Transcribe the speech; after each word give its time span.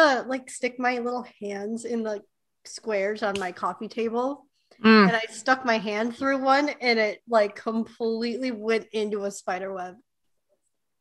To 0.00 0.24
like 0.26 0.48
stick 0.48 0.78
my 0.78 0.98
little 0.98 1.26
hands 1.40 1.84
in 1.84 2.02
the 2.02 2.22
squares 2.64 3.22
on 3.22 3.38
my 3.38 3.52
coffee 3.52 3.88
table. 3.88 4.46
Mm. 4.82 5.08
And 5.08 5.16
I 5.16 5.24
stuck 5.30 5.64
my 5.66 5.76
hand 5.76 6.16
through 6.16 6.38
one 6.38 6.70
and 6.80 6.98
it 6.98 7.22
like 7.28 7.54
completely 7.54 8.50
went 8.50 8.86
into 8.92 9.24
a 9.24 9.30
spider 9.30 9.72
web. 9.74 9.96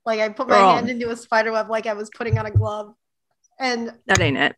Like 0.05 0.20
I 0.20 0.27
put 0.29 0.50
my 0.50 0.57
Girl. 0.57 0.73
hand 0.73 0.89
into 0.89 1.09
a 1.11 1.15
spider 1.15 1.54
web 1.54 1.70
like 1.70 1.88
I 1.88 1.93
was 1.93 2.09
putting 2.09 2.37
on 2.37 2.46
a 2.46 2.51
glove. 2.51 2.93
And 3.57 3.93
That 4.07 4.20
ain't 4.20 4.37
it. 4.37 4.56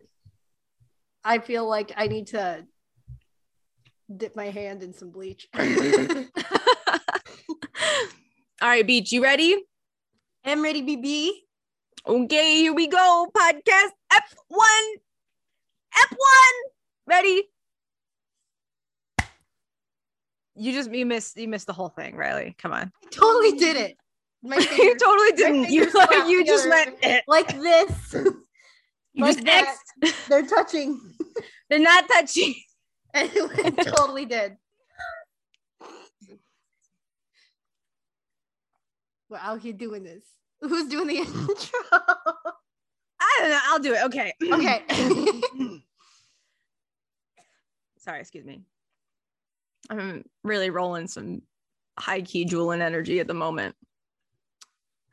I 1.24 1.38
feel 1.38 1.68
like 1.70 1.92
I 1.96 2.08
need 2.08 2.28
to 2.28 2.66
dip 4.16 4.36
my 4.36 4.50
hand 4.50 4.82
in 4.82 4.94
some 4.94 5.12
bleach. 5.12 5.48
All 5.56 5.68
right, 8.62 8.86
Beach, 8.86 9.12
you 9.12 9.22
ready? 9.22 9.56
I'm 10.44 10.64
ready, 10.64 10.82
BB. 10.82 11.32
Okay, 12.08 12.56
here 12.56 12.74
we 12.74 12.88
go. 12.88 13.28
Podcast 13.36 13.92
F1. 14.12 14.94
F1. 15.96 16.18
Ready? 17.08 17.44
You 20.56 20.74
just 20.74 20.92
you 20.92 21.06
missed 21.06 21.38
you 21.38 21.48
missed 21.48 21.68
the 21.68 21.74
whole 21.74 21.90
thing, 21.90 22.16
Riley. 22.16 22.56
Come 22.58 22.74
on. 22.74 22.92
I 23.04 23.08
totally 23.12 23.58
did 23.58 23.78
it. 23.78 23.98
My 24.42 24.56
you 24.78 24.98
totally 24.98 25.32
didn't. 25.34 25.70
You 25.70 25.90
slapped 25.90 26.14
you 26.28 26.46
just 26.46 26.68
went 26.68 26.96
eh. 27.04 27.22
like 27.28 27.60
this. 27.60 28.16
You 29.14 29.26
like 29.26 29.36
just 29.36 29.46
that. 29.46 29.76
X. 30.02 30.28
They're 30.30 30.48
touching. 30.48 30.98
They're 31.70 31.80
not 31.80 32.06
touching. 32.08 32.56
And 33.14 33.30
it 33.34 33.86
totally 33.94 34.24
did. 34.24 34.56
We're 39.30 39.38
out 39.38 39.60
here 39.60 39.74
doing 39.74 40.04
this. 40.04 40.24
Who's 40.62 40.88
doing 40.88 41.08
the 41.08 41.18
intro? 41.18 41.80
I 43.20 43.38
don't 43.40 43.50
know. 43.50 43.60
I'll 43.66 43.80
do 43.80 43.94
it. 43.94 44.04
Okay. 44.06 44.34
okay. 44.52 44.84
Sorry, 47.98 48.20
excuse 48.20 48.46
me. 48.46 48.62
I'm 49.90 50.24
really 50.44 50.70
rolling 50.70 51.08
some 51.08 51.42
high 51.98 52.22
key 52.22 52.46
Julian 52.46 52.82
energy 52.82 53.20
at 53.20 53.28
the 53.28 53.34
moment. 53.34 53.76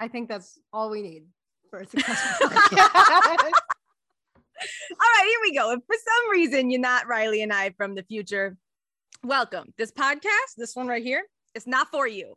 I 0.01 0.09
think 0.09 0.29
that's 0.29 0.59
all 0.73 0.91
we 0.91 1.03
need 1.03 1.25
for 1.71 1.81
a 1.81 1.87
successful 1.87 2.49
podcast. 2.49 3.53
All 4.91 4.99
right, 4.99 5.27
here 5.27 5.41
we 5.43 5.55
go. 5.55 5.73
If 5.73 5.81
for 5.87 5.97
some 5.97 6.31
reason 6.31 6.71
you're 6.71 6.81
not 6.81 7.07
Riley 7.07 7.43
and 7.43 7.53
I 7.53 7.71
from 7.71 7.95
the 7.95 8.03
future, 8.03 8.57
welcome. 9.25 9.73
This 9.77 9.91
podcast, 9.91 10.55
this 10.57 10.77
one 10.77 10.87
right 10.87 11.03
here, 11.03 11.25
it's 11.55 11.67
not 11.67 11.89
for 11.91 12.07
you. 12.07 12.37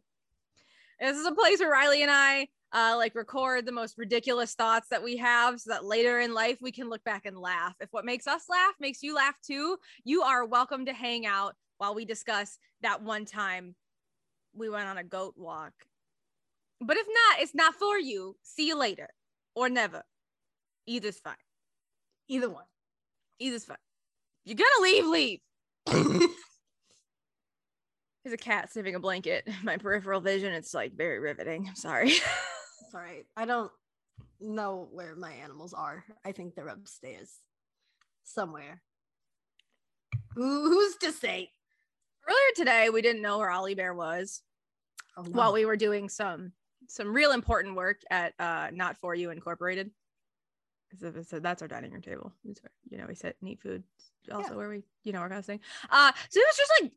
This 1.00 1.18
is 1.18 1.26
a 1.26 1.32
place 1.34 1.60
where 1.60 1.70
Riley 1.70 2.02
and 2.02 2.12
I 2.12 2.48
uh, 2.74 2.96
like 2.98 3.16
record 3.16 3.66
the 3.66 3.72
most 3.72 3.98
ridiculous 3.98 4.54
thoughts 4.54 4.88
that 4.90 5.04
we 5.04 5.18
have 5.18 5.60
so 5.60 5.72
that 5.72 5.86
later 5.86 6.20
in 6.20 6.34
life 6.34 6.58
we 6.62 6.72
can 6.72 6.90
look 6.90 7.04
back 7.04 7.26
and 7.26 7.38
laugh. 7.38 7.76
If 7.80 7.90
what 7.92 8.06
makes 8.06 8.28
us 8.28 8.44
laugh 8.50 8.74
makes 8.80 9.04
you 9.04 9.16
laugh 9.16 9.36
too, 9.46 9.78
you 10.04 10.22
are 10.22 10.46
welcome 10.46 10.86
to 10.86 10.94
hang 10.94 11.26
out 11.26 11.56
while 11.78 11.96
we 11.96 12.06
discuss 12.06 12.58
that 12.82 13.02
one 13.04 13.26
time 13.26 13.76
we 14.54 14.70
went 14.70 14.88
on 14.88 14.98
a 14.98 15.04
goat 15.04 15.34
walk. 15.38 15.74
But 16.80 16.98
if 16.98 17.08
not, 17.08 17.42
it's 17.42 17.56
not 17.56 17.76
for 17.76 18.00
you. 18.00 18.36
See 18.44 18.68
you 18.68 18.78
later 18.78 19.10
or 19.56 19.70
never. 19.70 20.04
Either's 20.88 21.20
fine. 21.20 21.36
Either 22.28 22.50
one. 22.50 22.66
Either's 23.40 23.66
fine. 23.66 23.78
You're 24.46 24.58
gonna 24.58 24.82
leave, 24.82 25.06
leave. 25.06 25.40
There's 28.24 28.34
a 28.34 28.38
cat 28.38 28.72
sniffing 28.72 28.96
a 28.96 29.00
blanket. 29.00 29.48
My 29.64 29.78
peripheral 29.78 30.22
vision, 30.22 30.54
it's 30.54 30.74
like 30.74 30.94
very 30.94 31.20
riveting. 31.20 31.68
I'm 31.68 31.76
sorry. 31.76 32.14
It's 32.92 32.96
all 32.98 33.02
right. 33.04 33.26
I 33.38 33.46
don't 33.46 33.72
know 34.42 34.90
where 34.92 35.16
my 35.16 35.32
animals 35.32 35.74
are. 35.74 36.04
I 36.26 36.34
think 36.34 36.56
they're 36.56 36.68
upstairs 36.68 37.38
somewhere. 38.26 38.82
Who, 40.36 40.70
who's 40.70 40.98
to 40.98 41.14
say? 41.14 41.52
Earlier 42.28 42.54
today, 42.58 42.90
we 42.90 43.02
didn't 43.02 43.22
know 43.22 43.38
where 43.38 43.50
Ollie 43.50 43.76
Bear 43.76 43.94
was 43.94 44.42
Oh, 45.16 45.22
no. 45.22 45.30
while 45.30 45.54
we 45.54 45.64
were 45.64 45.78
doing 45.78 46.10
some 46.10 46.52
some 46.90 47.14
real 47.14 47.32
important 47.32 47.76
work 47.78 48.02
at 48.12 48.34
uh 48.40 48.72
Not 48.74 48.98
For 48.98 49.16
You 49.16 49.30
Incorporated. 49.30 49.92
So, 51.00 51.14
so 51.26 51.40
that's 51.40 51.62
our 51.62 51.70
dining 51.70 51.92
room 51.94 52.02
table. 52.02 52.34
Where, 52.44 52.56
you 52.90 52.98
know, 52.98 53.06
we 53.08 53.16
sit 53.16 53.38
and 53.40 53.50
eat 53.50 53.62
food. 53.62 53.84
Also, 54.34 54.50
Yeah. 54.50 54.56
where 54.58 54.68
we, 54.70 54.84
you 55.06 55.14
know, 55.14 55.20
our 55.20 55.30
kind 55.30 55.40
of 55.40 55.46
thing. 55.46 55.62
Uh, 55.90 56.12
so 56.30 56.42
it 56.42 56.46
was 56.46 56.58
just 56.58 56.74
like 56.82 56.92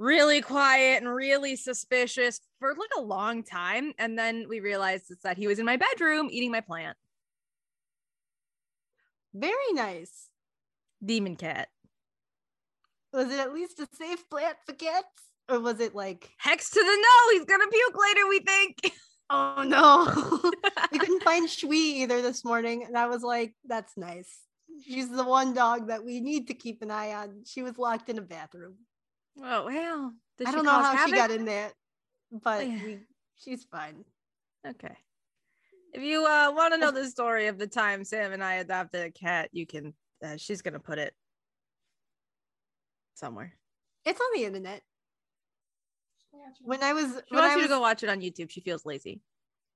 really 0.00 0.40
quiet 0.40 1.02
and 1.02 1.14
really 1.14 1.54
suspicious 1.54 2.40
for 2.58 2.70
like 2.70 2.90
a 2.98 3.02
long 3.02 3.44
time. 3.44 3.92
And 3.98 4.18
then 4.18 4.46
we 4.48 4.60
realized 4.60 5.10
it's 5.10 5.22
that 5.22 5.36
he 5.36 5.46
was 5.46 5.58
in 5.58 5.66
my 5.66 5.76
bedroom 5.76 6.28
eating 6.32 6.50
my 6.50 6.62
plant. 6.62 6.96
Very 9.34 9.72
nice. 9.72 10.28
Demon 11.04 11.36
cat. 11.36 11.68
Was 13.12 13.30
it 13.30 13.38
at 13.38 13.52
least 13.52 13.78
a 13.78 13.88
safe 13.94 14.28
plant 14.30 14.56
for 14.64 14.72
cats? 14.72 15.06
Or 15.48 15.60
was 15.60 15.80
it 15.80 15.94
like, 15.94 16.30
Hex 16.38 16.70
to 16.70 16.78
the 16.78 16.84
no, 16.84 17.32
he's 17.32 17.44
gonna 17.44 17.68
puke 17.70 17.96
later, 17.96 18.28
we 18.28 18.40
think. 18.40 18.94
oh 19.30 19.64
no? 19.66 20.50
we 20.92 20.98
couldn't 20.98 21.22
find 21.22 21.48
Shui 21.50 22.02
either 22.02 22.22
this 22.22 22.44
morning. 22.44 22.84
And 22.84 22.96
I 22.96 23.06
was 23.06 23.22
like, 23.22 23.54
that's 23.66 23.96
nice. 23.96 24.38
She's 24.86 25.10
the 25.10 25.24
one 25.24 25.52
dog 25.52 25.88
that 25.88 26.04
we 26.04 26.20
need 26.20 26.46
to 26.48 26.54
keep 26.54 26.80
an 26.80 26.90
eye 26.90 27.12
on. 27.12 27.42
She 27.44 27.62
was 27.62 27.76
locked 27.76 28.08
in 28.08 28.16
a 28.16 28.22
bathroom. 28.22 28.76
Oh 29.38 29.64
well. 29.66 30.12
Did 30.38 30.48
I 30.48 30.52
don't 30.52 30.64
know 30.64 30.70
cause 30.72 30.96
how 30.96 31.06
she 31.06 31.12
got 31.12 31.30
in 31.30 31.44
there, 31.44 31.72
but 32.30 32.66
Yeah. 32.66 32.84
we, 32.84 32.98
she's 33.36 33.64
fine. 33.64 34.04
Okay. 34.66 34.96
If 35.92 36.02
you 36.02 36.24
uh, 36.24 36.52
want 36.54 36.72
to 36.74 36.78
know 36.78 36.90
the 36.90 37.06
story 37.08 37.48
of 37.48 37.58
the 37.58 37.66
time 37.66 38.04
Sam 38.04 38.32
and 38.32 38.42
I 38.44 38.54
adopted 38.54 39.04
a 39.06 39.10
cat, 39.10 39.48
you 39.52 39.66
can. 39.66 39.94
Uh, 40.24 40.36
she's 40.36 40.62
gonna 40.62 40.78
put 40.78 40.98
it 40.98 41.14
somewhere. 43.14 43.52
It's 44.04 44.20
on 44.20 44.26
the 44.34 44.44
internet. 44.44 44.82
When 46.62 46.82
I 46.82 46.92
was 46.92 47.04
She 47.06 47.34
when 47.34 47.42
wants 47.42 47.52
I 47.52 47.56
you 47.56 47.56
was, 47.58 47.64
to 47.64 47.68
go 47.68 47.80
watch 47.80 48.02
it 48.02 48.08
on 48.08 48.20
YouTube. 48.20 48.50
She 48.50 48.60
feels 48.60 48.86
lazy. 48.86 49.20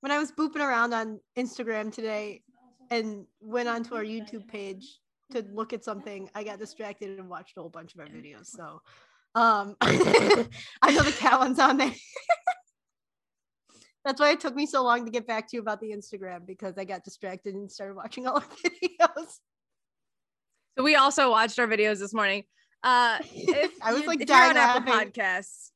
when 0.00 0.12
I 0.12 0.18
was 0.18 0.30
booping 0.32 0.60
around 0.60 0.92
on 0.94 1.18
Instagram 1.36 1.92
today 1.92 2.42
and 2.90 3.26
went 3.40 3.68
onto 3.68 3.94
our 3.94 4.04
YouTube 4.04 4.46
page 4.48 5.00
to 5.32 5.42
look 5.52 5.72
at 5.72 5.82
something, 5.82 6.28
I 6.34 6.44
got 6.44 6.58
distracted 6.58 7.18
and 7.18 7.28
watched 7.28 7.56
a 7.56 7.60
whole 7.60 7.70
bunch 7.70 7.94
of 7.94 8.00
our 8.00 8.06
videos. 8.06 8.46
So 8.46 8.82
um 9.34 9.76
I 9.80 10.46
know 10.90 11.02
the 11.02 11.14
cat 11.18 11.38
one's 11.40 11.58
on 11.58 11.76
there. 11.78 11.92
That's 14.04 14.20
why 14.20 14.32
it 14.32 14.40
took 14.40 14.54
me 14.54 14.66
so 14.66 14.84
long 14.84 15.06
to 15.06 15.10
get 15.10 15.26
back 15.26 15.48
to 15.48 15.56
you 15.56 15.62
about 15.62 15.80
the 15.80 15.90
Instagram 15.90 16.46
because 16.46 16.76
I 16.76 16.84
got 16.84 17.04
distracted 17.04 17.54
and 17.54 17.70
started 17.72 17.94
watching 17.94 18.26
all 18.26 18.36
our 18.38 18.42
videos. 18.42 19.38
So 20.76 20.84
we 20.84 20.94
also 20.96 21.30
watched 21.30 21.58
our 21.58 21.66
videos 21.66 22.00
this 22.00 22.12
morning. 22.12 22.44
Uh, 22.82 23.18
if 23.32 23.72
I 23.82 23.92
was 23.92 24.02
you- 24.02 24.06
like 24.08 24.20
if 24.20 24.28
you're 24.28 24.36
on 24.38 24.56
Apple. 24.56 24.92
Podcasts, 24.92 25.70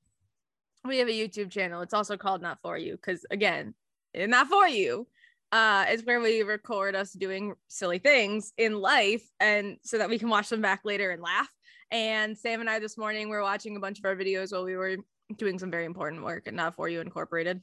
we 0.84 0.98
have 0.98 1.08
a 1.08 1.12
YouTube 1.12 1.50
channel. 1.50 1.80
It's 1.80 1.94
also 1.94 2.16
called 2.18 2.42
Not 2.42 2.58
For 2.60 2.76
You 2.76 2.92
because 2.92 3.24
again, 3.30 3.74
not 4.14 4.48
for 4.48 4.68
you. 4.68 5.06
Uh, 5.50 5.86
is 5.90 6.04
where 6.04 6.20
we 6.20 6.42
record 6.42 6.94
us 6.94 7.10
doing 7.14 7.54
silly 7.68 7.98
things 7.98 8.52
in 8.58 8.78
life, 8.78 9.26
and 9.40 9.78
so 9.82 9.96
that 9.96 10.10
we 10.10 10.18
can 10.18 10.28
watch 10.28 10.50
them 10.50 10.60
back 10.60 10.80
later 10.84 11.10
and 11.10 11.22
laugh. 11.22 11.48
And 11.90 12.36
Sam 12.36 12.60
and 12.60 12.68
I 12.68 12.78
this 12.78 12.98
morning 12.98 13.28
were 13.28 13.42
watching 13.42 13.76
a 13.76 13.80
bunch 13.80 13.98
of 13.98 14.04
our 14.04 14.14
videos 14.14 14.52
while 14.52 14.64
we 14.64 14.76
were 14.76 14.96
doing 15.36 15.58
some 15.58 15.70
very 15.70 15.84
important 15.84 16.22
work 16.22 16.46
at 16.46 16.54
Not 16.54 16.76
For 16.76 16.88
You 16.88 17.00
Incorporated. 17.00 17.60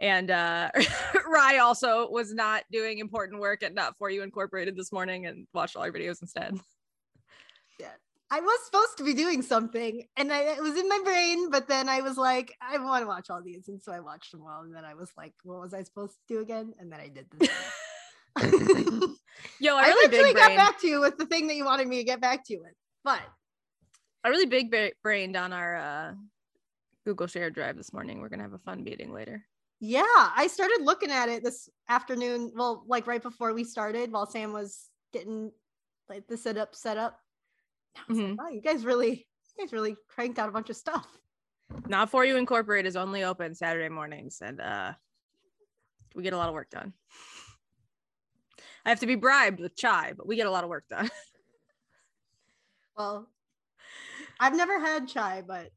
And 0.00 0.30
uh 0.30 0.70
Rye 1.28 1.58
also 1.58 2.10
was 2.10 2.34
not 2.34 2.64
doing 2.72 2.98
important 2.98 3.40
work 3.40 3.62
at 3.62 3.74
Not 3.74 3.96
For 3.98 4.10
You 4.10 4.22
Incorporated 4.22 4.76
this 4.76 4.92
morning 4.92 5.26
and 5.26 5.46
watched 5.54 5.76
all 5.76 5.82
our 5.82 5.92
videos 5.92 6.20
instead. 6.22 6.58
Yeah. 7.78 7.92
I 8.30 8.40
was 8.40 8.58
supposed 8.64 8.96
to 8.98 9.04
be 9.04 9.14
doing 9.14 9.42
something 9.42 10.04
and 10.16 10.32
I, 10.32 10.54
it 10.54 10.62
was 10.62 10.76
in 10.76 10.88
my 10.88 11.00
brain, 11.04 11.50
but 11.50 11.68
then 11.68 11.88
I 11.88 12.00
was 12.00 12.16
like, 12.16 12.52
I 12.60 12.78
want 12.78 13.02
to 13.02 13.06
watch 13.06 13.30
all 13.30 13.42
these. 13.42 13.68
And 13.68 13.80
so 13.80 13.92
I 13.92 14.00
watched 14.00 14.32
them 14.32 14.42
all. 14.42 14.62
And 14.62 14.74
then 14.74 14.84
I 14.84 14.94
was 14.94 15.12
like, 15.16 15.34
what 15.44 15.60
was 15.60 15.72
I 15.72 15.84
supposed 15.84 16.14
to 16.14 16.34
do 16.34 16.40
again? 16.40 16.72
And 16.80 16.90
then 16.90 16.98
I 16.98 17.08
did 17.08 17.26
this. 17.30 17.48
Yo, 19.60 19.76
I 19.76 19.82
I 19.82 19.86
really 19.86 20.06
eventually 20.06 20.34
got 20.34 20.56
back 20.56 20.80
to 20.80 20.88
you 20.88 21.00
with 21.00 21.16
the 21.16 21.26
thing 21.26 21.46
that 21.46 21.54
you 21.54 21.64
wanted 21.64 21.86
me 21.86 21.98
to 21.98 22.04
get 22.04 22.20
back 22.20 22.44
to 22.46 22.54
you 22.54 22.62
with. 22.62 22.74
But 23.04 23.20
a 24.24 24.30
really 24.30 24.46
big 24.46 24.70
ba- 24.70 24.92
brained 25.02 25.36
on 25.36 25.52
our 25.52 25.76
uh 25.76 26.12
Google 27.04 27.26
Shared 27.26 27.54
Drive 27.54 27.76
this 27.76 27.92
morning. 27.92 28.20
We're 28.20 28.30
gonna 28.30 28.42
have 28.44 28.54
a 28.54 28.58
fun 28.58 28.82
meeting 28.82 29.12
later. 29.12 29.44
yeah, 29.80 30.02
I 30.08 30.46
started 30.46 30.80
looking 30.82 31.10
at 31.10 31.28
it 31.28 31.44
this 31.44 31.68
afternoon. 31.88 32.52
Well, 32.54 32.84
like 32.86 33.06
right 33.06 33.22
before 33.22 33.52
we 33.52 33.64
started 33.64 34.10
while 34.10 34.26
Sam 34.26 34.52
was 34.52 34.88
getting 35.12 35.52
like 36.08 36.26
the 36.26 36.36
setup 36.36 36.74
set 36.74 36.96
up. 36.96 37.20
Was 38.08 38.18
like, 38.18 38.38
wow, 38.38 38.48
you 38.48 38.60
guys 38.62 38.84
really, 38.84 39.10
you 39.10 39.64
guys 39.64 39.72
really 39.72 39.94
cranked 40.08 40.38
out 40.38 40.48
a 40.48 40.52
bunch 40.52 40.70
of 40.70 40.76
stuff. 40.76 41.06
Not 41.86 42.10
for 42.10 42.24
you 42.24 42.36
Incorporated 42.36 42.88
is 42.88 42.96
only 42.96 43.22
open 43.24 43.54
Saturday 43.54 43.88
mornings, 43.88 44.40
and 44.42 44.60
uh 44.60 44.92
we 46.14 46.22
get 46.22 46.32
a 46.32 46.36
lot 46.38 46.48
of 46.48 46.54
work 46.54 46.70
done. 46.70 46.92
I 48.86 48.88
have 48.88 49.00
to 49.00 49.06
be 49.06 49.14
bribed 49.16 49.60
with 49.60 49.76
chai, 49.76 50.12
but 50.16 50.26
we 50.26 50.36
get 50.36 50.46
a 50.46 50.50
lot 50.50 50.64
of 50.64 50.70
work 50.70 50.84
done. 50.88 51.10
Well, 52.96 53.28
I've 54.38 54.56
never 54.56 54.78
had 54.78 55.08
chai, 55.08 55.42
but 55.46 55.70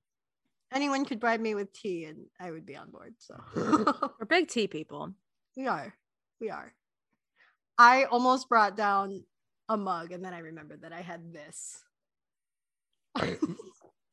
anyone 0.73 1.05
could 1.05 1.19
bribe 1.19 1.39
me 1.39 1.55
with 1.55 1.73
tea 1.73 2.05
and 2.05 2.25
I 2.39 2.51
would 2.51 2.65
be 2.65 2.75
on 2.75 2.91
board. 2.91 3.15
So 3.19 3.35
We're 4.19 4.25
big 4.27 4.47
tea 4.47 4.67
people. 4.67 5.13
We 5.55 5.67
are. 5.67 5.93
We 6.39 6.49
are. 6.49 6.73
I 7.77 8.05
almost 8.05 8.49
brought 8.49 8.75
down 8.75 9.23
a 9.69 9.77
mug 9.77 10.11
and 10.11 10.23
then 10.23 10.33
I 10.33 10.39
remembered 10.39 10.81
that 10.81 10.93
I 10.93 11.01
had 11.01 11.33
this. 11.33 11.83
and 13.21 13.37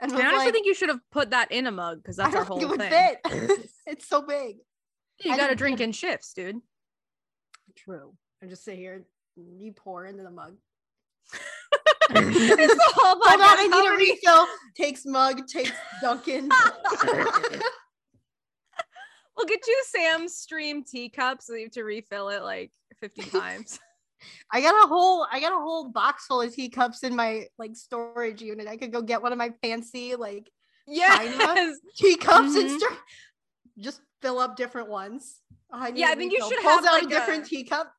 I 0.01 0.05
was 0.05 0.13
honestly 0.13 0.37
like, 0.37 0.53
think 0.53 0.67
you 0.67 0.75
should 0.75 0.89
have 0.89 1.01
put 1.11 1.31
that 1.31 1.53
in 1.53 1.67
a 1.67 1.73
mug 1.73 2.03
because 2.03 2.17
that's 2.17 2.35
our 2.35 2.45
don't 2.45 2.61
think 2.61 2.71
whole 2.71 2.73
it 2.73 2.79
would 2.79 2.91
thing. 2.91 3.51
fit. 3.51 3.71
it's 3.87 4.09
so 4.09 4.23
big. 4.23 4.57
You 5.23 5.33
I 5.33 5.37
got 5.37 5.49
to 5.49 5.55
drink 5.55 5.81
in 5.81 5.93
shifts, 5.93 6.33
dude. 6.33 6.61
True. 7.77 8.15
I 8.43 8.47
just 8.47 8.65
sit 8.65 8.77
here, 8.77 9.05
and 9.37 9.63
you 9.63 9.73
pour 9.73 10.07
into 10.07 10.23
the 10.23 10.31
mug. 10.31 10.57
It's 12.11 12.75
the 12.75 12.93
whole 12.95 13.17
Hold 13.23 13.41
on, 13.41 13.59
I 13.59 13.67
need 13.67 13.89
a 13.89 13.97
refill. 13.97 14.47
Takes 14.77 15.05
mug, 15.07 15.47
takes 15.47 15.73
Dunkin'. 16.03 16.51
We'll 19.37 19.47
get 19.47 19.67
you 19.67 19.83
Sam's 19.89 20.37
stream 20.37 20.85
teacups 20.85 21.47
so 21.49 21.55
you 21.55 21.65
have 21.65 21.73
to 21.73 21.83
refill 21.83 22.29
it 22.29 22.43
like 22.43 22.71
50 23.01 23.23
times. 23.31 23.81
I 24.53 24.61
got 24.61 24.85
a 24.85 24.87
whole 24.89 25.27
I 25.31 25.41
got 25.41 25.53
a 25.53 25.57
whole 25.61 25.89
box 25.89 26.27
full 26.27 26.41
of 26.41 26.55
teacups 26.55 27.03
in 27.03 27.17
my 27.17 27.47
like 27.59 27.75
storage 27.77 28.41
unit. 28.41 28.69
I 28.69 28.77
could 28.77 28.93
go 28.93 29.03
get 29.03 29.23
one 29.23 29.33
of 29.33 29.39
my 29.39 29.51
fancy 29.61 30.15
like 30.15 30.49
yes. 30.87 31.77
teacups 31.97 32.55
Mhm. 32.55 32.61
and 32.61 32.81
start 32.81 32.93
just 33.79 34.01
fill 34.23 34.39
up 34.39 34.55
different 34.57 34.89
ones. 34.89 35.41
Need 35.83 35.97
Yeah, 35.99 36.11
I 36.11 36.15
think 36.15 36.33
you 36.33 36.41
should 36.49 36.63
have, 36.63 36.85
out 36.85 36.93
like, 36.93 37.03
a 37.03 37.09
different 37.09 37.47
a- 37.47 37.49
teacup. 37.51 37.93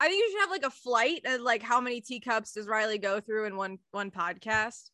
I 0.00 0.08
think 0.08 0.18
you 0.20 0.30
should 0.30 0.40
have 0.40 0.50
like 0.50 0.64
a 0.64 0.70
flight 0.70 1.22
and 1.24 1.42
like 1.42 1.62
how 1.62 1.80
many 1.80 2.00
teacups 2.00 2.52
does 2.52 2.66
Riley 2.66 2.98
go 2.98 3.20
through 3.20 3.46
in 3.46 3.56
one 3.56 3.78
one 3.90 4.10
podcast? 4.10 4.90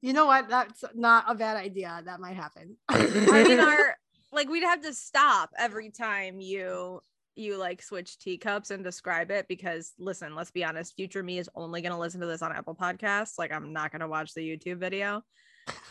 you 0.00 0.12
know 0.12 0.26
what? 0.26 0.48
That's 0.48 0.84
not 0.94 1.24
a 1.28 1.34
bad 1.34 1.56
idea. 1.56 2.02
That 2.04 2.20
might 2.20 2.36
happen. 2.36 2.76
I 2.88 3.44
mean, 3.44 3.60
our 3.60 3.96
like 4.32 4.48
we'd 4.48 4.62
have 4.62 4.82
to 4.82 4.92
stop 4.92 5.50
every 5.58 5.90
time 5.90 6.40
you 6.40 7.00
you 7.34 7.58
like 7.58 7.82
switch 7.82 8.18
teacups 8.18 8.70
and 8.70 8.82
describe 8.82 9.30
it 9.30 9.46
because 9.48 9.92
listen, 9.98 10.34
let's 10.34 10.50
be 10.50 10.64
honest, 10.64 10.94
future 10.96 11.22
me 11.22 11.38
is 11.38 11.50
only 11.54 11.82
gonna 11.82 11.98
listen 11.98 12.20
to 12.20 12.26
this 12.26 12.42
on 12.42 12.52
Apple 12.52 12.74
Podcasts. 12.74 13.38
Like 13.38 13.52
I'm 13.52 13.72
not 13.72 13.92
gonna 13.92 14.08
watch 14.08 14.34
the 14.34 14.40
YouTube 14.40 14.78
video. 14.78 15.22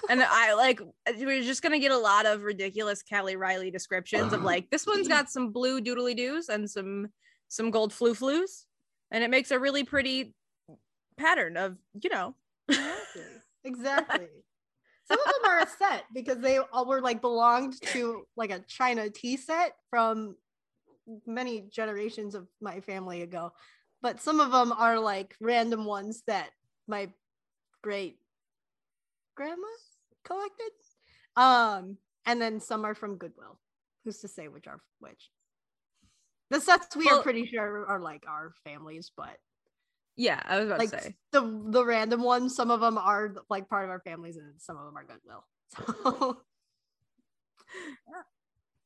And 0.10 0.24
I 0.24 0.54
like 0.54 0.80
we're 1.18 1.44
just 1.44 1.62
gonna 1.62 1.80
get 1.80 1.92
a 1.92 1.98
lot 1.98 2.26
of 2.26 2.42
ridiculous 2.42 3.04
Callie 3.04 3.36
Riley 3.36 3.72
descriptions 3.72 4.34
of 4.34 4.44
like 4.44 4.70
this 4.70 4.88
one's 4.88 5.08
got 5.08 5.30
some 5.30 5.52
blue 5.52 5.82
doodly 5.82 6.16
doos 6.16 6.50
and 6.50 6.70
some 6.70 7.08
some 7.48 7.72
gold 7.72 7.94
flu 7.94 8.14
flus, 8.14 8.66
and 9.12 9.24
it 9.24 9.30
makes 9.30 9.52
a 9.52 9.60
really 9.60 9.84
pretty 9.84 10.34
pattern 11.18 11.58
of 11.58 11.78
you 12.02 12.10
know 12.10 12.36
exactly. 12.68 13.24
exactly. 13.64 14.28
Some 15.08 15.20
of 15.20 15.26
them 15.26 15.52
are 15.52 15.60
a 15.60 15.68
set 15.68 16.06
because 16.14 16.40
they 16.40 16.58
all 16.58 16.88
were 16.88 17.02
like 17.02 17.22
belonged 17.22 17.80
to 17.88 18.26
like 18.36 18.50
a 18.50 18.64
China 18.68 19.10
tea 19.10 19.38
set 19.38 19.74
from 19.92 20.36
many 21.28 21.62
generations 21.72 22.34
of 22.34 22.48
my 22.60 22.80
family 22.80 23.22
ago. 23.22 23.52
But 24.02 24.20
some 24.20 24.40
of 24.40 24.52
them 24.52 24.72
are 24.72 25.00
like 25.00 25.36
random 25.40 25.86
ones 25.86 26.24
that 26.26 26.50
my 26.88 27.10
great 27.84 28.18
grandma 29.36 29.68
collected. 30.24 30.72
Um, 31.36 31.98
and 32.26 32.42
then 32.42 32.60
some 32.60 32.84
are 32.86 32.96
from 32.96 33.18
Goodwill. 33.18 33.60
Who's 34.04 34.20
to 34.20 34.28
say 34.28 34.48
which 34.48 34.68
are 34.68 34.82
which? 35.00 35.30
The 36.52 36.62
sets 36.62 36.96
we 36.96 37.06
Well- 37.06 37.20
are 37.20 37.24
pretty 37.24 37.46
sure 37.48 37.86
are 37.88 38.00
like 38.00 38.24
our 38.28 38.54
families, 38.64 39.12
but 39.16 39.38
yeah 40.18 40.42
I 40.46 40.58
was 40.60 40.68
about 40.68 40.80
like 40.80 40.92
to 40.92 41.02
say. 41.02 41.16
the 41.34 41.42
the 41.68 41.86
random 41.86 42.24
ones 42.24 42.56
some 42.56 42.72
of 42.72 42.80
them 42.80 42.98
are 42.98 43.36
like 43.50 43.68
part 43.68 43.84
of 43.84 43.90
our 43.90 44.00
families 44.00 44.38
and 44.38 44.54
some 44.62 44.78
of 44.78 44.86
them 44.86 44.96
are 44.98 45.04
goodwill. 45.04 45.46
So 46.38 46.38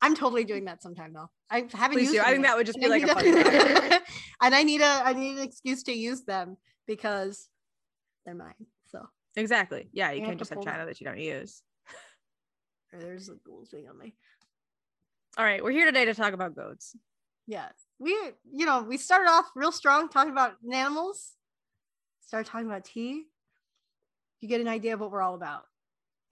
i'm 0.01 0.15
totally 0.15 0.43
doing 0.45 0.65
that 0.65 0.81
sometime 0.81 1.13
though. 1.13 1.29
I 1.51 1.67
haven't 1.73 1.97
Please 1.97 2.11
used 2.11 2.13
do. 2.13 2.21
I 2.21 2.31
think 2.31 2.43
yet, 2.45 2.49
that 2.51 2.57
would 2.57 2.65
just 2.65 2.77
and 2.81 2.91
be 2.93 3.03
I 3.03 3.13
like 3.13 3.93
a 3.93 4.01
and 4.41 4.55
i 4.55 4.63
need 4.63 4.81
a 4.81 5.01
i 5.05 5.13
need 5.13 5.37
an 5.37 5.43
excuse 5.43 5.83
to 5.83 5.91
use 5.93 6.21
them 6.23 6.57
because 6.87 7.49
they're 8.25 8.33
mine 8.35 8.53
so. 8.87 9.05
Exactly. 9.35 9.87
Yeah 9.93 10.11
you 10.11 10.21
You 10.21 10.25
can't 10.25 10.39
just 10.39 10.49
have 10.49 10.57
pull 10.57 10.63
them. 10.65 10.73
China 10.73 10.85
that 10.87 10.99
you 10.99 11.05
don't 11.05 11.19
use. 11.19 11.61
there's 12.91 13.29
a 13.29 13.35
gold 13.45 13.67
thing 13.69 13.87
on 13.87 13.97
me. 13.99 14.15
All 15.37 15.45
right, 15.45 15.63
we're 15.63 15.71
here 15.71 15.85
today 15.85 16.05
to 16.05 16.13
talk 16.15 16.33
about 16.33 16.55
goats. 16.55 16.95
Yeah. 17.49 17.69
We 17.97 18.11
you 18.53 18.65
know 18.65 18.83
we 18.83 18.97
started 18.97 19.29
off 19.29 19.45
real 19.55 19.71
strong 19.71 20.07
talking 20.07 20.31
about 20.31 20.53
animals 20.71 21.33
started 22.29 22.49
talking 22.49 22.67
about 22.67 22.85
tea. 22.85 23.25
You 24.39 24.47
get 24.47 24.61
an 24.61 24.67
idea 24.67 24.93
of 24.93 24.99
what 24.99 25.11
we're 25.11 25.23
all 25.23 25.33
about. 25.33 25.63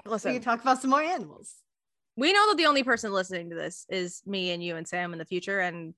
We 0.06 0.12
Listen, 0.12 0.34
can 0.34 0.42
talk 0.44 0.62
about 0.62 0.80
some 0.80 0.92
more 0.92 1.02
animals. 1.02 1.56
We 2.16 2.32
know 2.34 2.48
that 2.50 2.58
the 2.58 2.68
only 2.68 2.84
person 2.84 3.12
listening 3.12 3.50
to 3.50 3.56
this 3.56 3.86
is 3.90 4.22
me 4.26 4.52
and 4.52 4.64
you 4.64 4.76
and 4.76 4.88
Sam 4.88 5.12
in 5.12 5.20
the 5.20 5.26
future, 5.26 5.60
and 5.60 5.96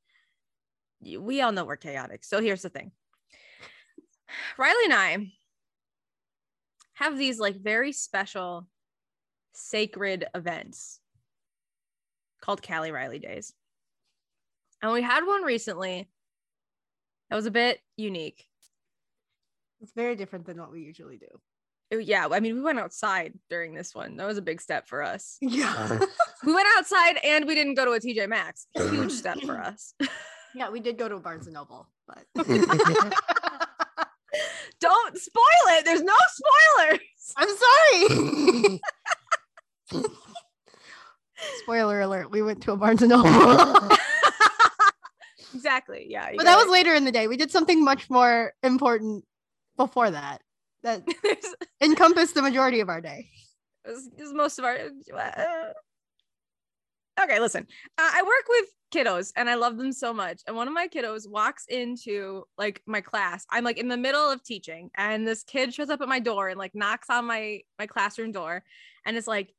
we 1.01 1.41
all 1.41 1.51
know 1.51 1.65
we're 1.65 1.75
chaotic. 1.75 2.23
So 2.23 2.41
here's 2.41 2.61
the 2.61 2.69
thing. 2.69 2.91
Riley 4.57 4.85
and 4.85 4.93
I 4.93 5.31
have 6.93 7.17
these 7.17 7.39
like 7.39 7.57
very 7.57 7.91
special, 7.91 8.67
sacred 9.53 10.25
events 10.33 11.01
called 12.41 12.65
Callie 12.65 12.91
Riley 12.91 13.19
Days. 13.19 13.53
And 14.81 14.91
we 14.91 15.01
had 15.01 15.25
one 15.25 15.43
recently 15.43 16.07
that 17.29 17.35
was 17.35 17.45
a 17.45 17.51
bit 17.51 17.79
unique. 17.97 18.45
It's 19.81 19.93
very 19.93 20.15
different 20.15 20.45
than 20.45 20.57
what 20.59 20.71
we 20.71 20.81
usually 20.81 21.17
do. 21.17 21.27
It- 21.91 22.05
yeah, 22.05 22.27
I 22.31 22.39
mean, 22.39 22.55
we 22.55 22.61
went 22.61 22.79
outside 22.79 23.33
during 23.49 23.73
this 23.73 23.93
one. 23.95 24.17
That 24.17 24.27
was 24.27 24.37
a 24.37 24.41
big 24.41 24.61
step 24.61 24.87
for 24.87 25.03
us. 25.03 25.37
Yeah. 25.41 25.73
Uh-huh. 25.77 26.05
We 26.45 26.53
went 26.53 26.67
outside 26.77 27.17
and 27.25 27.45
we 27.45 27.53
didn't 27.53 27.73
go 27.73 27.83
to 27.83 27.91
a 27.91 27.99
TJ 27.99 28.29
Maxx. 28.29 28.65
Uh-huh. 28.75 28.89
Huge 28.89 29.11
step 29.11 29.41
for 29.41 29.59
us. 29.61 29.93
yeah, 30.55 30.69
we 30.69 30.79
did 30.79 30.97
go 30.97 31.09
to 31.09 31.15
a 31.15 31.19
Barnes 31.19 31.47
and 31.47 31.53
Noble, 31.53 31.89
but 32.07 32.23
Don't 34.79 35.17
spoil 35.17 35.43
it. 35.67 35.83
There's 35.83 36.01
no 36.01 36.13
spoilers. 36.31 36.99
I'm 37.35 37.49
sorry. 39.91 40.09
Spoiler 41.57 42.01
alert, 42.01 42.31
we 42.31 42.41
went 42.41 42.61
to 42.63 42.71
a 42.71 42.77
Barnes 42.77 43.01
and 43.01 43.09
Noble. 43.09 43.97
Exactly. 45.69 46.07
Yeah. 46.09 46.29
but 46.35 46.45
that 46.45 46.57
was 46.57 46.67
later 46.67 46.93
in 46.93 47.05
the 47.05 47.11
day. 47.11 47.27
We 47.27 47.37
did 47.37 47.51
something 47.51 47.83
much 47.83 48.09
more 48.09 48.53
important 48.63 49.23
before 49.77 50.11
that 50.11 50.41
that 50.83 51.03
encompassed 51.81 52.35
the 52.35 52.41
majority 52.41 52.79
of 52.79 52.89
our 52.89 53.01
day. 53.01 53.29
it 53.85 53.89
was, 53.91 54.09
it 54.17 54.21
was 54.21 54.33
most 54.33 54.59
of 54.59 54.65
our. 54.65 54.77
uh, 55.15 55.73
Okay, 57.21 57.39
listen. 57.39 57.67
Uh, 57.97 58.11
I 58.13 58.21
work 58.21 58.45
with 58.47 58.65
kiddos 58.93 59.33
and 59.35 59.49
I 59.49 59.55
love 59.55 59.77
them 59.77 59.91
so 59.91 60.13
much. 60.13 60.41
And 60.47 60.55
one 60.55 60.69
of 60.69 60.73
my 60.73 60.87
kiddos 60.87 61.29
walks 61.29 61.65
into 61.67 62.45
like 62.57 62.81
my 62.85 63.01
class. 63.01 63.45
I'm 63.51 63.65
like 63.65 63.77
in 63.77 63.89
the 63.89 63.97
middle 63.97 64.31
of 64.31 64.41
teaching, 64.43 64.89
and 64.95 65.27
this 65.27 65.43
kid 65.43 65.73
shows 65.73 65.89
up 65.89 65.99
at 66.01 66.07
my 66.07 66.19
door 66.19 66.47
and 66.47 66.57
like 66.57 66.73
knocks 66.73 67.09
on 67.09 67.25
my 67.25 67.61
my 67.77 67.87
classroom 67.87 68.31
door, 68.31 68.63
and 69.05 69.17
it's 69.17 69.27
like, 69.27 69.53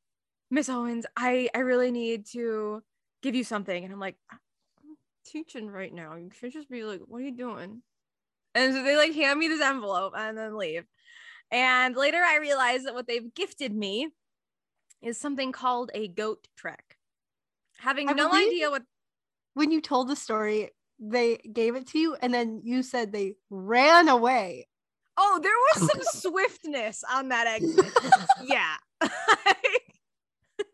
Miss 0.50 0.70
Owens, 0.70 1.04
I 1.18 1.50
I 1.54 1.58
really 1.58 1.90
need 1.90 2.24
to 2.32 2.82
give 3.22 3.34
you 3.34 3.44
something. 3.44 3.84
And 3.84 3.92
I'm 3.92 4.00
like, 4.00 4.16
teaching 5.24 5.68
right 5.68 5.92
now. 5.92 6.16
You 6.16 6.30
should 6.38 6.52
just 6.52 6.70
be 6.70 6.84
like, 6.84 7.00
what 7.06 7.18
are 7.18 7.24
you 7.24 7.36
doing? 7.36 7.82
And 8.54 8.74
so 8.74 8.82
they 8.82 8.96
like 8.96 9.14
hand 9.14 9.38
me 9.38 9.48
this 9.48 9.60
envelope 9.62 10.14
and 10.16 10.36
then 10.36 10.56
leave. 10.56 10.84
And 11.50 11.96
later 11.96 12.18
I 12.18 12.38
realized 12.38 12.86
that 12.86 12.94
what 12.94 13.06
they've 13.06 13.32
gifted 13.34 13.74
me 13.74 14.08
is 15.02 15.18
something 15.18 15.52
called 15.52 15.90
a 15.94 16.08
goat 16.08 16.46
trek. 16.56 16.96
Having 17.78 18.10
I 18.10 18.12
no 18.12 18.32
idea 18.32 18.70
what 18.70 18.82
When 19.54 19.70
you 19.70 19.80
told 19.80 20.08
the 20.08 20.16
story, 20.16 20.70
they 20.98 21.36
gave 21.36 21.76
it 21.76 21.86
to 21.88 21.98
you, 21.98 22.14
and 22.20 22.32
then 22.32 22.60
you 22.62 22.82
said 22.82 23.10
they 23.10 23.36
ran 23.48 24.08
away. 24.08 24.68
Oh, 25.16 25.40
there 25.42 25.52
was 25.52 25.90
some 25.90 26.02
swiftness 26.32 27.02
on 27.10 27.28
that 27.28 27.46
exit. 27.62 27.86
yeah. 28.44 28.74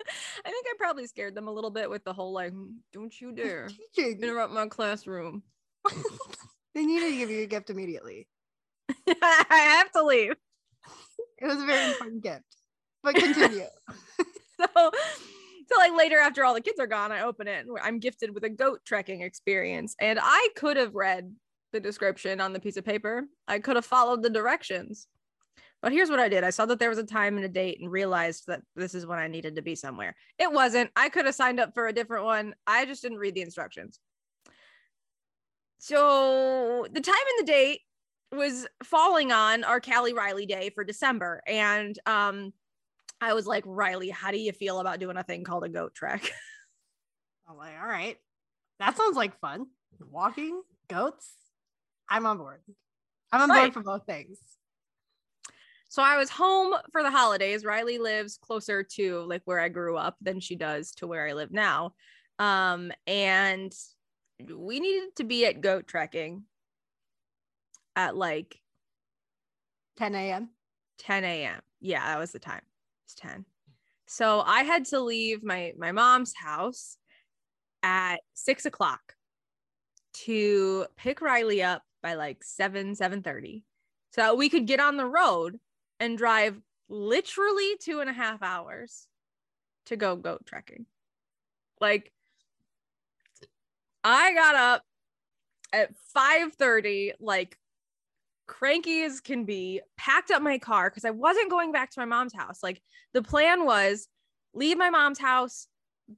I 0.45 0.51
think 0.51 0.67
I 0.69 0.75
probably 0.79 1.07
scared 1.07 1.35
them 1.35 1.49
a 1.49 1.53
little 1.53 1.71
bit 1.71 1.89
with 1.89 2.05
the 2.05 2.13
whole 2.13 2.33
like, 2.33 2.53
"Mm, 2.53 2.75
don't 2.93 3.21
you 3.21 3.33
dare 3.33 3.69
interrupt 3.97 4.53
my 4.53 4.67
classroom. 4.67 5.43
they 6.75 6.85
needed 6.85 7.11
to 7.11 7.17
give 7.17 7.31
you 7.31 7.43
a 7.43 7.47
gift 7.47 7.71
immediately. 7.71 8.29
I 9.09 9.79
have 9.79 9.91
to 9.93 10.03
leave. 10.05 10.35
It 11.39 11.47
was 11.47 11.63
a 11.63 11.67
very 11.67 11.91
important 11.93 12.23
gift. 12.23 12.45
But 13.03 13.15
continue. 13.15 13.67
So, 14.59 14.67
so 14.75 15.79
like 15.79 15.93
later 15.97 16.19
after 16.19 16.45
all 16.45 16.55
the 16.55 16.61
kids 16.61 16.81
are 16.81 16.87
gone, 16.87 17.13
I 17.13 17.21
open 17.21 17.47
it 17.47 17.67
and 17.67 17.77
I'm 17.83 17.99
gifted 17.99 18.35
with 18.35 18.45
a 18.45 18.49
goat 18.49 18.81
trekking 18.87 19.21
experience. 19.21 19.95
And 20.01 20.19
I 20.21 20.49
could 20.57 20.77
have 20.77 20.95
read 20.95 21.35
the 21.73 21.81
description 21.81 22.41
on 22.41 22.53
the 22.53 22.61
piece 22.61 22.77
of 22.77 22.85
paper. 22.85 23.25
I 23.47 23.59
could 23.59 23.77
have 23.77 23.85
followed 23.85 24.23
the 24.23 24.31
directions. 24.31 25.09
But 25.87 25.93
here's 25.93 26.11
what 26.11 26.19
I 26.19 26.29
did. 26.29 26.43
I 26.43 26.51
saw 26.51 26.67
that 26.67 26.81
there 26.81 26.89
was 26.89 26.99
a 26.99 27.05
time 27.05 27.37
and 27.37 27.47
a 27.47 27.49
date 27.49 27.79
and 27.81 27.89
realized 27.89 28.49
that 28.49 28.61
this 28.75 28.93
is 28.93 29.07
when 29.07 29.21
I 29.21 29.29
needed 29.29 29.55
to 29.55 29.63
be 29.63 29.77
somewhere. 29.77 30.17
It 30.37 30.51
wasn't. 30.51 30.91
I 30.97 31.09
could 31.09 31.27
have 31.27 31.35
signed 31.37 31.61
up 31.61 31.75
for 31.75 31.87
a 31.87 31.93
different 31.93 32.25
one. 32.25 32.57
I 32.67 32.87
just 32.87 33.03
didn't 33.03 33.19
read 33.19 33.37
the 33.37 33.43
instructions. 33.43 34.01
So 35.79 36.89
the 36.93 37.01
time 37.01 37.15
and 37.39 37.47
the 37.47 37.53
date 37.53 37.83
was 38.33 38.67
falling 38.83 39.31
on 39.31 39.63
our 39.63 39.81
Callie 39.81 40.13
Riley 40.13 40.45
day 40.45 40.71
for 40.75 40.83
December. 40.83 41.41
And 41.47 41.97
um 42.05 42.53
I 43.21 43.35
was 43.35 43.47
like, 43.47 43.63
Riley, 43.65 44.11
how 44.11 44.33
do 44.33 44.39
you 44.39 44.51
feel 44.51 44.81
about 44.81 44.99
doing 44.99 45.17
a 45.17 45.23
thing 45.23 45.45
called 45.45 45.63
a 45.63 45.69
goat 45.69 45.95
trek? 45.95 46.33
I'm 47.49 47.57
like, 47.57 47.75
all 47.81 47.87
right. 47.87 48.17
That 48.81 48.97
sounds 48.97 49.17
like 49.17 49.39
fun. 49.39 49.67
Walking, 50.11 50.63
goats. 50.89 51.33
I'm 52.09 52.27
on 52.27 52.39
board. 52.39 52.61
I'm 53.31 53.43
on 53.43 53.51
Right. 53.51 53.73
board 53.73 53.75
for 53.75 53.83
both 53.85 54.05
things. 54.05 54.41
So 55.89 56.03
I 56.03 56.17
was 56.17 56.31
home 56.31 56.75
for 56.93 57.03
the 57.03 57.11
holidays. 57.11 57.65
Riley 57.65 57.99
lives 57.99 58.39
closer 58.39 58.83
to 58.83 59.21
like 59.23 59.43
where 59.45 59.61
I 59.61 59.69
grew 59.69 59.97
up 59.97 60.17
than 60.21 60.41
she 60.41 60.57
does 60.57 60.93
to 60.97 61.07
where 61.07 61.27
I 61.27 61.33
live 61.33 61.53
now. 61.53 61.95
Um, 62.39 62.93
and 63.07 63.73
we 64.55 64.81
needed 64.81 65.17
to 65.17 65.25
be 65.25 65.47
at 65.47 65.61
goat 65.61 65.87
trekking 65.87 66.45
at 67.95 68.17
like 68.17 68.61
10 69.97 70.15
a.m. 70.15 70.51
10 70.99 71.25
a.m. 71.25 71.61
Yeah, 71.81 72.07
that 72.07 72.19
was 72.19 72.33
the 72.33 72.39
time. 72.39 72.63
It's 73.05 73.15
10. 73.15 73.45
So 74.07 74.41
I 74.41 74.63
had 74.63 74.85
to 74.87 75.01
leave 75.01 75.43
my 75.43 75.73
my 75.79 75.93
mom's 75.93 76.35
house 76.37 76.97
at 77.83 78.21
six 78.35 78.67
o'clock 78.67 79.15
to 80.13 80.87
pick 80.97 81.21
Riley 81.21 81.63
up 81.63 81.83
by 82.03 82.15
like 82.15 82.43
7, 82.43 82.95
7:30. 82.95 83.63
So 84.13 84.23
that 84.23 84.37
we 84.37 84.49
could 84.49 84.67
get 84.67 84.81
on 84.81 84.97
the 84.97 85.07
road 85.07 85.59
and 86.01 86.19
drive 86.19 86.61
literally 86.89 87.77
two 87.81 88.01
and 88.01 88.11
a 88.11 88.13
half 88.13 88.43
hours 88.43 89.07
to 89.87 89.97
go 89.97 90.17
goat 90.17 90.45
trekking. 90.47 90.87
Like 91.81 92.13
I 94.05 94.35
got 94.35 94.55
up 94.55 94.83
at 95.73 95.91
5:30, 96.17 97.13
like 97.21 97.59
cranky 98.47 99.03
as 99.03 99.21
can 99.21 99.45
be, 99.45 99.81
packed 99.97 100.31
up 100.31 100.43
my 100.43 100.59
car 100.59 100.89
because 100.89 101.05
I 101.05 101.11
wasn't 101.11 101.51
going 101.51 101.73
back 101.73 101.91
to 101.91 102.01
my 102.01 102.07
mom's 102.07 102.35
house. 102.35 102.63
Like 102.63 102.81
the 103.13 103.23
plan 103.23 103.65
was 103.65 104.09
leave 104.55 104.79
my 104.79 104.91
mom's 104.91 105.19
house, 105.19 105.69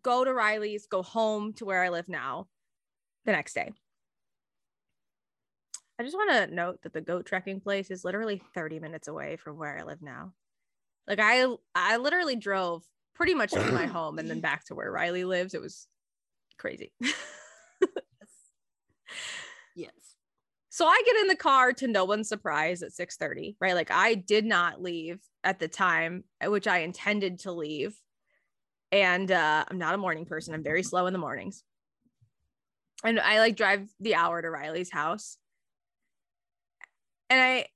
go 0.02 0.25
to 0.25 0.32
Riley's, 0.32 0.87
go 0.87 1.02
home 1.02 1.52
to 1.54 1.64
where 1.64 1.82
I 1.82 1.88
live 1.88 2.08
now 2.08 2.47
the 3.25 3.32
next 3.32 3.54
day. 3.54 3.73
I 5.98 6.04
just 6.04 6.16
want 6.16 6.30
to 6.30 6.54
note 6.54 6.82
that 6.82 6.92
the 6.92 7.00
goat 7.00 7.26
trekking 7.26 7.60
place 7.60 7.90
is 7.90 8.04
literally 8.04 8.40
30 8.54 8.78
minutes 8.78 9.08
away 9.08 9.36
from 9.36 9.56
where 9.58 9.78
I 9.78 9.82
live 9.82 10.00
now. 10.00 10.32
Like 11.06 11.18
I 11.20 11.46
I 11.74 11.96
literally 11.96 12.36
drove 12.36 12.84
pretty 13.14 13.34
much 13.34 13.50
to 13.52 13.72
my 13.72 13.86
home 13.96 14.18
and 14.18 14.30
then 14.30 14.40
back 14.40 14.64
to 14.66 14.74
where 14.74 14.92
Riley 14.92 15.24
lives. 15.24 15.54
It 15.54 15.60
was 15.60 15.88
crazy. 16.58 16.92
Yes. 19.74 20.16
So 20.70 20.86
I 20.86 21.02
get 21.06 21.16
in 21.16 21.28
the 21.28 21.36
car 21.36 21.72
to 21.74 21.86
no 21.86 22.04
one's 22.04 22.28
surprise 22.28 22.82
at 22.82 22.92
6:30, 22.92 23.56
right? 23.60 23.74
Like 23.74 23.90
I 23.90 24.14
did 24.14 24.44
not 24.44 24.82
leave 24.82 25.20
at 25.44 25.58
the 25.58 25.68
time 25.68 26.24
at 26.40 26.50
which 26.50 26.66
I 26.66 26.78
intended 26.78 27.40
to 27.40 27.52
leave. 27.52 28.00
And 28.92 29.30
uh 29.30 29.64
I'm 29.68 29.78
not 29.78 29.94
a 29.94 29.98
morning 29.98 30.26
person. 30.26 30.54
I'm 30.54 30.62
very 30.64 30.82
slow 30.82 31.06
in 31.06 31.12
the 31.12 31.18
mornings. 31.18 31.62
And 33.04 33.20
I 33.20 33.38
like 33.38 33.56
drive 33.56 33.88
the 34.00 34.16
hour 34.16 34.42
to 34.42 34.50
Riley's 34.50 34.90
house. 34.90 35.38
And 37.30 37.40
I 37.40 37.66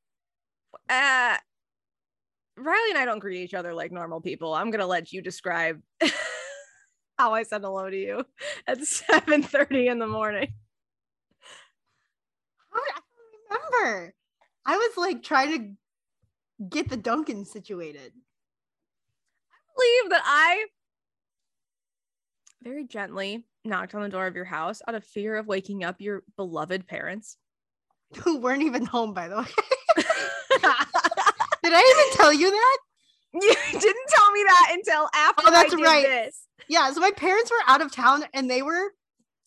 uh 0.89 1.39
Riley 2.57 2.91
and 2.91 2.99
I 2.99 3.05
don't 3.05 3.19
greet 3.19 3.43
each 3.43 3.55
other 3.55 3.75
like 3.75 3.93
normal 3.93 4.21
people. 4.21 4.55
I'm 4.55 4.71
gonna 4.71 4.87
let 4.87 5.13
you 5.13 5.23
describe 5.23 5.81
how 7.19 7.33
I 7.35 7.43
said 7.43 7.63
hello 7.63 7.89
to 7.89 7.97
you 7.97 8.25
at 8.67 8.79
7:30 8.79 9.91
in 9.91 9.99
the 9.99 10.07
morning. 10.07 10.53
I 12.75 13.01
don't 13.51 13.81
remember. 13.83 14.15
I 14.65 14.77
was 14.77 14.97
like 14.97 15.23
trying 15.23 15.79
to 16.61 16.67
get 16.69 16.89
the 16.89 16.97
Dunkin' 16.97 17.45
situated. 17.45 18.13
I 19.53 19.75
believe 19.77 20.11
that 20.11 20.23
I 20.25 20.67
very 22.63 22.87
gently 22.87 23.45
knocked 23.65 23.95
on 23.95 24.03
the 24.03 24.09
door 24.09 24.27
of 24.27 24.35
your 24.37 24.45
house 24.45 24.81
out 24.87 24.95
of 24.95 25.05
fear 25.05 25.37
of 25.37 25.47
waking 25.47 25.85
up 25.85 26.01
your 26.01 26.23
beloved 26.37 26.87
parents. 26.87 27.37
Who 28.25 28.39
weren't 28.39 28.63
even 28.63 28.85
home, 28.85 29.13
by 29.15 29.29
the 29.29 29.37
way. 29.37 29.45
Did 31.63 31.73
I 31.75 32.07
even 32.07 32.17
tell 32.17 32.33
you 32.33 32.51
that? 32.51 32.79
you 33.35 33.55
didn't 33.81 34.09
tell 34.09 34.31
me 34.33 34.45
that 34.47 34.71
until 34.73 35.09
after 35.15 35.45
Oh, 35.47 35.51
that's 35.51 35.73
I 35.73 35.77
did 35.77 35.85
right. 35.85 36.07
this. 36.07 36.47
Yeah, 36.69 36.91
so 36.93 37.01
my 37.01 37.13
parents 37.13 37.51
were 37.51 37.63
out 37.67 37.81
of 37.81 37.91
town 37.91 38.25
and 38.35 38.51
they 38.51 38.63
were 38.63 38.93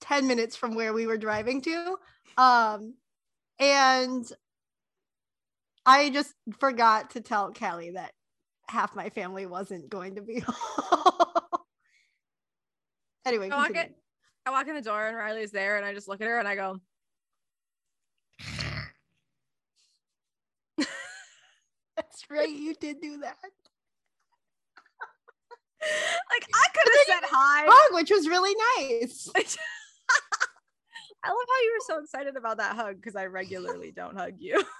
10 0.01 0.27
minutes 0.27 0.55
from 0.55 0.75
where 0.75 0.93
we 0.93 1.07
were 1.07 1.17
driving 1.17 1.61
to. 1.61 1.97
Um 2.37 2.95
and 3.59 4.25
I 5.85 6.09
just 6.09 6.33
forgot 6.59 7.11
to 7.11 7.21
tell 7.21 7.53
Callie 7.53 7.91
that 7.91 8.11
half 8.67 8.95
my 8.95 9.09
family 9.09 9.45
wasn't 9.45 9.89
going 9.89 10.15
to 10.15 10.21
be 10.21 10.39
home. 10.39 11.33
anyway, 13.25 13.49
I 13.51 13.55
walk, 13.55 13.75
it, 13.75 13.95
I 14.45 14.51
walk 14.51 14.67
in 14.67 14.75
the 14.75 14.81
door 14.81 15.05
and 15.05 15.15
Riley's 15.15 15.51
there 15.51 15.77
and 15.77 15.85
I 15.85 15.93
just 15.93 16.07
look 16.07 16.21
at 16.21 16.27
her 16.27 16.39
and 16.39 16.47
I 16.47 16.55
go, 16.55 16.79
that's 21.95 22.23
right, 22.29 22.49
you 22.49 22.73
did 22.75 23.01
do 23.01 23.19
that. 23.19 23.37
like 26.31 26.47
I 26.53 26.65
could 26.73 26.91
have 26.93 27.05
said 27.07 27.29
hi. 27.29 27.65
Hug, 27.67 27.93
which 27.93 28.09
was 28.11 28.27
really 28.27 28.55
nice. 28.77 29.29
I 31.23 31.29
love 31.29 31.47
how 31.47 31.61
you 31.63 31.73
were 31.73 31.85
so 31.85 31.99
excited 32.03 32.35
about 32.37 32.57
that 32.57 32.75
hug 32.75 32.97
because 32.97 33.15
I 33.15 33.25
regularly 33.25 33.91
don't 33.91 34.17
hug 34.17 34.33
you. 34.39 34.63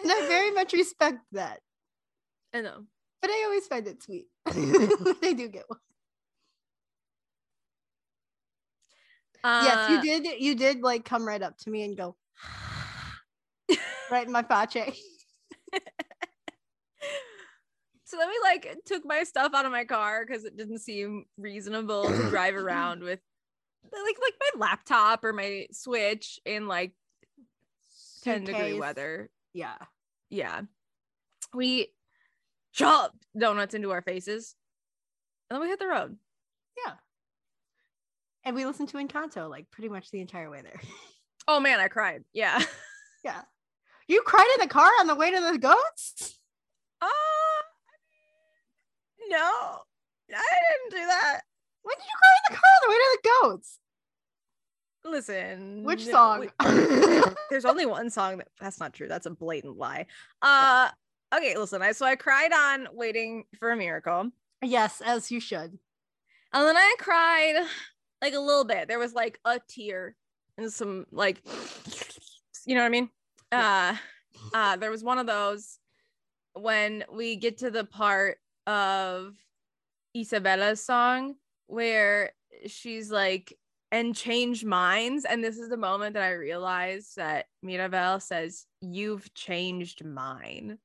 And 0.00 0.12
I 0.12 0.28
very 0.28 0.52
much 0.52 0.72
respect 0.74 1.18
that. 1.32 1.58
I 2.54 2.60
know. 2.60 2.84
But 3.20 3.30
I 3.30 3.42
always 3.46 3.66
find 3.66 3.84
it 3.88 4.00
sweet 4.00 4.26
when 4.44 5.16
I 5.24 5.32
do 5.32 5.48
get 5.48 5.64
one. 5.66 5.80
yes, 9.64 9.88
Uh, 9.88 9.92
you 9.92 10.00
did. 10.02 10.40
You 10.40 10.54
did 10.54 10.82
like 10.82 11.04
come 11.04 11.26
right 11.26 11.42
up 11.42 11.58
to 11.58 11.70
me 11.70 11.82
and 11.82 11.96
go 11.96 12.14
right 14.10 14.26
in 14.26 14.32
my 14.32 14.42
pache. 14.42 14.94
So 18.08 18.16
then 18.16 18.28
we 18.28 18.40
like 18.42 18.78
took 18.86 19.04
my 19.04 19.22
stuff 19.24 19.52
out 19.54 19.66
of 19.66 19.70
my 19.70 19.84
car 19.84 20.24
because 20.24 20.46
it 20.46 20.56
didn't 20.56 20.78
seem 20.78 21.26
reasonable 21.36 22.04
to 22.04 22.16
drive 22.30 22.54
around 22.54 23.02
with 23.02 23.20
like 23.92 24.16
like 24.22 24.34
my 24.40 24.66
laptop 24.66 25.24
or 25.24 25.34
my 25.34 25.66
switch 25.72 26.40
in 26.46 26.66
like 26.66 26.94
10 28.24 28.44
degree 28.44 28.78
weather. 28.78 29.28
Yeah. 29.52 29.76
Yeah. 30.30 30.62
We 31.52 31.88
shoved 32.72 33.26
donuts 33.38 33.74
into 33.74 33.90
our 33.90 34.00
faces. 34.00 34.54
And 35.50 35.56
then 35.56 35.62
we 35.62 35.68
hit 35.68 35.78
the 35.78 35.86
road. 35.86 36.16
Yeah. 36.82 36.94
And 38.42 38.56
we 38.56 38.64
listened 38.64 38.88
to 38.88 38.96
Encanto 38.96 39.50
like 39.50 39.70
pretty 39.70 39.90
much 39.90 40.10
the 40.10 40.22
entire 40.22 40.50
way 40.50 40.62
there. 40.62 40.80
Oh 41.50 41.60
man, 41.60 41.80
I 41.80 41.88
cried. 41.88 42.24
Yeah. 42.34 42.62
yeah. 43.24 43.40
You 44.08 44.22
cried 44.22 44.48
in 44.58 44.66
the 44.66 44.72
car 44.72 44.90
on 45.00 45.06
the 45.06 45.14
way 45.14 45.30
to 45.30 45.40
the 45.40 45.58
goats? 45.58 46.38
Uh, 47.00 47.06
no, 49.28 49.36
I 50.34 50.58
didn't 50.90 50.90
do 51.00 51.06
that. 51.06 51.40
When 51.82 51.94
did 51.96 52.04
you 52.04 52.16
cry 52.18 52.30
in 52.48 52.54
the 52.54 52.58
car 52.58 52.70
on 52.70 52.80
the 52.82 52.90
way 52.90 52.96
to 52.96 53.18
the 53.22 53.28
goats? 53.48 53.78
Listen. 55.04 55.84
Which 55.84 56.06
song? 56.06 56.40
we- 56.40 56.50
there's 57.50 57.64
only 57.64 57.86
one 57.86 58.10
song 58.10 58.38
that 58.38 58.48
that's 58.60 58.80
not 58.80 58.92
true. 58.92 59.08
That's 59.08 59.26
a 59.26 59.30
blatant 59.30 59.76
lie. 59.78 60.06
Uh 60.42 60.90
okay, 61.34 61.56
listen. 61.56 61.82
I 61.82 61.92
so 61.92 62.04
I 62.04 62.16
cried 62.16 62.52
on 62.52 62.88
waiting 62.92 63.44
for 63.58 63.70
a 63.70 63.76
miracle. 63.76 64.30
yes, 64.62 65.00
as 65.04 65.30
you 65.30 65.40
should. 65.40 65.78
And 66.52 66.66
then 66.66 66.76
I 66.76 66.94
cried 66.98 67.64
like 68.22 68.34
a 68.34 68.40
little 68.40 68.64
bit. 68.64 68.88
There 68.88 68.98
was 68.98 69.12
like 69.14 69.38
a 69.44 69.60
tear 69.68 70.16
and 70.58 70.72
some 70.72 71.06
like 71.12 71.40
you 72.66 72.74
know 72.74 72.80
what 72.82 72.86
I 72.86 72.90
mean? 72.90 73.08
Uh 73.50 73.96
uh 74.54 74.76
there 74.76 74.90
was 74.90 75.02
one 75.02 75.18
of 75.18 75.26
those 75.26 75.78
when 76.54 77.04
we 77.12 77.36
get 77.36 77.58
to 77.58 77.70
the 77.70 77.84
part 77.84 78.38
of 78.66 79.34
Isabela's 80.14 80.84
song 80.84 81.34
where 81.66 82.32
she's 82.66 83.10
like 83.10 83.56
and 83.90 84.14
change 84.14 84.64
minds 84.64 85.24
and 85.24 85.42
this 85.42 85.58
is 85.58 85.68
the 85.68 85.76
moment 85.76 86.14
that 86.14 86.22
I 86.22 86.32
realized 86.32 87.16
that 87.16 87.46
Mirabel 87.62 88.20
says 88.20 88.66
you've 88.80 89.32
changed 89.34 90.04
mine. 90.04 90.78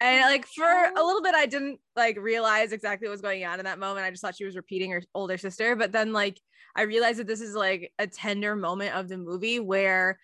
And 0.00 0.20
like 0.22 0.46
for 0.46 0.64
a 0.64 1.02
little 1.02 1.22
bit, 1.22 1.34
I 1.34 1.46
didn't 1.46 1.78
like 1.96 2.18
realize 2.18 2.72
exactly 2.72 3.08
what 3.08 3.12
was 3.12 3.22
going 3.22 3.44
on 3.44 3.60
in 3.60 3.64
that 3.64 3.78
moment. 3.78 4.04
I 4.04 4.10
just 4.10 4.20
thought 4.20 4.36
she 4.36 4.44
was 4.44 4.56
repeating 4.56 4.90
her 4.90 5.02
older 5.14 5.38
sister. 5.38 5.76
But 5.76 5.92
then 5.92 6.12
like 6.12 6.40
I 6.76 6.82
realized 6.82 7.20
that 7.20 7.26
this 7.26 7.40
is 7.40 7.54
like 7.54 7.92
a 7.98 8.06
tender 8.06 8.56
moment 8.56 8.94
of 8.94 9.08
the 9.08 9.16
movie 9.16 9.60
where 9.60 10.18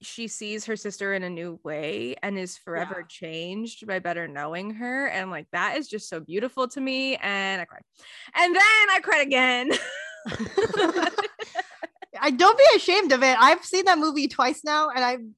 she 0.00 0.28
sees 0.28 0.64
her 0.64 0.76
sister 0.76 1.14
in 1.14 1.22
a 1.22 1.30
new 1.30 1.58
way 1.62 2.14
and 2.22 2.38
is 2.38 2.56
forever 2.56 3.00
Yeah. 3.00 3.06
changed 3.08 3.86
by 3.86 3.98
better 3.98 4.26
knowing 4.28 4.70
her. 4.74 5.06
And 5.08 5.30
like 5.30 5.46
that 5.52 5.76
is 5.76 5.88
just 5.88 6.08
so 6.08 6.20
beautiful 6.20 6.68
to 6.68 6.80
me. 6.80 7.16
And 7.16 7.60
I 7.60 7.64
cried. 7.64 7.82
And 8.34 8.54
then 8.54 8.62
I 8.62 9.00
cried 9.02 9.26
again. 9.26 9.72
I 12.20 12.30
don't 12.30 12.56
be 12.56 12.64
ashamed 12.76 13.12
of 13.12 13.22
it. 13.22 13.36
I've 13.38 13.64
seen 13.64 13.84
that 13.86 13.98
movie 13.98 14.28
twice 14.28 14.62
now 14.64 14.90
and 14.90 15.04
I'm 15.04 15.34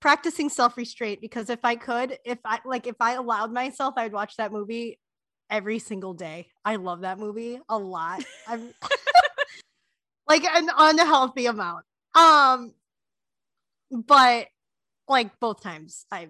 practicing 0.00 0.48
self-restraint 0.48 1.20
because 1.20 1.48
if 1.48 1.60
I 1.64 1.76
could, 1.76 2.18
if 2.24 2.38
I 2.44 2.60
like 2.64 2.86
if 2.86 2.96
I 3.00 3.14
allowed 3.14 3.52
myself, 3.52 3.94
I'd 3.96 4.12
watch 4.12 4.36
that 4.36 4.52
movie 4.52 4.98
every 5.48 5.78
single 5.78 6.12
day. 6.14 6.48
I 6.64 6.76
love 6.76 7.02
that 7.02 7.18
movie 7.18 7.60
a 7.68 7.78
lot. 7.78 8.22
I'm 8.46 8.74
like 10.28 10.44
an 10.44 10.68
unhealthy 10.76 11.46
amount. 11.46 11.84
Um, 12.14 12.74
but 13.90 14.48
like 15.08 15.38
both 15.40 15.62
times, 15.62 16.06
I 16.10 16.28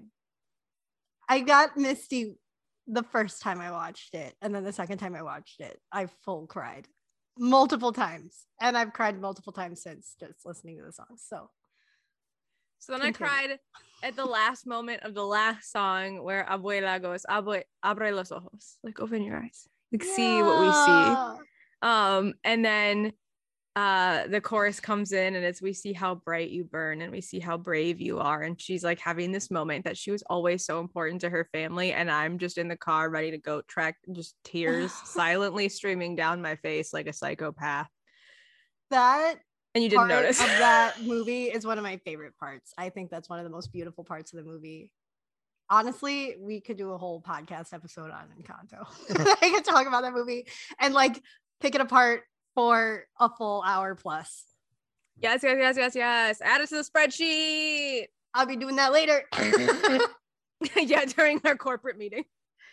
I 1.29 1.41
got 1.41 1.77
misty 1.77 2.35
the 2.87 3.03
first 3.03 3.43
time 3.43 3.61
I 3.61 3.71
watched 3.71 4.15
it, 4.15 4.35
and 4.41 4.55
then 4.55 4.65
the 4.65 4.73
second 4.73 4.99
time 4.99 5.15
I 5.15 5.23
watched 5.23 5.61
it, 5.61 5.81
I 5.93 6.07
full 6.25 6.47
cried 6.47 6.87
multiple 7.39 7.93
times, 7.93 8.47
and 8.61 8.77
I've 8.77 8.93
cried 8.93 9.21
multiple 9.21 9.53
times 9.53 9.83
since 9.83 10.15
just 10.21 10.47
listening 10.47 10.79
to 10.79 10.85
the 10.85 10.93
song. 10.93 11.17
So 11.17 11.51
So 12.79 12.93
then 12.93 13.03
I 13.03 13.13
cried 13.13 13.59
at 14.03 14.17
the 14.17 14.25
last 14.25 14.67
moment 14.67 15.03
of 15.03 15.15
the 15.15 15.25
last 15.25 15.73
song 15.73 16.23
where 16.23 16.45
Abuela 16.45 17.01
goes, 17.01 17.25
Abue, 17.29 17.63
abre 17.85 18.15
los 18.15 18.31
ojos, 18.31 18.79
like 18.85 19.01
open 19.01 19.23
your 19.23 19.37
eyes, 19.37 19.67
like 19.93 20.05
see 20.05 20.43
what 20.43 20.61
we 20.61 20.73
see. 20.73 21.43
Um, 21.83 22.35
and 22.45 22.65
then 22.65 23.13
uh 23.77 24.27
the 24.29 24.41
chorus 24.41 24.81
comes 24.81 25.13
in 25.13 25.37
and 25.37 25.45
it's 25.45 25.61
we 25.61 25.75
see 25.75 25.93
how 25.93 26.15
bright 26.15 26.49
you 26.49 26.65
burn 26.65 27.03
and 27.03 27.13
we 27.13 27.21
see 27.21 27.39
how 27.39 27.59
brave 27.59 28.01
you 28.01 28.19
are. 28.19 28.41
And 28.41 28.59
she's 28.59 28.83
like 28.83 28.99
having 28.99 29.33
this 29.33 29.51
moment 29.51 29.85
that 29.85 29.99
she 29.99 30.11
was 30.11 30.23
always 30.31 30.65
so 30.65 30.81
important 30.81 31.21
to 31.21 31.29
her 31.29 31.47
family. 31.53 31.93
And 31.93 32.11
I'm 32.11 32.39
just 32.39 32.57
in 32.57 32.69
the 32.69 32.77
car 32.77 33.11
ready 33.11 33.33
to 33.33 33.39
go 33.39 33.61
track, 33.61 33.97
just 34.13 34.35
tears 34.45 34.93
silently 35.05 35.69
streaming 35.69 36.17
down 36.17 36.41
my 36.41 36.57
face 36.57 36.95
like 36.95 37.07
a 37.07 37.13
psychopath. 37.13 37.89
That 38.89 39.35
And 39.75 39.85
you 39.85 39.91
didn't 39.91 40.09
notice. 40.09 40.41
of 40.41 40.47
that 40.47 40.95
movie 41.03 41.45
is 41.45 41.67
one 41.67 41.77
of 41.77 41.85
my 41.85 41.99
favorite 41.99 42.35
parts. 42.39 42.73
I 42.79 42.89
think 42.89 43.11
that's 43.11 43.29
one 43.29 43.41
of 43.41 43.45
the 43.45 43.51
most 43.51 43.73
beautiful 43.75 44.05
parts 44.05 44.33
of 44.33 44.43
the 44.43 44.51
movie. 44.51 44.91
Honestly, 45.69 46.37
we 46.41 46.63
could 46.63 46.79
do 46.79 46.93
a 46.93 46.99
whole 46.99 47.21
podcast 47.21 47.75
episode 47.75 48.11
on 48.11 48.29
Encanto. 48.41 48.87
I 49.43 49.51
could 49.51 49.67
talk 49.67 49.87
about 49.87 50.01
that 50.01 50.15
movie 50.15 50.47
and 50.81 50.95
like 50.95 51.21
pick 51.61 51.75
it 51.75 51.83
apart 51.83 52.23
for 52.57 53.05
a 53.21 53.29
full 53.29 53.63
hour 53.65 53.95
plus. 53.95 54.45
yes, 55.21 55.43
yes, 55.45 55.57
yes, 55.61 55.77
yes, 55.77 55.95
yes. 55.95 56.41
Add 56.43 56.63
it 56.63 56.69
to 56.71 56.77
the 56.77 56.83
spreadsheet. 56.83 58.07
I'll 58.35 58.47
be 58.47 58.57
doing 58.57 58.75
that 58.77 58.93
later. 58.93 59.23
yeah, 60.77 61.05
during 61.05 61.41
our 61.45 61.55
corporate 61.57 61.99
meeting. 61.99 62.25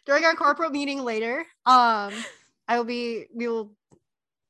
During 0.06 0.26
our 0.26 0.36
corporate 0.36 0.72
meeting 0.72 1.04
later, 1.04 1.46
um, 1.66 2.12
I 2.68 2.78
will 2.78 2.84
be 2.86 3.26
we 3.36 3.48
will 3.48 3.72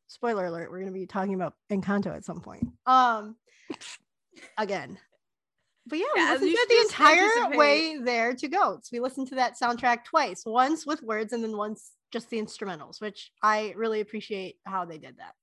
spoiler 0.08 0.46
alert, 0.46 0.72
we're 0.72 0.80
gonna 0.80 0.92
be 0.92 1.06
talking 1.08 1.34
about 1.34 1.56
Encanto 1.72 2.16
at 2.16 2.24
some 2.24 2.40
point. 2.42 2.68
Um 2.86 3.36
again. 4.58 4.98
But 5.86 6.00
yeah, 6.00 6.06
Yeah, 6.16 6.38
we 6.40 6.48
listened 6.48 6.52
to 6.52 6.58
should 6.58 6.72
it 6.72 6.76
just 6.84 6.98
the 6.98 7.04
entire 7.04 7.24
anticipate- 7.24 7.58
way 7.58 7.98
there 7.98 8.34
to 8.36 8.48
goats. 8.48 8.92
We 8.92 9.00
listened 9.02 9.28
to 9.30 9.36
that 9.36 9.60
soundtrack 9.60 10.06
twice, 10.06 10.44
once 10.46 10.86
with 10.86 11.04
words 11.04 11.34
and 11.34 11.44
then 11.44 11.58
once 11.58 11.92
just 12.14 12.30
the 12.30 12.38
instrumentals, 12.42 13.02
which 13.02 13.32
I 13.42 13.74
really 13.76 14.00
appreciate 14.00 14.58
how 14.66 14.86
they 14.86 15.00
did 15.00 15.18
that. 15.18 15.36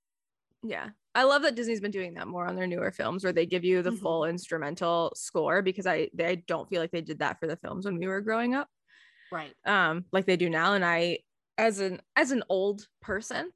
Yeah. 0.63 0.89
I 1.13 1.23
love 1.23 1.41
that 1.41 1.55
Disney's 1.55 1.81
been 1.81 1.91
doing 1.91 2.13
that 2.15 2.27
more 2.27 2.47
on 2.47 2.55
their 2.55 2.67
newer 2.67 2.91
films 2.91 3.23
where 3.23 3.33
they 3.33 3.45
give 3.45 3.63
you 3.65 3.81
the 3.81 3.91
Mhm. 3.91 3.99
full 3.99 4.25
instrumental 4.25 5.11
score 5.15 5.61
because 5.61 5.85
I 5.85 6.09
they 6.13 6.37
don't 6.37 6.69
feel 6.69 6.81
like 6.81 6.91
they 6.91 7.01
did 7.01 7.19
that 7.19 7.39
for 7.39 7.47
the 7.47 7.57
films 7.57 7.85
when 7.85 7.97
we 7.97 8.07
were 8.07 8.21
growing 8.21 8.55
up. 8.55 8.69
Right. 9.31 9.53
Um 9.65 10.05
like 10.11 10.25
they 10.25 10.37
do 10.37 10.49
now 10.49 10.73
and 10.73 10.85
I 10.85 11.19
as 11.57 11.79
an 11.79 12.01
as 12.15 12.31
an 12.31 12.43
old 12.49 12.87
person 13.01 13.51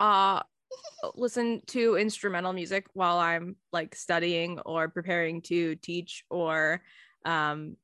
uh 0.00 0.42
listen 1.14 1.62
to 1.68 1.96
instrumental 1.96 2.52
music 2.52 2.86
while 2.94 3.18
I'm 3.18 3.56
like 3.72 3.94
studying 3.94 4.60
or 4.60 4.88
preparing 4.88 5.42
to 5.42 5.76
teach 5.76 6.24
or 6.30 6.82
um 7.24 7.76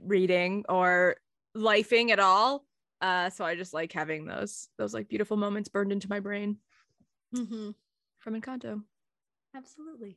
reading 0.00 0.64
or 0.68 1.16
lifing 1.56 2.10
at 2.10 2.20
all. 2.20 2.66
Uh 3.00 3.30
so 3.30 3.44
I 3.44 3.54
just 3.56 3.74
like 3.74 3.92
having 3.92 4.24
those 4.26 4.68
those 4.78 4.94
like 4.94 5.08
beautiful 5.08 5.36
moments 5.36 5.68
burned 5.68 5.92
into 5.92 6.08
my 6.08 6.20
brain 6.20 6.58
Mm-hmm. 7.34 7.70
from 8.20 8.40
Encanto. 8.40 8.82
Absolutely. 9.54 10.16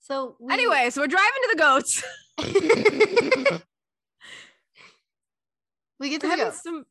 So 0.00 0.36
we- 0.38 0.52
Anyway, 0.52 0.90
so 0.90 1.00
we're 1.00 1.06
driving 1.08 1.42
to 1.42 1.48
the 1.52 1.58
goats. 1.58 2.02
we 5.98 6.10
get 6.10 6.20
to 6.20 6.28
having 6.28 6.44
goats. 6.46 6.62
some 6.62 6.84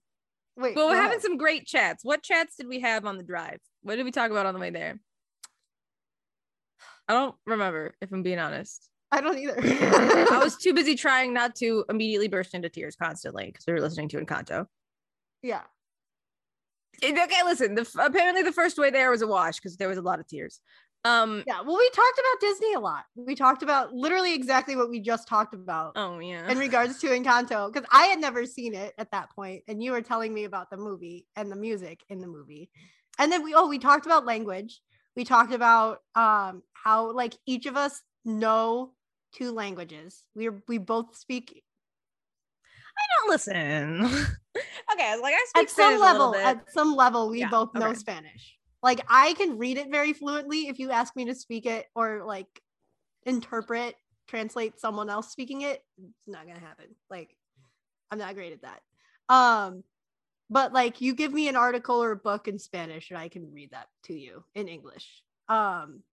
Wait, 0.58 0.76
well, 0.76 0.88
we're 0.88 0.96
having 0.96 1.12
ahead. 1.12 1.22
some 1.22 1.38
great 1.38 1.66
chats. 1.66 2.04
What 2.06 2.24
chats 2.24 2.56
did 2.56 2.68
we 2.68 2.80
have 2.80 3.06
on 3.06 3.18
the 3.18 3.24
drive? 3.24 3.60
What 3.84 3.98
did 3.98 4.06
we 4.06 4.12
talk 4.12 4.32
about 4.32 4.46
on 4.46 4.54
the 4.54 4.60
way 4.60 4.70
there? 4.70 5.00
I 7.10 7.14
don't 7.14 7.36
remember, 7.46 7.94
if 8.02 8.12
I'm 8.12 8.24
being 8.24 8.40
honest. 8.40 8.90
I 9.12 9.22
don't 9.22 9.38
either. 9.38 9.56
I 9.62 10.39
was 10.44 10.58
too 10.62 10.74
busy 10.74 10.96
trying 10.96 11.34
not 11.34 11.56
to 11.58 11.86
immediately 11.89 12.28
burst 12.28 12.54
into 12.54 12.70
tears 12.70 12.96
constantly 12.96 13.46
because 13.46 13.65
we 13.68 13.74
were 13.74 13.82
listening 13.82 14.10
to 14.10 14.18
Encanto. 14.24 14.68
yeah. 15.41 15.62
Okay, 17.04 17.44
listen. 17.44 17.76
The, 17.76 17.86
apparently, 18.00 18.41
the 18.41 18.54
first 18.54 18.78
way 18.78 18.89
there 18.89 19.12
was 19.12 19.22
a 19.22 19.28
wash 19.28 19.58
because 19.58 19.76
there 19.76 19.89
was 19.89 19.98
a 19.98 20.02
lot 20.02 20.20
of 20.20 20.28
tears. 20.28 20.62
Um. 21.04 21.44
Yeah. 21.46 21.62
Well, 21.62 21.78
we 21.78 21.89
talked 21.89 22.20
about 22.20 22.39
Disney 22.41 22.74
a 22.74 22.80
lot. 22.80 23.04
We 23.15 23.36
talked 23.36 23.62
about 23.63 23.94
literally 23.94 24.34
exactly 24.34 24.76
what 24.76 24.89
we 24.89 25.00
just 25.02 25.28
talked 25.28 25.54
about 25.54 25.91
Oh 25.96 26.20
yeah. 26.20 26.50
in 26.50 26.58
regards 26.58 27.00
to 27.02 27.08
Encanto 27.08 27.72
because 27.72 27.88
I 27.91 28.06
had 28.08 28.20
never 28.20 28.46
seen 28.46 28.74
it 28.74 28.94
at 28.98 29.12
that 29.12 29.30
point, 29.36 29.63
and 29.68 29.84
you 29.84 29.91
were 29.91 30.02
telling 30.02 30.34
me 30.34 30.46
about 30.46 30.70
the 30.72 30.78
movie 30.78 31.28
and 31.36 31.52
the 31.52 31.56
music 31.56 32.00
in 32.10 32.22
the 32.22 32.28
movie, 32.28 32.70
and 33.20 33.32
then 33.32 33.44
we 33.44 33.54
oh 33.54 33.68
we 33.68 33.78
talked 33.78 34.06
about 34.06 34.26
language. 34.26 34.82
We 35.15 35.26
talked 35.26 35.54
about 35.54 36.00
um 36.15 36.63
how 36.74 37.12
like 37.12 37.36
each 37.46 37.65
of 37.65 37.76
us 37.76 38.02
know 38.26 38.92
two 39.34 39.52
languages. 39.52 40.26
We 40.36 40.48
are 40.50 40.62
we 40.68 40.78
both 40.78 41.16
speak 41.16 41.64
I 42.98 43.04
don't 43.20 43.30
listen. 43.32 44.06
okay, 44.94 45.18
like 45.22 45.34
I 45.34 45.46
speak 45.50 45.64
at 45.64 45.70
some 45.70 45.98
Spanish 45.98 46.00
level. 46.00 46.36
At 46.36 46.72
some 46.72 46.96
level, 46.96 47.30
we 47.30 47.42
Yeah, 47.42 47.50
both 47.50 47.74
know 47.74 47.90
okay. 47.90 48.00
Spanish. 48.00 48.58
Like 48.82 49.02
I 49.10 49.34
can 49.34 49.58
read 49.58 49.78
it 49.78 49.90
very 49.90 50.14
fluently 50.14 50.68
if 50.68 50.80
you 50.80 50.92
ask 50.92 51.16
me 51.16 51.26
to 51.26 51.36
speak 51.36 51.66
it 51.66 51.88
or 51.96 52.24
like 52.26 52.48
interpret, 53.26 53.96
translate 54.28 54.80
someone 54.80 55.10
else 55.10 55.32
speaking 55.32 55.62
it. 55.62 55.84
It's 55.98 56.28
not 56.28 56.48
gonna 56.48 56.60
happen. 56.60 56.86
Like 57.10 57.36
I'm 58.12 58.20
not 58.20 58.36
great 58.36 58.54
at 58.54 58.62
that. 58.62 58.82
Um, 59.34 59.84
but 60.50 60.72
like 60.72 61.02
you 61.02 61.16
give 61.16 61.34
me 61.34 61.48
an 61.48 61.56
article 61.56 62.02
or 62.02 62.12
a 62.12 62.16
book 62.16 62.48
in 62.48 62.60
Spanish, 62.60 63.10
and 63.10 63.18
I 63.18 63.30
can 63.30 63.52
read 63.52 63.72
that 63.72 63.88
to 64.04 64.14
you 64.14 64.44
in 64.54 64.68
English. 64.68 65.24
Um, 65.50 66.04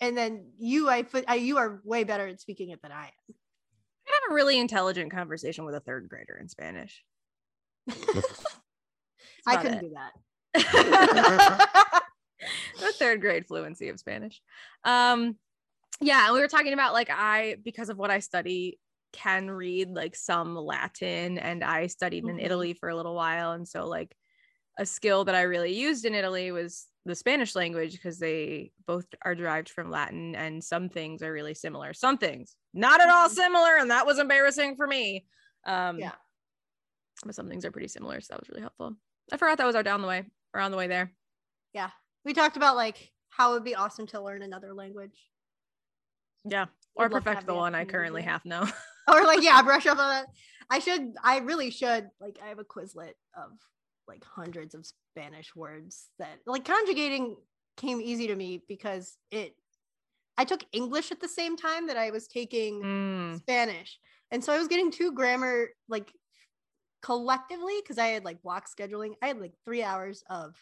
and 0.00 0.16
then 0.16 0.52
you, 0.58 0.88
I, 0.88 1.04
I 1.26 1.36
you 1.36 1.58
are 1.58 1.80
way 1.84 2.04
better 2.04 2.26
at 2.26 2.40
speaking 2.40 2.70
it 2.70 2.80
than 2.82 2.92
I 2.92 3.06
am 3.06 3.34
I 4.08 4.12
have 4.12 4.30
a 4.30 4.34
really 4.34 4.58
intelligent 4.58 5.10
conversation 5.10 5.64
with 5.64 5.74
a 5.74 5.80
third 5.80 6.08
grader 6.08 6.38
in 6.40 6.48
Spanish. 6.48 7.02
I 9.46 9.56
couldn't 9.56 9.78
it. 9.78 9.80
do 9.80 9.94
that. 9.94 10.12
the 12.80 12.92
third 12.92 13.20
grade 13.20 13.46
fluency 13.46 13.88
of 13.88 13.98
Spanish. 13.98 14.40
Um, 14.84 15.36
yeah, 16.00 16.26
and 16.26 16.34
we 16.34 16.40
were 16.40 16.48
talking 16.48 16.72
about 16.72 16.92
like 16.92 17.08
I 17.10 17.56
because 17.64 17.88
of 17.88 17.98
what 17.98 18.10
I 18.10 18.20
study 18.20 18.78
can 19.12 19.50
read 19.50 19.90
like 19.90 20.14
some 20.14 20.54
Latin, 20.54 21.38
and 21.38 21.64
I 21.64 21.86
studied 21.86 22.24
in 22.24 22.36
Mhm. 22.36 22.44
Italy 22.44 22.72
for 22.74 22.88
a 22.88 22.96
little 22.96 23.14
while, 23.14 23.52
and 23.52 23.66
so 23.66 23.86
like 23.86 24.14
a 24.78 24.86
skill 24.86 25.24
that 25.24 25.34
I 25.34 25.42
really 25.42 25.72
used 25.72 26.04
in 26.04 26.14
Italy 26.14 26.52
was 26.52 26.86
the 27.06 27.14
Spanish 27.14 27.54
language 27.54 27.92
because 27.92 28.18
they 28.18 28.72
both 28.86 29.06
are 29.22 29.34
derived 29.34 29.68
from 29.70 29.90
Latin, 29.90 30.34
and 30.34 30.62
some 30.62 30.88
things 30.88 31.22
are 31.22 31.32
really 31.32 31.54
similar. 31.54 31.94
Some 31.94 32.18
things 32.18 32.56
not 32.74 33.00
at 33.00 33.08
all 33.08 33.28
Mhm. 33.28 33.32
similar, 33.34 33.76
and 33.78 33.90
that 33.90 34.04
was 34.06 34.18
embarrassing 34.18 34.76
for 34.76 34.86
me. 34.86 35.24
Um, 35.64 35.98
Yeah. 35.98 36.14
but 37.24 37.34
some 37.34 37.48
things 37.48 37.64
are 37.64 37.70
pretty 37.70 37.88
similar, 37.88 38.20
so 38.20 38.34
that 38.34 38.40
was 38.40 38.48
really 38.48 38.60
helpful. 38.60 38.96
I 39.32 39.36
forgot 39.36 39.58
that 39.58 39.66
was 39.66 39.76
our 39.76 39.82
down 39.82 40.02
the 40.02 40.08
way 40.08 40.24
or 40.52 40.60
on 40.60 40.70
the 40.70 40.76
way 40.76 40.86
there. 40.88 41.12
Yeah. 41.72 41.90
We 42.24 42.32
talked 42.34 42.56
about 42.56 42.76
like 42.76 43.12
how 43.28 43.50
it 43.50 43.54
would 43.54 43.64
be 43.64 43.74
awesome 43.74 44.06
to 44.08 44.20
learn 44.20 44.42
another 44.42 44.74
language. 44.74 45.30
Yeah. 46.44 46.66
Or 46.94 47.08
Would 47.08 47.24
perfect 47.24 47.46
the 47.46 47.54
one 47.54 47.74
I 47.74 47.82
opportunity 47.82 47.86
to 47.86 47.86
do 47.86 47.92
currently 47.92 48.22
have 48.22 48.44
now. 48.44 48.62
Or 49.08 49.22
like, 49.24 49.40
yeah, 49.42 49.62
brush 49.62 49.86
up 49.86 49.98
on 49.98 50.08
that. 50.08 50.26
I 50.68 50.80
should, 50.80 51.14
I 51.22 51.38
really 51.38 51.70
should. 51.70 52.10
Like, 52.20 52.40
I 52.42 52.48
have 52.48 52.58
a 52.58 52.64
Quizlet 52.64 53.12
of 53.36 53.52
like 54.08 54.24
hundreds 54.24 54.74
of 54.74 54.84
Spanish 55.16 55.54
words 55.56 56.08
that 56.18 56.38
like 56.46 56.64
conjugating 56.64 57.36
came 57.76 58.00
easy 58.00 58.26
to 58.26 58.34
me 58.34 58.62
because 58.68 59.16
it, 59.30 59.54
I 60.36 60.44
took 60.44 60.62
English 60.72 61.10
at 61.10 61.20
the 61.20 61.28
same 61.28 61.56
time 61.56 61.86
that 61.86 61.96
I 61.96 62.10
was 62.10 62.26
taking 62.26 62.82
Mm, 62.82 63.38
Spanish. 63.38 63.98
And 64.30 64.42
so 64.44 64.52
I 64.52 64.58
was 64.58 64.68
getting 64.68 64.90
two 64.90 65.12
grammar 65.12 65.68
like 65.88 66.12
collectively 67.02 67.74
because 67.82 67.98
I 67.98 68.08
had 68.08 68.24
like 68.24 68.42
block 68.42 68.66
scheduling. 68.68 69.12
I 69.22 69.28
had 69.28 69.40
like 69.40 69.54
three 69.64 69.82
hours 69.82 70.22
of 70.28 70.54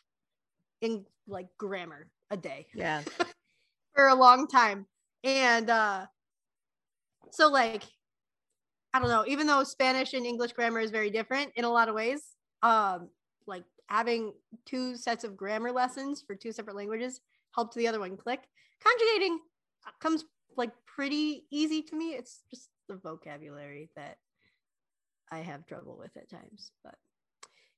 in 0.81 1.05
like 1.27 1.47
grammar 1.59 2.09
a 2.31 2.37
day 2.37 2.67
yeah. 2.75 3.03
for 3.95 4.09
a 4.09 4.15
long 4.15 4.47
time. 4.47 4.87
And 5.25 5.71
uh 5.71 6.07
so 7.31 7.49
like 7.49 7.83
I 8.93 9.01
don't 9.01 9.09
know, 9.09 9.25
even 9.27 9.49
though 9.49 9.65
Spanish 9.65 10.13
and 10.13 10.25
English 10.25 10.53
grammar 10.53 10.79
is 10.79 10.93
very 10.93 11.11
different 11.11 11.51
in 11.57 11.65
a 11.65 11.71
lot 11.71 11.89
of 11.89 11.95
ways, 11.97 12.23
um 12.63 13.09
like 13.47 13.65
having 13.87 14.33
two 14.65 14.97
sets 14.97 15.25
of 15.25 15.37
grammar 15.37 15.73
lessons 15.73 16.23
for 16.27 16.35
two 16.35 16.53
separate 16.53 16.77
languages 16.77 17.21
helped 17.55 17.75
the 17.75 17.89
other 17.89 18.01
one 18.01 18.17
click. 18.17 18.41
Conjugating 18.83 19.39
uh, 19.87 19.91
comes 20.01 20.25
like 20.57 20.73
pretty 20.87 21.45
easy 21.51 21.83
to 21.83 21.97
me. 21.97 22.11
It's 22.15 22.43
just 22.51 22.69
the 22.89 22.97
vocabulary 22.97 23.91
that 23.97 24.19
I 25.31 25.39
have 25.39 25.67
trouble 25.67 25.97
with 25.99 26.17
at 26.17 26.29
times, 26.31 26.71
but 26.83 26.95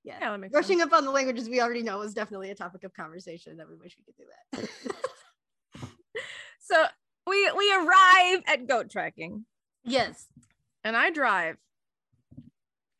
Yeah. 0.05 0.19
Yeah, 0.21 0.37
Brushing 0.51 0.79
sense. 0.79 0.93
up 0.93 0.99
on 0.99 1.05
the 1.05 1.11
languages 1.11 1.49
we 1.49 1.61
already 1.61 1.83
know 1.83 2.03
is 2.03 2.15
definitely 2.15 2.51
a 2.51 2.55
topic 2.55 2.85
of 2.85 2.93
conversation 2.95 3.57
that 3.57 3.69
we 3.69 3.77
wish 3.77 3.97
we 3.99 4.05
could 4.05 4.17
do 4.17 4.25
that. 4.53 4.95
So 6.61 6.85
we 7.29 7.49
we 7.57 7.73
arrive 7.73 8.43
at 8.49 8.67
goat 8.67 8.91
trekking. 8.91 9.45
yes. 9.85 10.27
and 10.83 10.97
I 10.97 11.11
drive 11.11 11.59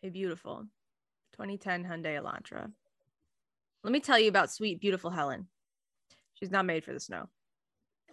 a 0.05 0.09
beautiful 0.09 0.67
2010 1.33 1.85
Hyundai 1.85 2.21
Elantra. 2.21 2.71
Let 3.85 3.93
me 3.93 4.01
tell 4.01 4.19
you 4.19 4.29
about 4.29 4.51
sweet, 4.51 4.81
beautiful 4.81 5.11
Helen. 5.11 5.49
She's 6.35 6.51
not 6.51 6.67
made 6.67 6.85
for 6.85 6.93
the 6.93 7.01
snow. 7.01 7.29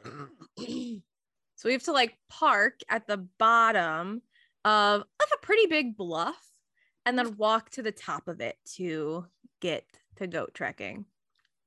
So 1.56 1.70
we 1.70 1.74
have 1.74 1.84
to 1.84 1.94
like 1.94 2.18
park 2.30 2.82
at 2.90 3.08
the 3.08 3.26
bottom 3.40 4.22
of 4.66 5.00
like 5.00 5.30
a 5.34 5.46
pretty 5.46 5.68
big 5.68 5.96
bluff 5.96 6.44
and 7.06 7.18
then 7.18 7.38
walk 7.38 7.70
to 7.72 7.82
the 7.82 7.92
top 7.92 8.28
of 8.28 8.42
it 8.42 8.58
to 8.76 9.26
get 9.62 9.86
to 10.18 10.28
goat 10.28 10.54
trekking. 10.54 11.06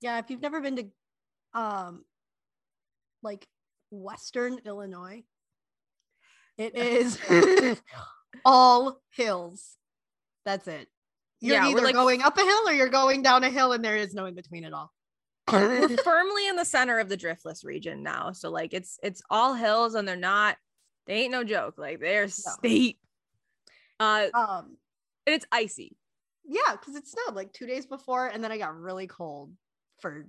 yeah, 0.02 0.18
if 0.18 0.28
you've 0.28 0.42
never 0.42 0.60
been 0.60 0.76
to 0.76 0.86
um 1.54 2.04
like 3.22 3.46
Western 3.90 4.58
Illinois, 4.66 5.22
it 6.58 6.74
is 6.76 7.18
all 8.44 9.00
hills. 9.10 9.76
That's 10.44 10.68
it. 10.68 10.88
You're 11.40 11.56
Yeah, 11.56 11.64
we're, 11.66 11.70
either 11.72 11.82
like- 11.82 11.94
going 11.94 12.22
up 12.22 12.36
a 12.38 12.42
hill 12.42 12.68
or 12.68 12.72
you're 12.72 12.88
going 12.88 13.22
down 13.22 13.44
a 13.44 13.50
hill, 13.50 13.72
and 13.72 13.84
there 13.84 13.96
is 13.96 14.14
no 14.14 14.24
in 14.26 14.34
between 14.34 14.64
at 14.64 14.72
all. 14.72 14.92
We're 15.52 15.88
firmly 16.04 16.48
in 16.48 16.56
the 16.56 16.64
center 16.64 16.98
of 16.98 17.08
the 17.08 17.16
driftless 17.16 17.64
region 17.64 18.02
now. 18.02 18.32
So 18.32 18.50
like 18.50 18.74
it's 18.74 18.98
it's 19.02 19.22
all 19.30 19.54
hills 19.54 19.94
and 19.94 20.06
they're 20.08 20.16
not 20.16 20.56
they 21.06 21.14
ain't 21.22 21.30
no 21.32 21.44
joke. 21.44 21.74
Like 21.78 22.00
they're 22.00 22.26
steep. 22.28 22.98
Uh 24.00 24.26
um, 24.34 24.76
and 25.26 25.34
it's 25.34 25.46
icy. 25.52 25.96
yeah, 26.48 26.72
because 26.72 26.96
it 26.96 27.06
snowed 27.06 27.36
like 27.36 27.52
two 27.52 27.66
days 27.66 27.86
before, 27.86 28.26
and 28.26 28.42
then 28.42 28.50
I 28.52 28.58
got 28.58 28.76
really 28.76 29.06
cold 29.06 29.52
for 30.00 30.26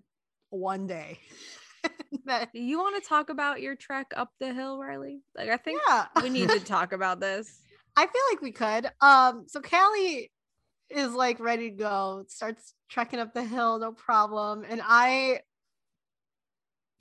one 0.49 0.87
day. 0.87 1.19
That- 2.25 2.51
Do 2.53 2.59
you 2.59 2.79
want 2.79 3.01
to 3.01 3.07
talk 3.07 3.29
about 3.29 3.61
your 3.61 3.75
trek 3.75 4.11
up 4.15 4.31
the 4.39 4.53
hill, 4.53 4.77
Riley? 4.79 5.21
Like 5.35 5.49
I 5.49 5.57
think 5.57 5.81
yeah, 5.87 6.05
we 6.21 6.29
need 6.29 6.49
to 6.49 6.59
talk 6.63 6.91
about 6.93 7.19
this. 7.19 7.59
I 7.95 8.05
feel 8.05 8.21
like 8.31 8.41
we 8.41 8.51
could. 8.51 8.91
Um, 9.01 9.45
so 9.47 9.61
Callie 9.61 10.29
is 10.89 11.13
like 11.13 11.39
ready 11.39 11.69
to 11.69 11.75
go, 11.75 12.25
starts 12.27 12.73
trekking 12.89 13.19
up 13.19 13.33
the 13.33 13.43
hill, 13.43 13.79
no 13.79 13.91
problem. 13.91 14.65
And 14.67 14.81
I, 14.83 15.41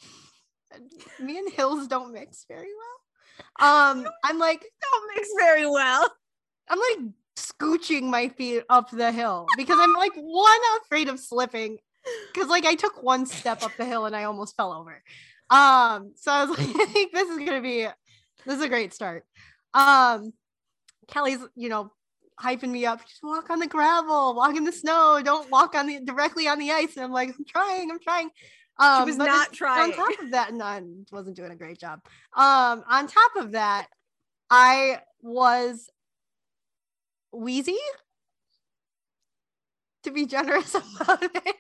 me 1.20 1.38
and 1.38 1.51
hills 1.53 1.87
don't 1.87 2.12
mix 2.12 2.44
very 2.49 2.68
well. 2.68 2.96
Um, 3.59 4.07
I'm 4.25 4.38
like, 4.38 4.61
Don't 4.61 5.14
mix 5.14 5.29
very 5.38 5.68
well. 5.68 6.11
I'm 6.68 6.79
like 6.79 7.12
scooching 7.37 8.05
my 8.05 8.29
feet 8.31 8.64
up 8.68 8.90
the 8.90 9.12
hill 9.12 9.46
because 9.57 9.79
I'm 9.81 9.92
like 9.92 10.14
one 10.14 10.61
afraid 10.83 11.09
of 11.09 11.20
slipping 11.20 11.79
because 12.33 12.49
like 12.49 12.64
I 12.64 12.75
took 12.75 13.03
one 13.03 13.27
step 13.27 13.62
up 13.62 13.72
the 13.77 13.85
hill 13.85 14.07
and 14.07 14.16
I 14.16 14.25
almost 14.25 14.57
fell 14.57 14.72
over. 14.72 15.03
Um, 15.51 16.12
so 16.16 16.33
I 16.33 16.44
was 16.44 16.59
like, 16.59 16.68
I 16.77 16.87
think 16.87 17.12
this 17.12 17.29
is 17.29 17.38
gonna 17.38 17.61
be 17.61 17.87
this 18.44 18.57
is 18.57 18.62
a 18.62 18.68
great 18.68 18.92
start. 18.94 19.25
Um, 19.75 20.33
Callie's, 21.09 21.40
you 21.55 21.68
know, 21.68 21.92
hyping 22.40 22.70
me 22.70 22.87
up. 22.87 23.07
Just 23.07 23.22
walk 23.22 23.51
on 23.51 23.59
the 23.59 23.66
gravel, 23.66 24.35
walk 24.35 24.57
in 24.57 24.64
the 24.64 24.72
snow, 24.72 25.20
don't 25.25 25.51
walk 25.51 25.75
on 25.75 25.87
the 25.87 26.01
directly 26.01 26.49
on 26.49 26.59
the 26.59 26.70
ice. 26.70 26.96
And 26.96 27.05
I'm 27.05 27.12
like, 27.12 27.31
I'm 27.31 27.44
trying, 27.44 27.90
I'm 27.90 28.01
trying. 28.01 28.31
Um, 28.79 29.07
was 29.07 29.16
not 29.16 29.53
trying. 29.53 29.92
On 29.92 29.96
top 29.96 30.20
of 30.20 30.31
that, 30.33 30.53
no, 30.53 30.64
I 30.64 30.83
wasn't 31.11 31.37
doing 31.37 31.51
a 31.51 31.57
great 31.57 31.79
job. 31.79 32.01
Um, 32.37 32.85
on 32.88 33.07
top 33.07 33.37
of 33.37 33.53
that, 33.53 33.88
I 34.51 35.01
was 35.22 35.88
wheezy 37.33 37.79
to 40.05 40.11
be 40.11 40.27
generous 40.27 40.75
about 40.75 41.22
it. 41.22 41.57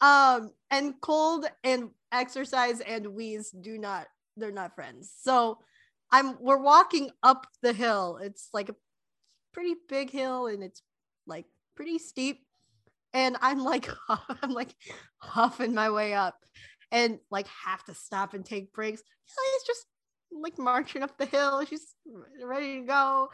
Um, 0.00 0.50
and 0.70 0.94
cold 1.00 1.46
and 1.62 1.90
exercise 2.10 2.80
and 2.80 3.14
wheeze 3.14 3.50
do 3.50 3.78
not, 3.78 4.08
they're 4.36 4.50
not 4.50 4.74
friends. 4.74 5.12
So 5.22 5.58
I'm 6.10 6.36
we're 6.40 6.60
walking 6.60 7.10
up 7.22 7.46
the 7.62 7.72
hill. 7.72 8.18
It's 8.20 8.48
like 8.52 8.68
a 8.68 8.74
pretty 9.52 9.74
big 9.88 10.10
hill 10.10 10.46
and 10.46 10.62
it's 10.62 10.82
like 11.26 11.46
pretty 11.76 11.98
steep. 11.98 12.40
And 13.14 13.36
I'm 13.40 13.62
like 13.62 13.88
I'm 14.42 14.50
like 14.50 14.74
huffing 15.18 15.74
my 15.74 15.90
way 15.90 16.14
up 16.14 16.36
and 16.90 17.18
like 17.30 17.46
have 17.64 17.84
to 17.84 17.94
stop 17.94 18.34
and 18.34 18.44
take 18.44 18.72
breaks. 18.72 19.02
Callie's 19.34 19.62
just 19.66 19.86
like 20.30 20.58
marching 20.58 21.02
up 21.02 21.16
the 21.18 21.26
hill. 21.26 21.64
She's 21.64 21.94
ready 22.42 22.80
to 22.80 22.86
go. 22.86 23.30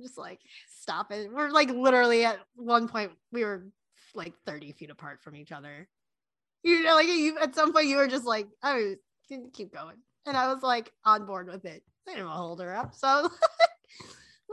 Just 0.00 0.18
like 0.18 0.40
stop 0.80 1.12
it. 1.12 1.30
We're 1.32 1.50
like 1.50 1.70
literally 1.70 2.24
at 2.24 2.38
one 2.56 2.88
point 2.88 3.12
we 3.32 3.44
were 3.44 3.66
like 4.14 4.34
30 4.46 4.72
feet 4.72 4.90
apart 4.90 5.22
from 5.22 5.36
each 5.36 5.52
other. 5.52 5.88
You 6.62 6.82
know, 6.82 6.94
like 6.94 7.06
you 7.06 7.38
at 7.40 7.54
some 7.54 7.72
point 7.72 7.86
you 7.86 7.96
were 7.96 8.08
just 8.08 8.24
like, 8.24 8.46
I 8.62 8.96
mean, 9.30 9.50
keep 9.52 9.72
going. 9.72 9.96
And 10.26 10.36
I 10.36 10.52
was 10.52 10.62
like 10.62 10.90
on 11.04 11.26
board 11.26 11.48
with 11.48 11.64
it. 11.64 11.82
I 12.08 12.12
didn't 12.12 12.26
want 12.26 12.36
to 12.36 12.40
hold 12.40 12.60
her 12.60 12.74
up. 12.74 12.94
So 12.94 13.28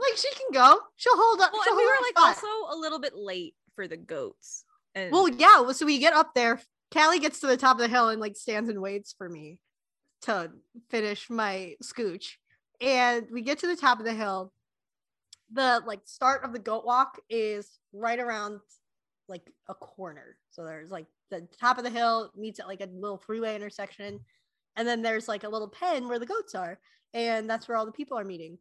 like, 0.02 0.16
she 0.16 0.28
can 0.34 0.52
go. 0.52 0.78
She'll 0.96 1.16
hold 1.16 1.40
up. 1.40 1.52
Well, 1.52 1.62
and 1.66 1.76
we 1.76 1.84
were 1.86 1.92
like 2.02 2.18
spot. 2.18 2.36
also 2.36 2.76
a 2.76 2.76
little 2.78 2.98
bit 3.00 3.14
late 3.16 3.54
for 3.74 3.88
the 3.88 3.96
goats. 3.96 4.64
And 4.94 5.12
Well, 5.12 5.28
yeah. 5.28 5.60
well, 5.60 5.74
So 5.74 5.86
we 5.86 5.98
get 5.98 6.12
up 6.12 6.34
there. 6.34 6.60
Callie 6.92 7.20
gets 7.20 7.40
to 7.40 7.46
the 7.46 7.56
top 7.56 7.76
of 7.76 7.80
the 7.80 7.88
hill 7.88 8.10
and 8.10 8.20
like 8.20 8.36
stands 8.36 8.68
and 8.68 8.80
waits 8.82 9.14
for 9.16 9.28
me 9.28 9.58
to 10.22 10.50
finish 10.90 11.30
my 11.30 11.74
scooch. 11.82 12.32
And 12.80 13.26
we 13.32 13.42
get 13.42 13.58
to 13.60 13.66
the 13.66 13.76
top 13.76 13.98
of 13.98 14.04
the 14.04 14.12
hill. 14.14 14.52
The 15.52 15.82
like 15.86 16.00
start 16.04 16.44
of 16.44 16.52
the 16.52 16.58
goat 16.58 16.84
walk 16.84 17.20
is 17.28 17.78
right 17.92 18.18
around 18.18 18.60
like 19.28 19.42
a 19.68 19.74
corner. 19.74 20.36
So 20.50 20.64
there's 20.64 20.90
like 20.90 21.06
the 21.30 21.46
top 21.60 21.78
of 21.78 21.84
the 21.84 21.90
hill 21.90 22.30
meets 22.36 22.60
at 22.60 22.66
like 22.66 22.80
a 22.80 22.86
little 22.92 23.18
freeway 23.18 23.54
intersection. 23.54 24.20
And 24.76 24.86
then 24.86 25.02
there's 25.02 25.28
like 25.28 25.44
a 25.44 25.48
little 25.48 25.68
pen 25.68 26.08
where 26.08 26.18
the 26.18 26.26
goats 26.26 26.54
are. 26.54 26.78
And 27.14 27.48
that's 27.48 27.68
where 27.68 27.76
all 27.76 27.86
the 27.86 27.92
people 27.92 28.18
are 28.18 28.24
meeting. 28.24 28.58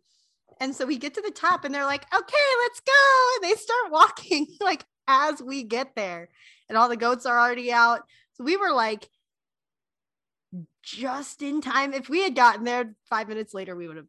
And 0.60 0.76
so 0.76 0.86
we 0.86 0.98
get 0.98 1.14
to 1.16 1.22
the 1.22 1.32
top 1.32 1.66
and 1.66 1.74
they're 1.74 1.86
like, 1.86 2.04
okay, 2.14 2.38
let's 2.62 2.80
go. 2.82 3.30
And 3.36 3.44
they 3.44 3.56
start 3.56 3.92
walking 3.92 4.48
like 4.62 4.86
as 5.08 5.42
we 5.42 5.64
get 5.64 5.96
there. 5.96 6.30
And 6.70 6.78
all 6.78 6.90
the 6.90 6.98
goats 6.98 7.26
are 7.26 7.40
already 7.40 7.72
out. 7.72 8.02
So 8.34 8.44
we 8.44 8.58
were 8.58 8.72
like 8.72 9.10
just 10.84 11.42
in 11.42 11.62
time. 11.62 11.94
If 11.94 12.10
we 12.10 12.24
had 12.24 12.36
gotten 12.36 12.64
there 12.64 12.94
five 13.10 13.28
minutes 13.28 13.54
later, 13.54 13.76
we 13.76 13.88
would 13.88 13.98
have 13.98 14.08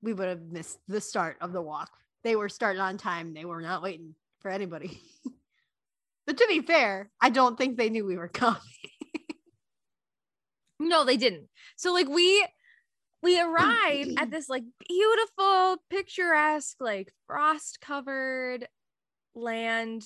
we 0.00 0.12
would 0.12 0.28
have 0.28 0.42
missed 0.42 0.78
the 0.86 1.00
start 1.00 1.36
of 1.40 1.52
the 1.52 1.62
walk. 1.62 1.90
They 2.22 2.36
were 2.36 2.48
starting 2.48 2.80
on 2.80 2.98
time. 2.98 3.34
They 3.34 3.44
were 3.44 3.60
not 3.60 3.82
waiting 3.82 4.14
for 4.40 4.50
anybody. 4.50 5.00
but 6.26 6.36
to 6.36 6.46
be 6.48 6.60
fair, 6.60 7.10
I 7.20 7.30
don't 7.30 7.58
think 7.58 7.76
they 7.76 7.90
knew 7.90 8.06
we 8.06 8.16
were 8.16 8.28
coming. 8.28 8.60
No, 10.80 11.04
they 11.04 11.16
didn't. 11.16 11.48
So 11.76 11.92
like 11.92 12.08
we 12.08 12.46
we 13.22 13.40
arrive 13.40 14.08
at 14.16 14.30
this 14.30 14.48
like 14.48 14.64
beautiful, 14.86 15.76
picturesque, 15.90 16.76
like 16.80 17.12
frost 17.26 17.80
covered 17.80 18.68
land 19.34 20.04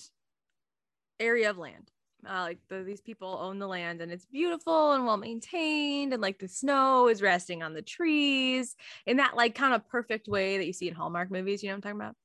area 1.20 1.50
of 1.50 1.58
land. 1.58 1.90
Uh, 2.24 2.42
like 2.42 2.58
the, 2.68 2.84
these 2.84 3.00
people 3.00 3.36
own 3.40 3.58
the 3.58 3.66
land 3.66 4.00
and 4.00 4.12
it's 4.12 4.26
beautiful 4.26 4.92
and 4.92 5.04
well 5.04 5.16
maintained 5.16 6.12
and 6.12 6.22
like 6.22 6.38
the 6.38 6.46
snow 6.46 7.08
is 7.08 7.20
resting 7.20 7.64
on 7.64 7.74
the 7.74 7.82
trees 7.82 8.76
in 9.06 9.16
that 9.16 9.34
like 9.34 9.56
kind 9.56 9.74
of 9.74 9.88
perfect 9.88 10.28
way 10.28 10.56
that 10.56 10.64
you 10.64 10.72
see 10.72 10.86
in 10.86 10.94
Hallmark 10.94 11.32
movies. 11.32 11.64
You 11.64 11.70
know 11.70 11.74
what 11.74 11.86
I'm 11.86 11.98
talking 11.98 12.00
about? 12.00 12.16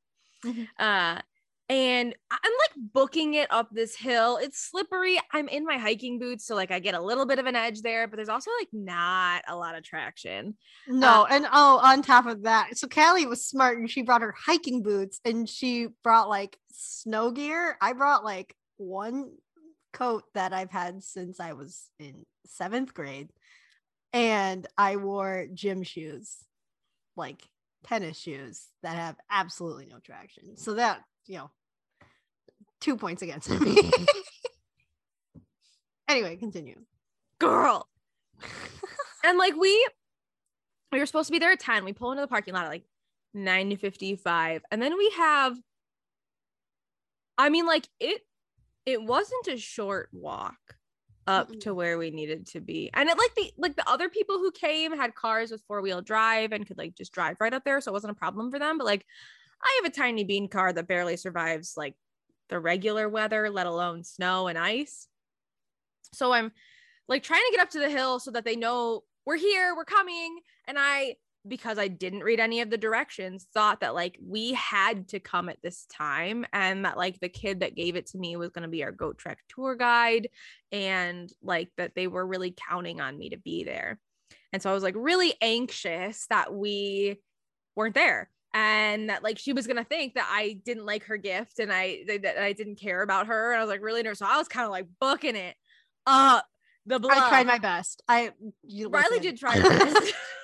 Uh, 0.80 1.22
and 1.70 2.16
I'm 2.32 2.40
like 2.44 2.92
booking 2.94 3.34
it 3.34 3.52
up 3.52 3.70
this 3.72 3.96
hill. 3.96 4.38
It's 4.38 4.58
slippery. 4.58 5.20
I'm 5.34 5.50
in 5.50 5.66
my 5.66 5.78
hiking 5.78 6.18
boots, 6.18 6.46
so 6.46 6.56
like 6.56 6.72
I 6.72 6.80
get 6.80 6.96
a 6.96 7.02
little 7.02 7.26
bit 7.26 7.40
of 7.40 7.46
an 7.46 7.56
edge 7.56 7.82
there, 7.82 8.08
but 8.08 8.16
there's 8.16 8.30
also 8.30 8.52
like 8.60 8.70
not 8.72 9.44
a 9.48 9.56
lot 9.56 9.76
of 9.76 9.84
traction. 9.84 10.56
No, 10.88 11.24
uh, 11.24 11.28
and 11.30 11.46
oh, 11.52 11.80
on 11.84 12.02
top 12.02 12.26
of 12.26 12.44
that, 12.44 12.78
so 12.78 12.88
Callie 12.88 13.26
was 13.26 13.46
smart 13.46 13.78
and 13.78 13.90
she 13.90 14.02
brought 14.02 14.22
her 14.22 14.34
hiking 14.38 14.82
boots 14.82 15.20
and 15.26 15.48
she 15.48 15.88
brought 16.04 16.30
like 16.30 16.58
snow 16.72 17.32
gear. 17.32 17.78
I 17.82 17.94
brought 17.94 18.24
like 18.24 18.56
one 18.78 19.32
coat 19.92 20.24
that 20.36 20.54
I've 20.54 20.72
had 20.72 21.04
since 21.04 21.40
I 21.40 21.54
was 21.54 21.90
in 22.00 22.26
seventh 22.46 22.94
grade, 22.94 23.30
and 24.14 24.66
I 24.78 24.96
wore 24.96 25.48
gym 25.54 25.84
shoes, 25.84 26.38
like 27.18 27.42
tennis 27.84 28.18
shoes 28.18 28.68
that 28.84 28.96
have 28.96 29.16
absolutely 29.30 29.88
no 29.88 30.00
traction. 30.00 30.56
So 30.56 30.76
that, 30.76 31.02
you 31.26 31.38
know, 31.38 31.52
two 32.82 32.98
points 32.98 33.22
against 33.22 33.50
me. 33.50 33.92
anyway, 36.08 36.36
continue. 36.36 36.82
Girl. 37.40 37.88
and 39.24 39.38
like 39.38 39.56
we 39.56 39.88
we 40.92 41.00
were 41.00 41.06
supposed 41.06 41.28
to 41.28 41.34
be 41.34 41.40
there 41.40 41.52
at 41.52 41.60
10. 41.60 41.86
We 41.86 41.94
pull 41.94 42.12
into 42.12 42.22
the 42.22 42.28
parking 42.28 42.54
lot 42.54 42.66
at 42.66 42.70
like 42.70 42.86
9 43.34 43.72
to 43.72 43.78
55. 43.78 44.62
And 44.72 44.82
then 44.82 44.98
we 44.98 45.12
have 45.18 45.58
I 47.38 47.50
mean, 47.50 47.66
like 47.66 47.88
it 48.00 48.22
it 48.86 49.02
wasn't 49.04 49.48
a 49.48 49.58
short 49.58 50.10
walk 50.12 50.56
up 51.28 51.52
Mm-mm. 51.52 51.60
to 51.60 51.74
where 51.74 51.98
we 51.98 52.10
needed 52.10 52.48
to 52.48 52.62
be. 52.62 52.90
And 52.94 53.10
it 53.10 53.18
like 53.18 53.36
the 53.36 53.52
like 53.58 53.76
the 53.76 53.88
other 53.90 54.10
people 54.10 54.38
who 54.38 54.52
came 54.52 54.96
had 54.96 55.14
cars 55.14 55.52
with 55.52 55.64
four-wheel 55.68 56.02
drive 56.02 56.52
and 56.52 56.66
could 56.66 56.78
like 56.78 56.96
just 56.96 57.12
drive 57.12 57.38
right 57.40 57.54
up 57.54 57.64
there. 57.64 57.80
So 57.82 57.92
it 57.92 57.94
wasn't 57.94 58.12
a 58.12 58.16
problem 58.16 58.50
for 58.50 58.60
them. 58.60 58.78
But 58.78 58.86
like 58.86 59.06
I 59.62 59.82
have 59.82 59.92
a 59.92 59.96
tiny 59.96 60.24
bean 60.24 60.48
car 60.48 60.74
that 60.74 60.88
barely 60.88 61.18
survives 61.18 61.74
like 61.76 61.96
the 62.50 62.60
regular 62.60 63.10
weather, 63.10 63.50
let 63.50 63.68
alone 63.68 64.04
snow 64.04 64.48
and 64.48 64.58
ice. 64.58 65.08
So 66.14 66.32
I'm 66.32 66.52
like 67.08 67.24
trying 67.24 67.44
to 67.46 67.52
get 67.52 67.62
up 67.62 67.70
to 67.72 67.80
the 67.80 67.90
hill 67.90 68.20
so 68.20 68.32
that 68.32 68.46
they 68.46 68.56
know 68.56 69.04
we're 69.26 69.38
here, 69.38 69.76
we're 69.76 69.86
coming. 69.86 70.40
And 70.68 70.78
I, 70.80 71.16
because 71.48 71.78
I 71.78 71.88
didn't 71.88 72.24
read 72.24 72.40
any 72.40 72.62
of 72.62 72.70
the 72.70 72.78
directions, 72.78 73.48
thought 73.54 73.82
that 73.82 73.96
like 73.96 74.18
we 74.22 74.54
had 74.54 75.08
to 75.10 75.20
come 75.20 75.50
at 75.50 75.62
this 75.62 75.86
time 75.86 76.46
and 76.52 76.86
that 76.86 76.98
like 76.98 77.20
the 77.20 77.30
kid 77.30 77.62
that 77.62 77.76
gave 77.76 77.96
it 77.96 78.08
to 78.08 78.18
me 78.18 78.36
was 78.36 78.50
going 78.50 78.64
to 78.64 78.70
be 78.70 78.84
our 78.84 78.92
goat 78.92 79.18
trek 79.18 79.40
tour 79.50 79.76
guide 79.76 80.30
and 80.72 81.32
like 81.42 81.70
that 81.78 81.96
they 81.96 82.08
were 82.08 82.26
really 82.26 82.54
counting 82.70 83.00
on 83.00 83.18
me 83.18 83.30
to 83.30 83.38
be 83.38 83.64
there. 83.64 84.00
And 84.52 84.62
so 84.62 84.70
I 84.70 84.74
was 84.74 84.84
like 84.84 84.96
really 84.98 85.34
anxious 85.42 86.26
that 86.30 86.54
we 86.54 87.18
weren't 87.76 87.96
there 87.96 88.30
and 88.54 89.10
that 89.10 89.24
like 89.24 89.38
she 89.38 89.54
was 89.54 89.68
gonna 89.68 89.84
think 89.84 90.16
that 90.16 90.28
I 90.32 90.60
didn't 90.66 90.86
like 90.86 91.04
her 91.06 91.18
gift 91.18 91.60
and 91.60 91.72
I 91.72 92.04
that 92.08 92.42
I 92.42 92.54
didn't 92.54 92.78
care 92.78 93.02
about 93.02 93.28
her. 93.28 93.52
And 93.52 93.60
I 93.60 93.64
was 93.64 93.70
like 93.70 93.82
really 93.82 94.04
nervous. 94.04 94.20
So 94.20 94.26
I 94.26 94.38
was 94.38 94.48
kind 94.48 94.66
of 94.66 94.72
like 94.72 94.88
booking 95.00 95.36
it 95.36 95.56
up 96.06 96.46
the 96.86 97.00
bluff. 97.00 97.18
I 97.18 97.30
tried 97.30 97.48
my 97.48 97.60
best. 97.60 98.02
I 98.08 98.32
you 98.64 98.90
Riley 98.90 99.18
listen. 99.18 99.24
did 99.24 99.38
try 99.38 99.58
her. 99.58 99.94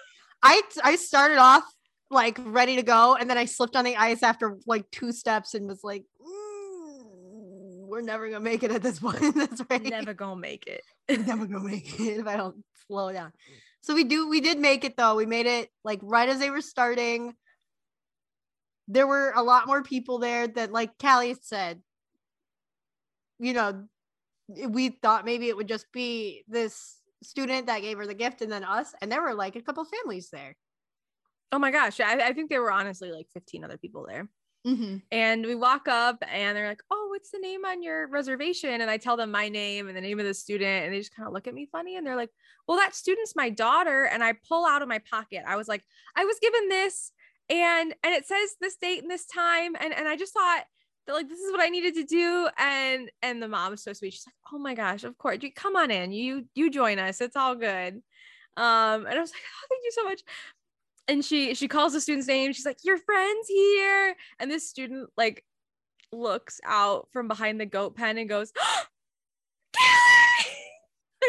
I 0.43 0.61
I 0.83 0.95
started 0.97 1.37
off 1.37 1.63
like 2.11 2.37
ready 2.43 2.75
to 2.75 2.83
go, 2.83 3.15
and 3.15 3.29
then 3.29 3.37
I 3.37 3.45
slipped 3.45 3.75
on 3.75 3.85
the 3.85 3.95
ice 3.95 4.21
after 4.21 4.57
like 4.67 4.89
two 4.91 5.11
steps 5.11 5.55
and 5.55 5.67
was 5.67 5.83
like, 5.83 6.03
"Mm, 6.21 7.87
"We're 7.87 8.01
never 8.01 8.27
gonna 8.27 8.41
make 8.41 8.63
it 8.63 8.71
at 8.71 8.83
this 8.83 8.99
point." 8.99 9.35
That's 9.35 9.61
right. 9.69 9.81
Never 9.81 10.13
gonna 10.13 10.35
make 10.35 10.67
it. 10.67 10.81
We're 11.09 11.25
never 11.25 11.45
gonna 11.45 11.63
make 11.63 11.99
it 11.99 12.19
if 12.19 12.27
I 12.27 12.35
don't 12.35 12.63
slow 12.87 13.11
down. 13.11 13.31
So 13.81 13.95
we 13.95 14.03
do. 14.03 14.29
We 14.29 14.41
did 14.41 14.59
make 14.59 14.83
it 14.83 14.97
though. 14.97 15.15
We 15.15 15.25
made 15.25 15.45
it 15.45 15.69
like 15.83 15.99
right 16.03 16.27
as 16.29 16.39
they 16.39 16.49
were 16.49 16.61
starting. 16.61 17.33
There 18.87 19.07
were 19.07 19.31
a 19.35 19.43
lot 19.43 19.67
more 19.67 19.81
people 19.81 20.19
there 20.19 20.47
that, 20.47 20.71
like 20.71 20.97
Callie 20.99 21.35
said, 21.41 21.81
you 23.39 23.53
know, 23.53 23.85
we 24.67 24.89
thought 24.89 25.25
maybe 25.25 25.47
it 25.47 25.55
would 25.55 25.67
just 25.67 25.91
be 25.91 26.43
this 26.47 26.99
student 27.23 27.67
that 27.67 27.81
gave 27.81 27.97
her 27.97 28.05
the 28.05 28.13
gift 28.13 28.41
and 28.41 28.51
then 28.51 28.63
us, 28.63 28.93
and 29.01 29.11
there 29.11 29.21
were 29.21 29.33
like 29.33 29.55
a 29.55 29.61
couple 29.61 29.85
families 29.85 30.29
there. 30.31 30.55
Oh 31.53 31.59
my 31.59 31.69
gosh. 31.69 31.99
I, 31.99 32.15
I 32.15 32.33
think 32.33 32.49
there 32.49 32.63
were 32.63 32.71
honestly 32.71 33.11
like 33.11 33.27
15 33.31 33.63
other 33.63 33.77
people 33.77 34.05
there. 34.09 34.27
Mm-hmm. 34.65 34.97
And 35.11 35.45
we 35.45 35.53
walk 35.53 35.87
up 35.87 36.17
and 36.27 36.57
they're 36.57 36.67
like, 36.67 36.81
Oh, 36.89 37.07
what's 37.11 37.29
the 37.29 37.37
name 37.37 37.63
on 37.63 37.83
your 37.83 38.07
reservation? 38.07 38.81
And 38.81 38.89
I 38.89 38.97
tell 38.97 39.15
them 39.15 39.29
my 39.29 39.49
name 39.49 39.87
and 39.87 39.95
the 39.95 40.01
name 40.01 40.19
of 40.19 40.25
the 40.25 40.33
student. 40.33 40.85
And 40.85 40.93
they 40.93 40.97
just 40.97 41.15
kind 41.15 41.27
of 41.27 41.33
look 41.33 41.47
at 41.47 41.53
me 41.53 41.67
funny. 41.71 41.95
And 41.95 42.07
they're 42.07 42.15
like, 42.15 42.31
Well, 42.67 42.77
that 42.77 42.95
student's 42.95 43.35
my 43.35 43.51
daughter. 43.51 44.05
And 44.05 44.23
I 44.23 44.33
pull 44.49 44.65
out 44.65 44.81
of 44.81 44.87
my 44.87 44.99
pocket. 44.99 45.43
I 45.47 45.55
was 45.55 45.67
like, 45.67 45.83
I 46.15 46.25
was 46.25 46.39
given 46.41 46.69
this 46.69 47.11
and 47.49 47.93
and 48.03 48.13
it 48.13 48.25
says 48.25 48.55
this 48.59 48.75
date 48.77 49.01
and 49.01 49.11
this 49.11 49.25
time. 49.25 49.75
And 49.79 49.93
and 49.93 50.07
I 50.07 50.15
just 50.15 50.33
thought 50.33 50.63
that 51.07 51.13
like 51.13 51.29
this 51.29 51.39
is 51.39 51.51
what 51.51 51.61
I 51.61 51.69
needed 51.69 51.95
to 51.95 52.03
do. 52.03 52.49
And 52.57 53.11
and 53.21 53.41
the 53.41 53.47
mom 53.47 53.73
is 53.73 53.83
so 53.83 53.93
sweet. 53.93 54.13
She's 54.13 54.25
like, 54.27 54.35
Oh 54.53 54.59
my 54.59 54.75
gosh, 54.75 55.03
of 55.03 55.17
course. 55.17 55.39
You 55.41 55.51
come 55.51 55.75
on 55.75 55.91
in. 55.91 56.11
You 56.11 56.45
you 56.55 56.69
join 56.69 56.99
us. 56.99 57.21
It's 57.21 57.35
all 57.35 57.55
good. 57.55 58.01
Um, 58.55 59.05
and 59.05 59.07
I 59.07 59.19
was 59.19 59.31
like, 59.33 59.41
Oh, 59.41 59.67
thank 59.69 59.83
you 59.83 59.91
so 59.91 60.03
much 60.03 60.21
and 61.07 61.23
she 61.23 61.53
she 61.53 61.67
calls 61.67 61.93
the 61.93 62.01
student's 62.01 62.27
name 62.27 62.53
she's 62.53 62.65
like 62.65 62.77
your 62.83 62.97
friend's 62.97 63.47
here 63.47 64.15
and 64.39 64.49
this 64.49 64.69
student 64.69 65.09
like 65.17 65.43
looks 66.11 66.59
out 66.65 67.07
from 67.11 67.27
behind 67.27 67.59
the 67.59 67.65
goat 67.65 67.95
pen 67.95 68.17
and 68.17 68.29
goes 68.29 68.51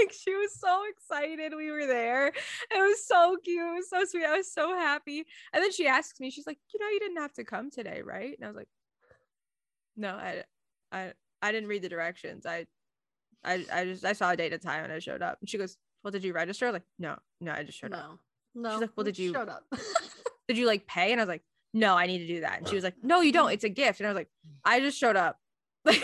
like 0.00 0.12
she 0.12 0.34
was 0.34 0.58
so 0.58 0.82
excited 0.90 1.52
we 1.56 1.70
were 1.70 1.86
there 1.86 2.28
it 2.28 2.34
was 2.72 3.06
so 3.06 3.36
cute 3.44 3.60
it 3.60 3.74
was 3.74 3.88
so 3.90 4.04
sweet 4.04 4.24
i 4.24 4.36
was 4.36 4.52
so 4.52 4.74
happy 4.76 5.24
and 5.52 5.62
then 5.62 5.72
she 5.72 5.86
asks 5.86 6.18
me 6.20 6.30
she's 6.30 6.46
like 6.46 6.58
you 6.72 6.80
know 6.80 6.88
you 6.88 7.00
didn't 7.00 7.18
have 7.18 7.32
to 7.32 7.44
come 7.44 7.70
today 7.70 8.00
right 8.04 8.36
and 8.36 8.44
i 8.44 8.48
was 8.48 8.56
like 8.56 8.68
no 9.96 10.10
i 10.10 10.42
i 10.92 11.12
i 11.42 11.52
didn't 11.52 11.68
read 11.68 11.82
the 11.82 11.88
directions 11.88 12.46
i 12.46 12.66
i, 13.44 13.64
I 13.72 13.84
just 13.84 14.04
i 14.04 14.12
saw 14.12 14.30
a 14.30 14.36
date 14.36 14.52
and 14.52 14.62
time 14.62 14.84
and 14.84 14.92
i 14.92 14.98
showed 14.98 15.22
up 15.22 15.38
and 15.40 15.48
she 15.48 15.58
goes 15.58 15.76
well 16.02 16.10
did 16.10 16.24
you 16.24 16.32
register 16.32 16.66
I 16.66 16.70
was 16.70 16.74
like 16.74 16.88
no 16.98 17.16
no 17.40 17.52
i 17.52 17.62
just 17.62 17.78
showed 17.78 17.92
up 17.92 18.18
No, 18.54 18.62
no. 18.62 18.70
She's 18.72 18.80
like, 18.82 18.90
"Well, 18.96 19.04
did 19.04 19.18
you- 19.18 19.32
Shut 19.32 19.48
up. 19.48 19.64
did 20.48 20.56
you 20.58 20.66
like 20.66 20.86
pay? 20.86 21.10
And 21.10 21.20
I 21.20 21.24
was 21.24 21.28
like, 21.28 21.42
no, 21.72 21.96
I 21.96 22.06
need 22.06 22.18
to 22.18 22.26
do 22.28 22.40
that. 22.42 22.58
And 22.58 22.68
she 22.68 22.76
was 22.76 22.84
like, 22.84 22.94
no, 23.02 23.20
you 23.20 23.32
don't. 23.32 23.50
It's 23.50 23.64
a 23.64 23.68
gift. 23.68 23.98
And 23.98 24.06
I 24.06 24.10
was 24.10 24.14
like, 24.16 24.28
I 24.64 24.78
just 24.78 24.96
showed 24.98 25.16
up. 25.16 25.38
Like, 25.86 26.02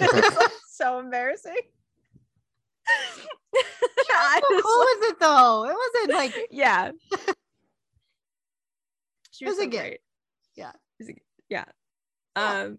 it 0.00 0.12
was 0.12 0.36
like, 0.36 0.50
so 0.70 0.98
embarrassing. 0.98 1.56
How 4.10 4.40
was 4.40 4.62
cool 4.62 4.72
was 4.72 5.10
it 5.10 5.20
though? 5.20 5.64
It 5.64 5.76
wasn't 5.76 6.14
like 6.14 6.34
yeah. 6.50 6.90
She 9.30 9.44
It 9.44 9.48
was 9.48 9.58
was 9.58 9.66
a 9.68 9.70
so 9.70 9.78
great. 9.78 10.00
Yeah. 10.56 10.70
It 10.98 11.06
was 11.06 11.10
yeah. 11.48 11.64
Yeah. 12.36 12.62
Um, 12.62 12.78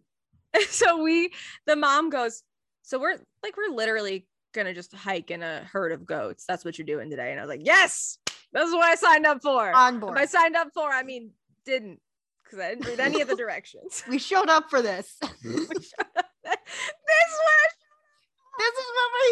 so 0.68 1.02
we, 1.02 1.32
the 1.66 1.76
mom 1.76 2.10
goes, 2.10 2.44
so 2.82 3.00
we're 3.00 3.18
like, 3.44 3.56
we're 3.56 3.74
literally 3.74 4.28
gonna 4.54 4.74
just 4.74 4.94
hike 4.94 5.32
in 5.32 5.42
a 5.44 5.60
herd 5.72 5.92
of 5.94 6.06
goats. 6.06 6.44
That's 6.48 6.66
what 6.66 6.78
you're 6.78 6.86
doing 6.86 7.10
today. 7.10 7.32
And 7.32 7.40
I 7.40 7.44
was 7.44 7.50
like, 7.50 7.66
yes, 7.66 8.18
this 8.52 8.68
is 8.68 8.74
what 8.74 8.86
I 8.86 8.96
signed 8.96 9.26
up 9.26 9.42
for. 9.42 9.72
on 9.74 9.96
If 9.96 10.02
board. 10.02 10.18
I 10.18 10.26
signed 10.26 10.56
up 10.56 10.70
for, 10.74 10.90
I 10.90 11.04
mean, 11.04 11.32
didn't 11.66 12.00
because 12.44 12.60
I 12.60 12.70
didn't 12.70 12.88
read 12.88 13.00
any 13.00 13.22
of 13.22 13.28
the 13.28 13.36
directions. 13.36 14.04
we 14.10 14.18
showed 14.18 14.50
up 14.50 14.70
for 14.70 14.82
this. 14.82 15.18
Showed 15.22 15.70
up 16.18 16.26
there. 16.44 16.56
This 18.60 18.74
is 18.76 18.86
what 18.96 19.10
we're 19.16 19.32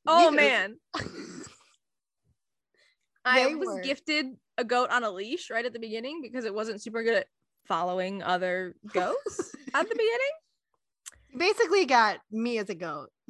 oh 0.07 0.29
We- 0.29 0.35
man, 0.37 0.77
I 3.25 3.53
was 3.55 3.67
were. 3.67 3.81
gifted 3.81 4.27
a 4.57 4.63
goat 4.63 4.89
on 4.89 5.03
a 5.03 5.11
leash 5.11 5.49
right 5.49 5.65
at 5.65 5.73
the 5.73 5.79
beginning 5.79 6.21
because 6.23 6.45
it 6.45 6.53
wasn't 6.53 6.81
super 6.81 7.03
good 7.03 7.15
at 7.15 7.27
following 7.67 8.23
other 8.23 8.75
goats 8.93 9.51
at 9.73 9.87
the 9.89 9.95
beginning. 9.95 10.33
You 11.33 11.39
basically 11.39 11.85
got 11.85 12.19
me 12.31 12.57
as 12.57 12.69
a 12.69 12.75
goat. 12.75 13.09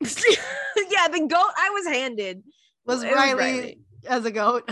yeah, 0.00 1.08
the 1.08 1.26
goat 1.28 1.52
I 1.56 1.70
was 1.72 1.86
handed 1.86 2.42
Was 2.86 3.02
it 3.02 3.12
Riley 3.14 3.78
as 4.06 4.24
a 4.26 4.30
goat? 4.30 4.68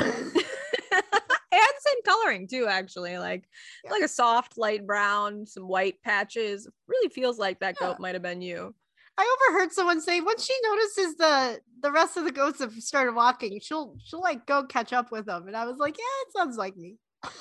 It 1.57 1.61
had 1.61 1.69
the 1.69 1.88
same 1.90 2.03
coloring 2.05 2.47
too, 2.49 2.66
actually, 2.69 3.19
like 3.19 3.49
Yeah. 3.85 3.92
like 3.92 4.03
a 4.03 4.09
soft 4.09 4.59
light 4.59 4.87
brown, 4.87 5.47
some 5.47 5.66
white 5.69 6.03
patches. 6.03 6.69
Really 6.87 7.09
feels 7.09 7.38
like 7.38 7.61
that 7.61 7.77
Yeah. 7.81 7.88
goat 7.88 8.01
might 8.01 8.14
have 8.14 8.23
been 8.23 8.42
you. 8.42 8.75
I 9.19 9.37
overheard 9.49 9.73
someone 9.73 10.03
say 10.03 10.21
once 10.21 10.45
she 10.45 10.55
notices 10.62 11.16
the 11.16 11.61
the 11.81 11.90
rest 11.90 12.19
of 12.19 12.25
the 12.25 12.33
goats 12.33 12.59
have 12.61 12.75
started 12.75 13.14
walking, 13.14 13.59
she'll 13.61 13.97
she'll 14.05 14.21
like 14.21 14.45
go 14.47 14.64
catch 14.64 14.92
up 14.92 15.11
with 15.11 15.25
them. 15.27 15.47
And 15.49 15.57
I 15.57 15.64
was 15.64 15.79
like, 15.79 15.97
yeah, 15.97 16.05
it 16.27 16.33
sounds 16.37 16.59
like 16.59 16.77
me. 16.77 16.99
Once 17.23 17.35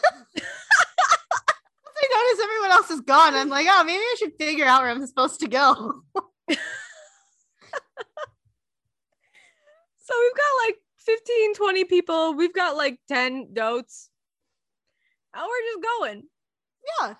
I 1.97 2.31
notice 2.31 2.43
everyone 2.43 2.71
else 2.71 2.91
is 2.91 3.01
gone, 3.01 3.35
I'm 3.35 3.49
like, 3.49 3.67
oh, 3.69 3.83
maybe 3.83 3.97
I 3.99 4.15
should 4.19 4.33
figure 4.39 4.65
out 4.65 4.81
where 4.81 4.91
I'm 4.91 5.05
supposed 5.05 5.39
to 5.41 5.47
go. 5.47 6.01
So 10.07 10.13
we've 10.21 10.35
got 10.35 10.65
like 10.67 10.77
15, 11.05 11.53
20 11.55 11.83
people. 11.85 12.33
We've 12.33 12.53
got 12.53 12.75
like 12.75 12.99
10 13.07 13.53
goats. 13.53 14.09
And 15.33 15.43
we're 15.43 15.73
just 15.73 15.99
going. 15.99 16.23
yeah, 17.01 17.13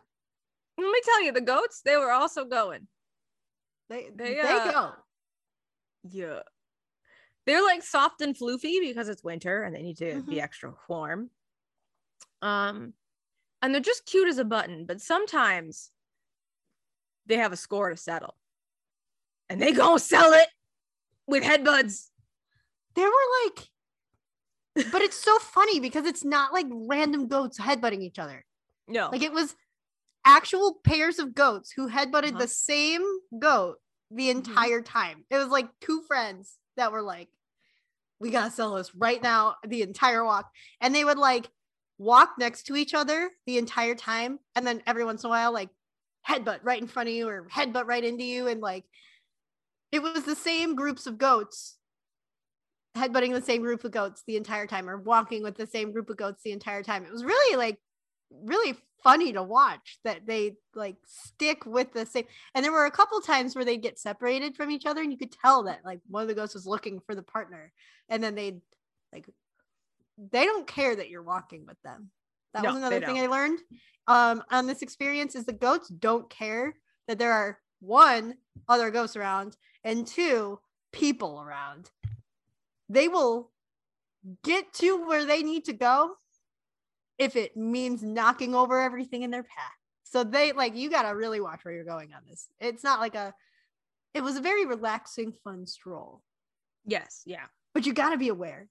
Let 0.78 0.92
me 0.92 1.02
tell 1.04 1.22
you, 1.24 1.32
the 1.32 1.42
goats, 1.42 1.82
they 1.84 1.98
were 1.98 2.12
also 2.12 2.46
going. 2.46 2.88
they 3.90 4.10
They, 4.16 4.34
they, 4.36 4.40
uh, 4.40 4.72
go. 4.72 4.92
Yeah. 6.10 6.40
They're 7.46 7.64
like 7.64 7.84
soft 7.84 8.22
and 8.22 8.36
floofy 8.36 8.80
because 8.82 9.08
it's 9.10 9.24
winter 9.24 9.64
and 9.64 9.76
they 9.76 9.82
need 9.84 9.98
to 9.98 10.22
be 10.24 10.36
Mhm. 10.38 10.42
extra 10.42 10.74
warm. 10.88 11.30
Um, 12.42 12.94
and 13.62 13.74
they're 13.74 13.82
just 13.82 14.06
cute 14.06 14.28
as 14.28 14.38
a 14.40 14.46
button, 14.46 14.86
but 14.86 15.02
sometimes 15.02 15.92
they 17.28 17.38
have 17.38 17.54
a 17.54 17.58
score 17.58 17.90
to 17.90 17.98
settle. 17.98 18.36
And 19.50 19.62
they 19.62 19.72
gonna 19.74 20.00
sell 20.00 20.34
it 20.34 20.48
with 21.28 21.44
headbuds. 21.44 22.10
There 22.96 23.08
were 23.08 23.28
like, 23.46 23.70
but 24.92 25.02
it's 25.02 25.16
so 25.18 25.38
funny 25.40 25.80
because 25.80 26.06
it's 26.06 26.24
not 26.26 26.54
like 26.54 26.68
random 26.70 27.28
goats 27.28 27.60
headbutting 27.60 28.02
each 28.02 28.20
other. 28.20 28.44
No. 28.88 29.10
Like 29.12 29.24
it 29.24 29.32
was 29.34 29.56
actual 30.26 30.80
pairs 30.84 31.20
of 31.20 31.34
goats 31.36 31.72
who 31.72 31.90
headbutted 31.90 32.32
Uh-huh. 32.32 32.40
the 32.40 32.48
same 32.48 33.04
goat 33.40 33.78
the 34.12 34.30
entire 34.30 34.82
time. 34.82 35.24
It 35.30 35.38
was 35.38 35.48
like 35.48 35.68
two 35.82 36.02
friends 36.08 36.58
that 36.78 36.92
were 36.92 37.02
like, 37.02 37.30
we 38.20 38.32
gotta 38.32 38.52
sell 38.52 38.76
this 38.76 38.94
right 38.96 39.22
now, 39.22 39.56
the 39.68 39.82
entire 39.82 40.24
walk. 40.24 40.50
And 40.82 40.94
they 40.94 41.04
would 41.04 41.18
like 41.18 41.50
walk 41.98 42.36
next 42.38 42.64
to 42.64 42.76
each 42.76 42.94
other 42.94 43.30
the 43.46 43.58
entire 43.58 43.96
time. 43.96 44.40
And 44.56 44.66
then 44.66 44.82
every 44.86 45.06
once 45.06 45.24
in 45.24 45.28
a 45.28 45.32
while, 45.32 45.54
like 45.54 45.70
headbutt 46.28 46.60
right 46.64 46.82
in 46.82 46.88
front 46.88 47.10
of 47.10 47.16
you 47.16 47.28
or 47.28 47.48
headbutt 47.52 47.86
right 47.86 48.04
into 48.04 48.24
you. 48.24 48.48
And 48.48 48.62
like 48.62 48.84
it 49.92 50.02
was 50.02 50.24
the 50.24 50.36
same 50.36 50.76
groups 50.76 51.08
of 51.08 51.18
goats 51.18 51.75
headbutting 52.96 53.34
the 53.34 53.42
same 53.42 53.62
group 53.62 53.84
of 53.84 53.92
goats 53.92 54.24
the 54.26 54.38
entire 54.38 54.68
time 54.68 54.90
or 54.90 54.98
walking 54.98 55.44
with 55.44 55.56
the 55.56 55.68
same 55.68 55.92
group 55.92 56.10
of 56.10 56.18
goats 56.18 56.42
the 56.44 56.52
entire 56.52 56.84
time. 56.84 57.06
It 57.06 57.12
was 57.12 57.24
really 57.24 57.58
like 57.58 57.78
really 58.44 58.76
funny 59.04 59.32
to 59.34 59.44
watch 59.44 60.00
that 60.04 60.26
they 60.26 60.56
like 60.74 60.96
stick 61.06 61.66
with 61.66 61.94
the 61.94 62.06
same 62.06 62.26
and 62.56 62.66
there 62.66 62.72
were 62.72 62.88
a 62.88 62.92
couple 62.92 63.22
times 63.22 63.56
where 63.56 63.64
they'd 63.64 63.84
get 63.84 64.00
separated 64.00 64.56
from 64.56 64.72
each 64.72 64.88
other 64.88 65.02
and 65.02 65.12
you 65.12 65.18
could 65.18 65.32
tell 65.32 65.64
that 65.64 65.80
like 65.86 66.00
one 66.08 66.24
of 66.24 66.28
the 66.28 66.34
ghosts 66.34 66.56
was 66.56 66.66
looking 66.66 67.00
for 67.00 67.14
the 67.14 67.22
partner 67.22 67.72
and 68.10 68.24
then 68.24 68.34
they'd 68.34 68.60
like 69.14 69.30
they 70.18 70.46
don't 70.46 70.68
care 70.68 70.96
that 70.96 71.10
you're 71.10 71.22
walking 71.22 71.66
with 71.66 71.82
them. 71.84 72.10
That 72.54 72.64
No, 72.64 72.70
was 72.70 72.78
another 72.78 73.02
thing 73.02 73.20
I 73.20 73.28
learned 73.28 73.60
um, 74.08 74.44
on 74.50 74.66
this 74.66 74.82
experience 74.82 75.36
is 75.36 75.46
the 75.46 75.54
goats 75.54 75.90
don't 75.90 76.30
care 76.30 76.76
that 77.08 77.20
there 77.20 77.34
are 77.34 77.60
one 77.80 78.36
other 78.68 78.92
ghosts 78.92 79.16
around 79.16 79.58
and 79.84 80.08
two 80.08 80.60
people 80.92 81.42
around. 81.42 81.92
They 82.90 83.08
will 83.08 83.52
get 84.44 84.74
to 84.76 85.06
where 85.08 85.26
they 85.26 85.44
need 85.44 85.66
to 85.66 85.74
go 85.74 86.16
if 87.18 87.36
it 87.36 87.56
means 87.56 88.04
knocking 88.04 88.56
over 88.56 88.80
everything 88.80 89.24
in 89.24 89.32
their 89.32 89.44
path. 89.44 89.72
So 90.04 90.24
they 90.24 90.52
like 90.52 90.76
you 90.76 90.90
got 90.90 91.04
to 91.04 91.16
really 91.16 91.42
watch 91.42 91.64
where 91.64 91.74
you're 91.74 91.84
going 91.84 92.14
on 92.14 92.22
this. 92.30 92.48
It's 92.60 92.84
not 92.84 93.00
like 93.00 93.16
a 93.16 93.34
it 94.14 94.24
was 94.24 94.38
a 94.38 94.42
very 94.42 94.66
relaxing 94.66 95.34
fun 95.44 95.66
stroll, 95.66 96.22
Yes. 96.86 97.22
Yeah. 97.26 97.46
but 97.74 97.86
you 97.86 97.94
got 97.94 98.12
to 98.12 98.18
be 98.18 98.30
aware. 98.30 98.70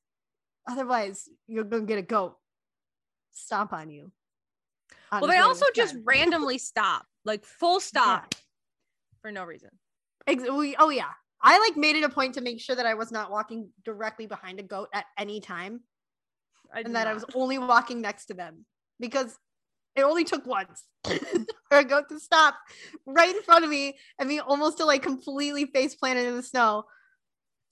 Otherwise, 0.67 1.29
you're 1.47 1.65
going 1.65 1.83
to 1.83 1.87
get 1.87 1.99
a 1.99 2.03
goat 2.03 2.37
stomp 3.33 3.75
on 3.75 3.91
you. 3.91 4.11
on 5.13 5.21
Well, 5.21 5.31
they 5.31 5.39
also 5.39 5.67
just 5.75 5.97
randomly 6.05 6.57
stop, 6.57 7.05
like 7.27 7.45
full 7.45 7.79
stop 7.81 8.35
for 9.21 9.31
no 9.31 9.45
reason. 9.45 9.69
Ex- 10.27 10.51
we, 10.51 10.77
oh 10.79 10.89
yeah. 10.89 11.11
I 11.45 11.59
like 11.59 11.77
made 11.77 11.95
it 11.95 12.05
a 12.05 12.09
point 12.09 12.35
to 12.35 12.41
make 12.41 12.59
sure 12.59 12.75
that 12.75 12.87
I 12.87 12.95
was 12.95 13.13
not 13.13 13.31
walking 13.31 13.69
directly 13.85 14.27
behind 14.27 14.61
a 14.61 14.63
goat 14.63 14.89
at 14.95 15.05
any 15.19 15.41
time 15.41 15.83
and 16.75 16.97
that 16.97 17.07
I 17.07 17.13
was 17.13 17.25
only 17.35 17.59
walking 17.59 18.01
next 18.01 18.27
to 18.27 18.35
them 18.35 18.65
because 18.99 19.37
it 19.95 20.03
only 20.03 20.25
took 20.25 20.47
once 20.47 20.85
for 21.05 21.79
a 21.79 21.85
goat 21.85 22.09
to 22.09 22.19
stop 22.19 22.57
right 23.07 23.35
in 23.35 23.43
front 23.43 23.63
of 23.63 23.71
me 23.71 23.99
and 24.19 24.29
me 24.29 24.41
almost 24.41 24.79
to 24.79 24.87
like 24.87 25.03
completely 25.03 25.67
face 25.67 25.95
planted 25.95 26.27
in 26.27 26.35
the 26.35 26.43
snow 26.43 26.85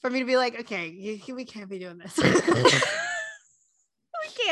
for 0.03 0.11
me 0.11 0.19
to 0.19 0.27
be 0.27 0.37
like, 0.37 0.61
okay, 0.61 0.89
you, 0.89 1.35
we 1.35 1.47
can't 1.47 1.71
be 1.71 1.79
doing 1.79 1.97
this. 1.97 2.17
we 2.19 2.31
can't. 2.31 2.85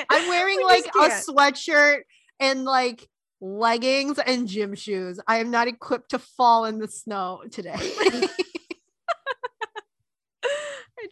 I'm 0.08 0.28
wearing 0.28 0.58
We 0.58 0.64
like 0.64 0.86
a 0.86 1.10
sweatshirt 1.10 2.02
and 2.38 2.64
like 2.64 3.06
leggings 3.40 4.18
and 4.18 4.48
gym 4.48 4.74
shoes. 4.74 5.20
I 5.26 5.38
am 5.38 5.50
not 5.50 5.68
equipped 5.68 6.10
to 6.10 6.18
fall 6.18 6.64
in 6.64 6.78
the 6.78 6.88
snow 6.88 7.42
today. 7.50 7.76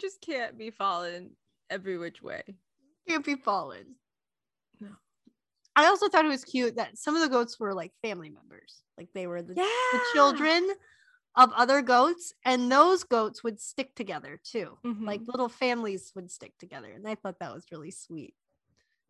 Just 0.00 0.20
can't 0.20 0.56
be 0.58 0.70
fallen 0.70 1.30
every 1.70 1.98
which 1.98 2.22
way. 2.22 2.42
can't 3.08 3.24
be 3.24 3.36
fallen. 3.36 3.94
No. 4.80 4.88
I 5.76 5.86
also 5.86 6.08
thought 6.08 6.24
it 6.24 6.28
was 6.28 6.44
cute 6.44 6.76
that 6.76 6.98
some 6.98 7.14
of 7.16 7.22
the 7.22 7.28
goats 7.28 7.58
were 7.58 7.74
like 7.74 7.92
family 8.02 8.30
members. 8.30 8.82
Like 8.96 9.08
they 9.14 9.26
were 9.26 9.42
the, 9.42 9.54
Yeah. 9.54 9.64
the 9.92 10.00
children 10.12 10.68
of 11.36 11.52
other 11.52 11.82
goats, 11.82 12.32
and 12.44 12.70
those 12.70 13.04
goats 13.04 13.44
would 13.44 13.60
stick 13.60 13.94
together 13.94 14.40
too. 14.42 14.76
Like 14.82 15.20
Mhm. 15.22 15.28
little 15.28 15.48
families 15.48 16.10
would 16.16 16.30
stick 16.30 16.56
together. 16.58 16.90
And 16.90 17.06
I 17.08 17.14
thought 17.14 17.38
that 17.38 17.54
was 17.54 17.64
really 17.70 17.90
sweet. 17.92 18.34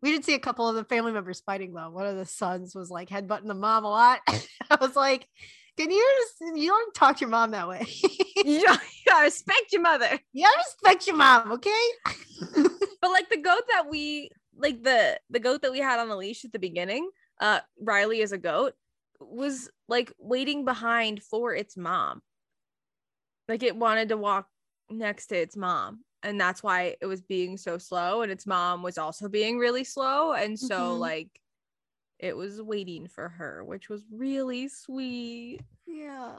We 0.01 0.11
did 0.11 0.23
see 0.23 0.35
a 0.35 0.39
couple 0.39 0.67
of 0.69 0.75
the 0.75 0.83
family 0.85 1.11
members 1.11 1.41
fighting 1.41 1.73
though. 1.73 1.89
One 1.89 2.05
of 2.05 2.15
the 2.15 2.25
sons 2.25 2.75
was 2.75 2.89
like 2.91 3.09
headbutting 3.09 3.47
the 3.47 3.53
mom 3.55 3.83
a 3.83 3.89
lot. 3.89 4.21
I 4.69 4.77
was 4.79 4.95
like, 4.95 5.27
can 5.79 5.91
you 5.91 6.05
just 6.19 6.57
you 6.57 6.67
don't 6.67 6.93
talk 6.93 7.17
to 7.17 7.21
your 7.21 7.29
mom 7.29 7.51
that 7.51 7.67
way? 7.67 7.85
you 8.43 8.63
gotta 9.07 9.23
respect 9.23 9.71
your 9.71 9.81
mother. 9.81 10.19
you 10.33 10.43
gotta 10.43 10.57
respect 10.57 11.07
your 11.07 11.15
mom, 11.15 11.53
okay? 11.53 11.85
But 13.01 13.11
like 13.11 13.29
the 13.29 13.37
goat 13.37 13.63
that 13.71 13.85
we 13.89 14.29
like 14.57 14.83
the 14.83 15.17
the 15.29 15.39
goat 15.39 15.61
that 15.61 15.71
we 15.71 15.79
had 15.79 15.99
on 15.99 16.09
the 16.09 16.17
leash 16.17 16.43
at 16.43 16.51
the 16.51 16.59
beginning, 16.59 17.09
uh 17.39 17.61
Riley 17.81 18.19
is 18.19 18.33
a 18.33 18.37
goat, 18.37 18.73
was 19.21 19.69
like 19.87 20.11
waiting 20.19 20.65
behind 20.65 21.23
for 21.23 21.55
its 21.55 21.77
mom. 21.77 22.21
Like 23.47 23.63
it 23.63 23.75
wanted 23.77 24.09
to 24.09 24.17
walk 24.17 24.47
next 24.89 25.27
to 25.27 25.37
its 25.37 25.55
mom. 25.55 26.03
And 26.23 26.39
that's 26.41 26.61
why 26.61 26.97
it 26.99 27.05
was 27.05 27.21
being 27.21 27.55
so 27.55 27.77
slow. 27.77 28.21
And 28.21 28.31
its 28.33 28.45
mom 28.45 28.83
was 28.83 28.97
also 28.97 29.29
being 29.29 29.57
really 29.57 29.85
slow. 29.85 30.33
And 30.33 30.59
so 30.59 30.97
Mhm. 30.97 30.99
like 30.99 31.29
it 32.19 32.35
was 32.35 32.61
waiting 32.61 33.07
for 33.07 33.29
her, 33.29 33.63
which 33.63 33.89
was 33.89 34.03
really 34.11 34.67
sweet. 34.67 35.61
Yeah. 35.87 36.33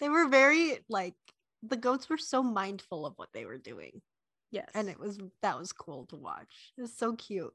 They 0.00 0.08
were 0.08 0.28
very 0.28 0.78
like 0.88 1.14
the 1.62 1.76
goats 1.76 2.08
were 2.08 2.18
so 2.18 2.42
mindful 2.42 3.06
of 3.06 3.14
what 3.16 3.28
they 3.32 3.44
were 3.44 3.58
doing. 3.58 4.02
Yes. 4.50 4.68
And 4.74 4.88
it 4.88 4.98
was 4.98 5.18
that 5.42 5.58
was 5.58 5.72
cool 5.72 6.06
to 6.06 6.16
watch. 6.16 6.72
It 6.76 6.82
was 6.82 6.92
so 6.96 7.14
cute. 7.14 7.52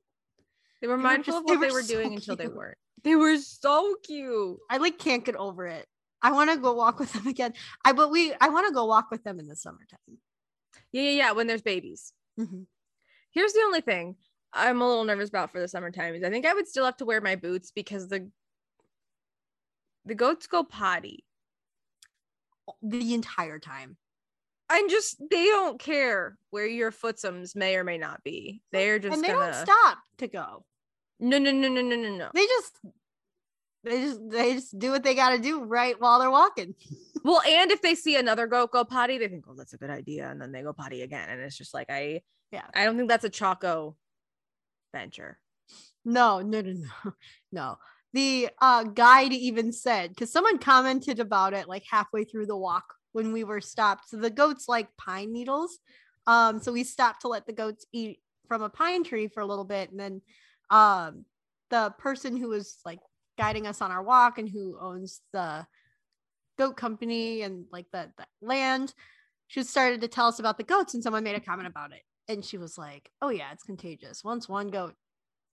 they 0.81 0.87
were 0.87 0.95
were 0.95 1.03
mindful 1.03 1.33
just- 1.33 1.41
of 1.43 1.47
they 1.47 1.55
what 1.57 1.61
they 1.61 1.67
were 1.67 1.73
were 1.73 1.83
so 1.83 1.93
doing 1.93 2.13
until 2.15 2.35
they 2.35 2.47
weren't. 2.47 2.77
They 3.03 3.15
were 3.15 3.37
so 3.37 3.95
cute. 4.03 4.57
I 4.69 4.77
like 4.77 4.97
can't 4.97 5.23
get 5.25 5.35
over 5.35 5.67
it. 5.67 5.85
I 6.21 6.31
want 6.31 6.49
to 6.51 6.57
go 6.57 6.73
walk 6.73 6.99
with 6.99 7.13
them 7.13 7.27
again. 7.27 7.53
I 7.85 7.91
but 7.93 8.09
we 8.11 8.33
I 8.41 8.49
want 8.49 8.67
to 8.67 8.73
go 8.73 8.85
walk 8.85 9.11
with 9.11 9.23
them 9.23 9.39
in 9.39 9.47
the 9.47 9.55
summertime. 9.55 10.17
Yeah, 10.91 11.01
yeah, 11.03 11.09
yeah. 11.11 11.31
When 11.33 11.47
there's 11.47 11.61
babies. 11.61 12.13
Mhm. 12.39 12.65
Here's 13.31 13.53
the 13.53 13.61
only 13.65 13.81
thing 13.81 14.15
I'm 14.57 14.81
a 14.81 14.87
little 14.87 15.03
nervous 15.03 15.29
about 15.29 15.51
for 15.51 15.59
the 15.59 15.67
summertime 15.67 16.15
is 16.15 16.23
I 16.23 16.29
think 16.29 16.45
I 16.45 16.53
would 16.53 16.67
still 16.67 16.85
have 16.85 16.97
to 16.97 17.05
wear 17.05 17.21
my 17.21 17.35
boots 17.35 17.71
because 17.71 18.07
the 18.07 18.29
the 20.05 20.15
goats 20.15 20.47
go 20.47 20.63
potty. 20.63 21.25
The 22.81 23.13
entire 23.13 23.59
time. 23.59 23.97
And 24.69 24.89
just 24.89 25.17
they 25.31 25.45
don't 25.45 25.79
care 25.79 26.37
where 26.49 26.67
your 26.67 26.91
footsums 26.91 27.55
may 27.55 27.77
or 27.77 27.83
may 27.83 27.97
not 27.97 28.23
be. 28.23 28.61
They're 28.71 28.99
just 28.99 29.15
and 29.15 29.23
they 29.23 29.29
gonna 29.29 29.53
don't 29.53 29.65
stop 29.65 29.99
to 30.17 30.27
go. 30.27 30.65
no 31.19 31.37
no 31.37 31.51
no 31.51 31.69
no 31.69 31.81
no 31.81 31.95
no 31.95 32.15
no. 32.17 32.29
They 32.33 32.45
just 32.45 32.79
they 33.85 34.01
just 34.01 34.29
they 34.29 34.53
just 34.55 34.77
do 34.77 34.91
what 34.91 35.03
they 35.03 35.15
got 35.15 35.29
to 35.29 35.39
do 35.39 35.63
right 35.63 35.99
while 35.99 36.19
they're 36.19 36.31
walking. 36.31 36.75
Well, 37.23 37.41
and 37.41 37.71
if 37.71 37.81
they 37.81 37.93
see 37.93 38.15
another 38.15 38.47
goat 38.47 38.71
go 38.71 38.85
potty, 38.85 39.17
they 39.17 39.27
think, 39.27 39.43
oh, 39.49 39.53
that's 39.53 39.73
a 39.73 39.77
good 39.77 39.89
idea, 39.89 40.29
and 40.29 40.39
then 40.39 40.53
they 40.53 40.61
go 40.61 40.71
potty 40.71 41.01
again, 41.01 41.27
and 41.27 41.41
it's 41.41 41.57
just 41.57 41.73
like 41.73 41.87
I 41.89 42.21
Yeah. 42.53 42.63
I 42.73 42.85
don't 42.85 42.95
think 42.95 43.09
that's 43.09 43.25
a 43.25 43.29
Choco 43.29 43.97
No, 46.05 46.41
no, 46.41 46.61
no, 46.61 46.73
no, 46.73 47.13
no. 47.51 47.77
The 48.13 48.49
uh, 48.61 48.83
guide 48.83 49.33
even 49.33 49.71
said 49.71 50.11
because 50.11 50.31
someone 50.31 50.57
commented 50.57 51.19
about 51.19 51.53
it 51.53 51.67
like 51.67 51.83
halfway 51.89 52.23
through 52.23 52.45
the 52.45 52.57
walk 52.57 52.85
when 53.11 53.33
we 53.33 53.43
were 53.43 53.61
stopped. 53.61 54.09
So 54.09 54.17
the 54.17 54.29
goats 54.29 54.67
like 54.67 54.87
pine 54.97 55.33
needles. 55.33 55.79
Um, 56.25 56.59
so 56.61 56.71
we 56.71 56.83
stopped 56.83 57.21
to 57.21 57.27
let 57.27 57.45
the 57.45 57.53
goats 57.53 57.85
eat 57.91 58.19
from 58.47 58.61
a 58.61 58.69
pine 58.69 59.03
tree 59.03 59.27
for 59.27 59.41
a 59.41 59.45
little 59.45 59.65
bit, 59.65 59.91
and 59.91 59.99
then 59.99 60.21
um, 60.69 61.25
the 61.69 61.93
person 61.97 62.37
who 62.37 62.49
was 62.49 62.77
like 62.85 62.99
guiding 63.37 63.67
us 63.67 63.81
on 63.81 63.91
our 63.91 64.03
walk 64.03 64.37
and 64.37 64.49
who 64.49 64.77
owns 64.79 65.21
the 65.33 65.65
goat 66.57 66.75
company 66.75 67.41
and 67.43 67.65
like 67.71 67.85
the, 67.91 68.11
the 68.17 68.25
land, 68.41 68.93
she 69.47 69.63
started 69.63 70.01
to 70.01 70.07
tell 70.07 70.27
us 70.27 70.39
about 70.39 70.57
the 70.57 70.63
goats, 70.63 70.93
and 70.93 71.03
someone 71.03 71.23
made 71.23 71.35
a 71.35 71.39
comment 71.39 71.67
about 71.67 71.91
it, 71.91 72.01
and 72.27 72.43
she 72.43 72.57
was 72.57 72.77
like, 72.77 73.11
"Oh 73.21 73.29
yeah, 73.29 73.51
it's 73.51 73.63
contagious. 73.63 74.23
Once 74.23 74.47
one 74.49 74.69
goat 74.69 74.95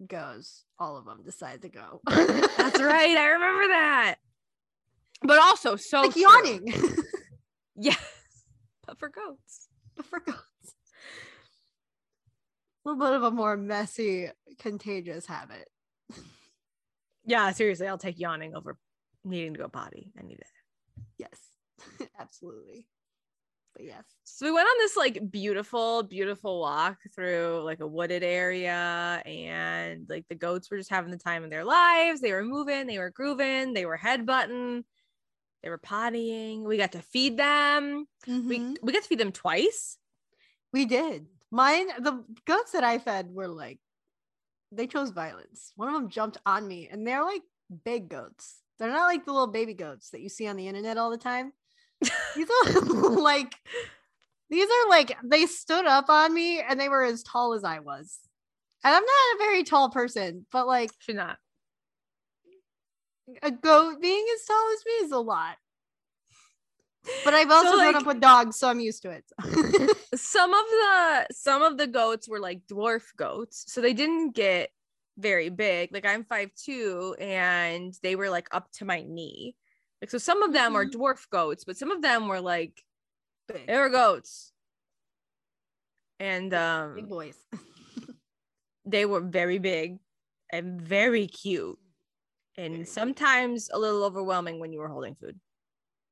goes, 0.07 0.65
all 0.79 0.97
of 0.97 1.05
them 1.05 1.23
decide 1.25 1.63
to 1.63 1.69
go. 1.69 2.01
That's 2.07 2.81
right. 2.81 3.17
I 3.17 3.27
remember 3.27 3.69
that. 3.69 4.17
But 5.23 5.39
also 5.39 5.77
so 5.77 6.03
like 6.03 6.17
yawning. 6.17 6.73
Yes. 7.77 7.99
But 8.87 8.99
for 9.01 9.09
goats. 9.09 9.69
but 9.97 10.07
for 10.07 10.21
goats. 10.21 10.39
A 12.85 12.89
little 12.89 13.05
bit 13.05 13.15
of 13.15 13.23
a 13.25 13.31
more 13.31 13.57
messy, 13.57 14.29
contagious 14.59 15.27
habit. 15.27 15.69
Yeah, 17.25 17.51
seriously, 17.53 17.89
I'll 17.89 17.99
take 17.99 18.21
yawning 18.21 18.55
over 18.55 18.77
needing 19.25 19.55
to 19.55 19.59
go 19.59 19.69
potty. 19.69 20.13
I 20.19 20.23
need 20.23 20.39
it. 20.39 20.47
Yes, 21.19 22.09
absolutely. 22.21 22.87
But 23.75 23.85
yes, 23.87 24.05
So 24.23 24.47
we 24.47 24.53
went 24.53 24.69
on 24.69 24.75
this 24.79 24.97
like 24.97 25.31
beautiful, 25.31 26.05
beautiful 26.05 26.61
walk 26.61 26.99
through 27.15 27.63
like 27.65 27.81
a 27.81 27.87
wooded 27.87 28.23
area, 28.23 29.21
and 29.27 30.07
like 30.09 30.27
the 30.29 30.37
goats 30.37 30.71
were 30.71 30.77
just 30.79 30.91
having 30.91 31.11
the 31.11 31.19
time 31.19 31.43
of 31.43 31.51
their 31.51 31.65
lives. 31.65 32.21
They 32.21 32.33
were 32.33 32.45
moving, 32.45 32.87
they 32.87 32.99
were 32.99 33.11
grooving, 33.11 33.75
they 33.75 33.85
were 33.85 33.97
head 33.97 34.27
headbutting, 34.27 34.85
they 35.63 35.71
were 35.71 35.79
pottying. 35.79 36.63
We 36.65 36.77
got 36.77 36.93
to 36.93 37.03
feed 37.03 37.37
them. 37.37 38.07
We 38.27 38.61
Mhm. 38.61 38.77
we 38.83 38.93
got 38.93 39.03
to 39.03 39.09
feed 39.09 39.21
them 39.21 39.33
twice. 39.33 39.99
we 40.73 40.87
did. 40.87 41.27
Mine, 41.51 41.87
the 42.03 42.25
goats 42.47 42.73
that 42.73 42.83
I 42.85 42.99
fed 42.99 43.31
were 43.31 43.49
like, 43.49 43.79
they 44.73 44.87
chose 44.87 45.11
violence. 45.11 45.73
One 45.77 45.89
of 45.89 45.95
them 45.95 46.11
jumped 46.11 46.39
on 46.47 46.67
me, 46.67 46.89
and 46.89 47.07
they're 47.07 47.25
like 47.25 47.43
big 47.85 48.09
goats. 48.09 48.63
They're 48.79 48.91
not 48.91 49.07
like 49.07 49.25
the 49.25 49.33
little 49.33 49.49
baby 49.49 49.75
goats 49.75 50.11
that 50.11 50.21
you 50.21 50.29
see 50.29 50.49
on 50.49 50.57
the 50.57 50.69
internet 50.69 50.99
all 50.99 51.11
the 51.11 51.19
time. 51.19 51.53
These 52.37 52.49
are 52.67 52.81
like, 53.21 53.55
these 54.51 54.69
are 54.69 54.89
like, 54.89 55.17
they 55.25 55.47
stood 55.47 55.87
up 55.87 56.09
on 56.09 56.33
me 56.35 56.61
and 56.61 56.79
they 56.79 56.89
were 56.89 57.05
as 57.05 57.23
tall 57.23 57.55
as 57.55 57.65
I 57.65 57.81
was. 57.81 58.19
And 58.85 58.95
I'm 58.95 59.03
not 59.03 59.35
a 59.35 59.39
very 59.39 59.63
tall 59.65 59.89
person, 59.91 60.47
but 60.53 60.67
like 60.67 60.91
Should 60.99 61.17
not. 61.17 61.39
a 63.43 63.51
goat 63.51 64.01
being 64.01 64.25
as 64.35 64.45
tall 64.47 64.73
as 64.75 64.85
me 64.85 64.93
is 65.07 65.13
a 65.13 65.19
lot. 65.19 65.57
But 67.25 67.35
I've 67.35 67.51
also 67.51 67.73
grown 67.73 67.87
like- 67.93 67.97
up 67.97 68.07
with 68.07 68.21
dogs, 68.21 68.59
so 68.59 68.69
I'm 68.69 68.81
used 68.81 69.03
to 69.03 69.11
it. 69.11 69.25
some 70.15 70.55
of 70.55 70.65
the 70.67 71.27
some 71.33 71.63
of 71.63 71.77
the 71.77 71.87
goats 71.87 72.29
were 72.29 72.39
like 72.41 72.61
dwarf 72.67 73.03
goats 73.17 73.65
so 73.69 73.81
they 73.81 73.93
didn't 73.93 74.31
get 74.35 74.71
very 75.19 75.49
big 75.49 75.93
like 75.93 76.07
i'm 76.07 76.25
five 76.25 76.51
two 76.55 77.15
and 77.21 77.95
they 78.03 78.17
were 78.17 78.31
like 78.31 78.49
up 78.53 78.71
to 78.73 78.85
my 78.85 79.03
knee 79.07 79.55
like 80.05 80.11
so 80.11 80.19
some 80.19 80.43
of 80.43 80.53
them 80.53 80.77
are 80.77 80.85
Mhm. 80.85 80.93
dwarf 80.93 81.29
goats 81.31 81.65
but 81.65 81.79
some 81.79 81.91
of 81.91 82.03
them 82.03 82.29
were 82.29 82.41
like 82.41 82.85
Big, 83.49 83.67
they 83.67 83.79
were 83.79 83.89
goats 83.89 84.53
and 86.21 86.51
big 86.51 86.59
um 86.61 87.09
boys. 87.09 87.37
they 88.85 89.07
were 89.07 89.21
very 89.21 89.59
big 89.59 89.99
and 90.53 90.81
very 90.81 91.27
cute 91.27 91.79
and 92.57 92.73
Very 92.75 92.85
cute. 92.85 92.89
sometimes 92.89 93.71
a 93.73 93.79
little 93.79 94.05
overwhelming 94.05 94.61
when 94.61 94.73
you 94.73 94.81
were 94.81 94.89
holding 94.89 95.15
food. 95.17 95.41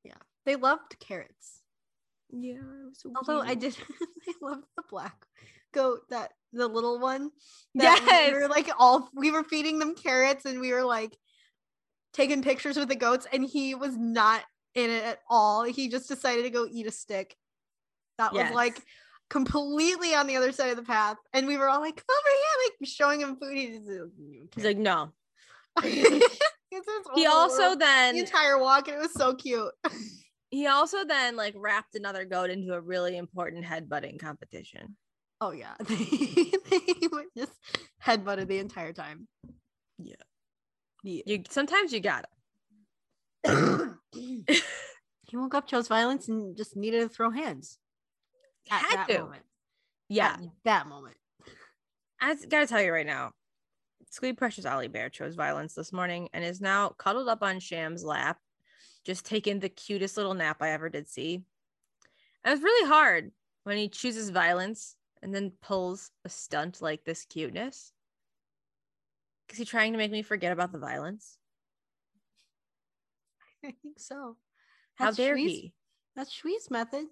Yeah. 0.05 0.15
They 0.47 0.57
loved 0.57 0.99
carrots. 0.99 1.61
Yeah, 2.31 2.55
it 2.55 2.89
was 2.89 2.99
so 3.01 3.13
Although 3.15 3.43
I 3.43 3.55
did, 3.55 3.77
I 4.29 4.33
loved 4.41 4.65
the 4.77 4.83
black 4.89 5.27
goat 5.73 6.01
that 6.09 6.33
the 6.53 6.67
little 6.67 6.99
one. 6.99 7.31
that 7.75 8.29
we 8.33 8.35
were 8.41 8.49
like 8.49 8.69
all 8.79 9.09
we 9.15 9.31
were 9.31 9.45
feeding 9.45 9.79
them 9.79 9.95
carrots 9.95 10.45
and 10.47 10.61
we 10.61 10.73
were 10.73 10.85
like 10.85 11.17
taking 12.13 12.43
pictures 12.43 12.77
with 12.77 12.89
the 12.89 12.97
goats, 12.97 13.27
and 13.33 13.45
he 13.45 13.75
was 13.75 13.97
not 13.97 14.43
in 14.75 14.91
it 14.91 15.05
at 15.05 15.21
all. 15.29 15.65
He 15.65 15.89
just 15.89 16.09
decided 16.09 16.43
to 16.43 16.51
go 16.51 16.67
eat 16.71 16.87
a 16.87 16.91
stick. 16.91 17.37
That 18.19 18.33
was 18.33 18.53
like 18.53 18.81
completely 19.31 20.15
on 20.15 20.27
the 20.27 20.37
other 20.37 20.53
side 20.53 20.71
of 20.71 20.77
the 20.77 20.83
path, 20.83 21.17
and 21.33 21.47
we 21.47 21.57
were 21.57 21.69
all 21.69 21.81
like, 21.81 21.97
"Come 21.97 22.17
over 22.17 22.29
here!" 22.29 22.71
Like 22.81 22.89
showing 22.89 23.21
him 23.21 23.37
food. 23.37 23.57
He 23.57 23.79
just 23.79 24.55
He's 24.55 24.65
like, 24.65 24.79
no. 24.79 25.13
He 27.15 27.27
also 27.27 27.63
world, 27.63 27.81
the 27.81 27.85
then 27.85 28.17
entire 28.17 28.59
walk, 28.59 28.89
and 28.89 28.97
it 28.97 29.01
was 29.01 29.13
so 29.13 29.35
cute. 29.35 29.71
he 30.51 30.67
also 30.67 31.05
then 31.05 31.37
like 31.37 31.55
wrapped 31.57 31.95
another 31.95 32.25
goat 32.25 32.51
into 32.51 32.73
a 32.73 32.81
really 32.81 33.17
important 33.17 33.65
headbutting 33.65 34.19
competition. 34.19 34.97
Oh 35.41 35.51
yeah, 35.51 35.75
they, 35.81 35.95
they 36.71 37.25
just 37.37 37.53
headbutted 38.03 38.47
the 38.47 38.59
entire 38.59 38.93
time. 38.93 39.29
Yeah. 39.99 40.15
Yeah. 41.03 41.23
You 41.27 41.43
sometimes 41.49 41.93
you 41.93 42.01
gotta. 42.01 42.29
he 44.13 45.37
woke 45.37 45.55
up, 45.55 45.67
chose 45.67 45.89
violence, 45.89 46.29
and 46.29 46.57
just 46.57 46.77
needed 46.77 47.01
to 47.01 47.09
throw 47.09 47.31
hands. 47.31 47.79
At 48.71 48.83
Had 48.83 48.99
that 48.99 49.09
to. 49.09 49.19
moment. 49.21 49.43
Yeah. 50.09 50.35
At 50.35 50.41
that 50.65 50.87
moment. 50.87 51.17
I 52.21 52.33
s- 52.33 52.45
gotta 52.47 52.67
tell 52.67 52.81
you 52.83 52.93
right 52.93 53.07
now, 53.07 53.33
Squeed 54.11 54.37
Precious 54.39 54.67
Ollie 54.67 54.89
Bear 54.89 55.09
chose 55.09 55.35
violence 55.35 55.75
this 55.75 55.93
morning 55.93 56.29
and 56.33 56.45
is 56.45 56.61
now 56.61 56.91
cuddled 56.91 57.29
up 57.29 57.43
on 57.43 57.59
Sham's 57.61 58.05
lap, 58.05 58.39
just 59.05 59.27
taking 59.27 59.59
the 59.59 59.69
cutest 59.69 60.17
little 60.17 60.35
nap 60.35 60.59
I 60.61 60.71
ever 60.71 60.89
did 60.89 61.09
see. 61.09 61.43
And 62.45 62.55
it's 62.55 62.63
really 62.63 62.89
hard 62.89 63.33
when 63.65 63.77
he 63.79 63.89
chooses 63.89 64.31
violence 64.31 64.97
and 65.23 65.35
then 65.35 65.53
pulls 65.63 66.11
a 66.25 66.29
stunt 66.29 66.83
like 66.83 67.05
this 67.05 67.25
cuteness. 67.25 67.92
Is 69.53 69.59
he 69.59 69.65
trying 69.67 69.93
to 69.93 69.99
make 69.99 70.11
me 70.11 70.23
forget 70.23 70.51
about 70.53 70.73
the 70.73 70.79
violence? 70.79 71.37
I 73.65 73.75
think 73.83 73.99
so. 73.99 74.37
How 74.97 75.05
That's 75.07 75.17
dare 75.19 75.37
Shwee's- 75.37 75.51
he? 75.51 75.73
That's 76.17 76.31
Shwee's 76.35 76.71
method. 76.71 77.05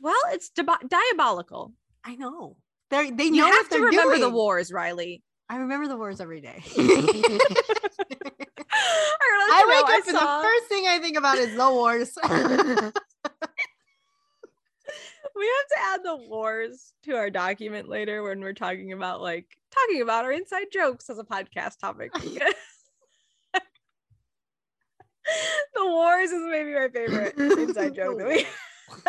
Well, 0.00 0.14
it's 0.30 0.48
dib- 0.50 0.68
diabolical. 0.88 1.72
I 2.04 2.14
know. 2.16 2.56
They 2.90 3.10
they 3.10 3.24
You 3.24 3.44
have 3.44 3.68
to 3.68 3.74
they're 3.78 3.82
remember 3.82 4.18
the 4.18 4.30
wars, 4.30 4.72
Riley. 4.72 5.22
I 5.48 5.56
remember 5.58 5.86
the 5.88 5.96
wars 5.96 6.20
every 6.20 6.40
day. 6.40 6.62
I, 8.78 9.48
I 9.52 9.64
wake 9.68 9.88
know, 9.88 9.94
up 9.98 10.06
and 10.08 10.16
saw- 10.16 10.38
the 10.38 10.44
first 10.48 10.66
thing 10.68 10.86
I 10.86 10.98
think 11.00 11.16
about 11.16 11.38
is 11.38 11.54
the 11.56 11.70
wars. 11.70 12.16
we 15.36 15.46
have 15.46 15.68
to 15.68 15.76
add 15.92 16.02
the 16.04 16.16
wars 16.28 16.94
to 17.04 17.12
our 17.12 17.30
document 17.30 17.88
later 17.88 18.22
when 18.22 18.40
we're 18.40 18.52
talking 18.54 18.92
about 18.92 19.20
like 19.20 19.56
talking 19.70 20.02
about 20.02 20.24
our 20.24 20.32
inside 20.32 20.66
jokes 20.72 21.10
as 21.10 21.18
a 21.18 21.24
podcast 21.24 21.78
topic. 21.78 22.12
the 25.74 25.84
wars 25.84 26.30
is 26.30 26.42
maybe 26.48 26.72
my 26.72 26.88
favorite 26.88 27.36
inside 27.36 27.94
joke 27.94 28.18
that 28.18 28.28
we 28.28 28.46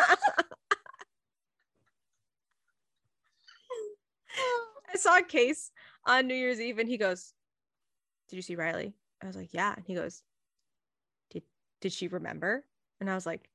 I 4.93 4.97
saw 4.97 5.17
a 5.17 5.23
case 5.23 5.71
on 6.05 6.27
New 6.27 6.35
Year's 6.35 6.61
Eve 6.61 6.79
and 6.79 6.89
he 6.89 6.97
goes, 6.97 7.33
Did 8.29 8.37
you 8.37 8.41
see 8.41 8.55
Riley? 8.55 8.93
I 9.21 9.27
was 9.27 9.35
like, 9.35 9.53
Yeah. 9.53 9.73
And 9.75 9.85
he 9.85 9.95
goes, 9.95 10.23
Did 11.31 11.43
did 11.81 11.91
she 11.93 12.07
remember? 12.07 12.63
And 12.99 13.09
I 13.09 13.15
was 13.15 13.25
like, 13.25 13.49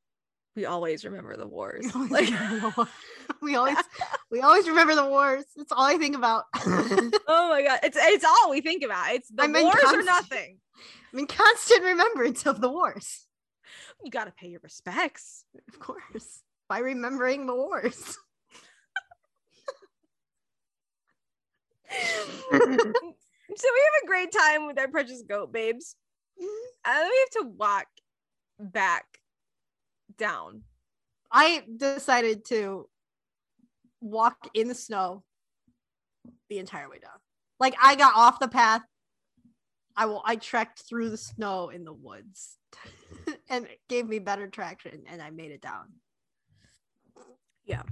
We 0.54 0.66
always 0.66 1.04
remember 1.04 1.36
the 1.36 1.46
wars. 1.56 1.84
We 1.84 1.90
always 1.94 2.10
Like 2.10 2.30
remember 2.30 2.60
the 2.60 2.72
war- 2.76 2.88
we 3.42 3.54
always 3.56 3.76
we 4.30 4.40
always 4.40 4.68
remember 4.68 4.94
the 4.94 5.06
wars. 5.06 5.44
That's 5.56 5.72
all 5.72 5.84
I 5.84 5.96
think 5.96 6.14
about. 6.16 6.44
Oh 6.54 7.48
my 7.50 7.62
god, 7.62 7.80
it's 7.82 7.96
it's 8.00 8.24
all 8.24 8.50
we 8.50 8.60
think 8.60 8.82
about. 8.84 9.14
It's 9.14 9.28
the 9.28 9.44
I'm 9.44 9.52
wars 9.52 9.74
or 9.92 10.02
nothing. 10.02 10.58
I 11.12 11.16
mean, 11.16 11.26
constant 11.26 11.82
remembrance 11.84 12.46
of 12.46 12.60
the 12.60 12.70
wars, 12.70 13.26
You 14.02 14.10
got 14.10 14.24
to 14.24 14.30
pay 14.32 14.48
your 14.48 14.60
respects. 14.62 15.44
of 15.68 15.78
course, 15.78 16.42
by 16.68 16.78
remembering 16.78 17.46
the 17.46 17.54
wars. 17.54 18.16
so 22.50 22.58
we 22.58 22.58
have 22.58 24.02
a 24.02 24.06
great 24.06 24.32
time 24.32 24.66
with 24.66 24.78
our 24.78 24.88
precious 24.88 25.22
goat 25.22 25.52
babes. 25.52 25.96
And 26.38 26.48
then 26.96 27.08
we 27.10 27.18
have 27.20 27.42
to 27.44 27.50
walk 27.56 27.86
back 28.58 29.04
down. 30.22 30.62
I 31.32 31.64
decided 31.76 32.44
to 32.46 32.88
walk 34.00 34.36
in 34.54 34.68
the 34.68 34.74
snow 34.74 35.24
the 36.48 36.58
entire 36.58 36.88
way 36.88 36.98
down. 37.00 37.18
Like 37.58 37.74
I 37.82 37.96
got 37.96 38.14
off 38.14 38.38
the 38.38 38.48
path. 38.48 38.82
I 39.96 40.06
will 40.06 40.22
I 40.24 40.36
trekked 40.36 40.84
through 40.88 41.10
the 41.10 41.16
snow 41.16 41.70
in 41.70 41.84
the 41.84 41.92
woods 41.92 42.56
and 43.50 43.66
it 43.66 43.80
gave 43.88 44.08
me 44.08 44.20
better 44.20 44.46
traction 44.46 45.02
and 45.10 45.20
I 45.20 45.30
made 45.30 45.50
it 45.50 45.60
down. 45.60 45.88
Yeah. 47.64 47.82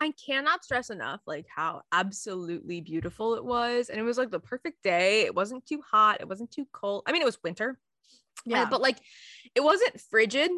I 0.00 0.12
cannot 0.26 0.64
stress 0.64 0.90
enough 0.90 1.20
like 1.26 1.46
how 1.54 1.82
absolutely 1.92 2.80
beautiful 2.80 3.36
it 3.36 3.44
was. 3.44 3.88
And 3.88 3.98
it 3.98 4.02
was 4.02 4.18
like 4.18 4.30
the 4.30 4.40
perfect 4.40 4.82
day. 4.82 5.22
It 5.22 5.34
wasn't 5.34 5.64
too 5.66 5.80
hot. 5.88 6.20
It 6.20 6.28
wasn't 6.28 6.50
too 6.50 6.66
cold. 6.72 7.04
I 7.06 7.12
mean, 7.12 7.22
it 7.22 7.26
was 7.26 7.38
winter. 7.42 7.78
uh, 8.62 8.70
but 8.70 8.80
like 8.82 8.98
it 9.54 9.62
wasn't 9.62 10.00
frigid. 10.10 10.50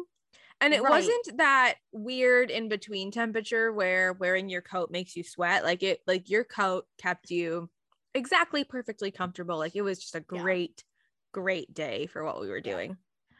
And 0.61 0.73
it 0.73 0.81
Right. 0.81 0.91
wasn't 0.91 1.37
that 1.37 1.75
weird 1.91 2.51
in 2.51 2.67
between 2.67 3.11
temperature 3.11 3.71
where 3.71 4.13
wearing 4.13 4.49
your 4.49 4.61
coat 4.61 4.91
makes 4.91 5.15
you 5.15 5.23
sweat. 5.23 5.63
Like 5.63 5.83
it, 5.83 6.01
like 6.05 6.29
your 6.29 6.43
coat 6.43 6.85
kept 6.97 7.29
you 7.31 7.69
exactly 8.13 8.63
perfectly 8.63 9.11
comfortable. 9.11 9.57
Like 9.57 9.75
it 9.75 9.81
was 9.83 9.99
just 9.99 10.15
a 10.15 10.19
Yeah. 10.31 10.41
great, 10.41 10.83
great 11.31 11.73
day 11.73 12.07
for 12.07 12.23
what 12.25 12.41
we 12.41 12.49
were 12.49 12.61
doing. 12.61 12.89
and 12.91 12.97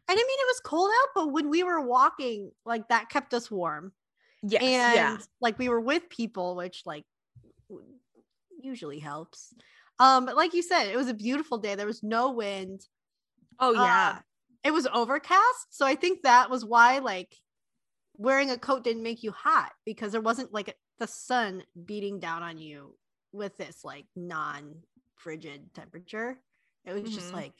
I 0.09 0.15
mean 0.15 0.39
it 0.39 0.47
was 0.47 0.61
cold 0.63 0.89
out, 1.01 1.07
but 1.15 1.31
when 1.33 1.49
we 1.49 1.63
were 1.63 1.81
walking, 1.81 2.51
like 2.65 2.87
that 2.89 3.09
kept 3.09 3.33
us 3.33 3.51
warm. 3.51 3.91
Yes. 4.41 4.61
and 4.63 4.95
yeah. 4.95 5.17
like 5.41 5.59
we 5.59 5.67
were 5.67 5.81
with 5.81 6.07
people 6.09 6.55
which 6.55 6.83
like 6.85 7.05
usually 8.61 8.99
helps 8.99 9.53
um 9.99 10.25
but 10.25 10.35
like 10.35 10.53
you 10.53 10.61
said 10.61 10.87
it 10.87 10.97
was 10.97 11.07
a 11.07 11.13
beautiful 11.13 11.57
day 11.57 11.75
there 11.75 11.85
was 11.85 12.03
no 12.03 12.31
wind 12.31 12.87
Oh 13.59 13.73
uh, 13.75 13.83
yeah. 13.83 14.19
It 14.63 14.71
was 14.71 14.87
overcast 14.93 15.67
so 15.69 15.85
i 15.85 15.95
think 15.95 16.21
that 16.21 16.49
was 16.49 16.65
why 16.65 16.99
like 16.99 17.35
wearing 18.17 18.51
a 18.51 18.57
coat 18.57 18.83
didn't 18.83 19.03
make 19.03 19.23
you 19.23 19.31
hot 19.31 19.71
because 19.85 20.11
there 20.11 20.21
wasn't 20.21 20.53
like 20.53 20.75
the 20.99 21.07
sun 21.07 21.63
beating 21.85 22.19
down 22.19 22.43
on 22.43 22.57
you 22.57 22.95
with 23.31 23.55
this 23.57 23.83
like 23.83 24.05
non 24.15 24.75
frigid 25.15 25.73
temperature 25.73 26.39
it 26.85 26.93
was 26.93 27.13
just 27.13 27.31
Mhm. 27.31 27.35
like 27.35 27.53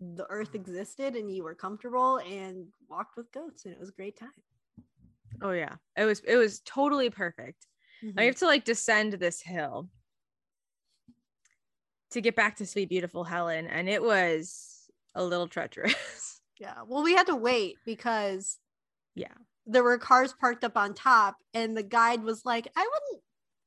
the 0.00 0.26
earth 0.30 0.54
existed 0.54 1.16
and 1.16 1.34
you 1.34 1.42
were 1.42 1.54
comfortable 1.54 2.18
and 2.18 2.66
walked 2.88 3.16
with 3.16 3.30
goats 3.32 3.64
and 3.64 3.74
it 3.74 3.80
was 3.80 3.88
a 3.88 3.92
great 3.92 4.16
time 4.18 4.30
oh 5.42 5.50
yeah. 5.52 5.76
It 5.96 6.04
was 6.04 6.20
it 6.20 6.36
was 6.36 6.60
totally 6.60 7.10
perfect. 7.10 7.66
I 8.16 8.24
have 8.24 8.36
to 8.36 8.46
like 8.46 8.64
descend 8.64 9.12
this 9.14 9.40
hill 9.40 9.88
to 12.10 12.20
get 12.20 12.36
back 12.36 12.56
to 12.56 12.66
sweet 12.66 12.88
beautiful 12.88 13.24
Helen, 13.24 13.66
and 13.66 13.88
it 13.88 14.02
was 14.02 14.77
a 15.18 15.24
little 15.24 15.48
treacherous. 15.48 15.94
Yeah. 16.60 16.74
Well, 16.88 17.04
we 17.04 17.14
had 17.14 17.28
to 17.28 17.36
wait 17.36 17.76
because 17.86 18.58
yeah. 19.14 19.34
there 19.64 19.84
were 19.84 19.96
cars 19.96 20.34
parked 20.40 20.64
up 20.64 20.76
on 20.76 20.92
top, 20.92 21.36
and 21.54 21.76
the 21.76 21.84
guide 21.84 22.24
was 22.24 22.44
like, 22.44 22.66
I 22.76 22.80
wouldn't 22.80 23.22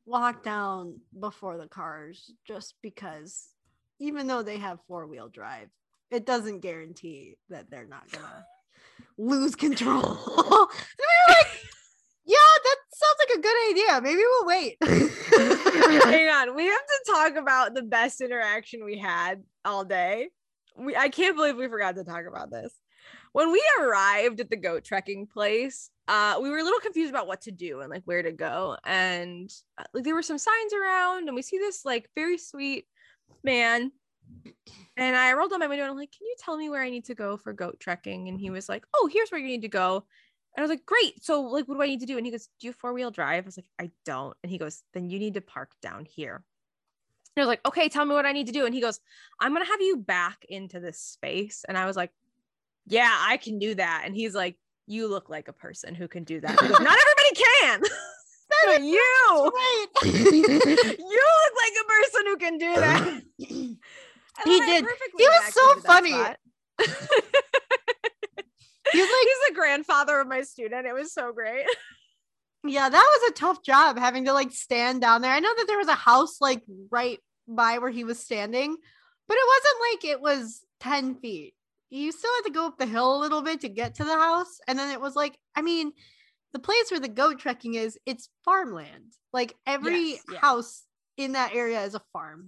walk 0.05 0.43
down 0.43 0.99
before 1.17 1.57
the 1.57 1.69
cars 1.69 2.33
just 2.45 2.75
because, 2.81 3.47
even 4.01 4.27
though 4.27 4.43
they 4.43 4.57
have 4.57 4.83
four 4.89 5.07
wheel 5.07 5.29
drive, 5.29 5.69
it 6.09 6.25
doesn't 6.25 6.59
guarantee 6.59 7.37
that 7.47 7.71
they're 7.71 7.87
not 7.87 8.11
going 8.11 8.25
to 8.25 8.45
lose 9.17 9.55
control. 9.55 10.03
and 10.03 10.67
we 10.99 11.05
were 11.05 11.29
like, 11.29 11.47
yeah, 12.25 12.35
that 12.63 12.75
sounds 12.93 13.19
like 13.19 13.37
a 13.37 13.41
good 13.41 13.69
idea. 13.69 14.01
Maybe 14.01 14.21
we'll 14.21 14.47
wait. 14.47 14.77
Hang 16.03 16.27
on, 16.27 16.55
we 16.57 16.65
have 16.65 16.85
to 16.85 17.03
talk 17.07 17.35
about 17.37 17.73
the 17.73 17.83
best 17.83 18.19
interaction 18.19 18.83
we 18.83 18.97
had 18.97 19.43
all 19.63 19.85
day. 19.85 20.27
We 20.77 20.95
I 20.95 21.09
can't 21.09 21.35
believe 21.35 21.57
we 21.57 21.67
forgot 21.67 21.95
to 21.95 22.03
talk 22.03 22.25
about 22.27 22.49
this. 22.49 22.73
When 23.33 23.51
we 23.51 23.63
arrived 23.79 24.39
at 24.39 24.49
the 24.49 24.57
goat 24.57 24.83
trekking 24.83 25.27
place, 25.27 25.89
uh, 26.07 26.39
we 26.41 26.49
were 26.49 26.59
a 26.59 26.63
little 26.63 26.79
confused 26.79 27.09
about 27.09 27.27
what 27.27 27.41
to 27.41 27.51
do 27.51 27.81
and 27.81 27.89
like 27.89 28.03
where 28.05 28.21
to 28.21 28.31
go. 28.31 28.77
And 28.85 29.49
uh, 29.77 29.83
like 29.93 30.03
there 30.03 30.15
were 30.15 30.21
some 30.21 30.37
signs 30.37 30.73
around, 30.73 31.27
and 31.27 31.35
we 31.35 31.41
see 31.41 31.57
this 31.57 31.85
like 31.85 32.09
very 32.15 32.37
sweet 32.37 32.85
man. 33.43 33.91
And 34.97 35.15
I 35.15 35.33
rolled 35.33 35.51
down 35.51 35.59
my 35.59 35.67
window 35.67 35.83
and 35.83 35.91
I'm 35.91 35.97
like, 35.97 36.11
"Can 36.11 36.27
you 36.27 36.35
tell 36.39 36.57
me 36.57 36.69
where 36.69 36.81
I 36.81 36.89
need 36.89 37.05
to 37.05 37.15
go 37.15 37.37
for 37.37 37.53
goat 37.53 37.79
trekking?" 37.79 38.27
And 38.27 38.39
he 38.39 38.49
was 38.49 38.69
like, 38.69 38.85
"Oh, 38.93 39.09
here's 39.11 39.29
where 39.29 39.41
you 39.41 39.47
need 39.47 39.63
to 39.63 39.67
go." 39.67 40.05
And 40.55 40.61
I 40.61 40.67
was 40.67 40.69
like, 40.69 40.85
great. 40.85 41.23
So 41.23 41.41
like, 41.43 41.67
what 41.67 41.75
do 41.75 41.81
I 41.81 41.87
need 41.87 42.01
to 42.01 42.05
do? 42.05 42.17
And 42.17 42.25
he 42.25 42.31
goes, 42.31 42.49
do 42.59 42.67
you 42.67 42.73
four 42.73 42.93
wheel 42.93 43.09
drive? 43.09 43.45
I 43.45 43.47
was 43.47 43.57
like, 43.57 43.69
I 43.79 43.91
don't. 44.05 44.35
And 44.43 44.51
he 44.51 44.57
goes, 44.57 44.83
then 44.93 45.09
you 45.09 45.17
need 45.17 45.35
to 45.35 45.41
park 45.41 45.71
down 45.81 46.05
here. 46.05 46.43
And 47.35 47.41
I 47.41 47.45
was 47.45 47.47
like, 47.47 47.65
okay, 47.65 47.87
tell 47.87 48.05
me 48.05 48.13
what 48.13 48.25
I 48.25 48.33
need 48.33 48.47
to 48.47 48.53
do. 48.53 48.65
And 48.65 48.75
he 48.75 48.81
goes, 48.81 48.99
I'm 49.39 49.53
going 49.53 49.65
to 49.65 49.71
have 49.71 49.81
you 49.81 49.97
back 49.97 50.45
into 50.49 50.79
this 50.79 50.99
space. 50.99 51.63
And 51.67 51.77
I 51.77 51.85
was 51.85 51.95
like, 51.95 52.11
yeah, 52.87 53.15
I 53.21 53.37
can 53.37 53.57
do 53.57 53.75
that. 53.75 54.03
And 54.05 54.13
he's 54.15 54.35
like, 54.35 54.57
you 54.85 55.07
look 55.07 55.29
like 55.29 55.47
a 55.47 55.53
person 55.53 55.95
who 55.95 56.07
can 56.07 56.23
do 56.23 56.41
that. 56.41 56.57
Goes, 56.57 56.69
Not 56.69 56.81
everybody 56.81 57.35
can. 57.35 57.81
But 58.65 58.83
you, 58.83 59.01
Right. 59.31 59.85
you 60.03 60.11
look 60.43 61.53
like 61.55 61.73
a 61.79 61.85
person 61.87 62.25
who 62.25 62.37
can 62.37 62.57
do 62.57 62.75
that. 62.75 63.21
I 63.41 64.43
He 64.43 64.59
did. 64.59 64.85
He 65.17 65.23
was 65.23 65.53
so 65.53 65.79
funny. 65.79 66.09
he's 66.09 66.17
like, 66.19 66.35
He's 68.91 69.41
the 69.47 69.53
grandfather 69.55 70.19
of 70.19 70.27
my 70.27 70.41
student. 70.41 70.85
It 70.85 70.93
was 70.93 71.13
so 71.13 71.31
great. 71.31 71.65
Yeah, 72.65 72.89
that 72.89 73.19
was 73.21 73.31
a 73.31 73.33
tough 73.33 73.63
job 73.63 73.97
having 73.97 74.25
to 74.25 74.33
like 74.33 74.51
stand 74.51 75.01
down 75.01 75.21
there. 75.21 75.31
I 75.33 75.39
know 75.39 75.53
that 75.55 75.65
there 75.67 75.77
was 75.77 75.87
a 75.87 75.93
house 75.95 76.39
like 76.41 76.63
right 76.91 77.19
by 77.47 77.77
where 77.79 77.89
he 77.89 78.03
was 78.03 78.19
standing, 78.19 78.75
but 79.27 79.37
it 79.37 79.47
wasn't 79.47 79.81
like 79.91 80.11
it 80.11 80.21
was 80.21 80.63
10 80.81 81.15
feet. 81.15 81.53
You 81.89 82.11
still 82.11 82.31
had 82.37 82.47
to 82.47 82.53
go 82.53 82.67
up 82.67 82.77
the 82.77 82.85
hill 82.85 83.17
a 83.17 83.19
little 83.19 83.41
bit 83.41 83.61
to 83.61 83.69
get 83.69 83.95
to 83.95 84.03
the 84.03 84.13
house. 84.17 84.59
And 84.67 84.77
then 84.79 84.91
it 84.91 85.01
was 85.01 85.15
like, 85.15 85.37
I 85.55 85.61
mean, 85.61 85.91
the 86.53 86.59
place 86.59 86.89
where 86.91 86.99
the 86.99 87.07
goat 87.09 87.39
trekking 87.39 87.73
is, 87.75 87.97
it's 88.05 88.29
farmland. 88.45 89.13
Like 89.33 89.55
every 89.65 90.11
Yes, 90.11 90.23
house 90.39 90.83
in 91.17 91.33
that 91.33 91.53
area 91.53 91.81
is 91.83 91.95
a 91.95 92.01
farm. 92.13 92.47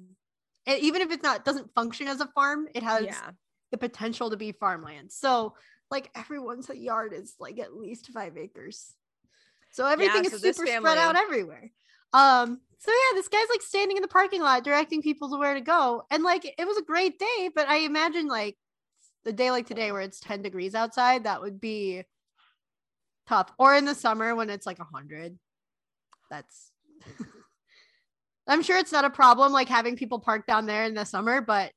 And 0.66 0.80
even 0.80 1.02
if 1.02 1.12
it's 1.12 1.24
not 1.24 1.44
doesn't 1.44 1.74
function 1.74 2.08
as 2.08 2.22
a 2.22 2.28
farm, 2.28 2.68
it 2.74 2.84
has 2.84 3.06
Yeah. 3.06 3.32
the 3.72 3.78
potential 3.78 4.30
to 4.30 4.38
be 4.38 4.52
farmland. 4.54 5.12
So 5.12 5.56
like 5.92 6.10
everyone's 6.16 6.70
yard 6.70 7.14
is 7.14 7.34
like 7.40 7.60
at 7.60 7.76
least 7.76 8.12
five 8.14 8.38
acres. 8.38 8.94
So 9.74 9.88
everything 9.88 10.30
so 10.30 10.36
is 10.36 10.42
super 10.42 10.68
spread 10.68 10.98
out 11.00 11.16
everywhere. 11.16 11.72
Um, 12.14 12.62
so 12.78 12.92
yeah, 12.92 13.16
this 13.16 13.28
guy's 13.28 13.50
like 13.50 13.64
standing 13.64 13.98
in 13.98 14.04
the 14.04 14.08
parking 14.08 14.42
lot 14.42 14.64
directing 14.64 15.02
people 15.02 15.32
to 15.32 15.38
where 15.38 15.56
to 15.56 15.62
go. 15.62 16.04
And 16.12 16.24
like 16.24 16.46
it 16.46 16.68
was 16.68 16.78
a 16.78 16.84
great 16.84 17.18
day, 17.18 17.50
but 17.54 17.68
I 17.68 17.78
imagine 17.78 18.28
like 18.28 18.56
the 19.26 19.34
day 19.34 19.50
like 19.50 19.66
today 19.66 19.92
where 19.92 20.02
it's 20.02 20.20
10 20.20 20.44
degrees 20.44 20.76
outside, 20.76 21.24
that 21.24 21.42
would 21.42 21.60
be 21.60 22.04
tough. 23.28 23.52
Or 23.58 23.76
in 23.76 23.86
the 23.86 23.96
summer 23.96 24.36
when 24.36 24.52
it's 24.52 24.68
like 24.68 24.80
a 24.80 24.84
hundred. 24.84 25.40
That's 26.30 26.72
I'm 28.48 28.62
sure 28.62 28.78
it's 28.78 28.92
not 28.92 29.06
a 29.06 29.10
problem 29.10 29.54
like 29.54 29.70
having 29.70 29.98
people 29.98 30.20
park 30.20 30.46
down 30.46 30.68
there 30.68 30.84
in 30.84 30.94
the 30.94 31.04
summer, 31.04 31.42
but 31.42 31.72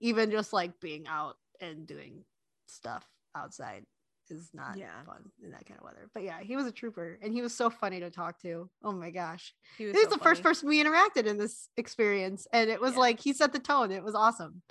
even 0.00 0.32
just 0.32 0.52
like 0.52 0.80
being 0.80 1.06
out 1.06 1.36
and 1.60 1.86
doing 1.86 2.24
stuff 2.66 3.06
outside 3.36 3.84
is 4.30 4.50
not 4.52 4.76
Yeah. 4.76 5.02
fun 5.04 5.30
in 5.42 5.50
that 5.50 5.66
kind 5.66 5.78
of 5.78 5.84
weather. 5.84 6.08
But 6.14 6.22
yeah, 6.22 6.40
he 6.40 6.56
was 6.56 6.66
a 6.66 6.72
trooper 6.72 7.18
and 7.22 7.32
he 7.32 7.42
was 7.42 7.54
so 7.54 7.70
funny 7.70 8.00
to 8.00 8.10
talk 8.10 8.40
to. 8.42 8.68
Oh 8.82 8.92
my 8.92 9.10
gosh. 9.10 9.54
He 9.78 9.84
He 9.84 9.88
was, 9.88 9.94
was 9.94 10.04
so 10.04 10.10
the 10.10 10.22
first 10.22 10.42
person 10.42 10.68
we 10.68 10.82
interacted 10.82 11.26
in 11.26 11.38
this 11.38 11.68
experience. 11.76 12.46
And 12.52 12.70
it 12.70 12.80
was 12.80 12.92
Yeah. 12.94 13.00
like 13.00 13.20
he 13.20 13.32
set 13.32 13.52
the 13.52 13.58
tone. 13.58 13.90
It 13.92 14.04
was 14.04 14.14
awesome. 14.14 14.62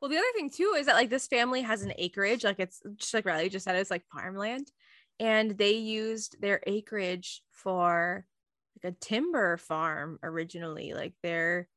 Well, 0.00 0.10
the 0.10 0.16
other 0.16 0.32
thing 0.34 0.50
too 0.50 0.74
is 0.78 0.86
that 0.86 0.94
like 0.94 1.10
this 1.10 1.26
family 1.26 1.62
has 1.62 1.82
an 1.82 1.92
acreage, 1.98 2.44
like 2.44 2.60
it's 2.60 2.80
just 2.96 3.14
like 3.14 3.26
Riley 3.26 3.48
just 3.48 3.64
said, 3.64 3.76
it's 3.76 3.90
like 3.90 4.04
farmland, 4.12 4.70
and 5.18 5.50
they 5.58 5.72
used 5.72 6.40
their 6.40 6.60
acreage 6.66 7.42
for 7.50 8.24
like 8.80 8.92
a 8.92 8.96
timber 9.00 9.56
farm 9.56 10.20
originally. 10.22 10.94
Like 10.94 11.14
they're 11.22 11.68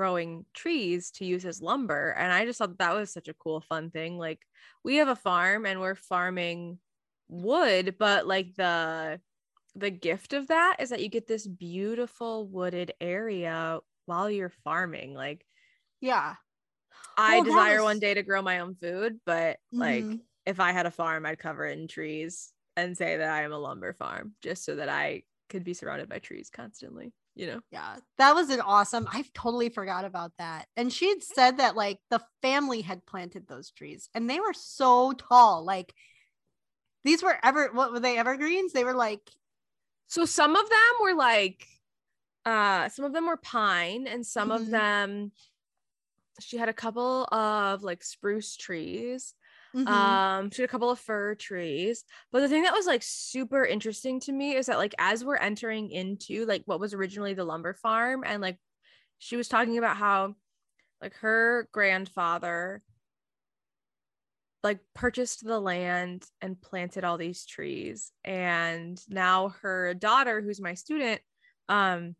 growing 0.00 0.46
trees 0.54 1.10
to 1.12 1.24
use 1.26 1.44
as 1.46 1.62
lumber, 1.62 2.12
and 2.12 2.32
I 2.32 2.46
just 2.46 2.58
thought 2.58 2.78
that 2.78 2.94
was 2.94 3.12
such 3.12 3.28
a 3.28 3.34
cool, 3.34 3.60
fun 3.60 3.90
thing. 3.90 4.18
Like 4.18 4.46
we 4.84 4.96
have 4.96 5.08
a 5.08 5.16
farm 5.16 5.66
and 5.66 5.80
we're 5.80 5.94
farming 5.96 6.80
wood, 7.28 7.96
but 7.98 8.26
like 8.26 8.54
the 8.56 9.20
the 9.74 9.90
gift 9.90 10.32
of 10.34 10.48
that 10.48 10.76
is 10.80 10.90
that 10.90 11.02
you 11.02 11.08
get 11.08 11.26
this 11.28 11.46
beautiful 11.46 12.48
wooded 12.48 12.92
area 13.00 13.80
while 14.06 14.30
you're 14.30 14.50
farming. 14.50 15.14
Like 15.14 15.46
Yeah. 16.00 16.36
I 17.16 17.40
Well, 17.40 17.42
desire 17.42 17.82
one 17.82 18.00
day 18.00 18.14
to 18.14 18.22
grow 18.22 18.42
my 18.42 18.60
own 18.60 18.76
food, 18.76 19.20
but 19.26 19.60
like 19.78 20.08
Mhm. 20.08 20.26
if 20.46 20.60
I 20.60 20.72
had 20.72 20.86
a 20.86 20.90
farm, 20.90 21.26
I'd 21.26 21.38
cover 21.38 21.66
it 21.66 21.78
in 21.78 21.88
trees 21.88 22.54
and 22.76 22.96
say 22.96 23.16
that 23.18 23.30
I 23.30 23.42
am 23.42 23.52
a 23.52 23.58
lumber 23.58 23.92
farm 23.92 24.36
just 24.42 24.64
so 24.64 24.76
that 24.76 24.88
I 24.88 25.24
could 25.48 25.64
be 25.64 25.74
surrounded 25.74 26.08
by 26.08 26.18
trees 26.20 26.50
constantly, 26.50 27.14
you 27.34 27.46
know? 27.46 27.60
Yeah, 27.70 27.96
that 28.18 28.34
was 28.34 28.50
an 28.50 28.60
awesome. 28.60 29.06
i've 29.12 29.32
totally 29.32 29.68
forgot 29.68 30.04
about 30.04 30.32
that. 30.38 30.66
And 30.76 30.92
she 30.92 31.08
had 31.08 31.22
said 31.22 31.58
that 31.58 31.76
like 31.76 31.98
the 32.10 32.20
family 32.42 32.80
had 32.80 33.06
planted 33.06 33.46
those 33.46 33.70
trees 33.70 34.08
and 34.14 34.28
they 34.28 34.40
were 34.40 34.52
so 34.52 35.12
tall. 35.12 35.64
Like 35.64 35.94
these 37.04 37.22
were 37.22 37.38
ever 37.42 37.70
what 37.72 37.92
were 37.92 38.00
they 38.00 38.18
evergreens? 38.18 38.72
They 38.72 38.84
were 38.84 38.94
like 38.94 39.20
So 40.08 40.24
some 40.24 40.56
of 40.56 40.68
them 40.68 40.78
were 41.02 41.14
like 41.14 41.66
uh 42.46 42.88
some 42.88 43.04
of 43.04 43.12
them 43.12 43.26
were 43.26 43.36
pine 43.36 44.06
and 44.06 44.26
some 44.26 44.50
of 44.50 44.62
Mhm. 44.62 44.70
them 44.70 45.32
she 46.40 46.56
had 46.56 46.68
a 46.68 46.72
couple 46.74 47.24
of 47.26 47.82
like 47.82 48.02
spruce 48.02 48.56
trees 48.56 49.34
mhm, 49.74 50.20
um 50.40 50.50
had 50.50 50.60
a 50.60 50.68
couple 50.68 50.90
of 50.90 50.98
fir 50.98 51.34
trees. 51.34 52.04
But 52.32 52.40
the 52.40 52.48
thing 52.48 52.62
that 52.64 52.74
was 52.74 52.86
like 52.86 53.02
super 53.02 53.64
interesting 53.64 54.20
to 54.20 54.32
me 54.32 54.54
is 54.56 54.66
that 54.66 54.78
like 54.78 54.94
as 54.98 55.24
we're 55.24 55.36
entering 55.36 55.90
into 55.90 56.46
like 56.46 56.62
what 56.66 56.80
was 56.80 56.94
originally 56.94 57.34
the 57.34 57.44
lumber 57.44 57.74
farm 57.74 58.22
and 58.26 58.42
like 58.42 58.58
she 59.18 59.36
was 59.36 59.48
talking 59.48 59.78
about 59.78 59.96
how 59.96 60.36
like 61.02 61.14
her 61.16 61.68
grandfather 61.72 62.82
like 64.62 64.80
purchased 64.94 65.44
the 65.44 65.58
land 65.60 66.26
and 66.40 66.60
planted 66.60 67.04
all 67.04 67.16
these 67.16 67.46
trees. 67.46 68.12
And 68.24 69.00
now 69.08 69.50
her 69.60 69.94
daughter 69.94 70.40
who's 70.42 70.60
my 70.60 70.74
student 70.74 71.22
um 71.68 72.14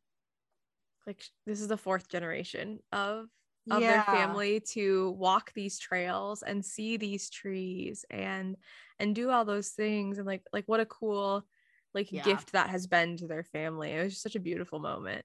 like 1.06 1.24
this 1.46 1.60
is 1.60 1.68
the 1.68 1.76
fourth 1.76 2.08
generation 2.08 2.80
of 2.92 3.28
of 3.70 3.86
their 3.86 4.02
family 4.02 4.60
to 4.60 5.10
walk 5.12 5.52
these 5.54 5.78
trails 5.78 6.42
and 6.42 6.64
see 6.64 6.96
these 6.96 7.30
trees 7.30 8.04
and 8.10 8.56
and 8.98 9.14
do 9.14 9.30
all 9.30 9.44
those 9.44 9.70
things 9.70 10.18
and 10.18 10.26
like 10.26 10.42
like 10.52 10.64
what 10.66 10.80
a 10.80 10.86
cool 10.86 11.46
like 11.94 12.10
Yeah. 12.10 12.22
gift 12.22 12.52
that 12.52 12.70
has 12.70 12.86
been 12.86 13.16
to 13.16 13.26
their 13.26 13.44
family 13.44 13.92
it 13.92 14.02
was 14.02 14.12
just 14.12 14.22
such 14.22 14.36
a 14.36 14.40
beautiful 14.40 14.78
moment 14.80 15.24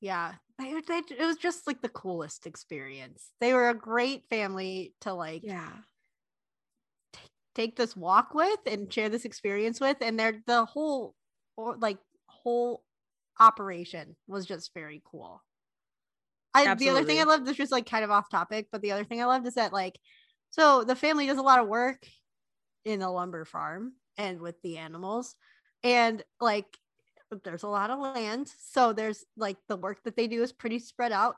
Yeah. 0.00 0.34
They, 0.58 0.80
they, 0.80 0.98
it 0.98 1.24
was 1.24 1.36
just 1.36 1.66
like 1.66 1.82
the 1.82 1.88
coolest 1.88 2.46
experience. 2.46 3.32
They 3.40 3.54
were 3.54 3.68
a 3.70 3.74
great 3.74 4.28
family 4.28 4.94
to 5.00 5.12
like 5.12 5.42
yeah 5.42 5.82
take 7.54 7.76
this 7.76 7.96
walk 7.96 8.34
with 8.34 8.58
and 8.66 8.92
share 8.92 9.08
this 9.08 9.24
experience 9.24 9.80
with 9.80 9.96
and 10.00 10.18
they're 10.18 10.42
the 10.46 10.64
whole 10.64 11.14
or 11.56 11.76
like 11.76 11.98
whole 12.28 12.84
operation 13.38 14.16
was 14.26 14.46
just 14.46 14.74
very 14.74 15.00
cool 15.04 15.42
I, 16.54 16.74
the 16.74 16.90
other 16.90 17.04
thing 17.04 17.20
i 17.20 17.24
loved 17.24 17.46
this 17.46 17.58
was 17.58 17.72
like 17.72 17.88
kind 17.88 18.04
of 18.04 18.10
off 18.10 18.30
topic 18.30 18.68
but 18.70 18.80
the 18.82 18.92
other 18.92 19.04
thing 19.04 19.20
i 19.20 19.26
loved 19.26 19.46
is 19.46 19.54
that 19.54 19.72
like 19.72 19.98
so 20.50 20.84
the 20.84 20.96
family 20.96 21.26
does 21.26 21.38
a 21.38 21.42
lot 21.42 21.58
of 21.58 21.68
work 21.68 21.98
in 22.84 23.00
the 23.00 23.10
lumber 23.10 23.44
farm 23.44 23.94
and 24.16 24.40
with 24.40 24.60
the 24.62 24.78
animals 24.78 25.34
and 25.82 26.22
like 26.40 26.66
there's 27.42 27.62
a 27.62 27.68
lot 27.68 27.90
of 27.90 27.98
land 27.98 28.50
so 28.58 28.92
there's 28.92 29.24
like 29.36 29.56
the 29.68 29.76
work 29.76 30.02
that 30.04 30.16
they 30.16 30.26
do 30.26 30.42
is 30.42 30.52
pretty 30.52 30.78
spread 30.78 31.12
out. 31.12 31.36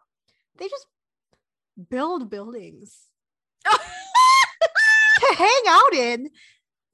They 0.59 0.69
just 0.69 0.87
build 1.91 2.31
buildings 2.31 2.97
to 3.65 5.35
hang 5.37 5.63
out 5.69 5.95
in 5.95 6.31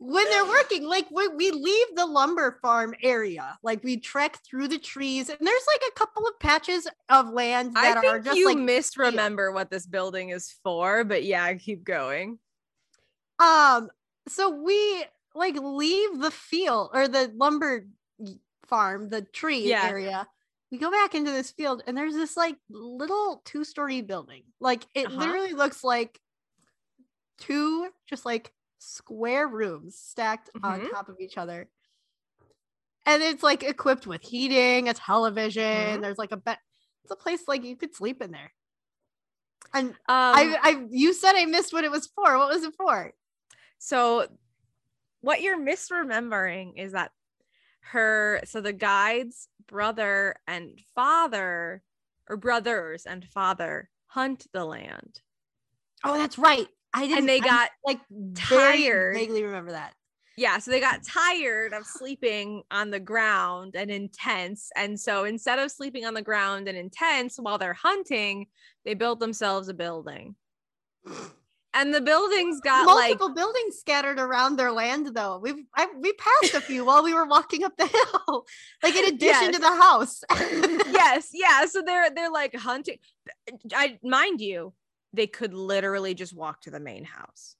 when 0.04 0.24
they're 0.28 0.44
working. 0.46 0.84
Like 0.84 1.06
we, 1.10 1.28
we 1.28 1.50
leave 1.50 1.86
the 1.94 2.06
lumber 2.06 2.58
farm 2.62 2.94
area, 3.02 3.58
like 3.62 3.82
we 3.84 3.96
trek 3.98 4.38
through 4.44 4.68
the 4.68 4.78
trees, 4.78 5.28
and 5.28 5.38
there's 5.40 5.66
like 5.74 5.82
a 5.90 5.98
couple 5.98 6.26
of 6.26 6.38
patches 6.40 6.88
of 7.08 7.30
land 7.30 7.72
i 7.76 7.84
that 7.84 7.98
think 8.00 8.14
are 8.14 8.18
just 8.20 8.38
you 8.38 8.46
like 8.46 8.58
misremember 8.58 9.52
what 9.52 9.70
this 9.70 9.86
building 9.86 10.30
is 10.30 10.54
for 10.62 11.04
but 11.04 11.24
yeah 11.24 11.52
keep 11.54 11.84
going 11.84 12.38
um. 13.38 13.90
So 14.28 14.50
we 14.50 15.04
like 15.34 15.56
leave 15.56 16.20
the 16.20 16.30
field 16.30 16.90
or 16.94 17.08
the 17.08 17.32
lumber 17.34 17.86
farm, 18.66 19.08
the 19.08 19.22
tree 19.22 19.66
Yeah. 19.68 19.88
area. 19.88 20.28
We 20.70 20.78
go 20.78 20.90
back 20.90 21.14
into 21.14 21.30
this 21.32 21.50
field, 21.50 21.82
and 21.86 21.96
there's 21.96 22.14
this 22.14 22.36
like 22.36 22.56
little 22.70 23.42
two 23.44 23.64
story 23.64 24.00
building. 24.00 24.44
Like 24.60 24.86
it 24.94 25.06
Uh-huh. 25.08 25.18
literally 25.18 25.52
looks 25.54 25.82
like 25.82 26.20
two 27.38 27.88
just 28.08 28.24
like 28.24 28.52
square 28.82 29.46
rooms 29.48 29.96
stacked 29.96 30.50
on 30.62 30.80
Mhm. 30.80 30.90
top 30.90 31.08
of 31.08 31.20
each 31.20 31.38
other. 31.38 31.68
And 33.04 33.22
it's 33.22 33.42
like 33.42 33.62
equipped 33.62 34.06
with 34.06 34.22
heating, 34.22 34.88
a 34.88 34.94
television. 34.94 35.62
Mhm. 35.62 36.02
There's 36.02 36.18
like 36.18 36.32
a 36.32 36.36
bed. 36.36 36.58
It's 37.02 37.10
a 37.12 37.16
place 37.16 37.48
like 37.48 37.64
you 37.64 37.76
could 37.76 37.94
sleep 37.94 38.22
in 38.22 38.30
there. 38.30 38.52
And 39.74 39.90
um 39.90 39.96
I, 40.08 40.58
I, 40.62 40.86
you 40.90 41.12
said 41.12 41.34
I 41.34 41.46
missed 41.46 41.72
what 41.72 41.84
it 41.84 41.90
was 41.90 42.06
for. 42.08 42.38
What 42.38 42.48
was 42.52 42.62
it 42.64 42.74
for? 42.76 43.12
So, 43.78 44.28
what 45.20 45.40
you're 45.42 45.58
misremembering 45.58 46.74
is 46.76 46.92
that 46.92 47.12
her, 47.80 48.40
so 48.44 48.60
the 48.60 48.72
guide's 48.72 49.48
brother 49.66 50.36
and 50.46 50.80
father, 50.94 51.82
or 52.28 52.36
brothers 52.36 53.06
and 53.06 53.26
father, 53.26 53.90
hunt 54.06 54.46
the 54.52 54.64
land. 54.64 55.22
Oh, 56.04 56.16
that's 56.16 56.38
right. 56.38 56.68
I 56.94 57.02
didn't. 57.06 57.18
And 57.18 57.28
they 57.28 57.40
I, 57.40 57.44
got 57.44 57.70
like 57.84 58.00
tired. 58.34 59.14
Vaguely 59.16 59.42
remember 59.44 59.72
that. 59.72 59.94
Yeah, 60.36 60.58
so 60.58 60.70
they 60.70 60.80
got 60.80 61.02
tired 61.04 61.74
of 61.74 61.84
sleeping 61.86 62.62
on 62.70 62.90
the 62.90 63.00
ground 63.00 63.76
and 63.76 63.90
intense. 63.90 64.70
And 64.76 64.98
so 64.98 65.24
instead 65.24 65.58
of 65.58 65.70
sleeping 65.70 66.06
on 66.06 66.14
the 66.14 66.22
ground 66.22 66.68
and 66.68 66.78
intense 66.78 67.36
while 67.36 67.58
they're 67.58 67.74
hunting, 67.74 68.46
they 68.84 68.94
built 68.94 69.20
themselves 69.20 69.68
a 69.68 69.74
building. 69.74 70.34
And 71.74 71.94
the 71.94 72.00
buildings 72.00 72.60
got 72.60 72.86
multiple 72.86 73.28
like 73.28 73.36
buildings 73.36 73.78
scattered 73.78 74.18
around 74.18 74.56
their 74.56 74.70
land 74.70 75.08
though 75.14 75.38
we've 75.38 75.64
I, 75.74 75.88
we 75.98 76.12
passed 76.12 76.54
a 76.54 76.60
few 76.60 76.84
while 76.84 77.02
we 77.02 77.14
were 77.14 77.24
walking 77.24 77.64
up 77.64 77.76
the 77.78 77.86
hill 77.86 78.44
like 78.82 78.94
in 78.94 79.06
addition 79.06 79.52
Yes. 79.52 79.54
to 79.54 79.58
the 79.58 79.68
house 79.68 80.22
yes, 80.92 81.30
yeah. 81.32 81.64
So 81.66 81.82
they're 81.82 82.10
they're 82.10 82.30
like 82.30 82.54
hunting. 82.54 82.98
I 83.74 83.98
mind 84.02 84.40
you, 84.40 84.72
they 85.12 85.26
could 85.26 85.54
literally 85.54 86.14
just 86.14 86.34
walk 86.34 86.62
to 86.62 86.70
the 86.70 86.80
main 86.80 87.04
house. 87.04 87.56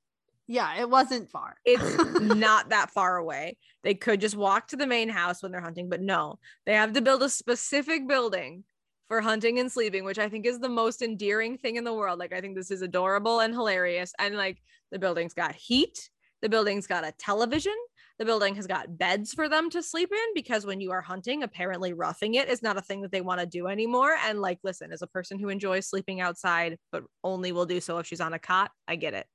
yeah 0.49 0.81
it 0.81 0.89
wasn't 0.89 1.29
far 1.31 1.57
It's 1.65 2.21
not 2.21 2.71
that 2.71 2.91
far 2.91 3.17
away. 3.17 3.57
They 3.85 3.95
could 3.95 4.21
just 4.21 4.37
walk 4.37 4.69
to 4.69 4.77
the 4.77 4.87
main 4.87 5.09
house 5.09 5.43
when 5.43 5.53
they're 5.53 5.61
hunting, 5.69 5.89
but 5.89 6.01
no, 6.01 6.39
they 6.67 6.75
have 6.75 6.93
to 6.95 7.01
build 7.03 7.23
a 7.23 7.29
specific 7.29 8.07
building 8.09 8.65
for 9.09 9.21
hunting 9.21 9.59
and 9.59 9.71
sleeping, 9.71 10.05
which 10.05 10.19
I 10.19 10.29
think 10.29 10.47
is 10.47 10.59
the 10.61 10.69
most 10.69 11.03
endearing 11.03 11.59
thing 11.59 11.77
in 11.77 11.85
the 11.85 11.93
world. 11.93 12.19
Like, 12.19 12.33
I 12.33 12.41
think 12.41 12.55
this 12.57 12.71
is 12.71 12.83
adorable 12.83 13.41
and 13.41 13.53
hilarious. 13.53 14.13
And 14.19 14.37
like, 14.37 14.59
the 14.91 14.99
building's 14.99 15.35
got 15.35 15.55
heat, 15.55 16.09
the 16.41 16.49
building's 16.49 16.87
got 16.87 17.05
a 17.05 17.13
television. 17.19 17.75
The 18.19 18.25
building 18.25 18.55
has 18.57 18.67
got 18.67 18.99
beds 18.99 19.33
for 19.33 19.49
them 19.49 19.71
to 19.71 19.83
sleep 19.83 20.11
in 20.13 20.35
because 20.35 20.67
when 20.67 20.81
you 20.81 20.93
are 20.93 21.01
hunting, 21.01 21.43
apparently 21.43 21.93
roughing 21.93 22.35
it 22.35 22.49
is 22.49 22.63
not 22.63 22.77
a 22.77 22.83
thing 22.83 23.03
that 23.03 23.13
they 23.13 23.21
want 23.21 23.41
to 23.41 23.47
do 23.47 23.67
anymore. 23.67 24.15
And 24.27 24.41
like, 24.41 24.59
listen, 24.63 24.93
as 24.93 25.03
a 25.03 25.07
person 25.07 25.39
who 25.39 25.49
enjoys 25.49 25.89
sleeping 25.89 26.21
outside, 26.21 26.79
but 26.91 27.05
only 27.25 27.53
will 27.53 27.67
do 27.67 27.81
so 27.81 27.99
if 27.99 28.07
she's 28.07 28.21
on 28.21 28.35
a 28.35 28.39
cot, 28.39 28.71
I 28.87 28.97
get 28.97 29.15
it. 29.15 29.27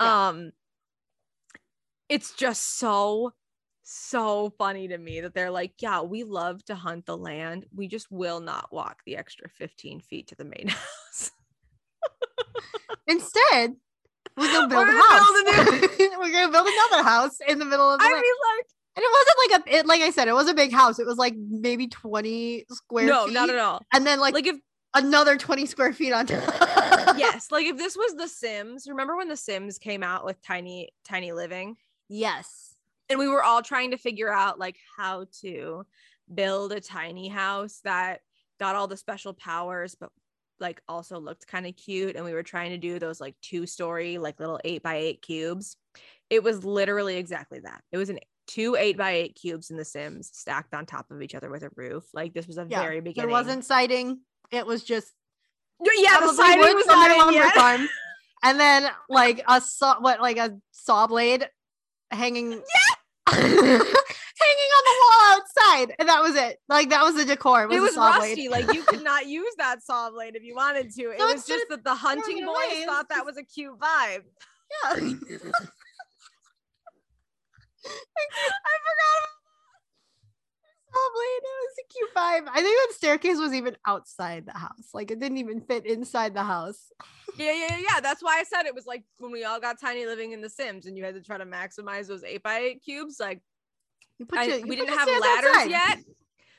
Yeah. 0.00 0.28
Um, 0.28 0.52
it's 2.08 2.34
just 2.34 2.78
so 2.78 3.32
so 3.82 4.50
funny 4.56 4.86
to 4.88 4.98
me 4.98 5.20
that 5.20 5.34
they're 5.34 5.50
like, 5.50 5.72
yeah, 5.80 6.00
we 6.00 6.22
love 6.22 6.64
to 6.64 6.74
hunt 6.74 7.06
the 7.06 7.16
land. 7.16 7.66
We 7.74 7.88
just 7.88 8.10
will 8.10 8.40
not 8.40 8.72
walk 8.72 8.98
the 9.04 9.16
extra 9.16 9.48
15 9.48 10.00
feet 10.00 10.28
to 10.28 10.36
the 10.36 10.44
main 10.44 10.68
house. 10.68 11.32
instead 13.08 13.74
we're 14.40 14.52
gonna 14.52 14.68
build 14.74 14.88
We're 14.88 14.98
a 14.98 15.02
house 15.02 15.28
build 15.44 15.90
we're 16.18 16.32
gonna 16.32 16.50
build 16.52 16.66
another 16.68 17.02
house 17.04 17.38
in 17.46 17.58
the 17.58 17.64
middle 17.64 17.90
of 17.92 17.98
the 18.00 18.04
I 18.04 18.08
mean, 18.08 18.16
like, 18.16 18.66
and 18.96 19.04
it 19.04 19.12
wasn't 19.12 19.36
like 19.38 19.76
a 19.76 19.78
it, 19.78 19.86
like 19.86 20.00
i 20.00 20.10
said 20.10 20.26
it 20.28 20.34
was 20.34 20.48
a 20.48 20.54
big 20.54 20.72
house 20.72 20.98
it 20.98 21.06
was 21.06 21.16
like 21.16 21.34
maybe 21.36 21.86
20 21.86 22.64
square 22.70 23.04
feet. 23.06 23.10
no, 23.12 23.26
feet 23.26 23.34
not 23.34 23.50
at 23.50 23.58
all. 23.58 23.82
and 23.92 24.06
then 24.06 24.18
like, 24.18 24.34
Like, 24.34 24.46
if 24.46 24.56
another 24.94 25.36
20 25.36 25.66
square 25.66 25.92
feet 25.92 26.12
on 26.12 26.26
top 26.26 26.42
yes, 27.16 27.48
like 27.50 27.66
if 27.66 27.76
this 27.76 27.96
was 27.96 28.14
The 28.14 28.28
Sims, 28.28 28.86
remember 28.88 29.16
when 29.16 29.28
The 29.28 29.36
Sims 29.36 29.78
came 29.78 30.02
out 30.02 30.24
with 30.24 30.40
Tiny 30.42 30.88
Tiny 31.04 31.32
Living? 31.32 31.76
yes 32.08 32.74
and 33.08 33.18
we 33.18 33.28
were 33.28 33.42
all 33.42 33.62
trying 33.62 33.90
to 33.92 33.96
figure 33.96 34.32
out 34.32 34.58
like 34.58 34.76
how 34.96 35.26
to 35.42 35.84
build 36.32 36.72
a 36.72 36.80
tiny 36.80 37.28
house 37.28 37.80
that 37.84 38.20
got 38.58 38.76
all 38.76 38.86
the 38.86 38.96
special 38.96 39.32
powers 39.32 39.94
but 39.98 40.10
like 40.60 40.80
also 40.88 41.18
looked 41.18 41.46
kind 41.46 41.66
of 41.66 41.76
cute 41.76 42.16
and 42.16 42.24
we 42.24 42.32
were 42.32 42.42
trying 42.42 42.70
to 42.70 42.78
do 42.78 42.98
those 42.98 43.20
like 43.20 43.34
two 43.42 43.66
story 43.66 44.18
like 44.18 44.38
little 44.40 44.60
eight 44.64 44.82
by 44.82 44.96
eight 44.96 45.22
cubes. 45.22 45.76
It 46.28 46.42
was 46.42 46.64
literally 46.64 47.16
exactly 47.16 47.60
that. 47.60 47.82
It 47.92 47.96
was 47.96 48.10
an 48.10 48.18
two 48.46 48.76
eight 48.76 48.96
by 48.96 49.12
eight 49.12 49.38
cubes 49.40 49.70
in 49.70 49.76
the 49.76 49.84
sims 49.84 50.30
stacked 50.32 50.74
on 50.74 50.86
top 50.86 51.10
of 51.10 51.22
each 51.22 51.34
other 51.34 51.50
with 51.50 51.62
a 51.62 51.70
roof. 51.74 52.04
Like 52.12 52.34
this 52.34 52.46
was 52.46 52.58
a 52.58 52.66
yeah 52.68 52.82
very 52.82 53.00
beginning. 53.00 53.28
there 53.28 53.36
wasn't 53.36 53.64
siding. 53.64 54.20
It 54.50 54.66
was 54.66 54.84
just 54.84 55.12
yeah 55.80 56.20
the 56.20 56.34
siding 56.34 56.74
was 56.74 56.86
not 56.86 57.08
their 57.08 57.18
lumber 57.18 57.32
yet. 57.34 57.54
farm. 57.54 57.88
and 58.42 58.58
then 58.60 58.88
like 59.08 59.42
a 59.48 59.60
saw 59.60 60.00
what 60.00 60.20
like 60.20 60.38
a 60.38 60.58
saw 60.72 61.06
blade 61.06 61.48
hanging 62.10 62.54
on 62.54 62.62
wall 63.36 63.84
outside 65.40 65.94
and 65.98 66.08
that 66.08 66.20
was 66.22 66.34
it 66.36 66.58
like 66.68 66.90
that 66.90 67.02
was 67.02 67.14
the 67.14 67.24
decor 67.24 67.62
it 67.64 67.68
was, 67.68 67.76
it 67.76 67.80
a 67.80 67.82
was 67.82 67.94
saw 67.94 68.08
rusty. 68.16 68.48
blade 68.48 68.66
like 68.66 68.74
you 68.74 68.82
could 68.82 69.02
not 69.12 69.26
use 69.26 69.52
that 69.58 69.82
saw 69.82 70.10
blade 70.10 70.36
if 70.36 70.42
you 70.42 70.54
wanted 70.54 70.92
to. 70.94 71.02
It 71.10 71.18
So 71.18 71.32
was 71.32 71.46
just 71.46 71.66
that 71.70 71.84
the 71.84 71.94
hunting 71.94 72.44
boys 72.44 72.56
away, 72.56 72.84
thought 72.86 73.08
that 73.08 73.24
was 73.24 73.36
a 73.36 73.42
cute 73.44 73.78
vibe. 73.78 74.22
yeah 74.84 74.94
I 74.94 74.98
forgot 78.86 79.16
about 79.20 79.30
saw 80.92 81.06
blade 81.14 81.42
it 81.42 81.62
was 81.62 81.76
a 81.78 81.80
cute 81.92 82.14
vibe 82.14 82.48
I 82.52 82.62
think 82.62 82.76
that 82.88 82.94
staircase 82.96 83.38
was 83.38 83.52
even 83.54 83.76
outside 83.86 84.44
the 84.46 84.52
house 84.58 84.88
like 84.92 85.10
it 85.10 85.20
didn't 85.20 85.38
even 85.38 85.60
fit 85.60 85.86
inside 85.86 86.34
the 86.34 86.42
house 86.44 86.90
Yeah, 87.38 87.52
yeah, 87.52 87.78
yeah. 87.78 88.00
That's 88.00 88.22
why 88.24 88.38
I 88.40 88.42
said 88.42 88.66
it 88.66 88.74
was 88.74 88.86
like 88.86 89.04
when 89.18 89.30
we 89.30 89.44
all 89.44 89.60
got 89.60 89.78
tiny 89.80 90.04
living 90.04 90.32
in 90.32 90.40
The 90.40 90.50
Sims, 90.50 90.86
and 90.86 90.98
you 90.98 91.04
had 91.04 91.14
to 91.14 91.20
try 91.22 91.38
to 91.38 91.46
maximize 91.46 92.08
those 92.08 92.24
eight 92.24 92.42
by 92.42 92.58
eight 92.58 92.82
cubes. 92.84 93.20
Like 93.20 93.40
you 94.20 94.26
put 94.26 94.38
I- 94.38 94.44
your- 94.44 94.56
you 94.58 94.66
we 94.66 94.76
put 94.76 94.86
didn't 94.86 94.98
have 94.98 95.08
ladders 95.08 95.50
outside. 95.50 95.70
yet, 95.70 95.98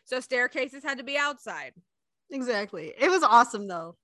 so 0.04 0.20
staircases 0.20 0.84
had 0.84 0.98
to 0.98 1.04
be 1.06 1.18
outside. 1.18 1.74
exactly 2.32 2.94
it 2.98 3.10
was 3.10 3.24
awesome 3.24 3.68
though 3.68 3.96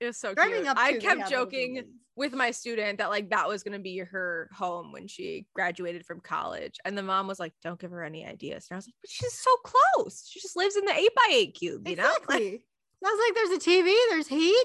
It 0.00 0.06
was 0.06 0.16
so 0.16 0.34
driving 0.34 0.56
cute. 0.62 0.66
up 0.68 0.76
I 0.78 0.92
to, 0.94 0.98
kept 1.00 1.30
joking 1.30 1.84
with 2.16 2.32
my 2.32 2.50
student 2.50 2.98
that 2.98 3.10
like 3.10 3.30
that 3.30 3.46
was 3.48 3.62
gonna 3.62 3.78
be 3.78 3.98
her 3.98 4.48
home 4.54 4.90
when 4.92 5.06
she 5.08 5.46
graduated 5.54 6.04
from 6.06 6.20
college, 6.20 6.76
and 6.84 6.96
the 6.96 7.02
mom 7.02 7.26
was 7.26 7.38
like, 7.38 7.52
"Don't 7.62 7.78
give 7.78 7.90
her 7.90 8.02
any 8.02 8.24
ideas." 8.26 8.66
And 8.70 8.76
I 8.76 8.78
was 8.78 8.86
like, 8.86 8.94
"But 9.02 9.10
she's 9.10 9.34
so 9.34 9.50
close. 9.64 10.26
She 10.26 10.40
just 10.40 10.56
lives 10.56 10.76
in 10.76 10.86
the 10.86 10.94
eight 10.96 11.14
by 11.14 11.28
eight 11.30 11.54
cube, 11.54 11.86
you 11.86 11.96
know? 11.96 12.04
Like, 12.04 12.40
Exactly. 12.40 12.64
I 13.04 13.10
was 13.10 13.20
like, 13.26 13.34
there's 13.34 13.50
a 13.58 13.70
TV, 13.70 13.94
there's 14.10 14.28
heat. 14.28 14.64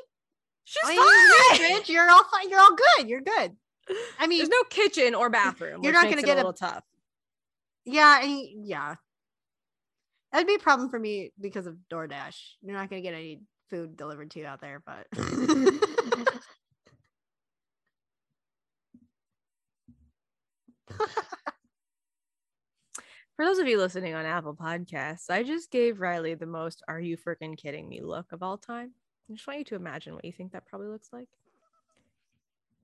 she's 0.63 0.81
I 0.85 0.89
mean, 0.95 1.59
you're 1.59 1.69
fine. 1.69 1.81
bitch. 1.83 1.89
You're 1.89 2.09
all 2.09 2.23
fine. 2.23 2.49
You're 2.49 2.61
all 2.61 2.75
good. 2.97 3.09
You're 3.09 3.21
good. 3.21 3.55
I 4.17 4.27
mean, 4.27 4.39
There's 4.39 4.49
no 4.49 4.63
kitchen 4.69 5.13
or 5.13 5.29
bathroom. 5.29 5.83
You're 5.83 5.91
not 5.93 6.05
gonna 6.09 6.21
get 6.21 6.29
a 6.29 6.33
a- 6.35 6.35
little 6.37 6.53
tough. 6.53 6.83
Yeah, 7.85 8.21
yeah. 8.23 8.95
That'd 10.31 10.47
be 10.47 10.55
a 10.55 10.59
problem 10.59 10.89
for 10.89 10.99
me 10.99 11.31
because 11.39 11.67
of 11.67 11.77
DoorDash. 11.91 12.37
You're 12.61 12.75
not 12.75 12.89
gonna 12.89 13.01
get 13.01 13.13
any 13.13 13.41
food 13.69 13.97
delivered 13.97 14.31
to 14.31 14.39
you 14.39 14.45
out 14.45 14.61
there, 14.61 14.81
but 14.85 15.07
For 23.35 23.43
those 23.45 23.57
of 23.59 23.67
you 23.67 23.77
listening 23.77 24.13
on 24.13 24.25
Apple 24.25 24.55
Podcasts, 24.55 25.29
I 25.29 25.43
just 25.43 25.71
gave 25.71 25.99
Riley 25.99 26.33
the 26.35 26.45
most 26.45 26.81
"Are 26.87 26.99
you 27.01 27.17
freaking 27.17 27.57
kidding 27.57 27.89
me?" 27.89 28.01
look 28.01 28.31
of 28.31 28.41
all 28.43 28.57
time. 28.57 28.93
I 29.29 29.33
just 29.33 29.47
want 29.47 29.59
you 29.59 29.65
to 29.65 29.75
imagine 29.75 30.13
what 30.15 30.23
you 30.25 30.31
think 30.31 30.51
that 30.53 30.65
probably 30.65 30.87
looks 30.87 31.09
like, 31.11 31.27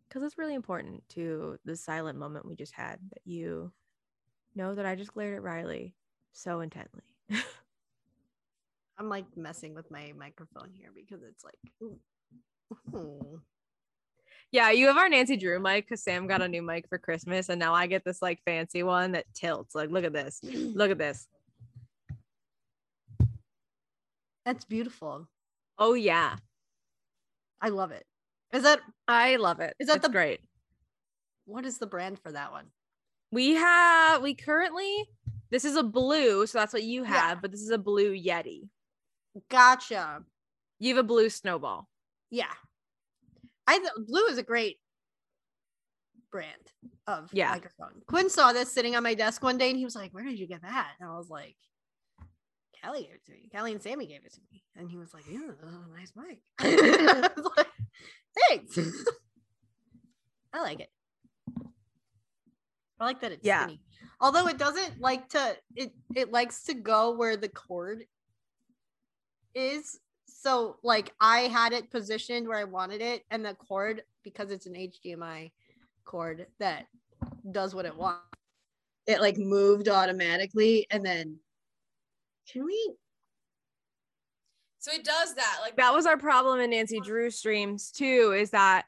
because 0.07 0.23
it's 0.23 0.37
really 0.37 0.53
important 0.55 1.07
to 1.09 1.57
the 1.65 1.75
silent 1.75 2.17
moment 2.17 2.45
we 2.45 2.55
just 2.55 2.73
had 2.73 2.99
that 3.11 3.21
you 3.25 3.71
know 4.57 4.75
that 4.75 4.85
I 4.85 4.95
just 4.95 5.13
glared 5.13 5.35
at 5.35 5.43
Riley 5.43 5.93
so 6.33 6.59
intently. 6.59 7.03
I'm 8.99 9.07
like 9.09 9.25
messing 9.37 9.73
with 9.75 9.89
my 9.91 10.11
microphone 10.17 10.71
here 10.73 10.89
because 10.93 11.23
it's 11.23 11.43
like, 11.45 11.57
ooh. 11.81 11.99
Ooh. 12.93 13.41
yeah, 14.51 14.71
you 14.71 14.87
have 14.87 14.97
our 14.97 15.07
Nancy 15.07 15.37
Drew 15.37 15.57
mic 15.59 15.85
because 15.85 16.03
Sam 16.03 16.27
got 16.27 16.41
a 16.41 16.47
new 16.49 16.61
mic 16.61 16.89
for 16.89 16.97
Christmas, 16.97 17.47
and 17.47 17.57
now 17.59 17.73
I 17.73 17.87
get 17.87 18.03
this 18.03 18.21
like 18.21 18.41
fancy 18.43 18.83
one 18.83 19.13
that 19.13 19.23
tilts. 19.33 19.73
Like, 19.73 19.89
look 19.89 20.03
at 20.03 20.11
this. 20.11 20.41
Look 20.43 20.91
at 20.91 20.97
this. 20.97 21.27
that's 24.45 24.65
beautiful. 24.65 25.27
Oh 25.77 25.93
yeah, 25.93 26.35
I 27.61 27.69
love 27.69 27.91
it. 27.91 28.05
Is 28.53 28.63
that 28.63 28.79
I 29.07 29.35
love 29.37 29.59
it. 29.59 29.75
Is 29.79 29.87
that 29.87 29.97
It's 29.97 30.05
the- 30.07 30.11
great? 30.11 30.41
what 31.45 31.65
is 31.65 31.77
the 31.77 31.87
brand 31.87 32.19
for 32.19 32.31
that 32.33 32.51
one? 32.51 32.65
We 33.31 33.53
have 33.55 34.21
we 34.21 34.33
currently 34.35 35.05
this 35.49 35.63
is 35.65 35.75
a 35.75 35.83
blue, 35.83 36.45
so 36.45 36.57
that's 36.59 36.73
what 36.73 36.83
you 36.83 37.03
have, 37.03 37.37
Yeah. 37.37 37.41
but 37.41 37.51
this 37.51 37.61
is 37.61 37.69
a 37.69 37.77
blue 37.77 38.13
Yeti. 38.13 38.67
Gotcha. 39.49 40.23
You 40.79 40.95
have 40.95 41.03
a 41.03 41.07
blue 41.07 41.29
snowball. 41.29 41.87
Yeah. 42.29 42.51
I 43.65 43.79
th- 43.79 43.91
blue 44.07 44.25
is 44.25 44.37
a 44.37 44.43
great 44.43 44.77
brand 46.31 46.71
of 47.07 47.29
Yeah. 47.33 47.51
microphone. 47.51 48.01
Quinn 48.07 48.29
saw 48.29 48.51
this 48.53 48.71
sitting 48.71 48.95
on 48.95 49.03
my 49.03 49.13
desk 49.13 49.41
one 49.43 49.57
day 49.57 49.69
and 49.69 49.77
he 49.77 49.85
was 49.85 49.95
like, 49.95 50.13
Where 50.13 50.23
did 50.25 50.37
you 50.39 50.47
get 50.47 50.61
that? 50.63 50.91
And 50.99 51.09
I 51.09 51.13
was 51.17 51.29
like, 51.29 51.55
Callie 52.83 53.03
gave 53.03 53.13
it 53.15 53.25
to 53.25 53.31
me. 53.31 53.49
Callie 53.53 53.71
and 53.71 53.81
Sammy 53.81 54.05
gave 54.05 54.23
it 54.25 54.33
to 54.33 54.41
me. 54.51 54.63
And 54.75 54.89
he 54.89 54.97
was 54.97 55.13
like, 55.13 55.23
Yeah, 55.29 55.51
nice 55.95 56.11
mic. 56.15 56.39
I 56.59 57.29
was 57.35 57.49
like, 57.57 57.67
Thanks. 58.49 58.77
I 60.53 60.61
like 60.61 60.79
it. 60.81 60.89
I 62.99 63.05
like 63.05 63.21
that 63.21 63.31
it's 63.31 63.45
Yeah. 63.45 63.63
skinny. 63.63 63.81
Although 64.19 64.47
it 64.47 64.57
doesn't 64.57 64.99
like 64.99 65.29
to 65.29 65.57
it 65.75 65.93
it 66.15 66.31
likes 66.31 66.63
to 66.63 66.73
go 66.73 67.11
where 67.11 67.37
the 67.37 67.49
cord 67.49 68.05
is. 69.53 69.99
So 70.25 70.77
like 70.83 71.13
I 71.19 71.41
had 71.41 71.73
it 71.73 71.91
positioned 71.91 72.47
where 72.47 72.57
I 72.57 72.63
wanted 72.63 73.01
it, 73.01 73.23
and 73.29 73.45
the 73.45 73.53
cord, 73.53 74.03
because 74.23 74.51
it's 74.51 74.65
an 74.65 74.75
HDMI 74.75 75.51
cord 76.05 76.47
that 76.59 76.87
does 77.51 77.75
what 77.75 77.85
it 77.85 77.95
wants, 77.95 78.23
it 79.05 79.21
like 79.21 79.37
moved 79.37 79.89
automatically. 79.89 80.87
And 80.89 81.05
then 81.05 81.39
can 82.51 82.65
we 82.65 82.95
So 84.79 84.91
it 84.93 85.03
does 85.03 85.35
that. 85.35 85.59
Like 85.61 85.75
that 85.77 85.93
was 85.93 86.05
our 86.05 86.17
problem 86.17 86.59
in 86.59 86.69
Nancy 86.71 86.99
Drew 86.99 87.29
streams 87.29 87.91
too, 87.91 88.33
is 88.37 88.51
that 88.51 88.85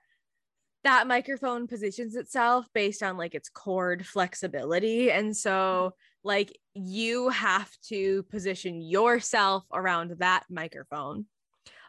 that 0.83 1.07
microphone 1.07 1.67
positions 1.67 2.15
itself 2.15 2.65
based 2.73 3.03
on 3.03 3.17
like 3.17 3.35
its 3.35 3.49
cord 3.49 4.05
flexibility. 4.05 5.11
And 5.11 5.35
so, 5.35 5.93
like, 6.23 6.57
you 6.73 7.29
have 7.29 7.69
to 7.89 8.23
position 8.23 8.81
yourself 8.81 9.65
around 9.73 10.15
that 10.19 10.43
microphone. 10.49 11.25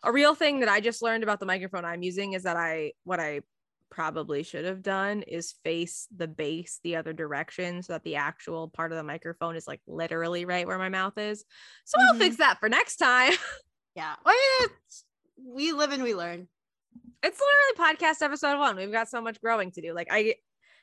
A 0.03 0.11
real 0.13 0.35
thing 0.35 0.61
that 0.61 0.69
I 0.69 0.81
just 0.81 1.03
learned 1.03 1.23
about 1.23 1.41
the 1.41 1.47
microphone 1.47 1.85
I'm 1.85 2.03
using 2.03 2.33
is 2.33 2.45
that 2.45 2.57
I, 2.57 2.93
what 3.05 3.21
I 3.21 3.43
probably 3.91 4.45
should 4.45 4.65
have 4.65 4.83
done 4.83 5.23
is 5.23 5.55
face 5.65 6.07
the 6.17 6.29
base 6.29 6.79
the 6.85 6.95
other 6.97 7.13
direction 7.13 7.83
so 7.83 7.93
that 7.95 8.05
the 8.05 8.17
actual 8.17 8.69
part 8.69 8.93
of 8.93 8.97
the 8.97 9.03
microphone 9.05 9.57
is 9.57 9.67
like 9.67 9.81
literally 9.87 10.45
right 10.45 10.67
where 10.67 10.79
my 10.79 10.89
mouth 10.89 11.19
is. 11.19 11.45
So 11.85 12.01
I'll 12.01 12.15
Mhm. 12.15 12.19
fix 12.19 12.37
that 12.37 12.59
for 12.61 12.69
next 12.69 12.97
time. 12.97 13.33
Yeah. 13.97 14.15
Well, 14.25 14.35
yeah, 14.61 14.67
it's- 14.67 15.05
we 15.37 15.73
live 15.73 15.91
and 15.91 16.05
we 16.05 16.15
learn. 16.15 16.47
It's 17.23 17.41
literally 17.41 17.95
podcast 17.95 18.23
episode 18.23 18.59
one. 18.59 18.77
We've 18.77 18.93
got 18.93 19.09
so 19.09 19.21
much 19.21 19.41
growing 19.41 19.71
to 19.73 19.81
do. 19.81 19.93
Like 19.93 20.09
I 20.11 20.35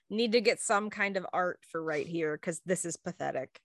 need 0.09 0.31
to 0.33 0.41
get 0.41 0.59
some 0.59 0.89
kind 0.89 1.17
of 1.17 1.25
art 1.33 1.59
for 1.71 1.83
right 1.83 2.07
here 2.07 2.37
because 2.37 2.61
this 2.65 2.85
is 2.85 2.95
pathetic. 2.97 3.59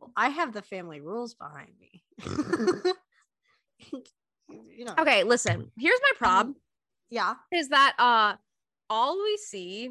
Well, 0.00 0.12
I 0.16 0.28
have 0.28 0.52
the 0.52 0.62
family 0.62 1.00
rules 1.00 1.34
behind 1.34 1.70
me. 1.80 2.04
you 4.48 4.84
know. 4.84 4.94
Okay, 4.98 5.24
listen. 5.24 5.70
Here's 5.78 6.00
my 6.02 6.12
prob 6.18 6.54
Yeah. 7.10 7.34
is 7.52 7.68
that 7.68 7.94
uh 7.98 8.36
all 8.90 9.16
we 9.22 9.36
see 9.36 9.90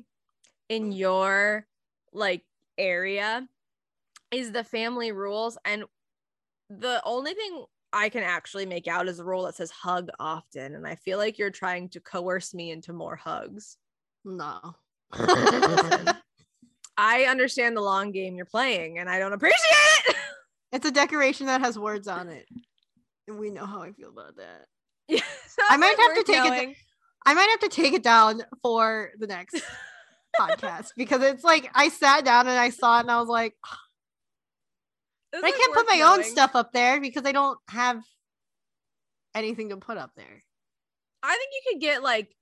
in 0.70 0.92
your 0.92 1.66
like 2.14 2.44
area 2.78 3.48
is 4.32 4.52
the 4.52 4.64
family 4.64 5.12
rules 5.12 5.58
and 5.66 5.86
the 6.70 7.02
only 7.06 7.34
thing 7.34 7.66
I 7.96 8.10
can 8.10 8.24
actually 8.24 8.66
make 8.66 8.90
out 8.90 9.08
is 9.08 9.20
a 9.20 9.24
rule 9.24 9.46
that 9.46 9.56
says 9.56 9.72
hug 9.72 10.10
often 10.20 10.76
and 10.76 10.86
I 10.86 10.96
feel 10.96 11.18
like 11.18 11.40
you're 11.40 11.50
trying 11.50 11.88
to 11.90 12.02
coerce 12.02 12.54
me 12.54 12.72
into 12.72 12.92
more 12.92 13.16
hugs. 13.16 13.78
No. 14.26 14.60
I 16.98 17.24
understand 17.24 17.78
the 17.78 17.82
long 17.82 18.12
game 18.12 18.36
you're 18.36 18.46
playing 18.46 19.00
and 19.00 19.10
I 19.10 19.18
don't 19.18 19.32
appreciate 19.32 20.10
it. 20.10 20.16
it's 20.74 20.86
a 20.86 20.92
decoration 20.92 21.48
that 21.48 21.62
has 21.62 21.80
words 21.80 22.10
on 22.10 22.28
it. 22.28 22.46
And 23.30 23.40
we 23.40 23.50
know 23.50 23.66
how 23.66 23.82
I 23.82 23.94
feel 23.94 24.10
about 24.10 24.36
that. 24.36 24.66
Yeah, 25.08 25.22
I 25.70 25.78
might 25.78 25.98
have 25.98 25.98
to 25.98 26.20
worth 26.20 26.26
take 26.26 26.70
it. 26.70 26.76
I 27.26 27.34
might 27.34 27.50
have 27.50 27.62
to 27.62 27.70
take 27.70 27.94
it 27.94 28.04
down 28.04 28.44
for 28.62 29.12
the 29.18 29.28
next 29.28 29.62
podcast 30.38 30.92
because 30.98 31.24
it's 31.24 31.46
like 31.46 31.72
I 31.74 31.88
sat 31.88 32.26
down 32.26 32.48
and 32.48 32.60
I 32.60 32.72
saw 32.72 32.98
it 32.98 33.02
and 33.02 33.12
I 33.12 33.20
was 33.20 33.30
like, 33.30 33.54
This 33.64 33.72
but 33.72 33.85
I 35.44 35.52
can't 35.52 35.74
put 35.74 35.88
my 35.88 36.02
own 36.02 36.24
stuff 36.24 36.56
up 36.56 36.72
there 36.72 37.00
because 37.00 37.24
I 37.26 37.32
don't 37.32 37.58
have 37.70 38.04
anything 39.34 39.70
to 39.70 39.78
put 39.78 39.98
up 39.98 40.12
there. 40.16 40.44
I 41.24 41.36
think 41.36 41.52
you 41.54 41.72
could 41.72 41.82
get 41.82 42.04
like 42.04 42.36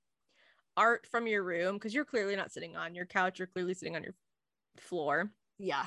art 0.75 1.07
from 1.09 1.27
your 1.27 1.43
room 1.43 1.75
because 1.75 1.93
you're 1.93 2.05
clearly 2.05 2.35
not 2.35 2.51
sitting 2.51 2.75
on 2.75 2.95
your 2.95 3.05
couch. 3.05 3.39
You're 3.39 3.47
clearly 3.47 3.73
sitting 3.73 3.95
on 3.95 4.03
your 4.03 4.15
floor. 4.77 5.31
Yeah. 5.59 5.85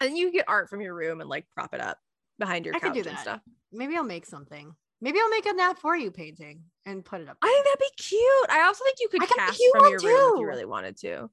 And 0.00 0.16
you 0.16 0.26
could 0.26 0.34
get 0.34 0.44
art 0.48 0.68
from 0.68 0.80
your 0.80 0.94
room 0.94 1.20
and 1.20 1.28
like 1.28 1.46
prop 1.54 1.74
it 1.74 1.80
up 1.80 1.98
behind 2.38 2.66
your 2.66 2.74
I 2.76 2.78
could 2.78 2.88
couch 2.88 2.94
do 2.94 3.08
and 3.08 3.16
that. 3.16 3.22
stuff. 3.22 3.40
Maybe 3.72 3.96
I'll 3.96 4.04
make 4.04 4.26
something. 4.26 4.74
Maybe 5.00 5.18
I'll 5.20 5.30
make 5.30 5.46
a 5.46 5.52
nap 5.52 5.78
for 5.78 5.96
you 5.96 6.10
painting 6.10 6.62
and 6.86 7.04
put 7.04 7.20
it 7.20 7.28
up. 7.28 7.36
I 7.42 7.46
think 7.46 7.64
that'd 7.64 7.80
be 7.80 8.02
cute. 8.02 8.50
I 8.50 8.62
also 8.62 8.84
think 8.84 8.96
you 9.00 9.08
could 9.08 9.22
I 9.22 9.26
cast 9.26 9.62
from 9.72 9.90
your 9.90 9.98
room 9.98 10.34
if 10.34 10.40
you 10.40 10.46
really 10.46 10.64
wanted 10.64 10.96
to. 10.98 11.30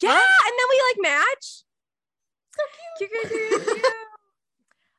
Yeah, 0.00 0.10
and 0.10 0.54
then 0.58 0.66
we 0.70 0.82
like 0.88 1.12
match. 1.12 1.64
So 2.54 2.62
cute. 2.98 3.10
cute, 3.10 3.30
cute, 3.30 3.50
cute, 3.50 3.82
cute. 3.82 3.94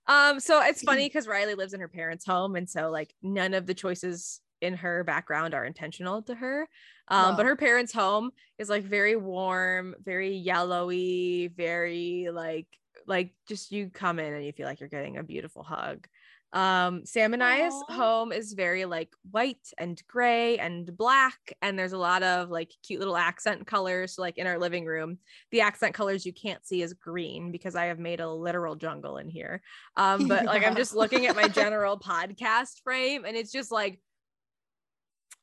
Um, 0.08 0.40
so 0.40 0.62
it's 0.62 0.84
funny 0.84 1.08
because 1.08 1.28
Riley 1.28 1.56
lives 1.56 1.74
in 1.74 1.80
her 1.80 1.88
parents' 1.88 2.26
home, 2.26 2.56
and 2.56 2.70
so 2.70 2.90
like 2.90 3.14
none 3.22 3.54
of 3.54 3.66
the 3.66 3.74
choices 3.74 4.42
in 4.62 4.76
her 4.76 5.04
background 5.04 5.54
are 5.54 5.66
intentional 5.66 6.22
to 6.24 6.36
her. 6.36 6.68
Um, 7.10 7.36
but 7.36 7.46
her 7.46 7.56
parents' 7.56 7.94
home 7.94 8.32
is 8.58 8.70
like 8.70 8.84
very 8.84 9.16
warm, 9.16 9.96
very 10.04 10.36
yellowy, 10.36 11.48
very 11.48 12.30
like 12.32 12.68
like 13.08 13.34
just 13.48 13.72
you 13.72 13.90
come 13.90 14.20
in 14.20 14.34
and 14.34 14.46
you 14.46 14.54
feel 14.54 14.66
like 14.68 14.80
you're 14.80 14.90
getting 14.90 15.18
a 15.18 15.24
beautiful 15.24 15.64
hug. 15.64 16.08
Um, 16.54 17.04
Sam 17.06 17.34
and 17.34 17.44
I's 17.44 17.74
home 17.90 18.32
is 18.32 18.54
very 18.54 18.86
like 18.86 19.10
white 19.32 19.68
and 19.80 20.00
gray 20.08 20.60
and 20.60 20.96
black, 20.96 21.40
and 21.64 21.78
there's 21.78 21.94
a 21.94 21.98
lot 21.98 22.22
of 22.22 22.50
like 22.50 22.72
cute 22.86 23.00
little 23.00 23.18
accent 23.18 23.66
colors. 23.66 24.16
So, 24.16 24.22
like 24.22 24.38
in 24.38 24.46
our 24.46 24.60
living 24.60 24.86
room, 24.86 25.18
the 25.52 25.62
accent 25.62 25.96
colors 25.96 26.26
you 26.26 26.32
can't 26.34 26.64
see 26.66 26.84
is 26.84 26.94
green 26.94 27.52
because 27.52 27.76
I 27.76 27.86
have 27.86 27.98
made 27.98 28.20
a 28.20 28.30
literal 28.32 28.76
jungle 28.76 29.18
in 29.18 29.30
here. 29.30 29.62
Um, 29.98 30.28
but 30.28 30.46
like 30.46 30.66
I'm 30.66 30.76
just 30.76 30.94
looking 30.96 31.26
at 31.26 31.36
my 31.36 31.48
general 31.48 31.98
podcast 32.00 32.82
frame, 32.84 33.26
and 33.26 33.36
it's 33.36 33.52
just 33.52 33.72
like 33.72 34.00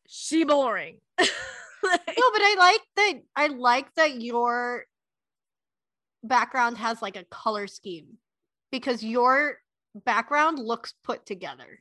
she 0.09 0.45
boring. 0.45 0.99
Like- 1.19 1.31
No, 1.83 1.91
but 2.33 2.43
I 2.43 2.57
like 2.59 2.81
that. 2.97 3.15
I 3.35 3.47
like 3.47 3.95
that 3.95 4.21
your 4.21 4.85
background 6.23 6.77
has 6.77 7.01
like 7.01 7.17
a 7.17 7.25
color 7.25 7.67
scheme 7.67 8.19
because 8.71 9.03
your 9.03 9.57
background 9.95 10.59
looks 10.59 10.95
put 11.05 11.27
together. 11.27 11.81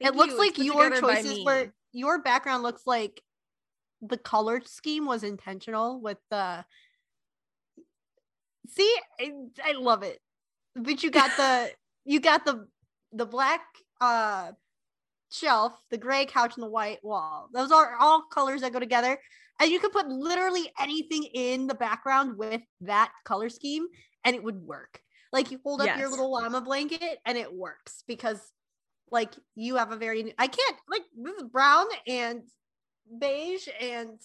Thank 0.00 0.14
it 0.14 0.16
looks 0.16 0.34
like 0.34 0.58
your 0.58 0.90
choices 1.00 1.44
were 1.44 1.72
your 1.92 2.20
background 2.20 2.62
looks 2.62 2.86
like 2.86 3.22
the 4.02 4.18
color 4.18 4.60
scheme 4.64 5.06
was 5.06 5.22
intentional 5.22 6.00
with 6.00 6.18
the. 6.30 6.64
See, 8.68 8.96
I, 9.20 9.32
I 9.62 9.72
love 9.72 10.02
it, 10.02 10.20
but 10.74 11.02
you 11.02 11.10
got 11.10 11.30
the 11.36 11.70
you 12.04 12.20
got 12.20 12.44
the 12.44 12.66
the 13.12 13.26
black 13.26 13.60
uh 14.00 14.52
shelf, 15.30 15.72
the 15.90 15.98
gray 15.98 16.26
couch, 16.26 16.54
and 16.56 16.62
the 16.62 16.70
white 16.70 17.02
wall. 17.02 17.48
Those 17.52 17.72
are 17.72 17.96
all 18.00 18.24
colors 18.32 18.60
that 18.62 18.72
go 18.72 18.80
together. 18.80 19.18
And 19.60 19.70
you 19.70 19.78
could 19.78 19.92
put 19.92 20.08
literally 20.08 20.70
anything 20.80 21.24
in 21.32 21.66
the 21.66 21.74
background 21.74 22.36
with 22.36 22.60
that 22.80 23.12
color 23.24 23.48
scheme 23.48 23.86
and 24.24 24.34
it 24.34 24.42
would 24.42 24.56
work. 24.56 25.00
Like 25.34 25.50
you 25.50 25.60
hold 25.64 25.82
up 25.82 25.98
your 25.98 26.08
little 26.08 26.30
llama 26.30 26.60
blanket 26.60 27.18
and 27.26 27.36
it 27.36 27.52
works 27.52 28.04
because 28.06 28.40
like 29.10 29.32
you 29.56 29.76
have 29.76 29.90
a 29.92 29.96
very 29.96 30.32
I 30.38 30.46
can't 30.46 30.76
like 30.88 31.02
this 31.16 31.34
is 31.36 31.42
brown 31.42 31.86
and 32.06 32.42
beige 33.18 33.68
and 33.80 34.20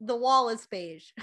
the 0.00 0.16
wall 0.16 0.48
is 0.48 0.66
beige. 0.66 1.10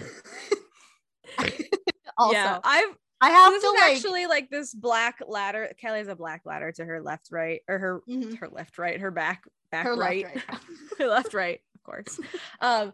also, 2.17 2.33
yeah, 2.33 2.59
I've 2.63 2.95
I 3.21 3.29
have 3.29 3.53
this 3.53 3.63
to 3.63 3.67
is 3.69 3.73
like 3.79 3.91
actually 3.91 4.25
like 4.25 4.49
this 4.49 4.73
black 4.73 5.19
ladder. 5.27 5.71
Callie 5.81 5.99
has 5.99 6.07
a 6.07 6.15
black 6.15 6.41
ladder 6.45 6.71
to 6.73 6.85
her 6.85 7.01
left, 7.01 7.29
right, 7.31 7.61
or 7.67 7.77
her 7.77 8.01
Mhm. 8.09 8.37
her 8.39 8.49
left, 8.49 8.77
right, 8.77 8.99
her 8.99 9.11
back, 9.11 9.43
back, 9.71 9.85
her 9.85 9.95
right, 9.95 10.23
left, 10.25 10.49
right. 10.49 10.59
her 10.99 11.07
left, 11.07 11.33
right, 11.33 11.61
of 11.75 11.83
course. 11.83 12.19
Um, 12.59 12.93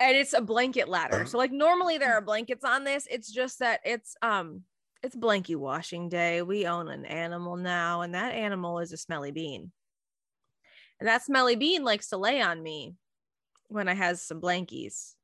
and 0.00 0.16
it's 0.16 0.32
a 0.32 0.40
blanket 0.40 0.88
ladder. 0.88 1.26
So 1.26 1.38
like 1.38 1.52
normally 1.52 1.98
there 1.98 2.14
are 2.14 2.20
blankets 2.20 2.64
on 2.64 2.84
this. 2.84 3.06
It's 3.10 3.30
just 3.30 3.58
that 3.60 3.80
it's 3.84 4.16
um 4.22 4.62
it's 5.02 5.16
blankie 5.16 5.56
washing 5.56 6.08
day. 6.08 6.42
We 6.42 6.66
own 6.66 6.88
an 6.88 7.04
animal 7.04 7.56
now, 7.56 8.02
and 8.02 8.14
that 8.14 8.34
animal 8.34 8.80
is 8.80 8.92
a 8.92 8.96
smelly 8.96 9.30
bean. 9.30 9.70
And 10.98 11.08
that 11.08 11.22
smelly 11.22 11.56
bean 11.56 11.84
likes 11.84 12.08
to 12.08 12.16
lay 12.16 12.40
on 12.42 12.62
me 12.62 12.96
when 13.68 13.88
I 13.88 13.94
has 13.94 14.22
some 14.22 14.40
blankies. 14.40 15.14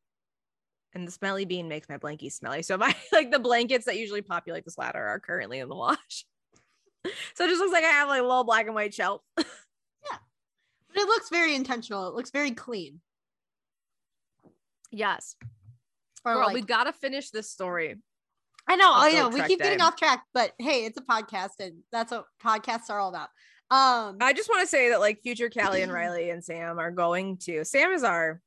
And 0.92 1.08
the 1.08 1.12
smelly 1.12 1.44
bean 1.44 1.68
makes 1.68 1.88
my 1.88 1.98
blankies 1.98 2.32
smelly. 2.32 2.62
So 2.62 2.76
my 2.76 2.94
like 3.12 3.30
the 3.30 3.38
blankets 3.40 3.86
that 3.86 3.98
usually 3.98 4.22
populate 4.22 4.64
this 4.64 4.78
ladder 4.78 5.04
are 5.04 5.20
currently 5.20 5.58
in 5.58 5.68
the 5.68 5.74
wash. 5.74 6.24
so 7.34 7.44
it 7.44 7.48
just 7.48 7.60
looks 7.60 7.72
like 7.72 7.84
I 7.84 7.88
have 7.88 8.08
like 8.08 8.20
a 8.20 8.24
little 8.24 8.44
black 8.44 8.66
and 8.66 8.74
white 8.74 8.94
shelf. 8.94 9.22
Yeah. 10.10 10.18
But 10.88 10.98
it 10.98 11.08
looks 11.08 11.30
very 11.30 11.54
intentional. 11.54 12.08
It 12.08 12.14
looks 12.14 12.30
very 12.30 12.50
clean. 12.50 13.00
Yes. 14.94 15.36
Or 16.24 16.34
Girl, 16.34 16.46
like- 16.46 16.54
we 16.54 16.62
gotta 16.62 16.92
finish 16.92 17.30
this 17.30 17.50
story. 17.50 17.96
I 18.66 18.76
know, 18.76 18.90
I 18.90 19.12
know. 19.12 19.28
We 19.28 19.42
keep 19.42 19.58
Day. 19.58 19.66
getting 19.66 19.82
off 19.82 19.96
track, 19.96 20.24
but 20.32 20.52
hey, 20.58 20.86
it's 20.86 20.96
a 20.96 21.02
podcast, 21.02 21.60
and 21.60 21.82
that's 21.92 22.10
what 22.10 22.24
podcasts 22.42 22.88
are 22.88 22.98
all 22.98 23.10
about. 23.10 23.28
Um, 23.70 24.18
I 24.20 24.32
just 24.34 24.48
want 24.48 24.62
to 24.62 24.66
say 24.66 24.90
that 24.90 25.00
like 25.00 25.20
future 25.22 25.50
Callie 25.50 25.82
and 25.82 25.92
Riley 25.92 26.30
and 26.30 26.42
Sam 26.42 26.78
are 26.78 26.90
going 26.90 27.36
to. 27.38 27.64
Sam 27.64 27.92
is 27.92 28.04
our 28.04 28.40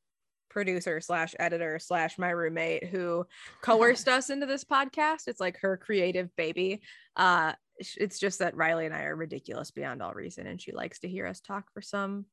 producer 0.50 1.02
slash 1.02 1.36
editor 1.38 1.78
slash 1.78 2.18
my 2.18 2.30
roommate 2.30 2.86
who 2.86 3.26
coerced 3.62 4.08
us 4.08 4.30
into 4.30 4.46
this 4.46 4.64
podcast. 4.64 5.28
It's 5.28 5.40
like 5.40 5.58
her 5.60 5.78
creative 5.78 6.36
baby. 6.36 6.82
Uh, 7.16 7.54
it's 7.78 8.18
just 8.18 8.40
that 8.40 8.56
Riley 8.56 8.88
and 8.88 8.96
I 8.96 9.04
are 9.04 9.16
ridiculous 9.16 9.70
beyond 9.70 10.02
all 10.02 10.14
reason, 10.14 10.48
and 10.48 10.60
she 10.60 10.72
likes 10.72 11.00
to 11.00 11.08
hear 11.08 11.28
us 11.28 11.42
talk 11.42 11.66
for 11.74 11.82
some 11.82 12.26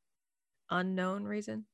unknown 0.70 1.24
reason. 1.24 1.66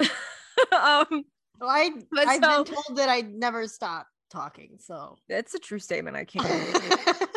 um, 0.72 1.24
well, 1.60 1.70
I 1.70 1.90
But 2.10 2.28
I've 2.28 2.42
so- 2.42 2.64
been 2.64 2.74
told 2.74 2.98
that 2.98 3.08
I 3.08 3.20
never 3.22 3.66
stop 3.68 4.06
talking, 4.30 4.78
so 4.80 5.16
that's 5.28 5.54
a 5.54 5.58
true 5.58 5.78
statement. 5.78 6.16
I 6.16 6.24
can't. 6.24 6.44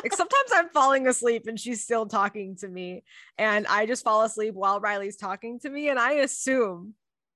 like 0.04 0.14
sometimes 0.14 0.50
I'm 0.54 0.70
falling 0.70 1.08
asleep 1.08 1.48
and 1.48 1.60
she's 1.60 1.84
still 1.84 2.06
talking 2.06 2.56
to 2.58 2.68
me, 2.68 3.04
and 3.38 3.68
I 3.68 3.86
just 3.86 4.04
fall 4.04 4.24
asleep 4.24 4.54
while 4.56 4.80
Riley's 4.80 5.18
talking 5.18 5.60
to 5.60 5.70
me, 5.70 5.90
and 5.90 6.00
I 6.00 6.14
assume 6.14 6.94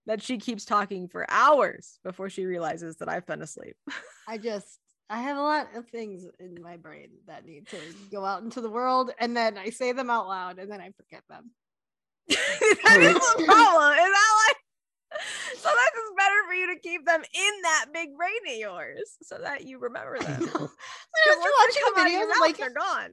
that 0.08 0.22
she 0.24 0.38
keeps 0.40 0.66
talking 0.66 1.08
for 1.08 1.30
hours 1.30 2.00
before 2.04 2.28
she 2.30 2.46
realizes 2.46 2.96
that 2.98 3.08
I've 3.10 3.28
been 3.28 3.42
asleep. 3.44 3.76
I 4.28 4.38
just 4.40 4.80
I 5.12 5.20
have 5.22 5.38
a 5.38 5.42
lot 5.42 5.68
of 5.76 5.88
things 5.90 6.26
in 6.40 6.56
my 6.64 6.78
brain 6.78 7.10
that 7.28 7.46
need 7.46 7.68
to 7.68 7.78
go 8.12 8.24
out 8.26 8.42
into 8.44 8.62
the 8.62 8.70
world, 8.70 9.12
and 9.20 9.36
then 9.38 9.58
I 9.58 9.70
say 9.70 9.92
them 9.92 10.10
out 10.10 10.28
loud, 10.28 10.58
and 10.58 10.72
then 10.72 10.82
I 10.82 10.90
forget 10.98 11.22
them. 11.30 11.52
that 12.30 12.98
is 13.02 13.14
the 13.14 13.44
problem. 13.46 13.94
Is 15.53 15.64
you 16.62 16.74
to 16.74 16.80
keep 16.80 17.05
them 17.05 17.22
in 17.22 17.62
that 17.64 17.86
big 17.93 18.16
brain 18.16 18.32
of 18.47 18.57
yours 18.57 19.18
so 19.22 19.38
that 19.41 19.66
you 19.66 19.80
remember 19.80 20.18
I 20.20 20.24
them. 20.24 20.45
know. 20.45 20.70
When 21.14 21.28
I 21.28 21.36
was 21.36 21.45
rewatching 21.45 21.95
the 21.95 22.01
out 22.01 22.07
of 22.07 22.12
your 22.14 22.22
videos, 22.22 22.24
I'm 22.24 22.30
mouth, 22.30 22.39
like, 22.39 22.57
they're 22.57 22.70
gone. 22.74 23.09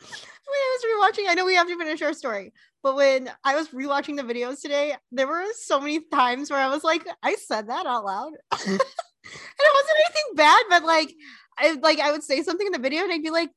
when 0.00 0.08
I 0.50 0.78
was 0.78 1.14
rewatching, 1.18 1.24
I 1.28 1.34
know 1.34 1.44
we 1.44 1.54
have 1.56 1.66
to 1.68 1.76
finish 1.78 2.02
our 2.02 2.12
story, 2.12 2.52
but 2.82 2.94
when 2.96 3.30
I 3.44 3.56
was 3.56 3.68
rewatching 3.70 4.16
the 4.16 4.22
videos 4.22 4.60
today, 4.60 4.94
there 5.10 5.26
were 5.26 5.44
so 5.58 5.80
many 5.80 6.00
times 6.12 6.50
where 6.50 6.60
I 6.60 6.68
was 6.68 6.84
like, 6.84 7.06
I 7.22 7.34
said 7.36 7.68
that 7.68 7.86
out 7.86 8.04
loud. 8.04 8.32
and 8.52 8.60
it 8.62 9.74
wasn't 9.74 9.98
anything 10.06 10.34
bad, 10.36 10.60
but 10.68 10.84
like 10.84 11.12
I 11.58 11.72
like 11.82 11.98
I 12.00 12.12
would 12.12 12.22
say 12.22 12.42
something 12.42 12.66
in 12.66 12.72
the 12.72 12.78
video 12.78 13.02
and 13.04 13.12
I'd 13.12 13.22
be 13.22 13.30
like, 13.30 13.50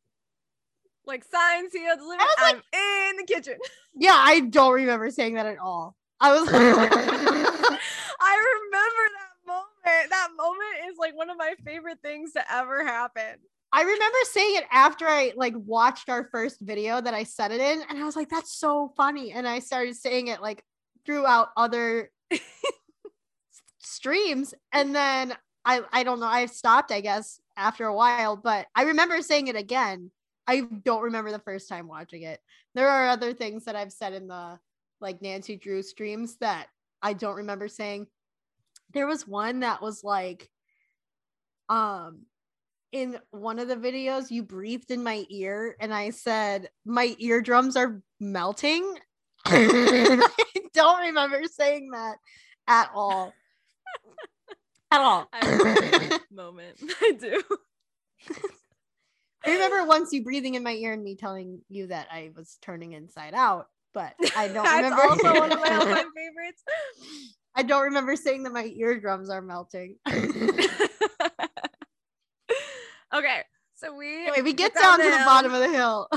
Like 1.05 1.24
sign 1.26 1.70
sealed 1.70 1.99
delivered. 1.99 2.22
was 2.24 2.36
like- 2.41 2.55
I'm 2.55 3.09
in 3.11 3.18
the 3.18 3.26
kitchen. 3.26 3.57
Yeah, 3.95 4.15
I 4.15 4.39
don't 4.41 4.74
remember 4.74 5.09
saying 5.11 5.36
that 5.36 5.45
at 5.45 5.59
all. 5.59 5.95
I 6.20 6.32
was 6.32 6.49
I 6.51 6.53
remember 8.55 9.03
that 9.13 9.38
moment. 9.45 10.09
That 10.09 10.30
moment 10.36 10.89
is 10.89 10.97
like 10.97 11.15
one 11.15 11.30
of 11.30 11.38
my 11.38 11.53
favorite 11.63 11.99
things 12.01 12.34
to 12.34 12.53
ever 12.53 12.84
happen. 12.86 13.39
I 13.72 13.82
remember 13.82 14.18
saying 14.32 14.55
it 14.55 14.63
after 14.72 15.05
I 15.05 15.34
like 15.36 15.53
watched 15.55 16.09
our 16.09 16.30
first 16.32 16.61
video 16.61 17.01
that 17.01 17.13
I 17.13 17.24
said 17.24 17.51
it 17.51 17.59
in, 17.59 17.84
and 17.89 17.99
I 17.99 18.03
was 18.05 18.15
like, 18.15 18.30
that's 18.30 18.57
so 18.57 18.93
funny. 18.95 19.32
And 19.32 19.47
I 19.47 19.59
started 19.59 19.95
saying 19.95 20.28
it 20.28 20.41
like 20.41 20.63
throughout 21.05 21.49
other 21.57 22.11
streams. 23.80 24.53
And 24.72 24.95
then 24.95 25.36
I 25.65 25.82
I 25.91 26.03
don't 26.03 26.20
know, 26.20 26.28
I 26.28 26.45
stopped, 26.47 26.91
I 26.91 27.01
guess, 27.01 27.39
after 27.57 27.86
a 27.86 27.95
while, 27.95 28.36
but 28.38 28.68
I 28.76 28.84
remember 28.84 29.22
saying 29.22 29.47
it 29.47 29.55
again. 29.55 30.11
I 30.49 30.61
don't 30.61 31.03
remember 31.03 31.32
the 31.32 31.39
first 31.39 31.68
time 31.68 31.88
watching 31.88 32.22
it. 32.22 32.39
There 32.74 32.88
are 32.88 33.09
other 33.09 33.34
things 33.34 33.65
that 33.65 33.76
I've 33.76 33.91
said 33.91 34.13
in 34.13 34.28
the 34.28 34.59
like 35.00 35.22
Nancy 35.22 35.58
Drew 35.58 35.82
streams 35.82 36.38
that 36.38 36.68
I 37.02 37.14
don't 37.14 37.38
remember 37.38 37.68
saying. 37.68 38.08
There 38.93 39.08
was 39.08 39.28
one 39.28 39.62
that 39.62 39.82
was 39.82 40.04
like 40.04 40.50
um 41.70 42.22
in 42.91 43.20
one 43.32 43.60
of 43.60 43.68
the 43.68 43.76
videos 43.76 44.32
you 44.32 44.43
breathed 44.43 44.91
in 44.91 45.04
my 45.04 45.26
ear 45.30 45.76
and 45.80 45.93
I 45.93 46.12
said 46.12 46.70
my 46.86 47.16
eardrums 47.20 47.76
are 47.76 48.02
melting. 48.20 48.98
I 49.45 50.22
don't 50.74 51.02
remember 51.02 51.41
saying 51.52 51.91
that 51.91 52.18
at 52.68 52.89
all. 52.93 53.34
At 54.89 55.02
all. 55.02 55.28
I 55.34 56.20
moment. 56.32 56.78
I 57.02 57.12
do. 57.20 57.41
I 59.45 59.52
remember 59.52 59.86
once 59.86 60.14
you 60.14 60.24
breathing 60.24 60.56
in 60.56 60.64
my 60.64 60.72
ear 60.72 60.93
and 60.93 61.04
me 61.04 61.18
telling 61.18 61.60
you 61.68 61.88
that 61.88 62.08
I 62.10 62.32
was 62.36 62.58
turning 62.62 62.93
inside 62.93 63.34
out, 63.34 63.68
but 63.98 64.14
I 64.38 64.48
don't 64.48 64.64
remember. 64.64 65.02
also 65.02 65.34
one 65.39 65.52
of 65.52 65.60
my 65.60 65.70
all-time 65.76 66.12
favorites. 66.16 66.64
I 67.56 67.64
don't 67.64 67.86
remember 67.86 68.16
saying 68.16 68.43
that 68.43 68.54
my 68.54 68.66
eardrums 68.66 69.32
are 69.32 69.41
melting. 69.41 69.95
okay, 70.08 70.28
so 73.74 73.95
we 73.95 74.30
Wait, 74.30 74.43
we 74.43 74.54
get 74.54 74.76
down 74.76 74.84
down 74.84 75.00
to 75.00 75.06
the 75.06 75.18
hill. 75.18 75.26
bottom 75.26 75.52
of 75.52 75.62
the 75.62 75.70
hill. 75.70 76.08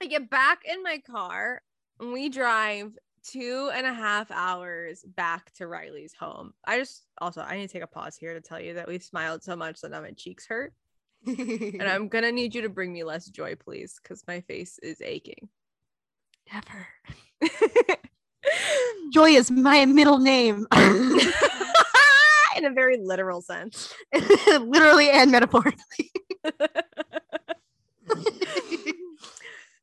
I 0.00 0.06
get 0.06 0.30
back 0.30 0.60
in 0.64 0.84
my 0.84 0.98
car 0.98 1.62
and 1.98 2.12
we 2.12 2.28
drive 2.28 2.96
two 3.24 3.72
and 3.74 3.88
a 3.88 3.92
half 3.92 4.30
hours 4.30 5.04
back 5.16 5.52
to 5.54 5.66
Riley's 5.66 6.14
home. 6.14 6.54
I 6.64 6.78
just 6.78 7.06
also 7.20 7.40
I 7.40 7.56
need 7.56 7.66
to 7.66 7.72
take 7.72 7.82
a 7.82 7.88
pause 7.88 8.16
here 8.16 8.34
to 8.34 8.40
tell 8.40 8.60
you 8.60 8.74
that 8.74 8.86
we've 8.86 9.02
smiled 9.02 9.42
so 9.42 9.56
much 9.56 9.80
that 9.80 9.90
now 9.90 10.00
my 10.00 10.12
cheeks 10.12 10.46
hurt. 10.46 10.72
And 11.26 11.82
I'm 11.82 12.06
gonna 12.06 12.30
need 12.30 12.54
you 12.54 12.62
to 12.62 12.68
bring 12.68 12.92
me 12.92 13.02
less 13.02 13.26
joy, 13.26 13.56
please, 13.56 13.98
because 14.00 14.22
my 14.28 14.42
face 14.42 14.78
is 14.80 15.02
aching. 15.02 15.48
Never. 16.52 16.88
Joy 19.12 19.30
is 19.30 19.50
my 19.50 19.84
middle 19.86 20.18
name, 20.18 20.66
In 22.56 22.64
a 22.64 22.70
very 22.70 22.96
literal 22.98 23.40
sense. 23.40 23.92
literally 24.60 25.08
and 25.10 25.30
metaphorically. 25.30 26.10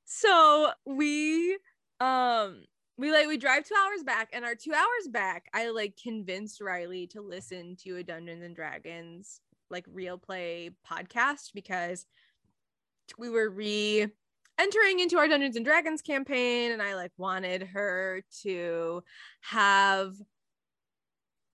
so 0.05 0.71
we 0.85 1.57
um 1.99 2.63
we 2.97 3.11
like 3.11 3.27
we 3.27 3.37
drive 3.37 3.63
two 3.63 3.75
hours 3.75 4.03
back 4.03 4.29
and 4.33 4.43
our 4.43 4.55
two 4.55 4.73
hours 4.73 5.07
back 5.09 5.45
i 5.53 5.69
like 5.69 5.97
convinced 6.01 6.59
riley 6.59 7.07
to 7.07 7.21
listen 7.21 7.75
to 7.77 7.95
a 7.97 8.03
dungeons 8.03 8.43
and 8.43 8.55
dragons 8.55 9.39
like 9.69 9.85
real 9.91 10.17
play 10.17 10.71
podcast 10.89 11.53
because 11.53 12.05
we 13.17 13.29
were 13.29 13.49
re 13.49 14.07
entering 14.59 14.99
into 14.99 15.17
our 15.17 15.27
dungeons 15.27 15.55
and 15.55 15.65
dragons 15.65 16.01
campaign 16.01 16.71
and 16.71 16.81
i 16.81 16.95
like 16.95 17.11
wanted 17.17 17.61
her 17.63 18.23
to 18.41 19.03
have 19.41 20.13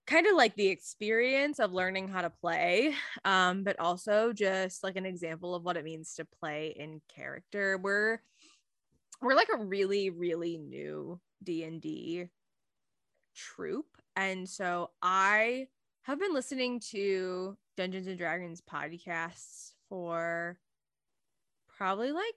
kind 0.06 0.26
of 0.26 0.36
like 0.36 0.54
the 0.56 0.68
experience 0.68 1.58
of 1.58 1.72
learning 1.72 2.08
how 2.08 2.20
to 2.20 2.30
play 2.30 2.94
um 3.24 3.64
but 3.64 3.78
also 3.78 4.32
just 4.32 4.84
like 4.84 4.96
an 4.96 5.06
example 5.06 5.54
of 5.54 5.64
what 5.64 5.76
it 5.76 5.84
means 5.84 6.14
to 6.14 6.26
play 6.40 6.74
in 6.78 7.00
character. 7.14 7.78
We're 7.78 8.20
we're 9.22 9.34
like 9.34 9.48
a 9.54 9.64
really 9.64 10.10
really 10.10 10.58
new 10.58 11.20
d&d 11.42 12.26
troop 13.34 13.86
and 14.16 14.48
so 14.48 14.90
i 15.02 15.66
have 16.02 16.20
been 16.20 16.34
listening 16.34 16.80
to 16.80 17.56
dungeons 17.76 18.06
and 18.06 18.18
dragons 18.18 18.60
podcasts 18.60 19.72
for 19.88 20.58
probably 21.76 22.12
like 22.12 22.34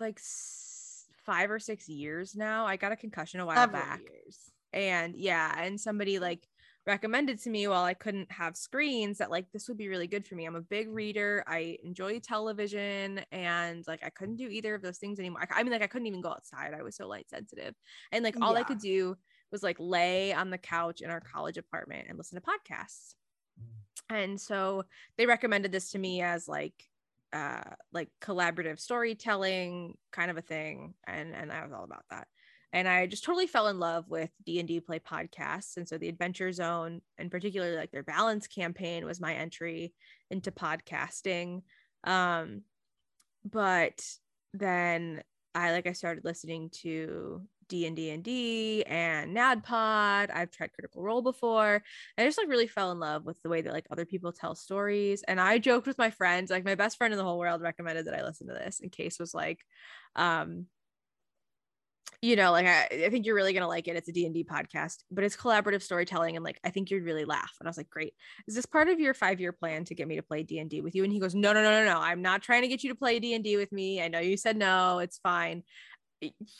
like 0.00 0.20
five 1.24 1.50
or 1.50 1.58
six 1.58 1.88
years 1.88 2.34
now 2.34 2.66
i 2.66 2.76
got 2.76 2.92
a 2.92 2.96
concussion 2.96 3.40
a 3.40 3.46
while 3.46 3.56
Several 3.56 3.82
back. 3.82 4.00
years. 4.00 4.50
and 4.72 5.16
yeah 5.16 5.54
and 5.62 5.80
somebody 5.80 6.18
like 6.18 6.46
recommended 6.86 7.38
to 7.38 7.50
me 7.50 7.68
while 7.68 7.84
i 7.84 7.92
couldn't 7.92 8.30
have 8.32 8.56
screens 8.56 9.18
that 9.18 9.30
like 9.30 9.46
this 9.52 9.68
would 9.68 9.76
be 9.76 9.88
really 9.88 10.06
good 10.06 10.26
for 10.26 10.36
me. 10.36 10.46
I'm 10.46 10.54
a 10.54 10.62
big 10.62 10.88
reader. 10.88 11.44
I 11.46 11.76
enjoy 11.84 12.18
television 12.20 13.20
and 13.30 13.84
like 13.86 14.00
i 14.02 14.08
couldn't 14.08 14.36
do 14.36 14.48
either 14.48 14.74
of 14.74 14.80
those 14.80 14.96
things 14.96 15.18
anymore. 15.18 15.42
I, 15.42 15.60
I 15.60 15.62
mean 15.62 15.72
like 15.72 15.82
i 15.82 15.86
couldn't 15.86 16.06
even 16.06 16.22
go 16.22 16.30
outside. 16.30 16.72
I 16.72 16.82
was 16.82 16.96
so 16.96 17.06
light 17.06 17.28
sensitive. 17.28 17.74
And 18.10 18.24
like 18.24 18.36
all 18.40 18.56
i 18.56 18.62
could 18.62 18.78
do 18.78 19.16
was 19.52 19.62
like 19.62 19.76
lay 19.78 20.32
on 20.32 20.48
the 20.48 20.58
couch 20.58 21.02
in 21.02 21.10
our 21.10 21.20
college 21.20 21.58
apartment 21.58 22.06
and 22.08 22.16
listen 22.16 22.40
to 22.40 22.46
podcasts. 22.46 23.14
Mm. 23.60 24.16
And 24.22 24.40
so 24.40 24.84
they 25.18 25.26
recommended 25.26 25.72
this 25.72 25.90
to 25.90 25.98
me 25.98 26.22
as 26.22 26.48
like 26.48 26.74
uh 27.32 27.62
like 27.92 28.08
collaborative 28.22 28.80
storytelling 28.80 29.94
kind 30.12 30.30
of 30.30 30.36
a 30.36 30.42
thing 30.42 30.94
and 31.06 31.34
and 31.34 31.52
i 31.52 31.62
was 31.62 31.72
all 31.72 31.84
about 31.84 32.04
that 32.10 32.26
and 32.72 32.86
I 32.86 33.06
just 33.06 33.24
totally 33.24 33.46
fell 33.46 33.68
in 33.68 33.78
love 33.78 34.04
with 34.08 34.30
D 34.44 34.58
and 34.58 34.68
D 34.68 34.80
play 34.80 34.98
podcasts, 34.98 35.76
and 35.76 35.88
so 35.88 35.96
the 35.96 36.08
Adventure 36.08 36.52
Zone, 36.52 37.00
and 37.16 37.30
particularly 37.30 37.76
like 37.76 37.90
their 37.90 38.02
balance 38.02 38.46
campaign, 38.46 39.06
was 39.06 39.20
my 39.20 39.34
entry 39.34 39.94
into 40.30 40.50
podcasting. 40.50 41.62
Um, 42.04 42.62
but 43.44 44.04
then 44.52 45.22
I 45.54 45.72
like 45.72 45.86
I 45.86 45.92
started 45.92 46.24
listening 46.24 46.70
to 46.82 47.42
D 47.68 47.86
and 47.86 47.96
D 47.96 48.10
and 48.10 48.22
D 48.24 48.82
and 48.86 49.36
NADDPod. 49.36 50.30
I've 50.34 50.50
tried 50.50 50.72
Critical 50.72 51.02
Role 51.02 51.22
before. 51.22 51.82
I 52.16 52.24
just 52.24 52.38
like 52.38 52.48
really 52.48 52.66
fell 52.66 52.92
in 52.92 52.98
love 52.98 53.24
with 53.24 53.40
the 53.42 53.48
way 53.48 53.60
that 53.60 53.72
like 53.72 53.86
other 53.90 54.04
people 54.04 54.32
tell 54.32 54.54
stories. 54.54 55.22
And 55.26 55.40
I 55.40 55.58
joked 55.58 55.86
with 55.86 55.98
my 55.98 56.10
friends, 56.10 56.50
like 56.50 56.64
my 56.64 56.74
best 56.74 56.96
friend 56.98 57.12
in 57.12 57.18
the 57.18 57.24
whole 57.24 57.38
world 57.38 57.62
recommended 57.62 58.06
that 58.06 58.18
I 58.18 58.24
listen 58.24 58.48
to 58.48 58.54
this. 58.54 58.80
And 58.80 58.90
Case 58.92 59.18
was 59.18 59.34
like, 59.34 59.60
um, 60.16 60.66
you 62.20 62.34
know 62.34 62.50
like 62.50 62.66
I, 62.66 63.04
I 63.06 63.10
think 63.10 63.26
you're 63.26 63.34
really 63.34 63.52
gonna 63.52 63.68
like 63.68 63.86
it 63.86 63.96
it's 63.96 64.08
a 64.08 64.12
d&d 64.12 64.44
podcast 64.44 65.04
but 65.10 65.22
it's 65.22 65.36
collaborative 65.36 65.82
storytelling 65.82 66.34
and 66.36 66.44
like 66.44 66.58
i 66.64 66.70
think 66.70 66.90
you'd 66.90 67.04
really 67.04 67.24
laugh 67.24 67.52
and 67.60 67.68
i 67.68 67.70
was 67.70 67.76
like 67.76 67.90
great 67.90 68.14
is 68.48 68.54
this 68.54 68.66
part 68.66 68.88
of 68.88 68.98
your 68.98 69.14
five 69.14 69.40
year 69.40 69.52
plan 69.52 69.84
to 69.84 69.94
get 69.94 70.08
me 70.08 70.16
to 70.16 70.22
play 70.22 70.42
d&d 70.42 70.80
with 70.80 70.94
you 70.94 71.04
and 71.04 71.12
he 71.12 71.20
goes 71.20 71.34
no 71.34 71.52
no 71.52 71.62
no 71.62 71.70
no 71.70 71.84
no 71.84 72.00
i'm 72.00 72.22
not 72.22 72.42
trying 72.42 72.62
to 72.62 72.68
get 72.68 72.82
you 72.82 72.90
to 72.90 72.96
play 72.96 73.20
d&d 73.20 73.56
with 73.56 73.70
me 73.70 74.02
i 74.02 74.08
know 74.08 74.18
you 74.18 74.36
said 74.36 74.56
no 74.56 74.98
it's 74.98 75.18
fine 75.18 75.62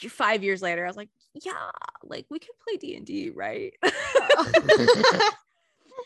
five 0.09 0.45
years 0.45 0.63
later 0.63 0.85
i 0.85 0.89
was 0.89 0.97
like 0.97 1.09
yeah 1.35 1.71
like 2.05 2.27
we 2.31 2.39
can 2.39 2.51
play 2.65 2.77
d&d 2.77 3.31
right 3.31 3.75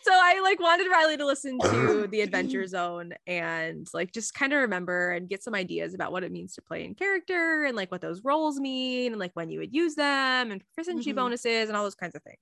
so 0.03 0.12
I 0.12 0.40
like 0.42 0.61
wanted 0.61 0.90
Riley 0.90 1.16
to 1.16 1.26
listen 1.26 1.59
to 1.70 2.07
the 2.11 2.22
Adventure 2.22 2.66
Zone 2.66 3.12
and 3.26 3.86
like 3.94 4.12
just 4.12 4.34
kind 4.34 4.53
of 4.53 4.61
remember 4.62 5.12
and 5.12 5.28
get 5.28 5.42
some 5.42 5.55
ideas 5.55 5.94
about 5.94 6.12
what 6.12 6.24
it 6.24 6.32
means 6.32 6.55
to 6.55 6.62
play 6.62 6.84
in 6.84 6.94
character 6.94 7.64
and 7.64 7.76
like 7.76 7.90
what 7.92 8.00
those 8.00 8.24
roles 8.24 8.59
mean 8.59 9.12
and 9.12 9.20
like 9.20 9.30
when 9.34 9.50
you 9.50 9.61
would 9.61 9.74
use 9.74 9.94
them 9.94 10.50
and 10.50 10.62
proficiency 10.74 11.12
Mhm. 11.12 11.16
bonuses 11.16 11.68
and 11.68 11.76
all 11.76 11.84
those 11.84 11.94
kinds 11.94 12.14
of 12.16 12.22
things. 12.22 12.38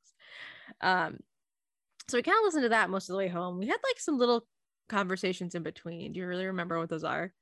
Um, 0.81 1.19
so 2.09 2.19
we 2.19 2.23
kind 2.23 2.39
of 2.39 2.45
listened 2.45 2.65
to 2.65 2.69
that 2.71 2.91
most 2.91 3.09
of 3.09 3.15
the 3.15 3.19
way 3.19 3.29
home. 3.29 3.59
We 3.59 3.67
had 3.67 3.79
like 3.85 4.01
some 4.01 4.19
little 4.19 4.47
conversations 4.89 5.55
in 5.55 5.63
between. 5.63 6.13
Do 6.13 6.21
you 6.21 6.27
really 6.27 6.47
remember 6.47 6.79
what 6.79 6.89
those 6.89 7.05
are? 7.05 7.33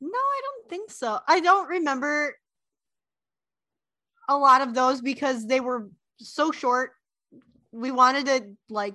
No, 0.00 0.18
I 0.18 0.40
don't 0.42 0.68
think 0.68 0.90
so. 0.90 1.18
I 1.26 1.40
don't 1.40 1.68
remember 1.68 2.36
a 4.28 4.36
lot 4.36 4.60
of 4.60 4.74
those 4.74 5.00
because 5.00 5.46
they 5.46 5.60
were 5.60 5.88
so 6.18 6.50
short. 6.50 6.92
We 7.72 7.90
wanted 7.90 8.26
to 8.26 8.56
like 8.68 8.94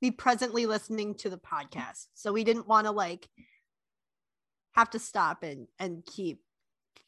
be 0.00 0.10
presently 0.10 0.66
listening 0.66 1.14
to 1.16 1.30
the 1.30 1.38
podcast. 1.38 2.06
So 2.14 2.32
we 2.32 2.44
didn't 2.44 2.68
want 2.68 2.86
to 2.86 2.92
like 2.92 3.28
have 4.72 4.90
to 4.90 4.98
stop 4.98 5.42
and 5.42 5.66
and 5.78 6.04
keep 6.06 6.40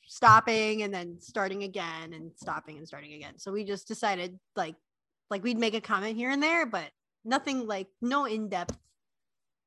stopping 0.07 0.83
and 0.83 0.93
then 0.93 1.17
starting 1.21 1.63
again 1.63 2.13
and 2.13 2.33
stopping 2.37 2.77
and 2.77 2.87
starting 2.87 3.15
again. 3.15 3.39
So 3.39 3.53
we 3.53 3.65
just 3.65 3.89
decided 3.89 4.39
like 4.57 4.77
like 5.31 5.43
we'd 5.43 5.59
make 5.59 5.75
a 5.75 5.81
comment 5.81 6.17
here 6.17 6.31
and 6.31 6.43
there, 6.43 6.67
but 6.67 6.91
nothing 7.25 7.67
like 7.67 7.89
no 8.03 8.27
in-depth 8.27 8.77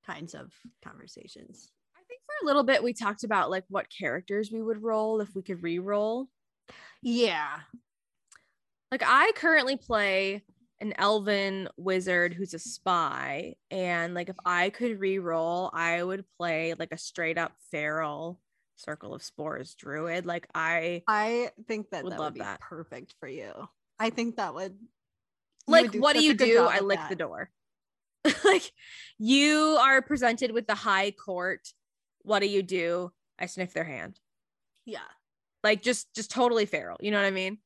kinds 0.06 0.36
of 0.36 0.52
conversations. 0.84 1.72
I 1.96 2.02
think 2.08 2.22
for 2.26 2.44
a 2.44 2.46
little 2.46 2.64
bit 2.64 2.84
we 2.84 2.94
talked 2.94 3.24
about 3.24 3.50
like 3.50 3.64
what 3.70 3.88
characters 3.90 4.52
we 4.52 4.62
would 4.62 4.84
roll 4.84 5.22
if 5.22 5.34
we 5.36 5.42
could 5.42 5.64
re-roll. 5.64 6.28
Yeah. 7.02 7.60
Like 8.92 9.04
I 9.06 9.32
currently 9.36 9.78
play 9.78 10.44
an 10.82 10.94
elven 10.98 11.70
wizard 11.78 12.34
who's 12.34 12.54
a 12.54 12.60
spy 12.60 13.56
and 13.72 14.14
like 14.14 14.30
if 14.30 14.36
I 14.46 14.70
could 14.70 15.00
re-roll, 15.00 15.70
I 15.74 16.04
would 16.04 16.26
play 16.38 16.74
like 16.78 16.92
a 16.92 16.98
straight 16.98 17.38
up 17.38 17.54
feral 17.72 18.40
circle 18.76 19.14
of 19.14 19.24
spores 19.24 19.74
druid. 19.76 20.26
Like 20.26 20.48
I 20.54 21.04
I 21.08 21.52
think 21.68 21.90
that 21.92 22.04
Would 22.04 22.14
that 22.14 22.20
love 22.20 22.34
would 22.34 22.40
be 22.40 22.40
that. 22.42 22.60
perfect 22.60 23.16
for 23.20 23.28
you. 23.28 23.52
I 24.00 24.10
think 24.10 24.36
that 24.38 24.54
would 24.54 24.78
like 25.68 25.94
would 25.94 26.02
what 26.02 26.16
do 26.16 26.24
you 26.24 26.34
do 26.36 26.68
i 26.70 26.80
lick 26.80 27.00
that. 27.00 27.10
the 27.10 27.16
door 27.16 27.50
like 28.46 28.72
you 29.18 29.78
are 29.82 30.00
presented 30.02 30.52
with 30.52 30.68
the 30.68 30.76
high 30.76 31.10
court 31.12 31.74
what 32.22 32.40
do 32.40 32.48
you 32.48 32.62
do 32.62 33.12
i 33.40 33.46
sniff 33.48 33.74
their 33.74 33.84
hand 33.84 34.20
Yeah. 34.86 35.00
Like 35.66 35.82
just 35.82 36.14
just 36.16 36.32
totally 36.32 36.66
feral 36.66 36.96
you 37.02 37.12
know 37.12 37.18
what 37.18 37.26
i 37.26 37.32
mean 37.32 37.58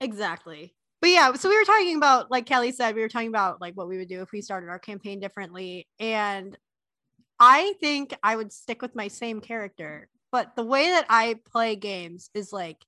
Exactly. 0.00 0.74
But 1.00 1.10
yeah, 1.10 1.32
so 1.34 1.48
we 1.48 1.58
were 1.58 1.64
talking 1.64 1.96
about, 1.96 2.30
like 2.30 2.48
Callie 2.48 2.72
said, 2.72 2.94
we 2.94 3.02
were 3.02 3.08
talking 3.08 3.28
about 3.28 3.60
like 3.60 3.74
what 3.74 3.88
we 3.88 3.98
would 3.98 4.08
do 4.08 4.22
if 4.22 4.32
we 4.32 4.40
started 4.40 4.70
our 4.70 4.78
campaign 4.78 5.20
differently. 5.20 5.86
And 6.00 6.56
I 7.38 7.74
think 7.80 8.14
I 8.22 8.36
would 8.36 8.52
stick 8.52 8.80
with 8.80 8.94
my 8.94 9.08
same 9.08 9.40
character. 9.40 10.08
But 10.32 10.56
the 10.56 10.64
way 10.64 10.88
that 10.88 11.06
I 11.08 11.36
play 11.44 11.76
games 11.76 12.30
is 12.34 12.52
like 12.52 12.84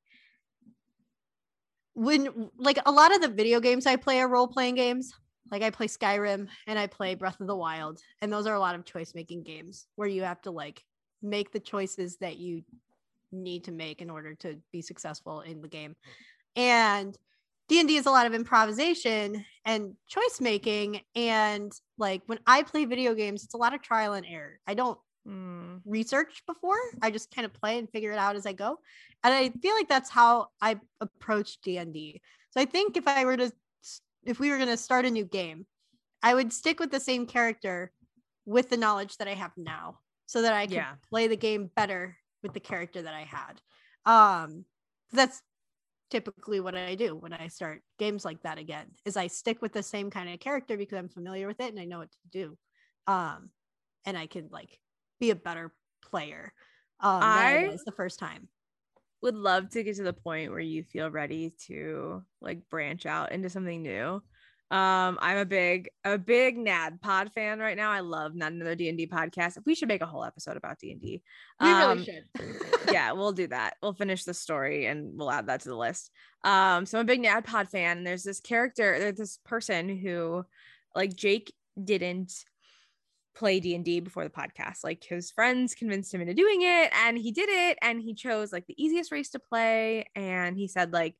when 1.95 2.51
like 2.59 2.79
a 2.87 2.91
lot 2.91 3.15
of 3.15 3.21
the 3.21 3.29
video 3.29 3.61
games 3.61 3.87
I 3.87 3.97
play 3.97 4.21
are 4.21 4.29
role 4.29 4.49
playing 4.49 4.77
games. 4.77 5.13
Like 5.51 5.63
I 5.63 5.71
play 5.71 5.87
Skyrim 5.87 6.49
and 6.67 6.79
I 6.79 6.87
play 6.87 7.15
Breath 7.15 7.41
of 7.41 7.47
the 7.47 7.57
Wild. 7.57 8.01
And 8.21 8.33
those 8.33 8.47
are 8.47 8.55
a 8.55 8.61
lot 8.61 8.75
of 8.75 8.85
choice 8.85 9.15
making 9.15 9.45
games 9.45 9.87
where 9.97 10.09
you 10.09 10.23
have 10.23 10.41
to 10.43 10.51
like 10.51 10.83
make 11.23 11.53
the 11.53 11.61
choices 11.61 12.17
that 12.19 12.39
you 12.39 12.63
need 13.43 13.65
to 13.65 13.73
make 13.73 14.01
in 14.03 14.11
order 14.11 14.35
to 14.37 14.57
be 14.73 14.83
successful 14.83 15.41
in 15.41 15.61
the 15.63 15.69
game. 15.69 15.95
And 16.57 17.17
D&D 17.69 17.97
is 17.97 18.07
a 18.07 18.11
lot 18.11 18.27
of 18.27 18.35
improvisation 18.35 19.45
and 19.65 19.95
choice 20.07 20.41
making 20.41 21.01
and 21.15 21.73
like 21.99 22.23
when 22.27 22.39
I 22.47 22.63
play 22.63 22.85
video 22.85 23.15
games 23.15 23.43
it's 23.43 23.55
a 23.55 23.59
lot 23.59 23.75
of 23.75 23.83
trial 23.83 24.15
and 24.15 24.27
error. 24.27 24.61
I 24.67 24.75
don't 24.75 24.99
Mm. 25.27 25.81
research 25.85 26.43
before. 26.47 26.79
I 27.03 27.11
just 27.11 27.35
kind 27.35 27.45
of 27.45 27.53
play 27.53 27.81
and 27.81 27.91
figure 27.91 28.13
it 28.13 28.19
out 28.19 28.37
as 28.37 28.47
I 28.47 28.53
go. 28.53 28.79
And 29.25 29.35
I 29.35 29.49
feel 29.49 29.75
like 29.75 29.89
that's 29.89 30.09
how 30.09 30.51
I 30.61 30.79
approach 31.01 31.61
D&D. 31.63 32.23
So 32.51 32.61
I 32.61 32.65
think 32.65 32.97
if 32.97 33.09
I 33.09 33.25
were 33.25 33.37
to 33.37 33.51
if 34.25 34.39
we 34.39 34.51
were 34.51 34.57
going 34.57 34.69
to 34.69 34.77
start 34.77 35.05
a 35.05 35.11
new 35.11 35.25
game, 35.25 35.67
I 36.23 36.35
would 36.35 36.53
stick 36.53 36.79
with 36.79 36.93
the 36.93 37.01
same 37.01 37.27
character 37.27 37.93
with 38.45 38.69
the 38.71 38.77
knowledge 38.77 39.17
that 39.17 39.29
I 39.29 39.35
have 39.35 39.53
now 39.57 39.99
so 40.27 40.43
that 40.43 40.53
I 40.53 40.67
can 40.67 40.77
Yeah. 40.77 40.95
play 41.11 41.27
the 41.27 41.37
game 41.37 41.71
better 41.75 42.17
with 42.43 42.55
the 42.55 42.61
character 42.61 43.03
that 43.03 43.15
I 43.15 43.23
had. 43.23 43.63
Um 44.05 44.67
that's 45.13 45.43
typically 46.11 46.61
what 46.61 46.77
I 46.77 46.95
do 46.95 47.17
when 47.17 47.33
I 47.33 47.49
start 47.49 47.83
games 47.99 48.25
like 48.25 48.43
that 48.43 48.59
again 48.59 48.95
is 49.05 49.17
I 49.17 49.27
stick 49.27 49.61
with 49.63 49.73
the 49.73 49.83
same 49.83 50.11
kind 50.11 50.31
of 50.31 50.39
character 50.41 50.77
because 50.77 50.99
I'm 50.99 51.09
familiar 51.09 51.49
with 51.49 51.61
it 51.61 51.71
and 51.71 51.81
I 51.81 51.85
know 51.85 51.99
what 51.99 52.13
to 52.13 52.19
do. 52.31 52.59
Um 53.07 53.51
and 54.05 54.17
I 54.19 54.27
can 54.27 54.49
like 54.51 54.81
be 55.21 55.31
a 55.31 55.37
better 55.37 55.75
player 56.03 56.53
um 57.01 57.37
I- 57.37 57.69
was 57.69 57.85
the 57.85 57.93
first 57.93 58.19
time. 58.21 58.49
would 59.23 59.35
love 59.35 59.71
to 59.71 59.83
get 59.83 59.97
to 59.97 60.03
the 60.03 60.13
point 60.13 60.51
where 60.51 60.61
you 60.61 60.83
feel 60.83 61.11
ready 61.11 61.51
to 61.51 62.23
like 62.41 62.69
branch 62.69 63.07
out 63.07 63.33
into 63.33 63.49
something 63.51 63.83
new 63.83 64.23
um 64.73 65.17
i'm 65.21 65.39
a 65.39 65.45
big 65.45 65.89
a 66.05 66.19
big 66.19 66.57
NADDPod 66.57 67.33
fan 67.33 67.61
right 67.61 67.77
now 67.77 67.93
i 67.93 68.01
love 68.01 68.35
not 68.35 68.51
another 68.51 68.75
d&d 68.75 69.07
podcast 69.07 69.59
we 69.65 69.77
should 69.77 69.87
make 69.87 70.03
a 70.03 70.07
whole 70.07 70.25
episode 70.25 70.57
about 70.57 70.79
d&d 70.81 71.23
We 71.61 71.69
Um, 71.69 71.99
really 71.99 72.05
should. 72.05 72.25
yeah, 72.93 73.13
we'll 73.13 73.33
do 73.33 73.47
that. 73.49 73.75
We'll 73.83 73.95
finish 73.95 74.25
the 74.25 74.35
story 74.35 74.87
and 74.87 75.17
we'll 75.17 75.31
add 75.31 75.47
that 75.47 75.61
to 75.63 75.69
the 75.69 75.77
list. 75.77 76.11
Um, 76.45 76.85
so 76.85 76.99
I'm 76.99 77.05
a 77.05 77.07
big 77.07 77.23
NADDPod 77.23 77.69
fan, 77.71 77.99
and 77.99 78.07
there's 78.07 78.23
this 78.25 78.41
character, 78.41 78.99
there's 78.99 79.17
this 79.17 79.39
person 79.45 79.89
who, 79.89 80.45
like 80.95 81.15
Jake, 81.17 81.53
didn't 81.83 82.33
play 83.35 83.61
D&D 83.61 84.01
before 84.01 84.25
the 84.25 84.31
podcast. 84.31 84.83
Like 84.85 85.05
his 85.05 85.31
friends 85.31 85.75
convinced 85.75 86.13
him 86.13 86.21
into 86.21 86.35
doing 86.35 86.63
it, 86.63 86.91
and 87.05 87.19
he 87.19 87.33
did 87.33 87.49
it, 87.49 87.79
and 87.83 88.01
he 88.01 88.15
chose 88.15 88.53
like 88.53 88.67
the 88.67 88.83
easiest 88.83 89.13
race 89.13 89.31
to 89.31 89.39
play, 89.39 90.07
and 90.17 90.57
he 90.57 90.69
said 90.69 90.93
like. 90.93 91.15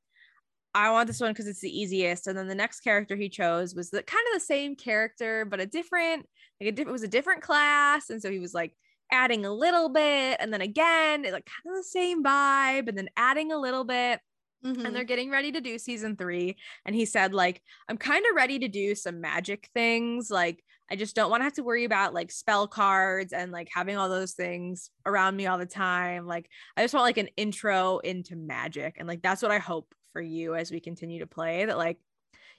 I 0.75 0.91
want 0.91 1.07
this 1.07 1.21
one 1.21 1.33
because 1.33 1.47
it's 1.47 1.61
the 1.61 1.71
easiest. 1.81 2.27
And 2.27 2.37
then 2.37 2.49
the 2.49 2.55
next 2.55 2.81
character 2.81 3.17
he 3.17 3.29
chose 3.29 3.75
was 3.75 3.91
the 3.91 4.03
kind 4.03 4.25
of 4.29 4.35
the 4.35 4.45
same 4.45 4.77
character, 4.77 5.45
but 5.45 5.61
a 5.61 5.67
different, 5.67 6.27
like 6.61 6.69
a 6.69 6.73
different, 6.73 6.91
it 6.91 6.93
was 6.93 7.03
a 7.03 7.09
different 7.09 7.43
class. 7.43 8.11
And 8.11 8.21
so 8.21 8.31
he 8.31 8.39
was 8.39 8.55
like, 8.55 8.75
adding 9.13 9.47
a 9.47 9.53
little 9.53 9.89
bit 9.89 10.37
and 10.41 10.53
then 10.53 10.61
again 10.61 11.25
it 11.25 11.33
like 11.33 11.47
kind 11.47 11.73
of 11.73 11.79
the 11.81 11.89
same 11.89 12.25
vibe 12.25 12.89
and 12.89 12.99
then 12.99 13.09
adding 13.17 13.53
a 13.53 13.57
little 13.57 13.85
bit 13.85 14.19
Mhm. 14.65 14.85
and 14.85 14.97
they're 14.97 15.05
getting 15.05 15.31
ready 15.31 15.53
to 15.53 15.61
do 15.61 15.79
season 15.79 16.17
three 16.17 16.57
and 16.85 16.97
he 16.97 17.05
said 17.05 17.33
like 17.33 17.63
i'm 17.89 17.99
kind 17.99 18.25
of 18.29 18.35
ready 18.35 18.59
to 18.59 18.67
do 18.67 18.97
some 18.97 19.21
magic 19.21 19.69
things 19.75 20.29
like 20.29 20.61
i 20.91 20.97
just 20.97 21.15
don't 21.15 21.31
want 21.31 21.41
to 21.41 21.45
have 21.45 21.53
to 21.53 21.63
worry 21.63 21.85
about 21.85 22.15
like 22.15 22.33
spell 22.33 22.67
cards 22.67 23.33
and 23.33 23.53
like 23.53 23.69
having 23.73 23.97
all 23.97 24.09
those 24.09 24.33
things 24.33 24.91
around 25.05 25.37
me 25.37 25.47
all 25.47 25.59
the 25.59 25.67
time 25.67 26.27
like 26.27 26.49
i 26.77 26.83
just 26.83 26.93
want 26.93 27.05
like 27.05 27.17
an 27.19 27.29
intro 27.37 27.99
into 27.99 28.35
magic 28.35 28.97
and 28.99 29.07
like 29.07 29.23
that's 29.23 29.41
what 29.43 29.53
i 29.53 29.59
hope 29.59 29.95
for 30.17 30.23
you 30.23 30.55
as 30.55 30.71
we 30.71 30.81
continue 30.81 31.19
to 31.21 31.27
play 31.27 31.67
that 31.67 31.77
like 31.79 32.01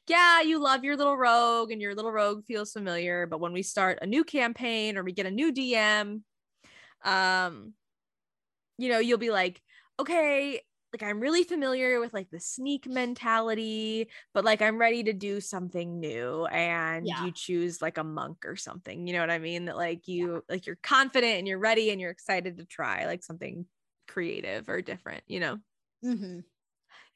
yeah, 0.07 0.41
you 0.41 0.59
love 0.59 0.83
your 0.83 0.95
little 0.97 1.17
rogue 1.17 1.71
and 1.71 1.81
your 1.81 1.95
little 1.95 2.11
rogue 2.11 2.45
feels 2.45 2.73
familiar, 2.73 3.27
but 3.27 3.39
when 3.39 3.53
we 3.53 3.63
start 3.63 3.99
a 4.01 4.07
new 4.07 4.23
campaign 4.23 4.97
or 4.97 5.03
we 5.03 5.11
get 5.13 5.25
a 5.25 5.31
new 5.31 5.51
DM, 5.51 6.23
um, 7.03 7.73
you 8.77 8.89
know, 8.89 8.99
you'll 8.99 9.17
be 9.17 9.31
like, 9.31 9.61
okay, 9.99 10.61
like 10.93 11.03
I'm 11.03 11.19
really 11.19 11.43
familiar 11.43 11.99
with 11.99 12.13
like 12.13 12.29
the 12.29 12.39
sneak 12.39 12.87
mentality, 12.87 14.09
but 14.33 14.45
like 14.45 14.61
I'm 14.61 14.77
ready 14.77 15.03
to 15.03 15.13
do 15.13 15.41
something 15.41 15.99
new 15.99 16.45
and 16.45 17.11
Yeah. 17.11 17.17
you 17.17 17.31
choose 17.31 17.81
like 17.81 17.97
a 17.97 18.03
monk 18.03 18.45
or 18.45 18.55
something. 18.55 19.05
You 19.05 19.13
know 19.13 19.19
what 19.19 19.31
I 19.31 19.39
mean? 19.39 19.65
That 19.65 19.75
like 19.77 20.07
you 20.07 20.43
like 20.49 20.65
you're 20.65 20.77
confident 20.77 21.39
and 21.39 21.47
you're 21.47 21.59
ready 21.59 21.89
and 21.91 21.99
you're 21.99 22.11
excited 22.11 22.57
to 22.57 22.65
try 22.65 23.05
like 23.05 23.23
something 23.23 23.65
creative 24.07 24.69
or 24.69 24.81
different, 24.81 25.23
you 25.27 25.39
know. 25.39 25.59
Mhm. 26.01 26.43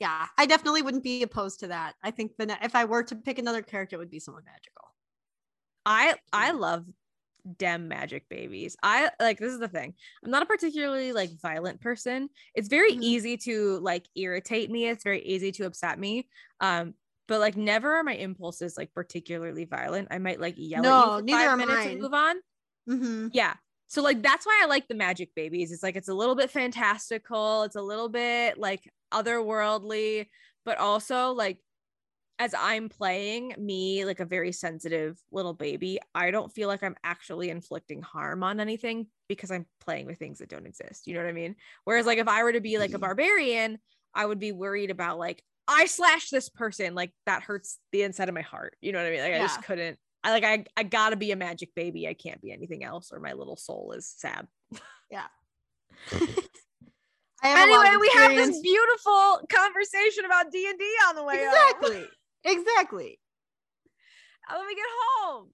Yeah, 0.01 0.25
I 0.35 0.47
definitely 0.47 0.81
wouldn't 0.81 1.03
be 1.03 1.21
opposed 1.21 1.59
to 1.59 1.67
that. 1.67 1.93
I 2.03 2.09
think 2.09 2.31
the 2.37 2.57
if 2.63 2.73
I 2.75 2.85
were 2.85 3.03
to 3.03 3.15
pick 3.15 3.37
another 3.37 3.61
character, 3.61 3.95
it 3.95 3.99
would 3.99 4.09
be 4.09 4.19
someone 4.19 4.43
magical. 4.45 4.95
I 5.85 6.15
I 6.33 6.51
love 6.51 6.85
dem 7.57 7.87
magic 7.87 8.27
babies. 8.27 8.75
I 8.81 9.11
like 9.19 9.37
this 9.37 9.53
is 9.53 9.59
the 9.59 9.67
thing. 9.67 9.93
I'm 10.25 10.31
not 10.31 10.41
a 10.41 10.47
particularly 10.47 11.11
like 11.13 11.29
violent 11.39 11.81
person. 11.81 12.29
It's 12.55 12.67
very 12.67 12.93
Mhm. 12.93 13.01
easy 13.03 13.37
to 13.37 13.77
like 13.79 14.07
irritate 14.15 14.71
me. 14.71 14.87
It's 14.87 15.03
very 15.03 15.21
easy 15.21 15.51
to 15.53 15.65
upset 15.65 15.99
me. 15.99 16.27
Um 16.59 16.95
but 17.27 17.39
like 17.39 17.55
never 17.55 17.93
are 17.95 18.03
my 18.03 18.15
impulses 18.15 18.77
like 18.77 18.93
particularly 18.93 19.65
violent. 19.65 20.07
I 20.11 20.17
might 20.17 20.39
like 20.41 20.55
yell 20.57 20.81
No, 20.83 20.89
at 20.89 21.05
you 21.05 21.17
for 21.19 21.21
neither 21.25 21.49
five 21.49 21.57
minutes 21.59 21.77
mine. 21.77 21.91
and 21.91 22.01
move 22.01 22.13
on. 22.13 22.35
Mm-hmm. 22.89 23.27
Yeah. 23.33 23.53
So 23.91 24.01
like 24.01 24.23
that's 24.23 24.45
why 24.45 24.61
I 24.63 24.67
like 24.67 24.87
the 24.87 24.95
magic 24.95 25.35
babies. 25.35 25.73
It's 25.73 25.83
like 25.83 25.97
it's 25.97 26.07
a 26.07 26.13
little 26.13 26.33
bit 26.35 26.49
fantastical, 26.49 27.63
it's 27.63 27.75
a 27.75 27.81
little 27.81 28.07
bit 28.07 28.57
like 28.57 28.89
otherworldly, 29.13 30.27
but 30.63 30.77
also 30.77 31.31
like 31.33 31.57
as 32.39 32.55
I'm 32.57 32.87
playing 32.87 33.53
me 33.57 34.05
like 34.05 34.21
a 34.21 34.25
very 34.25 34.53
sensitive 34.53 35.19
little 35.33 35.53
baby, 35.53 35.99
I 36.15 36.31
don't 36.31 36.53
feel 36.53 36.69
like 36.69 36.83
I'm 36.83 36.95
actually 37.03 37.49
inflicting 37.49 38.01
harm 38.01 38.43
on 38.43 38.61
anything 38.61 39.07
because 39.27 39.51
I'm 39.51 39.65
playing 39.81 40.05
with 40.05 40.19
things 40.19 40.39
that 40.39 40.47
don't 40.47 40.65
exist. 40.65 41.05
You 41.05 41.15
know 41.15 41.19
what 41.19 41.29
I 41.29 41.33
mean? 41.33 41.57
Whereas 41.83 42.05
like 42.05 42.17
if 42.17 42.29
I 42.29 42.43
were 42.43 42.53
to 42.53 42.61
be 42.61 42.77
like 42.77 42.91
a 42.91 42.93
mm-hmm. 42.93 43.01
barbarian, 43.01 43.77
I 44.15 44.25
would 44.25 44.39
be 44.39 44.53
worried 44.53 44.89
about 44.89 45.19
like 45.19 45.43
I 45.67 45.83
slashed 45.85 46.31
this 46.31 46.47
person, 46.47 46.95
like 46.95 47.11
that 47.25 47.43
hurts 47.43 47.77
the 47.91 48.03
inside 48.03 48.29
of 48.29 48.35
my 48.35 48.41
heart. 48.41 48.77
You 48.79 48.93
know 48.93 48.99
what 48.99 49.07
I 49.07 49.11
mean? 49.11 49.21
Like 49.21 49.33
I 49.33 49.39
just 49.39 49.63
couldn't 49.63 49.99
I 50.23 50.31
like 50.31 50.43
I 50.43 50.65
I 50.77 50.83
gotta 50.83 51.15
be 51.15 51.31
a 51.31 51.35
magic 51.35 51.73
baby. 51.75 52.07
I 52.07 52.13
can't 52.13 52.41
be 52.41 52.51
anything 52.51 52.83
else, 52.83 53.11
or 53.11 53.19
my 53.19 53.33
little 53.33 53.55
soul 53.57 53.93
is 53.95 54.07
sad. 54.07 54.47
I 57.43 57.47
have 57.47 57.69
Anyway, 57.69 57.95
we 57.99 58.09
have 58.15 58.31
this 58.31 58.59
beautiful 58.61 59.41
conversation 59.49 60.25
about 60.25 60.51
D 60.51 60.67
and 60.69 60.77
D 60.77 60.85
on 61.09 61.15
the 61.15 61.23
way. 61.23 61.37
home. 61.37 61.47
exactly, 61.47 62.05
exactly. 62.43 63.19
And 64.47 64.59
when 64.59 64.67
we 64.67 64.75
get 64.75 64.85
home, 65.17 65.49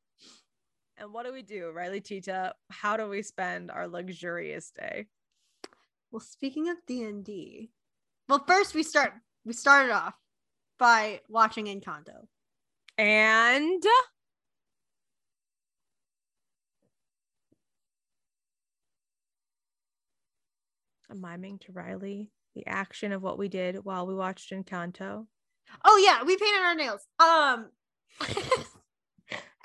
and 0.98 1.14
what 1.14 1.26
do 1.26 1.32
we 1.32 1.44
do, 1.44 1.72
Riley 1.72 2.02
Tita? 2.02 2.54
How 2.70 2.98
do 2.98 3.08
we 3.08 3.22
spend 3.22 3.72
our 3.72 3.88
luxurious 3.88 4.72
day? 4.72 5.06
Well, 6.12 6.20
speaking 6.20 6.70
of 6.70 6.78
D 6.88 7.04
and 7.04 7.24
D, 7.24 7.72
well, 8.28 8.44
first 8.46 8.76
we 8.76 8.84
start. 8.84 9.14
We 9.46 9.54
started 9.54 9.94
off 9.94 10.16
by 10.78 11.22
watching 11.30 11.68
Encanto. 11.68 12.28
And 12.98 13.84
miming 21.16 21.60
to 21.60 21.72
Riley 21.72 22.32
the 22.56 22.66
action 22.68 23.12
of 23.12 23.22
what 23.22 23.38
we 23.38 23.48
did 23.48 23.84
while 23.86 24.08
we 24.08 24.16
watched 24.16 24.52
Encanto? 24.52 25.28
Oh 25.86 25.98
yeah, 26.04 26.24
we 26.24 26.38
painted 26.38 26.62
our 26.62 26.76
nails. 26.76 27.06
Um 27.20 27.68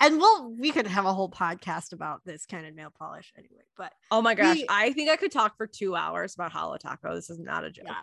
and 0.01 0.17
we'll 0.17 0.51
we 0.55 0.71
could 0.71 0.87
have 0.87 1.05
a 1.05 1.13
whole 1.13 1.29
podcast 1.29 1.93
about 1.93 2.21
this 2.25 2.45
kind 2.45 2.65
of 2.65 2.75
nail 2.75 2.91
polish 2.97 3.31
anyway, 3.37 3.63
but 3.77 3.91
Oh 4.11 4.21
my 4.21 4.35
gosh, 4.35 4.57
We- 4.57 4.65
I 4.69 4.91
think 4.93 5.09
I 5.09 5.15
could 5.15 5.31
talk 5.31 5.55
for 5.57 5.65
two 5.67 5.95
hours 5.95 6.35
about 6.35 6.51
Holo 6.51 6.77
Taco. 6.77 7.15
This 7.15 7.29
is 7.29 7.39
not 7.39 7.63
a 7.63 7.71
joke. 7.71 7.85
yeah. 7.87 7.95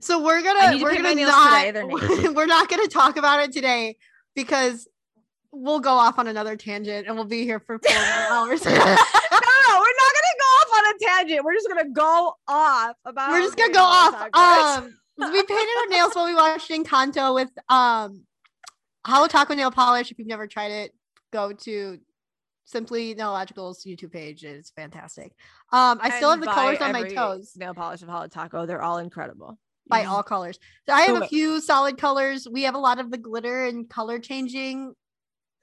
So 0.00 0.22
we're 0.22 0.42
gonna 0.42 0.78
to 0.78 0.82
we're 0.82 0.94
gonna 0.94 1.14
not 1.16 1.74
we're 2.34 2.46
not 2.46 2.68
gonna 2.68 2.86
talk 2.86 3.16
about 3.16 3.40
it 3.42 3.52
today 3.52 3.96
because 4.36 4.86
we'll 5.50 5.80
go 5.80 5.90
off 5.92 6.18
on 6.20 6.28
another 6.28 6.54
tangent 6.56 7.06
and 7.08 7.16
we'll 7.16 7.24
be 7.24 7.42
here 7.42 7.58
for 7.58 7.78
four 7.80 7.94
more 7.94 8.02
hours. 8.30 8.64
no, 8.64 8.70
we're 8.70 8.76
not 8.78 10.12
gonna 10.14 10.38
go 10.40 10.47
on 10.78 10.94
a 10.94 10.98
tangent. 10.98 11.44
We're 11.44 11.54
just 11.54 11.68
gonna 11.68 11.90
go 11.90 12.34
off 12.46 12.96
about. 13.04 13.30
we're 13.30 13.42
just 13.42 13.56
gonna 13.56 13.72
go 13.72 13.82
off. 13.82 14.14
Um, 14.32 14.94
we 15.18 15.42
painted 15.42 15.76
our 15.80 15.86
nails 15.88 16.14
while 16.14 16.26
we 16.26 16.34
watched 16.34 16.70
Encanto 16.70 17.34
with 17.34 17.50
um, 17.68 18.24
Holo 19.06 19.26
Taco 19.26 19.54
nail 19.54 19.70
polish. 19.70 20.10
If 20.10 20.18
you've 20.18 20.28
never 20.28 20.46
tried 20.46 20.70
it, 20.70 20.92
go 21.32 21.52
to 21.52 21.98
Simply 22.64 23.14
Nailogical's 23.14 23.84
YouTube 23.84 24.12
page. 24.12 24.44
It's 24.44 24.70
fantastic. 24.70 25.32
Um, 25.72 25.98
I 26.00 26.10
still 26.16 26.30
have 26.30 26.40
the 26.40 26.46
colors 26.46 26.78
on 26.80 26.92
my 26.92 27.02
toes 27.08 27.52
Nail 27.56 27.74
polish 27.74 28.02
of 28.02 28.08
Holo 28.08 28.28
Taco. 28.28 28.66
They're 28.66 28.82
all 28.82 28.98
incredible. 28.98 29.58
by 29.88 30.04
all 30.04 30.22
colors. 30.22 30.58
So 30.86 30.94
I 30.94 31.02
have 31.02 31.20
a 31.20 31.24
it. 31.24 31.28
few 31.28 31.60
solid 31.60 31.98
colors. 31.98 32.46
We 32.50 32.62
have 32.64 32.74
a 32.74 32.78
lot 32.78 33.00
of 33.00 33.10
the 33.10 33.18
glitter 33.18 33.64
and 33.64 33.88
color 33.88 34.18
changing 34.18 34.94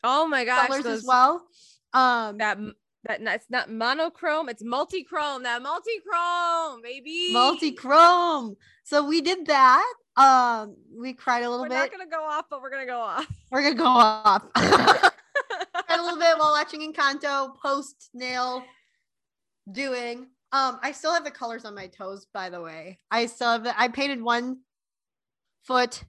Oh 0.08 0.28
my 0.28 0.46
gosh, 0.46 0.68
colors 0.68 0.84
those, 0.84 1.00
as 1.00 1.06
well. 1.06 1.46
Um, 1.94 2.38
That 2.38 2.60
that 3.08 3.22
it's 3.22 3.50
not 3.50 3.72
monochrome, 3.72 4.50
it's 4.50 4.64
multi-chrome. 4.64 5.44
That 5.44 5.62
multi-chrome, 5.62 6.82
baby. 6.82 7.30
multi-chrome. 7.32 8.56
So 8.84 9.08
we 9.08 9.22
did 9.22 9.46
that. 9.48 9.94
Um, 10.18 10.76
we 10.96 11.14
cried 11.14 11.44
a 11.44 11.50
little 11.50 11.66
bit. 11.66 11.72
We're 11.72 11.80
not 11.80 11.92
gonna 11.92 12.10
go 12.10 12.24
off, 12.24 12.46
but 12.50 12.62
we're 12.62 12.70
gonna 12.70 12.86
go 12.86 13.00
off. 13.00 13.26
We're 13.52 13.62
gonna 13.62 13.76
go 13.76 13.86
off. 13.86 14.44
cried 14.56 16.00
a 16.00 16.04
little 16.04 16.20
bit 16.20 16.38
while 16.38 16.52
watching 16.52 16.82
Encanto 16.82 17.56
post 17.58 18.10
nail 18.14 18.64
doing. 19.72 20.28
Um, 20.52 20.80
I 20.82 20.92
still 20.94 21.14
have 21.14 21.26
the 21.26 21.32
colors 21.32 21.66
on 21.66 21.76
my 21.76 21.88
toes, 21.88 22.28
by 22.34 22.50
the 22.50 22.62
way. 22.62 23.00
I 23.12 23.26
still 23.26 23.52
have 23.52 23.64
the, 23.64 23.80
I 23.80 23.90
painted 23.90 24.22
one 24.22 24.60
foot 25.64 26.04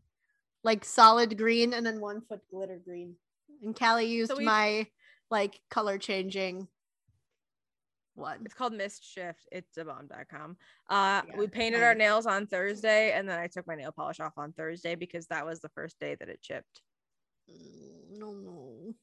like 0.63 0.85
solid 0.85 1.37
green 1.37 1.73
and 1.73 1.85
then 1.85 2.01
one 2.01 2.21
foot 2.21 2.41
glitter 2.51 2.81
green. 2.85 3.17
And 3.63 3.77
Callie 3.77 4.07
used 4.07 4.33
we- 4.37 4.45
my 4.45 4.87
like 5.31 5.61
color 5.71 5.99
changing 5.99 6.69
one. 8.17 8.39
It's 8.45 8.55
called 8.55 8.73
Mist 8.73 9.05
Shift. 9.05 9.49
It's 9.53 9.77
a 9.77 9.85
bomb.com. 9.85 10.57
Uh 10.89 11.23
Yeah, 11.27 11.37
we 11.37 11.47
painted 11.47 11.83
our 11.83 11.95
nails 11.95 12.27
on 12.27 12.47
Thursday 12.47 13.13
and 13.13 13.29
then 13.29 13.39
I 13.39 13.47
took 13.47 13.67
my 13.67 13.75
nail 13.75 13.93
polish 13.93 14.21
off 14.21 14.35
on 14.37 14.53
Thursday 14.53 14.95
because 14.95 15.27
that 15.29 15.45
was 15.47 15.61
the 15.61 15.69
first 15.71 15.99
day 16.01 16.17
that 16.19 16.29
it 16.29 16.41
chipped. 16.43 16.83
Mm, 17.51 18.19
No, 18.19 18.33
no. 18.33 18.95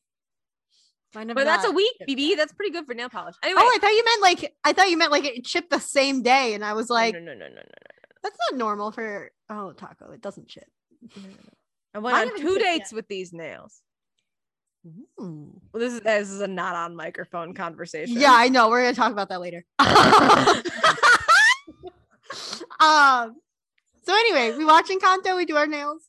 But 1.14 1.43
that's 1.45 1.66
a 1.66 1.72
week, 1.72 1.93
BB. 2.09 2.36
That's 2.38 2.53
pretty 2.53 2.72
good 2.72 2.88
for 2.88 2.95
nail 2.95 3.07
polish. 3.09 3.36
Anyway, 3.43 3.61
Oh, 3.64 3.72
I 3.76 3.78
thought 3.80 3.91
you 3.91 4.03
meant 4.03 4.22
like 4.24 4.55
I 4.64 4.74
thought 4.74 4.89
you 4.89 4.97
meant 4.97 5.11
like 5.11 5.26
it 5.26 5.45
chipped 5.45 5.70
the 5.70 5.80
same 5.80 6.24
day, 6.24 6.55
and 6.55 6.66
I 6.66 6.74
was 6.74 6.89
like, 6.89 7.14
no, 7.14 7.20
no, 7.20 7.34
no, 7.34 7.39
no, 7.39 7.47
no, 7.49 7.55
no, 7.55 7.64
that's 8.24 8.38
not 8.49 8.57
normal 8.57 8.91
for 8.91 9.30
oh 9.49 9.74
taco. 9.74 10.11
It 10.11 10.22
doesn't 10.22 10.47
chip. 10.47 10.66
I 11.93 11.99
went 11.99 12.18
on 12.18 12.36
two 12.41 12.57
dates 12.57 12.91
with 12.91 13.07
these 13.07 13.32
nails. 13.32 13.84
Ooh. 14.86 15.61
Well, 15.71 15.79
this 15.79 15.93
is 15.93 16.01
this 16.01 16.29
is 16.29 16.41
a 16.41 16.47
not 16.47 16.75
on 16.75 16.95
microphone 16.95 17.53
conversation. 17.53 18.19
Yeah, 18.19 18.34
I 18.34 18.49
know. 18.49 18.69
We're 18.69 18.84
gonna 18.84 18.95
talk 18.95 19.11
about 19.11 19.29
that 19.29 19.39
later. 19.39 19.65
um. 22.79 23.36
So 24.05 24.13
anyway, 24.13 24.57
we 24.57 24.65
watch 24.65 24.89
Encanto. 24.89 25.38
We 25.38 25.45
do 25.45 25.55
our 25.55 25.67
nails. 25.67 26.01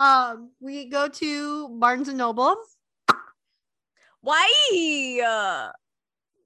Um. 0.00 0.50
We 0.60 0.88
go 0.88 1.08
to 1.08 1.68
Barnes 1.78 2.08
and 2.08 2.18
Noble 2.18 2.56
Why? 4.22 5.20
Uh, 5.24 5.70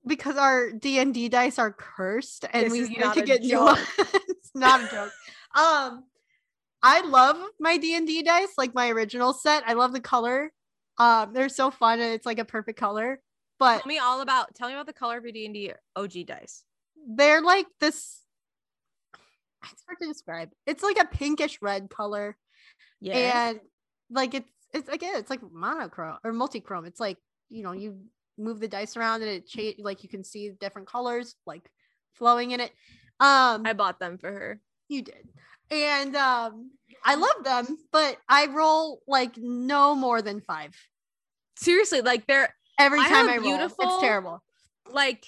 because 0.06 0.36
our 0.36 0.72
D 0.72 0.98
and 0.98 1.14
D 1.14 1.30
dice 1.30 1.58
are 1.58 1.72
cursed, 1.72 2.44
and 2.52 2.66
This 2.66 2.72
we 2.72 2.80
need 2.80 3.12
to 3.14 3.22
get 3.22 3.40
new 3.40 3.58
ones. 3.58 3.80
it's 3.98 4.50
not 4.54 4.84
a 4.84 4.88
joke. 4.88 5.12
Um. 5.54 6.04
I 6.82 7.02
love 7.02 7.36
my 7.58 7.76
D 7.76 7.94
and 7.94 8.06
D 8.06 8.22
dice, 8.22 8.52
like 8.56 8.74
my 8.74 8.90
original 8.90 9.32
set. 9.32 9.62
I 9.66 9.74
love 9.74 9.92
the 9.92 10.00
color. 10.00 10.50
Um, 11.00 11.32
they're 11.32 11.48
so 11.48 11.70
fun, 11.70 11.98
and 12.00 12.12
it's 12.12 12.26
like 12.26 12.38
a 12.38 12.44
perfect 12.44 12.78
color. 12.78 13.20
But 13.58 13.78
tell 13.78 13.86
me 13.88 13.98
all 13.98 14.20
about. 14.20 14.54
Tell 14.54 14.68
me 14.68 14.74
about 14.74 14.86
the 14.86 14.92
color 14.92 15.16
of 15.18 15.24
your 15.24 15.32
D 15.32 15.44
and 15.46 15.54
D 15.54 15.72
OG 15.96 16.26
dice. 16.26 16.62
they're 17.16 17.40
like 17.42 17.66
this 17.80 18.20
it's 19.72 19.82
hard 19.86 19.98
to 20.00 20.06
describe 20.08 20.48
it's 20.66 20.82
like 20.82 20.98
a 20.98 21.04
pinkish 21.06 21.58
red 21.60 21.90
color 21.90 22.36
Yeah. 23.00 23.48
and 23.50 23.60
like 24.10 24.32
it's 24.34 24.50
it's 24.72 24.88
again 24.88 25.12
it's 25.16 25.28
like 25.30 25.40
monochrome 25.52 26.16
or 26.24 26.32
multi-chrome 26.32 26.86
it's 26.86 27.00
like 27.00 27.18
you 27.50 27.62
know 27.62 27.72
you 27.72 27.98
move 28.38 28.58
the 28.60 28.68
dice 28.68 28.96
around 28.96 29.20
and 29.22 29.30
it 29.30 29.46
change 29.46 29.76
like 29.78 30.02
you 30.02 30.08
can 30.08 30.24
see 30.24 30.50
different 30.60 30.88
colors 30.88 31.34
like 31.46 31.70
flowing 32.14 32.52
in 32.52 32.60
it 32.60 32.70
um 33.20 33.66
I 33.66 33.74
bought 33.74 33.98
them 34.00 34.16
for 34.16 34.30
her. 34.32 34.60
you 34.88 35.02
did 35.02 35.28
and 35.70 36.16
um 36.16 36.70
i 37.04 37.14
love 37.14 37.44
them 37.44 37.78
but 37.92 38.16
i 38.28 38.46
roll 38.46 39.00
like 39.06 39.36
no 39.36 39.94
more 39.94 40.22
than 40.22 40.40
five. 40.40 40.74
Seriously, 41.56 42.00
like 42.00 42.26
they're 42.26 42.54
every 42.78 43.00
I 43.00 43.08
time 43.08 43.28
i 43.28 43.36
roll 43.36 43.42
beautiful- 43.44 43.76
it's 43.84 44.00
terrible. 44.00 44.42
like 44.90 45.26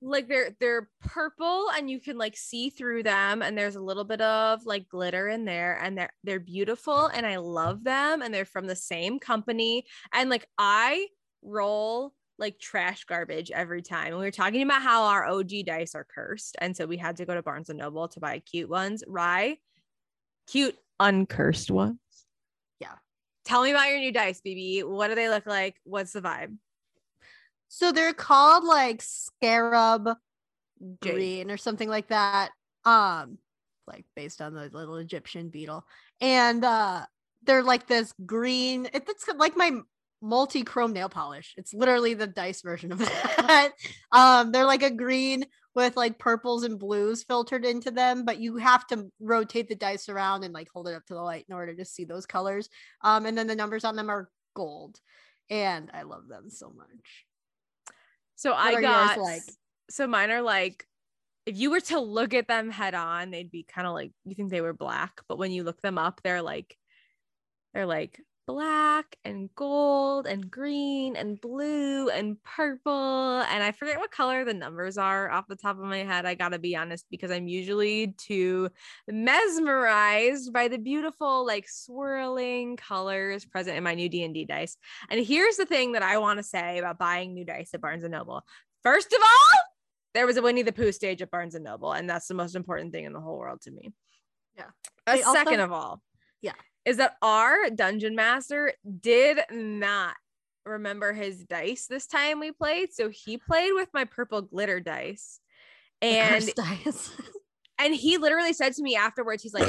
like 0.00 0.28
they're 0.28 0.54
they're 0.60 0.88
purple 1.00 1.66
and 1.76 1.90
you 1.90 2.00
can 2.00 2.16
like 2.16 2.36
see 2.36 2.70
through 2.70 3.02
them 3.02 3.42
and 3.42 3.58
there's 3.58 3.74
a 3.74 3.80
little 3.80 4.04
bit 4.04 4.20
of 4.20 4.64
like 4.64 4.88
glitter 4.88 5.28
in 5.28 5.44
there 5.44 5.76
and 5.82 5.98
they're 5.98 6.12
they're 6.22 6.38
beautiful 6.38 7.06
and 7.06 7.26
I 7.26 7.36
love 7.38 7.82
them 7.82 8.22
and 8.22 8.32
they're 8.32 8.44
from 8.44 8.66
the 8.68 8.76
same 8.76 9.18
company. 9.18 9.84
And 10.12 10.30
like 10.30 10.46
I 10.56 11.08
roll 11.42 12.14
like 12.38 12.58
trash 12.58 13.04
garbage 13.04 13.50
every 13.50 13.82
time. 13.82 14.08
And 14.08 14.18
we 14.18 14.24
were 14.24 14.30
talking 14.30 14.62
about 14.62 14.82
how 14.82 15.04
our 15.04 15.26
OG 15.26 15.50
dice 15.66 15.94
are 15.94 16.04
cursed 16.04 16.56
and 16.60 16.76
so 16.76 16.86
we 16.86 16.96
had 16.96 17.16
to 17.16 17.24
go 17.24 17.34
to 17.34 17.42
Barnes 17.42 17.70
and 17.70 17.78
Noble 17.78 18.08
to 18.08 18.20
buy 18.20 18.38
cute 18.40 18.68
ones, 18.68 19.02
Rye. 19.06 19.58
Cute 20.46 20.76
uncursed 21.00 21.70
ones. 21.70 21.98
Yeah. 22.80 22.94
Tell 23.44 23.62
me 23.62 23.70
about 23.70 23.88
your 23.88 23.98
new 23.98 24.12
dice, 24.12 24.40
BB. 24.44 24.84
What 24.84 25.08
do 25.08 25.14
they 25.14 25.28
look 25.28 25.46
like? 25.46 25.76
What's 25.84 26.12
the 26.12 26.22
vibe? 26.22 26.56
So 27.68 27.92
they're 27.92 28.14
called 28.14 28.64
like 28.64 29.02
scarab 29.02 30.08
Jade. 31.02 31.14
green 31.14 31.50
or 31.50 31.56
something 31.56 31.88
like 31.88 32.08
that. 32.08 32.50
Um, 32.84 33.38
like 33.86 34.04
based 34.16 34.40
on 34.40 34.54
the 34.54 34.70
little 34.72 34.96
Egyptian 34.96 35.48
beetle. 35.48 35.84
And 36.20 36.64
uh 36.64 37.04
they're 37.44 37.62
like 37.62 37.86
this 37.86 38.12
green, 38.26 38.88
it's 38.92 39.26
like 39.36 39.56
my 39.56 39.70
multi-chrome 40.20 40.92
nail 40.92 41.08
polish. 41.08 41.54
It's 41.56 41.72
literally 41.74 42.14
the 42.14 42.26
dice 42.26 42.62
version 42.62 42.92
of 42.92 42.98
that. 42.98 43.70
um, 44.12 44.52
they're 44.52 44.64
like 44.64 44.82
a 44.82 44.90
green 44.90 45.46
with 45.74 45.96
like 45.96 46.18
purples 46.18 46.64
and 46.64 46.78
blues 46.78 47.22
filtered 47.22 47.64
into 47.64 47.90
them, 47.90 48.24
but 48.24 48.38
you 48.38 48.56
have 48.56 48.86
to 48.88 49.10
rotate 49.20 49.68
the 49.68 49.74
dice 49.76 50.08
around 50.08 50.42
and 50.44 50.52
like 50.52 50.68
hold 50.72 50.88
it 50.88 50.94
up 50.94 51.06
to 51.06 51.14
the 51.14 51.22
light 51.22 51.44
in 51.48 51.54
order 51.54 51.74
to 51.74 51.84
see 51.84 52.04
those 52.04 52.26
colors. 52.26 52.68
Um, 53.02 53.26
and 53.26 53.38
then 53.38 53.46
the 53.46 53.54
numbers 53.56 53.84
on 53.84 53.94
them 53.96 54.10
are 54.10 54.28
gold. 54.54 54.98
And 55.50 55.90
I 55.94 56.02
love 56.02 56.28
them 56.28 56.50
so 56.50 56.70
much. 56.70 57.24
So 58.36 58.50
What 58.50 58.74
I 58.74 58.80
got 58.80 59.18
like? 59.18 59.42
so 59.90 60.06
mine 60.06 60.30
are 60.30 60.42
like 60.42 60.84
if 61.46 61.56
you 61.56 61.70
were 61.70 61.80
to 61.80 61.98
look 61.98 62.34
at 62.34 62.46
them 62.46 62.70
head 62.70 62.94
on, 62.94 63.30
they'd 63.30 63.50
be 63.50 63.62
kind 63.62 63.86
of 63.86 63.94
like 63.94 64.12
you 64.26 64.34
think 64.34 64.50
they 64.50 64.60
were 64.60 64.74
black, 64.74 65.22
but 65.28 65.38
when 65.38 65.50
you 65.50 65.64
look 65.64 65.80
them 65.80 65.96
up, 65.96 66.20
they're 66.22 66.42
like 66.42 66.76
they're 67.72 67.86
like 67.86 68.20
black 68.48 69.14
and 69.26 69.50
gold 69.54 70.26
and 70.26 70.50
green 70.50 71.16
and 71.16 71.38
blue 71.38 72.08
and 72.08 72.42
purple 72.42 73.40
and 73.40 73.62
I 73.62 73.72
forget 73.72 73.98
what 73.98 74.10
color 74.10 74.42
the 74.46 74.54
numbers 74.54 74.96
are 74.96 75.30
off 75.30 75.46
the 75.48 75.54
top 75.54 75.76
of 75.76 75.84
my 75.84 75.98
head. 75.98 76.24
I 76.24 76.34
got 76.34 76.48
to 76.48 76.58
be 76.58 76.74
honest 76.74 77.04
because 77.10 77.30
I'm 77.30 77.46
usually 77.46 78.14
too 78.16 78.70
mesmerized 79.06 80.50
by 80.50 80.68
the 80.68 80.78
beautiful 80.78 81.46
like 81.46 81.68
swirling 81.68 82.78
colors 82.78 83.44
present 83.44 83.76
in 83.76 83.84
my 83.84 83.94
new 83.94 84.08
D&D 84.08 84.46
dice. 84.46 84.78
And 85.10 85.24
here's 85.24 85.58
the 85.58 85.66
thing 85.66 85.92
that 85.92 86.02
I 86.02 86.16
want 86.16 86.38
to 86.38 86.42
say 86.42 86.78
about 86.78 86.98
buying 86.98 87.34
new 87.34 87.44
dice 87.44 87.74
at 87.74 87.82
Barnes 87.82 88.02
and 88.02 88.12
Noble. 88.12 88.46
First 88.82 89.12
of 89.12 89.20
all, 89.20 89.58
there 90.14 90.26
was 90.26 90.38
a 90.38 90.42
Winnie 90.42 90.62
the 90.62 90.72
Pooh 90.72 90.92
stage 90.92 91.20
at 91.20 91.30
Barnes 91.30 91.54
and 91.54 91.64
Noble, 91.64 91.92
and 91.92 92.08
that's 92.08 92.28
the 92.28 92.34
most 92.34 92.56
important 92.56 92.94
thing 92.94 93.04
in 93.04 93.12
the 93.12 93.20
whole 93.20 93.36
world 93.38 93.60
to 93.62 93.70
me. 93.70 93.92
Yeah. 94.56 94.70
Also- 95.06 95.34
second 95.34 95.60
of 95.60 95.70
all, 95.70 96.00
Yeah. 96.40 96.54
Is 96.84 96.96
that 96.98 97.16
our 97.22 97.70
dungeon 97.70 98.14
master 98.14 98.72
did 99.00 99.40
not 99.50 100.14
remember 100.64 101.12
his 101.12 101.44
dice 101.44 101.86
this 101.86 102.06
time 102.06 102.40
we 102.40 102.52
played, 102.52 102.92
so 102.92 103.08
he 103.08 103.38
played 103.38 103.72
with 103.74 103.88
my 103.92 104.04
purple 104.04 104.42
glitter 104.42 104.80
dice, 104.80 105.40
and 106.02 106.48
dice. 106.54 107.10
and 107.78 107.94
he 107.94 108.18
literally 108.18 108.52
said 108.52 108.74
to 108.74 108.82
me 108.82 108.96
afterwards, 108.96 109.42
he's 109.42 109.54
like, 109.54 109.68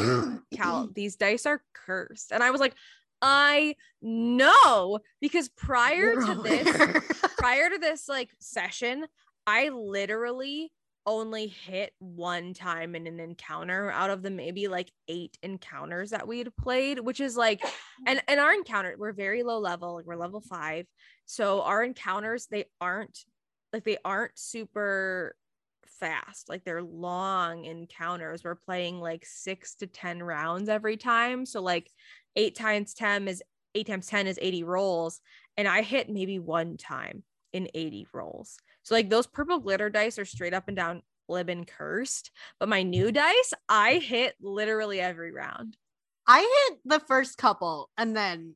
Cal, 0.53 0.89
these 0.93 1.15
dice 1.15 1.45
are 1.45 1.63
cursed. 1.73 2.31
And 2.31 2.43
I 2.43 2.51
was 2.51 2.61
like, 2.61 2.73
I 3.21 3.75
know 4.01 4.99
because 5.19 5.49
prior 5.49 6.15
to 6.15 6.35
this, 6.35 7.03
prior 7.37 7.69
to 7.69 7.77
this 7.77 8.07
like 8.07 8.29
session, 8.39 9.05
I 9.45 9.69
literally 9.69 10.71
only 11.05 11.47
hit 11.47 11.93
one 11.99 12.53
time 12.53 12.95
in 12.95 13.07
an 13.07 13.19
encounter 13.19 13.91
out 13.91 14.09
of 14.09 14.21
the 14.21 14.29
maybe 14.29 14.67
like 14.67 14.91
eight 15.07 15.37
encounters 15.41 16.11
that 16.11 16.27
we'd 16.27 16.55
played, 16.57 16.99
which 16.99 17.19
is 17.19 17.35
like, 17.35 17.61
and 18.07 18.21
and 18.27 18.39
our 18.39 18.53
encounter 18.53 18.95
we're 18.97 19.13
very 19.13 19.43
low 19.43 19.59
level, 19.59 19.95
like 19.95 20.05
we're 20.05 20.15
level 20.15 20.41
five, 20.41 20.85
so 21.25 21.61
our 21.61 21.83
encounters 21.83 22.47
they 22.47 22.65
aren't 22.79 23.19
like 23.73 23.83
they 23.83 23.97
aren't 24.03 24.37
super 24.37 25.35
fast. 25.99 26.49
Like 26.49 26.63
they're 26.63 26.83
long 26.83 27.65
encounters. 27.65 28.43
We're 28.43 28.55
playing 28.55 28.99
like 28.99 29.25
six 29.25 29.75
to 29.75 29.87
ten 29.87 30.21
rounds 30.21 30.69
every 30.69 30.97
time. 30.97 31.45
So 31.45 31.61
like 31.61 31.89
eight 32.35 32.55
times 32.55 32.93
10 32.93 33.27
is 33.27 33.43
eight 33.75 33.87
times 33.87 34.07
10 34.07 34.27
is 34.27 34.39
80 34.41 34.63
rolls. 34.63 35.21
And 35.57 35.67
i 35.67 35.81
hit 35.81 36.09
maybe 36.09 36.39
one 36.39 36.77
time 36.77 37.23
in 37.53 37.67
80 37.73 38.07
rolls 38.13 38.57
so 38.83 38.95
like 38.95 39.09
those 39.09 39.27
purple 39.27 39.59
glitter 39.59 39.89
dice 39.89 40.19
are 40.19 40.25
straight 40.25 40.53
up 40.53 40.67
and 40.67 40.77
down 40.77 41.01
libin 41.27 41.65
cursed 41.65 42.31
but 42.59 42.69
my 42.69 42.83
new 42.83 43.11
dice 43.11 43.53
i 43.67 43.95
hit 43.95 44.35
literally 44.41 44.99
every 44.99 45.31
round 45.31 45.77
I 46.29 46.67
hit 46.69 46.79
the 46.85 46.99
first 46.99 47.39
couple 47.39 47.89
and 47.97 48.15
then 48.15 48.55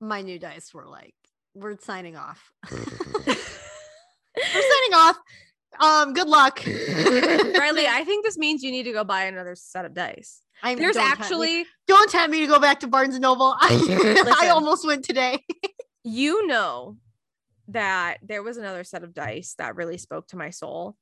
my 0.00 0.22
new 0.22 0.40
dice 0.40 0.74
were 0.74 0.86
like, 0.86 1.14
we're 1.54 1.78
signing 1.78 2.16
off. 2.16 2.52
we're 2.72 2.82
signing 3.26 4.94
off. 4.94 5.16
Um, 5.78 6.12
good 6.14 6.28
luck. 6.28 6.64
riley 6.66 7.86
i 7.88 8.04
think 8.04 8.24
this 8.24 8.38
means 8.38 8.62
you 8.62 8.70
need 8.70 8.84
to 8.84 8.92
go 8.92 9.02
buy 9.02 9.24
another 9.24 9.56
set 9.56 9.84
of 9.84 9.92
dice 9.92 10.40
I'm, 10.62 10.78
there's 10.78 10.94
don't 10.94 11.10
actually 11.10 11.66
don't 11.88 12.08
tempt 12.10 12.30
me 12.30 12.40
to 12.40 12.46
go 12.46 12.60
back 12.60 12.80
to 12.80 12.86
Barnes 12.86 13.16
and 13.16 13.22
Noble. 13.22 13.56
I, 13.60 14.36
I 14.42 14.48
almost 14.50 14.86
went 14.86 15.04
today. 15.04 15.44
you 16.04 16.46
know 16.46 16.96
that 17.68 18.18
there 18.22 18.42
was 18.42 18.56
another 18.56 18.84
set 18.84 19.04
of 19.04 19.14
dice 19.14 19.54
that 19.58 19.76
really 19.76 19.98
spoke 19.98 20.28
to 20.28 20.36
my 20.36 20.50
soul. 20.50 20.96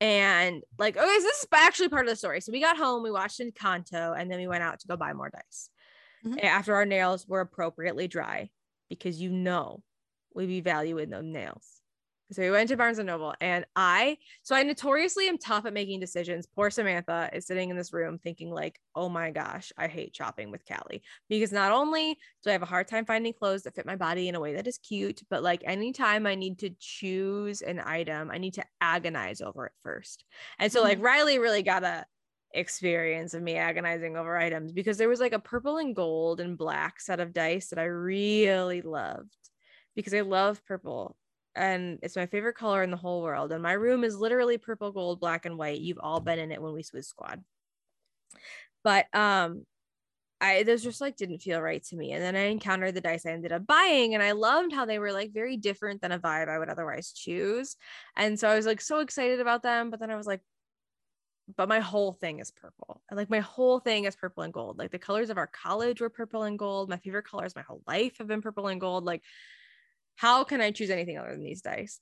And 0.00 0.62
like, 0.78 0.96
okay, 0.96 1.16
so 1.18 1.22
this 1.22 1.40
is 1.40 1.46
actually 1.52 1.90
part 1.90 2.06
of 2.06 2.10
the 2.10 2.16
story. 2.16 2.40
So 2.40 2.52
we 2.52 2.60
got 2.60 2.78
home, 2.78 3.02
we 3.02 3.10
watched 3.10 3.38
Encanto, 3.40 4.18
and 4.18 4.30
then 4.30 4.38
we 4.38 4.46
went 4.46 4.62
out 4.62 4.80
to 4.80 4.88
go 4.88 4.96
buy 4.96 5.12
more 5.12 5.30
dice 5.30 5.68
Mhm. 6.24 6.42
after 6.42 6.74
our 6.74 6.86
nails 6.86 7.26
were 7.26 7.40
appropriately 7.40 8.08
dry 8.08 8.50
because 8.88 9.20
you 9.20 9.30
know 9.30 9.82
we 10.34 10.46
be 10.46 10.60
valuing 10.60 11.10
those 11.10 11.24
nails. 11.24 11.79
So 12.32 12.42
we 12.42 12.50
went 12.50 12.68
to 12.68 12.76
Barnes 12.76 12.98
and 12.98 13.08
Noble, 13.08 13.34
and 13.40 13.64
I 13.74 14.18
so 14.42 14.54
I 14.54 14.62
notoriously 14.62 15.28
am 15.28 15.36
tough 15.36 15.66
at 15.66 15.72
making 15.72 15.98
decisions. 15.98 16.46
Poor 16.46 16.70
Samantha 16.70 17.28
is 17.32 17.46
sitting 17.46 17.70
in 17.70 17.76
this 17.76 17.92
room 17.92 18.18
thinking 18.18 18.50
like, 18.50 18.80
"Oh 18.94 19.08
my 19.08 19.30
gosh, 19.32 19.72
I 19.76 19.88
hate 19.88 20.14
shopping 20.14 20.52
with 20.52 20.64
Callie." 20.64 21.02
Because 21.28 21.50
not 21.50 21.72
only 21.72 22.16
do 22.42 22.50
I 22.50 22.52
have 22.52 22.62
a 22.62 22.66
hard 22.66 22.86
time 22.86 23.04
finding 23.04 23.32
clothes 23.32 23.62
that 23.64 23.74
fit 23.74 23.84
my 23.84 23.96
body 23.96 24.28
in 24.28 24.36
a 24.36 24.40
way 24.40 24.54
that 24.54 24.68
is 24.68 24.78
cute, 24.78 25.22
but 25.28 25.42
like 25.42 25.62
anytime 25.64 26.24
I 26.24 26.36
need 26.36 26.60
to 26.60 26.70
choose 26.78 27.62
an 27.62 27.80
item, 27.84 28.30
I 28.30 28.38
need 28.38 28.54
to 28.54 28.64
agonize 28.80 29.40
over 29.40 29.66
it 29.66 29.72
first. 29.82 30.24
And 30.60 30.70
so 30.70 30.82
like 30.82 30.98
mm-hmm. 30.98 31.06
Riley 31.06 31.38
really 31.40 31.62
got 31.62 31.82
a 31.82 32.06
experience 32.52 33.34
of 33.34 33.42
me 33.42 33.56
agonizing 33.56 34.16
over 34.16 34.36
items 34.36 34.72
because 34.72 34.98
there 34.98 35.08
was 35.08 35.20
like 35.20 35.32
a 35.32 35.38
purple 35.38 35.78
and 35.78 35.94
gold 35.94 36.40
and 36.40 36.58
black 36.58 37.00
set 37.00 37.20
of 37.20 37.32
dice 37.32 37.68
that 37.68 37.78
I 37.78 37.84
really 37.84 38.82
loved 38.82 39.36
because 39.94 40.14
I 40.14 40.20
love 40.22 40.64
purple 40.64 41.16
and 41.54 41.98
it's 42.02 42.16
my 42.16 42.26
favorite 42.26 42.56
color 42.56 42.82
in 42.82 42.90
the 42.90 42.96
whole 42.96 43.22
world. 43.22 43.52
And 43.52 43.62
my 43.62 43.72
room 43.72 44.04
is 44.04 44.16
literally 44.16 44.58
purple, 44.58 44.92
gold, 44.92 45.20
black, 45.20 45.46
and 45.46 45.58
white. 45.58 45.80
You've 45.80 46.00
all 46.00 46.20
been 46.20 46.38
in 46.38 46.52
it 46.52 46.62
when 46.62 46.72
we 46.72 46.82
Swizz 46.82 47.06
Squad. 47.06 47.42
But 48.82 49.06
um, 49.14 49.64
I 50.40 50.62
those 50.62 50.82
just 50.82 51.00
like 51.00 51.16
didn't 51.16 51.40
feel 51.40 51.60
right 51.60 51.82
to 51.84 51.96
me. 51.96 52.12
And 52.12 52.22
then 52.22 52.36
I 52.36 52.46
encountered 52.46 52.94
the 52.94 53.00
dice 53.00 53.26
I 53.26 53.30
ended 53.30 53.52
up 53.52 53.66
buying, 53.66 54.14
and 54.14 54.22
I 54.22 54.32
loved 54.32 54.72
how 54.72 54.86
they 54.86 54.98
were 54.98 55.12
like 55.12 55.32
very 55.32 55.56
different 55.56 56.00
than 56.00 56.12
a 56.12 56.18
vibe 56.18 56.48
I 56.48 56.58
would 56.58 56.70
otherwise 56.70 57.12
choose. 57.12 57.76
And 58.16 58.38
so 58.38 58.48
I 58.48 58.56
was 58.56 58.66
like 58.66 58.80
so 58.80 59.00
excited 59.00 59.40
about 59.40 59.62
them. 59.62 59.90
But 59.90 60.00
then 60.00 60.10
I 60.10 60.16
was 60.16 60.26
like, 60.26 60.40
but 61.56 61.68
my 61.68 61.80
whole 61.80 62.12
thing 62.12 62.38
is 62.38 62.50
purple. 62.50 63.02
Like 63.10 63.30
my 63.30 63.40
whole 63.40 63.80
thing 63.80 64.04
is 64.04 64.16
purple 64.16 64.44
and 64.44 64.52
gold. 64.52 64.78
Like 64.78 64.92
the 64.92 64.98
colors 64.98 65.30
of 65.30 65.38
our 65.38 65.48
college 65.48 66.00
were 66.00 66.10
purple 66.10 66.44
and 66.44 66.58
gold. 66.58 66.88
My 66.88 66.98
favorite 66.98 67.26
colors 67.26 67.56
my 67.56 67.62
whole 67.62 67.82
life 67.86 68.18
have 68.18 68.28
been 68.28 68.42
purple 68.42 68.68
and 68.68 68.80
gold. 68.80 69.04
Like 69.04 69.22
how 70.20 70.44
can 70.44 70.60
I 70.60 70.70
choose 70.70 70.90
anything 70.90 71.16
other 71.16 71.30
than 71.30 71.42
these 71.42 71.62
dice? 71.62 71.98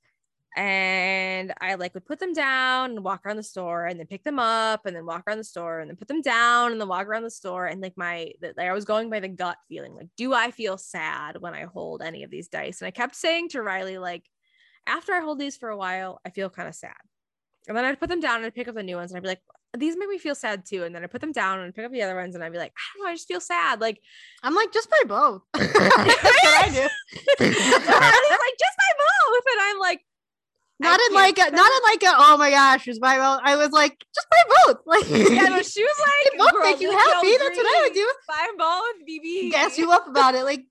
And 0.56 1.54
I 1.60 1.76
like 1.76 1.94
would 1.94 2.04
put 2.04 2.18
them 2.18 2.32
down 2.32 2.90
and 2.90 3.04
walk 3.04 3.24
around 3.24 3.36
the 3.36 3.44
store 3.44 3.86
and 3.86 3.96
then 3.96 4.08
pick 4.08 4.24
them 4.24 4.40
up 4.40 4.86
and 4.86 4.96
then 4.96 5.06
walk 5.06 5.22
around 5.24 5.38
the 5.38 5.44
store 5.44 5.78
and 5.78 5.88
then 5.88 5.96
put 5.96 6.08
them 6.08 6.20
down 6.20 6.72
and 6.72 6.80
then 6.80 6.88
walk 6.88 7.06
around 7.06 7.22
the 7.22 7.30
store. 7.30 7.66
And 7.66 7.80
like 7.80 7.96
my, 7.96 8.32
like 8.42 8.58
I 8.58 8.72
was 8.72 8.84
going 8.84 9.08
by 9.08 9.20
the 9.20 9.28
gut 9.28 9.56
feeling 9.68 9.94
like, 9.94 10.08
do 10.16 10.34
I 10.34 10.50
feel 10.50 10.76
sad 10.76 11.40
when 11.40 11.54
I 11.54 11.66
hold 11.66 12.02
any 12.02 12.24
of 12.24 12.30
these 12.32 12.48
dice? 12.48 12.80
And 12.80 12.88
I 12.88 12.90
kept 12.90 13.14
saying 13.14 13.50
to 13.50 13.62
Riley, 13.62 13.98
like, 13.98 14.24
after 14.84 15.12
I 15.12 15.20
hold 15.20 15.38
these 15.38 15.56
for 15.56 15.68
a 15.68 15.76
while, 15.76 16.20
I 16.26 16.30
feel 16.30 16.50
kind 16.50 16.66
of 16.66 16.74
sad. 16.74 16.96
And 17.68 17.76
then 17.76 17.84
I'd 17.84 18.00
put 18.00 18.08
them 18.08 18.20
down 18.20 18.38
and 18.38 18.46
I'd 18.46 18.54
pick 18.54 18.66
up 18.66 18.74
the 18.74 18.82
new 18.82 18.96
ones 18.96 19.12
and 19.12 19.18
I'd 19.18 19.22
be 19.22 19.28
like, 19.28 19.42
these 19.76 19.96
make 19.96 20.08
me 20.08 20.18
feel 20.18 20.34
sad 20.34 20.64
too. 20.64 20.84
And 20.84 20.94
then 20.94 21.04
I 21.04 21.06
put 21.08 21.20
them 21.20 21.32
down 21.32 21.60
and 21.60 21.74
pick 21.74 21.84
up 21.84 21.92
the 21.92 22.02
other 22.02 22.16
ones 22.16 22.34
and 22.34 22.42
I'd 22.42 22.52
be 22.52 22.58
like, 22.58 22.72
I 22.72 22.96
don't 22.96 23.04
know, 23.04 23.10
I 23.10 23.14
just 23.14 23.28
feel 23.28 23.40
sad. 23.40 23.80
Like, 23.80 24.00
I'm 24.42 24.54
like, 24.54 24.72
just 24.72 24.88
buy 24.90 25.02
both. 25.06 25.42
That's 25.54 25.74
what 25.74 25.84
I 26.64 26.68
do. 26.70 26.80
Riley's 27.40 27.58
like, 27.58 28.58
just 28.58 28.76
buy 28.78 28.92
both. 28.98 29.44
And 29.52 29.60
I'm 29.60 29.78
like, 29.78 30.00
Not 30.80 31.00
in 31.08 31.14
like 31.14 31.38
a, 31.38 31.50
not 31.50 31.70
in 31.70 31.82
like 31.84 32.02
a, 32.02 32.14
oh 32.16 32.36
my 32.38 32.50
gosh, 32.50 32.84
just 32.84 33.00
buy 33.00 33.16
both. 33.18 33.40
I 33.44 33.56
was 33.56 33.70
like, 33.70 34.04
just 34.14 34.26
buy 34.30 34.54
both. 34.66 34.78
Like, 34.86 35.08
yeah, 35.10 35.48
no, 35.48 35.62
she 35.62 35.82
was 35.82 36.00
like, 36.00 36.38
both 36.38 36.52
"Girl, 36.52 36.62
make 36.62 36.80
you 36.80 36.90
happy. 36.90 37.36
That's 37.36 37.56
what 37.56 37.66
I 37.66 37.82
would 37.82 37.94
do. 37.94 38.12
Buy 38.28 38.48
both, 38.56 39.06
BB. 39.08 39.50
Gas 39.50 39.76
you 39.76 39.90
up 39.92 40.06
about 40.08 40.34
it. 40.34 40.44
Like, 40.44 40.64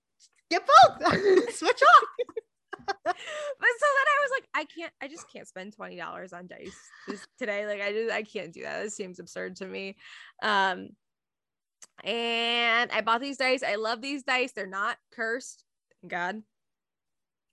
get 0.50 0.62
both. 0.66 1.52
Switch 1.54 1.82
off. 1.82 2.04
But 3.04 3.16
so 3.78 3.86
then 3.94 4.06
I 4.08 4.18
was 4.22 4.30
like, 4.32 4.48
I 4.54 4.64
can't, 4.64 4.92
I 5.02 5.08
just 5.08 5.30
can't 5.32 5.46
spend 5.46 5.74
twenty 5.74 5.96
dollars 5.96 6.32
on 6.32 6.46
dice 6.46 6.76
this, 7.06 7.26
today. 7.38 7.66
Like 7.66 7.80
I 7.80 7.92
just, 7.92 8.12
I 8.12 8.22
can't 8.22 8.52
do 8.52 8.62
that. 8.62 8.84
It 8.84 8.92
seems 8.92 9.18
absurd 9.18 9.56
to 9.56 9.66
me. 9.66 9.96
Um, 10.42 10.90
and 12.04 12.90
I 12.92 13.00
bought 13.04 13.20
these 13.20 13.36
dice. 13.36 13.62
I 13.62 13.74
love 13.76 14.00
these 14.00 14.22
dice. 14.22 14.52
They're 14.52 14.66
not 14.66 14.96
cursed. 15.12 15.64
God. 16.06 16.42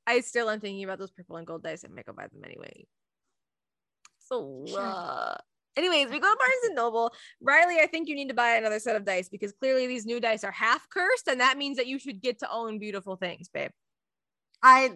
I 0.07 0.19
still 0.19 0.49
am 0.49 0.59
thinking 0.59 0.83
about 0.83 0.99
those 0.99 1.11
purple 1.11 1.37
and 1.37 1.47
gold 1.47 1.63
dice. 1.63 1.83
I 1.83 1.87
might 1.87 2.05
go 2.05 2.13
buy 2.13 2.27
them 2.27 2.43
anyway. 2.45 2.85
So, 4.19 4.65
uh, 4.77 5.35
anyways, 5.75 6.09
we 6.09 6.19
go 6.19 6.31
to 6.31 6.37
Barnes 6.37 6.65
and 6.65 6.75
Noble. 6.75 7.11
Riley, 7.41 7.79
I 7.79 7.87
think 7.87 8.07
you 8.07 8.15
need 8.15 8.29
to 8.29 8.35
buy 8.35 8.55
another 8.55 8.79
set 8.79 8.95
of 8.95 9.03
dice 9.03 9.29
because 9.29 9.51
clearly 9.51 9.87
these 9.87 10.05
new 10.05 10.19
dice 10.19 10.43
are 10.43 10.51
half 10.51 10.87
cursed, 10.89 11.27
and 11.27 11.41
that 11.41 11.57
means 11.57 11.77
that 11.77 11.87
you 11.87 11.97
should 11.97 12.21
get 12.21 12.39
to 12.39 12.51
own 12.51 12.77
beautiful 12.77 13.15
things, 13.15 13.49
babe. 13.49 13.71
I 14.67 14.89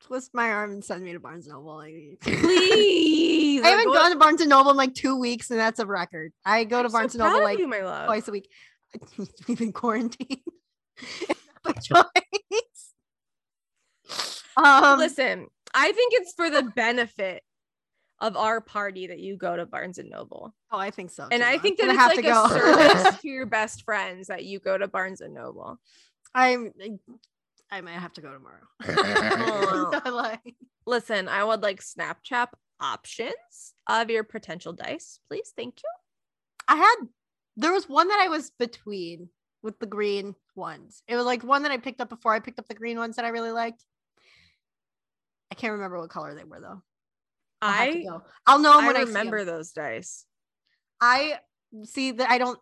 twist 0.00 0.32
my 0.34 0.50
arm 0.50 0.72
and 0.72 0.84
send 0.84 1.04
me 1.04 1.12
to 1.12 1.20
Barnes 1.20 1.46
and 1.46 1.54
Noble. 1.54 1.76
Like, 1.76 1.94
Please. 2.20 3.62
I 3.64 3.68
haven't 3.68 3.88
Like, 3.90 3.98
gone 4.00 4.10
to 4.10 4.18
Barnes 4.18 4.40
and 4.40 4.50
Noble 4.50 4.72
in 4.72 4.76
like 4.76 4.94
two 4.94 5.16
weeks, 5.16 5.50
and 5.52 5.60
that's 5.60 5.78
a 5.78 5.86
record. 5.86 6.32
I 6.44 6.64
go 6.64 6.78
I'm 6.78 6.84
to 6.84 6.90
so 6.90 6.92
Barnes 6.94 7.14
and 7.14 7.22
Noble 7.22 7.42
like 7.42 7.58
you, 7.58 7.68
twice 7.68 8.26
a 8.26 8.32
week. 8.32 8.50
We've 9.46 9.58
been 9.58 9.72
quarantined. 9.72 10.40
By 11.62 11.72
choice. 11.72 12.04
Um, 14.56 14.98
Listen, 14.98 15.46
I 15.72 15.92
think 15.92 16.14
it's 16.14 16.32
for 16.34 16.50
the 16.50 16.62
benefit 16.74 17.44
of 18.18 18.36
our 18.36 18.60
party 18.60 19.06
that 19.06 19.20
you 19.20 19.36
go 19.36 19.56
to 19.56 19.66
Barnes 19.66 19.98
and 19.98 20.10
Noble. 20.10 20.52
oh, 20.72 20.78
I 20.78 20.90
think 20.90 21.10
so. 21.10 21.28
And 21.30 21.42
too. 21.42 21.48
I 21.48 21.58
think 21.58 21.78
that 21.78 21.88
it's 21.90 21.98
have 21.98 22.10
like 22.16 22.24
to 22.24 22.30
a 22.30 22.32
go. 22.32 22.48
service 22.48 23.20
to 23.20 23.28
your 23.28 23.46
best 23.46 23.84
friends 23.84 24.26
that 24.26 24.44
you 24.44 24.58
go 24.58 24.76
to 24.76 24.88
Barnes 24.88 25.20
and 25.20 25.32
Noble. 25.32 25.78
I'm. 26.34 26.72
I 27.70 27.80
might 27.80 27.92
have 27.92 28.12
to 28.14 28.20
go 28.20 28.32
tomorrow. 28.32 28.66
like, 30.12 30.56
Listen, 30.86 31.28
I 31.28 31.44
would 31.44 31.62
like 31.62 31.80
Snapchat 31.80 32.48
options 32.80 33.74
of 33.86 34.10
your 34.10 34.24
potential 34.24 34.72
dice, 34.72 35.20
please. 35.28 35.52
Thank 35.56 35.76
you. 35.82 35.90
I 36.68 36.76
had 36.76 36.96
there 37.56 37.72
was 37.72 37.88
one 37.88 38.08
that 38.08 38.20
I 38.20 38.28
was 38.28 38.50
between 38.58 39.28
with 39.62 39.78
the 39.78 39.86
green 39.86 40.34
ones. 40.54 41.02
It 41.06 41.16
was 41.16 41.26
like 41.26 41.42
one 41.44 41.62
that 41.62 41.72
I 41.72 41.78
picked 41.78 42.00
up 42.00 42.08
before 42.08 42.32
I 42.32 42.40
picked 42.40 42.58
up 42.58 42.68
the 42.68 42.74
green 42.74 42.98
ones 42.98 43.16
that 43.16 43.24
I 43.24 43.28
really 43.28 43.50
liked. 43.50 43.84
I 45.52 45.54
can't 45.54 45.72
remember 45.72 45.98
what 46.00 46.10
color 46.10 46.34
they 46.34 46.44
were 46.44 46.60
though. 46.60 46.82
I'll 47.62 47.82
I 47.82 48.04
I'll 48.46 48.58
know 48.58 48.80
I 48.80 48.86
when 48.86 48.96
I 48.96 49.00
remember 49.00 49.36
remember. 49.36 49.44
those 49.44 49.72
dice. 49.72 50.24
I 51.00 51.38
see 51.84 52.12
that 52.12 52.30
I 52.30 52.38
don't. 52.38 52.58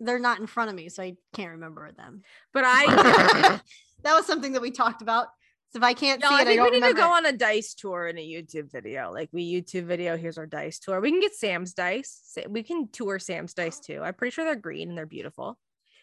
They're 0.00 0.18
not 0.18 0.40
in 0.40 0.46
front 0.46 0.70
of 0.70 0.76
me, 0.76 0.88
so 0.88 1.02
I 1.02 1.14
can't 1.34 1.50
remember 1.52 1.92
them. 1.92 2.22
But 2.52 2.64
I 2.66 2.86
that 4.02 4.14
was 4.14 4.26
something 4.26 4.52
that 4.54 4.62
we 4.62 4.70
talked 4.70 5.02
about. 5.02 5.28
So 5.72 5.78
if 5.78 5.84
I 5.84 5.92
can't 5.94 6.20
No, 6.20 6.28
see 6.30 6.34
I 6.34 6.38
it, 6.38 6.40
I 6.40 6.44
think 6.46 6.56
don't 6.56 6.64
we 6.64 6.70
need 6.72 6.76
remember. 6.78 6.96
to 6.96 7.02
go 7.06 7.14
it. 7.14 7.16
on 7.18 7.26
a 7.26 7.32
dice 7.36 7.74
tour 7.74 8.08
in 8.08 8.18
a 8.18 8.26
YouTube 8.26 8.72
video. 8.72 9.12
Like 9.12 9.28
we 9.32 9.44
YouTube 9.52 9.84
video, 9.84 10.16
here's 10.16 10.36
our 10.38 10.46
dice 10.46 10.80
tour. 10.80 11.00
We 11.00 11.10
can 11.12 11.20
get 11.20 11.34
Sam's 11.34 11.74
dice. 11.74 12.36
We 12.48 12.62
can 12.64 12.88
tour 12.90 13.18
Sam's 13.20 13.54
dice 13.54 13.78
too. 13.78 14.00
I'm 14.02 14.14
pretty 14.14 14.34
sure 14.34 14.44
they're 14.44 14.56
green 14.56 14.88
and 14.88 14.98
they're 14.98 15.06
beautiful. 15.06 15.56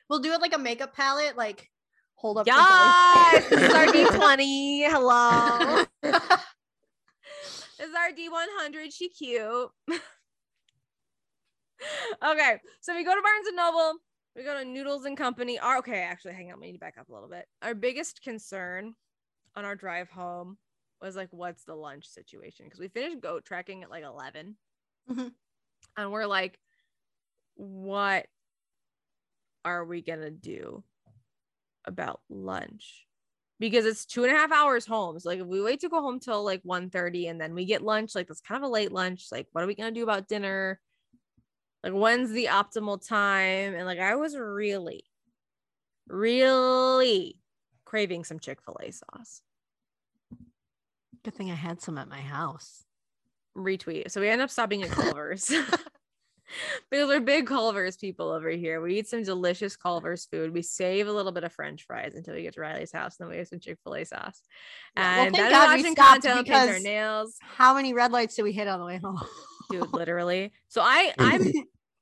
We'll 0.10 0.19
do 0.19 0.32
it 0.32 0.40
like 0.40 0.56
a 0.56 0.57
makeup 0.60 0.95
palette. 0.95 1.36
Like 1.36 1.69
hold 2.15 2.38
up. 2.38 2.45
the 2.45 2.52
Yes, 2.52 3.49
this 3.49 3.61
is 3.61 3.74
our 3.74 3.86
D20. 4.18 4.90
Hello. 4.90 5.84
This 7.78 7.90
is 7.90 7.94
our 7.95 8.10
D100. 8.11 8.94
She 8.94 9.10
cute. 9.10 9.69
Okay, 12.24 12.60
so 12.82 12.95
we 12.95 13.04
go 13.04 13.16
to 13.16 13.22
Barnes 13.22 13.48
and 13.48 13.56
Noble. 13.56 13.99
We 14.36 14.44
go 14.44 14.58
to 14.58 14.66
Noodles 14.66 15.06
and 15.06 15.18
Company. 15.18 15.60
Our, 15.60 15.78
okay, 15.80 16.02
actually, 16.02 16.34
hang 16.34 16.52
on. 16.52 16.60
We 16.60 16.68
need 16.68 16.74
to 16.74 16.80
back 16.80 16.98
up 16.99 17.10
a 17.10 17.14
little 17.14 17.30
bit. 17.30 17.48
Our 17.62 17.74
biggest 17.74 18.22
concern 18.22 18.94
on 19.56 19.66
our 19.66 19.76
drive 19.76 20.10
home 20.10 20.58
was 21.02 21.16
like, 21.16 21.30
what's 21.32 21.64
the 21.64 21.76
lunch 21.76 22.08
situation? 22.08 22.66
Because 22.66 22.80
we 22.80 22.88
finished 22.88 23.22
goat 23.22 23.45
trekking 23.45 23.84
at 23.84 23.90
like 23.90 24.04
11. 24.04 24.58
Mhm. 25.10 25.34
And 25.98 26.12
we're 26.12 26.26
like, 26.26 26.60
what 27.56 28.28
are 29.66 29.86
we 29.86 30.02
going 30.02 30.22
to 30.22 30.32
do 30.32 30.84
about 31.86 32.22
lunch? 32.30 33.06
Because 33.60 33.86
it's 33.86 34.06
two 34.06 34.24
and 34.24 34.32
a 34.32 34.36
half 34.38 34.52
hours 34.52 34.86
home. 34.86 35.20
So 35.20 35.30
like 35.30 35.40
if 35.40 35.48
we 35.48 35.62
wait 35.62 35.80
to 35.80 35.90
go 35.90 36.02
home 36.02 36.20
till 36.20 36.44
like 36.44 36.62
1.30 36.64 37.28
and 37.28 37.41
then 37.41 37.56
we 37.56 37.66
get 37.66 37.82
lunch, 37.82 38.14
like 38.14 38.28
that's 38.28 38.41
kind 38.41 38.64
of 38.64 38.70
a 38.70 38.72
late 38.72 38.91
lunch. 38.91 39.28
Like, 39.32 39.48
what 39.52 39.64
are 39.64 39.68
we 39.68 39.74
gonna 39.76 39.91
do 39.91 40.04
about 40.04 40.28
dinner? 40.28 40.80
Like 41.84 41.94
when's 41.94 42.32
the 42.32 42.45
optimal 42.45 43.06
time? 43.06 43.76
And 43.76 43.86
like 43.86 43.99
I 43.99 44.16
was 44.16 44.36
really, 44.38 45.04
really 46.08 47.38
craving 47.86 48.24
some 48.24 48.40
Chick-fil-A 48.40 48.91
sauce. 48.91 49.41
Good 51.24 51.36
thing 51.36 51.52
I 51.52 51.56
had 51.56 51.82
some 51.82 51.98
at 51.98 52.10
my 52.10 52.22
house. 52.22 52.84
retweet. 53.56 54.12
So 54.12 54.22
we 54.22 54.30
end 54.30 54.41
up 54.41 54.49
stopping 54.49 54.84
at 54.84 54.90
Culver's. 54.91 55.52
because 56.90 57.08
we're 57.08 57.20
big 57.20 57.48
Culver's 57.48 57.98
people 57.98 58.30
over 58.30 58.49
here. 58.49 58.82
We 58.82 58.99
eat 58.99 59.08
some 59.08 59.24
delicious 59.24 59.76
Culver's 59.76 60.26
food. 60.26 60.54
We 60.54 60.62
save 60.62 61.08
a 61.08 61.12
little 61.12 61.32
bit 61.32 61.44
of 61.44 61.52
French 61.52 61.84
fries 61.86 62.16
until 62.16 62.36
we 62.36 62.44
get 62.44 62.54
to 62.54 62.62
Riley's 62.62 62.91
house, 62.91 63.18
and 63.20 63.26
then 63.26 63.32
we 63.32 63.38
have 63.38 63.48
some 63.48 63.60
Chick 63.60 63.78
Fil 63.84 63.95
A 63.95 64.06
sauce. 64.06 64.41
Yeah, 64.95 65.18
well, 65.18 65.26
And 65.28 65.36
thank 65.36 65.52
God 65.52 65.76
we 65.76 65.91
stopped 65.91 66.24
paint 66.24 66.49
our 66.49 66.80
nails, 66.80 67.36
How 67.41 67.74
many 67.74 67.94
red 67.94 68.12
lights 68.12 68.36
did 68.36 68.44
we 68.44 68.52
hit 68.52 68.68
on 68.68 68.80
the 68.80 68.86
way 68.86 68.98
home? 68.98 69.22
dude. 69.69 69.94
Literally. 69.94 70.53
So 70.68 70.81
I, 70.81 71.14
I'm, 71.19 71.52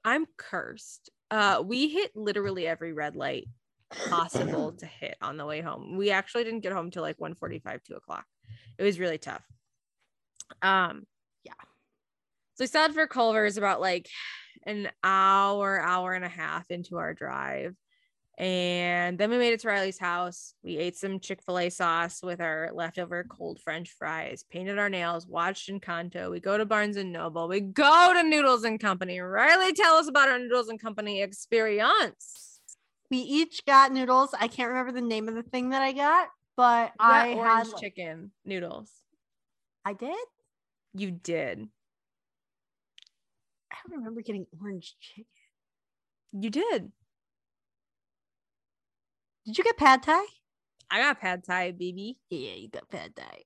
I'm 0.04 0.26
cursed. 0.38 1.10
Uh, 1.32 1.64
we 1.66 1.90
hit 1.90 2.12
literally 2.16 2.68
every 2.68 2.94
red 2.94 3.16
light 3.16 3.48
possible 4.10 4.72
to 4.74 4.86
hit 4.86 5.16
on 5.22 5.38
the 5.38 5.46
way 5.46 5.62
home. 5.62 5.98
We 5.98 6.12
actually 6.12 6.44
didn't 6.44 6.62
get 6.62 6.74
home 6.74 6.92
till 6.92 7.02
like 7.02 7.18
1:45, 7.18 7.84
2 7.84 7.96
o'clock. 7.96 8.26
It 8.78 8.84
was 8.84 9.00
really 9.00 9.18
tough. 9.18 9.44
Um, 10.62 11.06
Yeah. 11.44 11.54
So 12.56 12.64
we 12.64 12.68
stopped 12.68 12.94
for 12.94 13.08
Culver's 13.08 13.58
about 13.58 13.82
like 13.82 14.08
an 14.64 14.90
hour, 15.04 15.80
hour 15.80 16.14
and 16.14 16.26
a 16.26 16.30
half 16.30 16.70
into 16.72 16.98
our 16.98 17.14
drive. 17.14 17.76
And 18.38 19.18
then 19.18 19.30
we 19.30 19.38
made 19.38 19.53
it 19.53 19.62
to 19.62 19.70
Riley's 19.70 19.98
house. 19.98 20.56
We 20.62 20.78
ate 20.78 20.98
some 20.98 21.22
Chick 21.22 21.41
fil 21.41 21.57
A 21.57 21.70
sauce 21.70 22.22
with 22.22 22.41
our 22.41 22.70
leftover 22.74 23.24
cold 23.24 23.62
French 23.62 23.90
fries, 23.91 24.44
painted 24.49 24.78
our 24.78 24.90
nails, 24.90 25.26
watched 25.26 25.70
Encanto. 25.70 26.30
We 26.30 26.41
go 26.41 26.57
to 26.57 26.66
Barnes 26.66 26.98
and 26.98 27.14
Noble. 27.14 27.48
We 27.48 27.62
go 27.62 28.12
to 28.14 28.24
Noodles 28.24 28.66
and 28.66 28.78
Company. 28.78 29.20
Riley, 29.20 29.72
tell 29.72 29.95
us 29.95 30.10
about 30.10 30.28
our 30.28 30.38
Noodles 30.38 30.68
and 30.68 30.82
Company 30.82 31.22
experience. 31.22 32.60
we 33.10 33.20
each 33.20 33.66
got 33.66 33.94
noodles. 33.94 34.32
I 34.38 34.49
can't 34.49 34.70
remember 34.70 34.91
the 34.91 34.99
name 35.06 35.30
of 35.30 35.36
the 35.36 35.44
thing 35.44 35.70
that 35.70 35.82
I 35.82 35.94
got, 35.94 36.28
but 36.57 36.91
got 36.99 37.28
I 37.28 37.34
orange 37.36 37.68
had 37.70 37.78
chicken 37.78 38.32
noodles. 38.44 38.91
I 39.86 39.94
did. 39.94 40.16
You 40.94 41.12
did. 41.12 41.68
I 43.72 43.76
don't 43.88 43.98
remember 43.99 44.22
getting 44.22 44.45
orange 44.62 44.95
chicken. 44.99 45.26
You 46.34 46.49
did. 46.49 46.91
Did 49.46 49.58
you 49.58 49.64
get 49.64 49.78
pad 49.78 50.04
thai? 50.04 50.24
I 50.90 51.00
got 51.02 51.20
pad 51.20 51.44
thai, 51.44 51.72
baby. 51.72 52.18
Yeah, 52.30 52.54
you 52.54 52.70
got 52.70 52.90
pad 52.90 53.16
thai. 53.16 53.44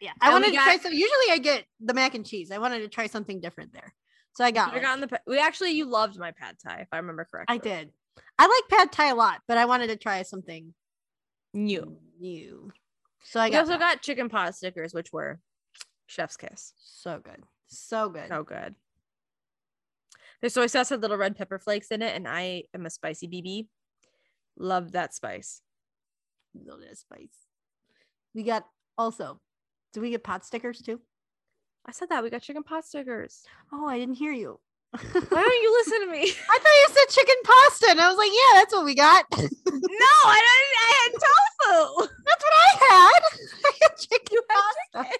Yeah, 0.00 0.12
I 0.20 0.26
And 0.26 0.34
we 0.34 0.40
wanted 0.40 0.46
to 0.50 0.56
got- 0.56 0.64
try 0.64 0.76
some. 0.78 0.92
Usually, 0.92 1.30
I 1.30 1.38
get 1.38 1.64
the 1.80 1.94
mac 1.94 2.14
and 2.14 2.26
cheese. 2.26 2.50
I 2.50 2.58
wanted 2.58 2.80
to 2.80 2.88
try 2.88 3.06
something 3.06 3.40
different 3.40 3.72
there, 3.72 3.94
so 4.34 4.44
I 4.44 4.50
got. 4.50 4.70
I 4.70 4.72
like- 4.74 4.82
got 4.82 5.00
the. 5.10 5.20
We 5.26 5.38
actually, 5.38 5.72
you 5.72 5.84
loved 5.84 6.18
my 6.18 6.32
pad 6.32 6.56
thai, 6.62 6.80
if 6.80 6.88
I 6.92 6.96
remember 6.96 7.24
correctly. 7.24 7.54
I 7.54 7.58
did. 7.58 7.92
I 8.38 8.46
like 8.46 8.78
pad 8.78 8.92
thai 8.92 9.10
a 9.10 9.14
lot, 9.14 9.42
but 9.46 9.58
I 9.58 9.64
wanted 9.64 9.88
to 9.88 9.96
try 9.96 10.22
something 10.22 10.74
New. 11.54 11.98
new. 12.18 12.72
So 13.24 13.38
I 13.40 13.46
We 13.46 13.50
got 13.52 13.60
also 13.60 13.72
that. 13.72 13.78
got 13.80 14.02
chicken 14.02 14.28
pot 14.28 14.54
stickers, 14.56 14.92
which 14.92 15.12
were 15.12 15.40
chef's 16.06 16.36
kiss. 16.36 16.72
so 16.78 17.20
good, 17.20 17.44
so 17.68 18.08
good. 18.08 18.28
So 18.28 18.42
good. 18.42 18.74
The 20.40 20.50
soy 20.50 20.66
sauce 20.66 20.88
had 20.88 21.00
little 21.02 21.16
red 21.16 21.36
pepper 21.36 21.58
flakes 21.60 21.88
in 21.92 22.02
it, 22.02 22.16
and 22.16 22.26
I 22.26 22.64
am 22.74 22.84
a 22.86 22.90
spicy 22.90 23.28
BB. 23.28 23.68
Love 24.58 24.92
that 24.92 25.14
spice. 25.14 25.62
Love 26.54 26.80
that 26.80 26.98
spice. 26.98 27.46
We 28.34 28.42
got 28.42 28.66
also. 28.98 29.40
Did 29.92 30.00
we 30.00 30.10
get 30.10 30.24
pot 30.24 30.44
stickers 30.44 30.80
too? 30.80 31.00
I 31.86 31.92
said 31.92 32.08
that 32.10 32.22
we 32.22 32.30
got 32.30 32.42
chicken 32.42 32.62
pot 32.62 32.84
stickers. 32.84 33.42
Oh, 33.72 33.86
I 33.86 33.98
didn't 33.98 34.14
hear 34.14 34.32
you. 34.32 34.60
Why 34.92 35.00
don't 35.30 35.62
you 35.62 35.72
listen 35.72 36.00
to 36.06 36.12
me? 36.12 36.20
I 36.50 36.58
thought 36.58 36.80
you 36.80 36.86
said 36.88 37.14
chicken 37.14 37.34
pasta, 37.44 37.86
and 37.90 38.00
I 38.00 38.08
was 38.08 38.18
like, 38.18 38.30
"Yeah, 38.30 38.60
that's 38.60 38.74
what 38.74 38.84
we 38.84 38.94
got." 38.94 39.24
no, 39.32 39.38
I 39.40 40.40
don't. 40.44 40.72
I 40.82 40.92
had 41.00 41.12
tofu. 41.12 42.08
That's 42.26 42.44
what 42.44 42.54
I 42.54 42.70
had. 42.90 43.20
I 43.64 43.72
had 43.82 43.96
chicken 43.96 44.28
You 44.32 44.42
had 44.50 45.02
pasta. 45.04 45.18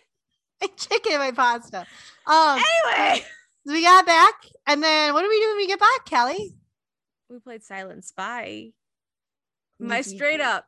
I 0.63 0.67
chicken 0.77 1.19
my 1.19 1.31
pasta. 1.33 1.87
Um, 2.27 2.63
Anyway, 2.95 3.25
so 3.67 3.73
we 3.73 3.83
got 3.83 4.05
back, 4.07 4.35
and 4.67 4.83
then 4.83 5.15
what 5.15 5.23
do 5.23 5.29
we 5.29 5.41
do 5.41 5.49
when 5.49 5.57
we 5.57 5.67
get 5.67 5.81
back, 5.81 6.05
Callie? 6.09 6.55
we 7.31 7.39
played 7.41 7.63
Silent 7.65 8.05
Spy. 8.05 8.73
My 9.89 10.01
straight 10.01 10.41
up 10.41 10.67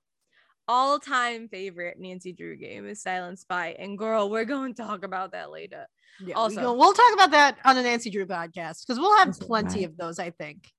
all 0.66 0.98
time 0.98 1.48
favorite 1.48 1.98
Nancy 1.98 2.32
Drew 2.32 2.56
game 2.56 2.86
is 2.86 3.02
Silent 3.02 3.38
Spy. 3.38 3.76
And 3.78 3.98
girl, 3.98 4.30
we're 4.30 4.44
going 4.44 4.74
to 4.74 4.82
talk 4.82 5.04
about 5.04 5.32
that 5.32 5.50
later. 5.50 5.86
Yeah, 6.20 6.34
Also- 6.36 6.72
we 6.72 6.78
we'll 6.78 6.92
talk 6.92 7.12
about 7.14 7.30
that 7.32 7.58
on 7.64 7.76
the 7.76 7.82
Nancy 7.82 8.10
Drew 8.10 8.26
podcast 8.26 8.86
because 8.86 8.98
we'll 8.98 9.16
have 9.18 9.28
Listen, 9.28 9.46
plenty 9.46 9.80
right. 9.80 9.88
of 9.88 9.96
those. 9.96 10.18
I 10.18 10.30
think. 10.30 10.72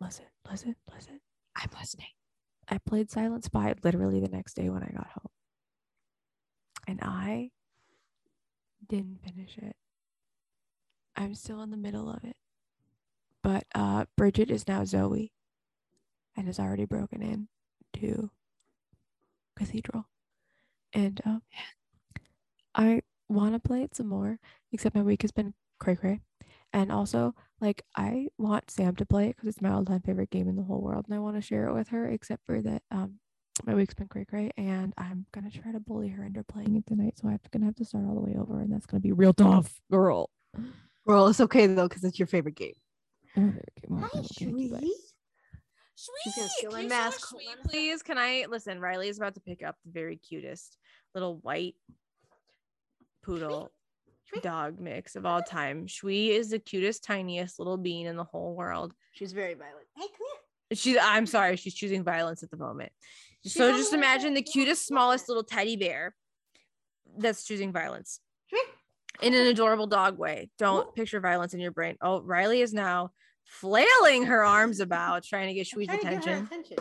Listen, 0.00 0.26
listen, 0.50 0.76
listen. 0.92 1.20
I'm 1.56 1.70
listening. 1.78 2.08
I 2.68 2.78
played 2.78 3.10
Silent 3.10 3.44
Spy 3.44 3.74
literally 3.82 4.20
the 4.20 4.28
next 4.28 4.54
day 4.54 4.68
when 4.68 4.82
I 4.82 4.90
got 4.90 5.06
home. 5.06 5.30
And 6.88 7.00
I 7.02 7.50
didn't 8.86 9.20
finish 9.24 9.56
it. 9.58 9.74
I'm 11.16 11.34
still 11.34 11.62
in 11.62 11.70
the 11.70 11.76
middle 11.76 12.10
of 12.10 12.22
it. 12.24 12.36
But 13.42 13.64
uh 13.74 14.04
Bridget 14.16 14.50
is 14.50 14.68
now 14.68 14.84
Zoe 14.84 15.32
and 16.36 16.46
has 16.46 16.58
already 16.60 16.84
broken 16.84 17.22
in 17.22 17.48
to 18.00 18.30
Cathedral. 19.56 20.08
And 20.92 21.20
um 21.24 21.42
I 22.74 23.02
want 23.28 23.54
to 23.54 23.58
play 23.58 23.82
it 23.82 23.94
some 23.96 24.08
more, 24.08 24.38
except 24.72 24.94
my 24.94 25.02
week 25.02 25.22
has 25.22 25.32
been 25.32 25.54
cray 25.80 25.96
cray. 25.96 26.20
And 26.72 26.92
also, 26.92 27.34
like, 27.60 27.82
I 27.96 28.28
want 28.38 28.70
Sam 28.70 28.96
to 28.96 29.06
play 29.06 29.28
it 29.28 29.36
because 29.36 29.48
it's 29.48 29.62
my 29.62 29.70
all-time 29.70 30.02
favorite 30.02 30.30
game 30.30 30.48
in 30.48 30.56
the 30.56 30.62
whole 30.62 30.82
world, 30.82 31.06
and 31.06 31.14
I 31.14 31.20
want 31.20 31.36
to 31.36 31.40
share 31.40 31.68
it 31.68 31.74
with 31.74 31.88
her. 31.88 32.08
Except 32.08 32.44
for 32.44 32.60
that, 32.60 32.82
um, 32.90 33.18
my 33.64 33.74
week's 33.74 33.94
been 33.94 34.08
cray 34.08 34.26
cray, 34.26 34.50
and 34.58 34.92
I'm 34.98 35.24
gonna 35.32 35.50
try 35.50 35.72
to 35.72 35.80
bully 35.80 36.08
her 36.08 36.24
into 36.24 36.44
playing 36.44 36.76
it 36.76 36.86
tonight. 36.86 37.14
So 37.18 37.28
I'm 37.28 37.40
gonna 37.50 37.64
have 37.64 37.76
to 37.76 37.84
start 37.84 38.04
all 38.06 38.14
the 38.14 38.20
way 38.20 38.36
over, 38.38 38.60
and 38.60 38.70
that's 38.70 38.84
gonna 38.84 39.00
be 39.00 39.12
real 39.12 39.32
tough, 39.32 39.80
girl. 39.90 40.28
Well, 41.06 41.28
it's 41.28 41.40
okay 41.40 41.66
though 41.66 41.88
because 41.88 42.04
it's 42.04 42.18
your 42.18 42.26
favorite 42.26 42.56
game. 42.56 42.74
Okay, 43.38 45.14
well, 46.08 46.16
okay, 46.26 46.40
thank 46.40 46.50
you, 46.62 46.68
but- 46.68 46.70
She's 46.70 46.70
gonna 46.70 46.72
steal 46.72 46.72
my 46.72 46.82
mask. 46.88 47.18
show 47.20 47.24
us 47.24 47.30
Hold 47.30 47.42
Shwee, 47.42 47.46
on 47.52 47.58
a 47.58 47.62
sec. 47.62 47.70
please? 47.70 48.02
Can 48.02 48.18
I 48.18 48.46
listen? 48.48 48.80
Riley 48.80 49.08
is 49.08 49.16
about 49.18 49.34
to 49.34 49.40
pick 49.40 49.62
up 49.62 49.76
the 49.84 49.92
very 49.92 50.16
cutest 50.16 50.76
little 51.14 51.38
white 51.38 51.74
poodle 53.22 53.72
dog 54.42 54.78
mix 54.80 55.16
of 55.16 55.24
all 55.24 55.42
time. 55.42 55.86
Shui 55.86 56.30
is 56.30 56.50
the 56.50 56.58
cutest, 56.58 57.04
tiniest 57.04 57.58
little 57.58 57.76
bean 57.76 58.06
in 58.06 58.16
the 58.16 58.24
whole 58.24 58.54
world. 58.54 58.92
She's 59.12 59.32
very 59.32 59.54
violent. 59.54 59.86
Hey, 59.96 60.02
come 60.02 60.26
here. 60.70 60.76
She's 60.76 60.96
I'm 61.00 61.26
sorry, 61.26 61.56
she's 61.56 61.74
choosing 61.74 62.02
violence 62.02 62.42
at 62.42 62.50
the 62.50 62.56
moment. 62.56 62.92
She's 63.44 63.54
so 63.54 63.70
just 63.76 63.92
imagine 63.92 64.34
the 64.34 64.42
cutest, 64.42 64.86
smallest 64.86 65.28
little 65.28 65.44
teddy 65.44 65.76
bear 65.76 66.14
that's 67.18 67.44
choosing 67.44 67.72
violence 67.72 68.20
in 69.22 69.32
an 69.32 69.46
adorable 69.46 69.86
dog 69.86 70.18
way. 70.18 70.50
Don't 70.58 70.88
Ooh. 70.88 70.92
picture 70.92 71.20
violence 71.20 71.54
in 71.54 71.60
your 71.60 71.70
brain. 71.70 71.96
Oh, 72.00 72.20
Riley 72.20 72.60
is 72.60 72.74
now 72.74 73.12
flailing 73.46 74.24
her 74.26 74.44
arms 74.44 74.80
about, 74.80 75.24
trying 75.24 75.48
to 75.48 75.54
get 75.54 75.68
I'm 75.72 75.78
Shwee's 75.80 75.86
trying 75.86 75.98
to 76.00 76.04
get 76.04 76.12
her 76.14 76.18
attention. 76.18 76.44
attention. 76.46 76.76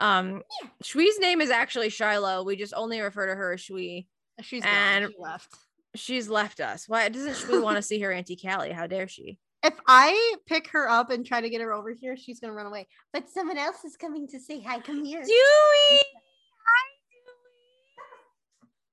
Um, 0.00 0.42
Shui's 0.82 1.18
name 1.20 1.40
is 1.40 1.50
actually 1.50 1.88
Shiloh. 1.90 2.42
We 2.44 2.56
just 2.56 2.74
only 2.76 3.00
refer 3.00 3.28
to 3.28 3.34
her 3.34 3.54
as 3.54 3.60
Shwee. 3.60 4.06
She's 4.42 4.62
And- 4.64 5.04
gone. 5.04 5.12
She 5.12 5.18
left. 5.22 5.54
She's 5.94 6.28
left 6.28 6.60
us. 6.60 6.86
Why 6.88 7.08
doesn't 7.08 7.36
Shui 7.36 7.58
want 7.60 7.76
to 7.76 7.82
see 7.82 7.98
her 8.00 8.12
Auntie 8.12 8.36
Callie? 8.36 8.72
How 8.72 8.86
dare 8.86 9.08
she? 9.08 9.38
If 9.62 9.72
I 9.86 10.34
pick 10.46 10.68
her 10.68 10.88
up 10.90 11.10
and 11.10 11.24
try 11.24 11.40
to 11.40 11.48
get 11.48 11.62
her 11.62 11.72
over 11.72 11.90
here, 11.92 12.16
she's 12.16 12.38
gonna 12.38 12.52
run 12.52 12.66
away. 12.66 12.86
But 13.14 13.30
someone 13.30 13.56
else 13.56 13.82
is 13.84 13.96
coming 13.96 14.28
to 14.28 14.38
say 14.38 14.60
hi. 14.60 14.80
Come 14.80 15.02
here. 15.04 15.22
Dewey! 15.22 16.00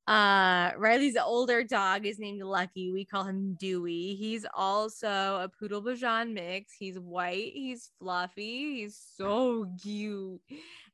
Uh, 0.06 0.72
Riley's 0.78 1.16
older 1.16 1.64
dog 1.64 2.06
is 2.06 2.20
named 2.20 2.42
Lucky. 2.42 2.92
We 2.92 3.06
call 3.06 3.24
him 3.24 3.56
Dewey. 3.58 4.16
He's 4.16 4.46
also 4.54 5.08
a 5.08 5.50
poodle 5.50 5.82
Bichon 5.82 6.34
mix. 6.34 6.74
He's 6.78 7.00
white, 7.00 7.54
he's 7.54 7.90
fluffy, 8.00 8.82
he's 8.82 9.02
so 9.16 9.66
cute, 9.82 10.42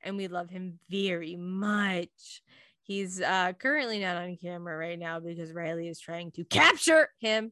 and 0.03 0.15
we 0.15 0.27
love 0.27 0.51
him 0.51 0.79
very 0.89 1.35
much. 1.35 2.43
He's 2.83 3.21
uh 3.21 3.53
currently 3.53 3.99
not 3.99 4.17
on 4.17 4.37
camera 4.37 4.77
right 4.77 4.97
now 4.97 5.19
because 5.19 5.53
Riley 5.53 5.87
is 5.87 5.99
trying 5.99 6.31
to 6.31 6.43
capture 6.43 7.09
him. 7.19 7.51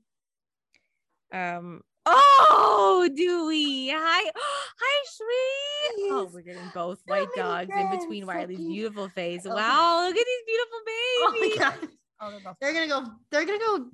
Um 1.33 1.81
oh 2.09 3.09
Dewey. 3.15 3.89
Hi. 3.89 4.31
Hi, 4.35 5.05
sweet. 5.09 6.11
Oh, 6.11 6.29
we're 6.33 6.41
getting 6.41 6.61
both 6.73 6.99
So 6.99 7.03
white 7.05 7.27
many 7.35 7.49
dogs 7.49 7.71
in 7.75 7.99
between 7.99 8.25
Wiley's 8.25 8.57
Riley's 8.57 8.67
beautiful 8.67 9.09
face. 9.09 9.41
Oh. 9.45 9.55
Wow, 9.55 10.05
look 10.07 10.17
at 10.17 10.25
these 10.25 10.45
beautiful 10.45 10.79
oh 10.79 10.83
babies. 10.85 11.21
Oh 11.21 11.31
babies. 11.33 11.59
my 11.59 11.63
god. 11.63 11.89
Oh, 12.19 12.31
they're 12.31 12.39
both 12.39 12.55
They're 12.59 12.73
gonna 12.73 12.87
go. 12.87 13.11
They're 13.31 13.45
gonna 13.45 13.59
go 13.59 13.85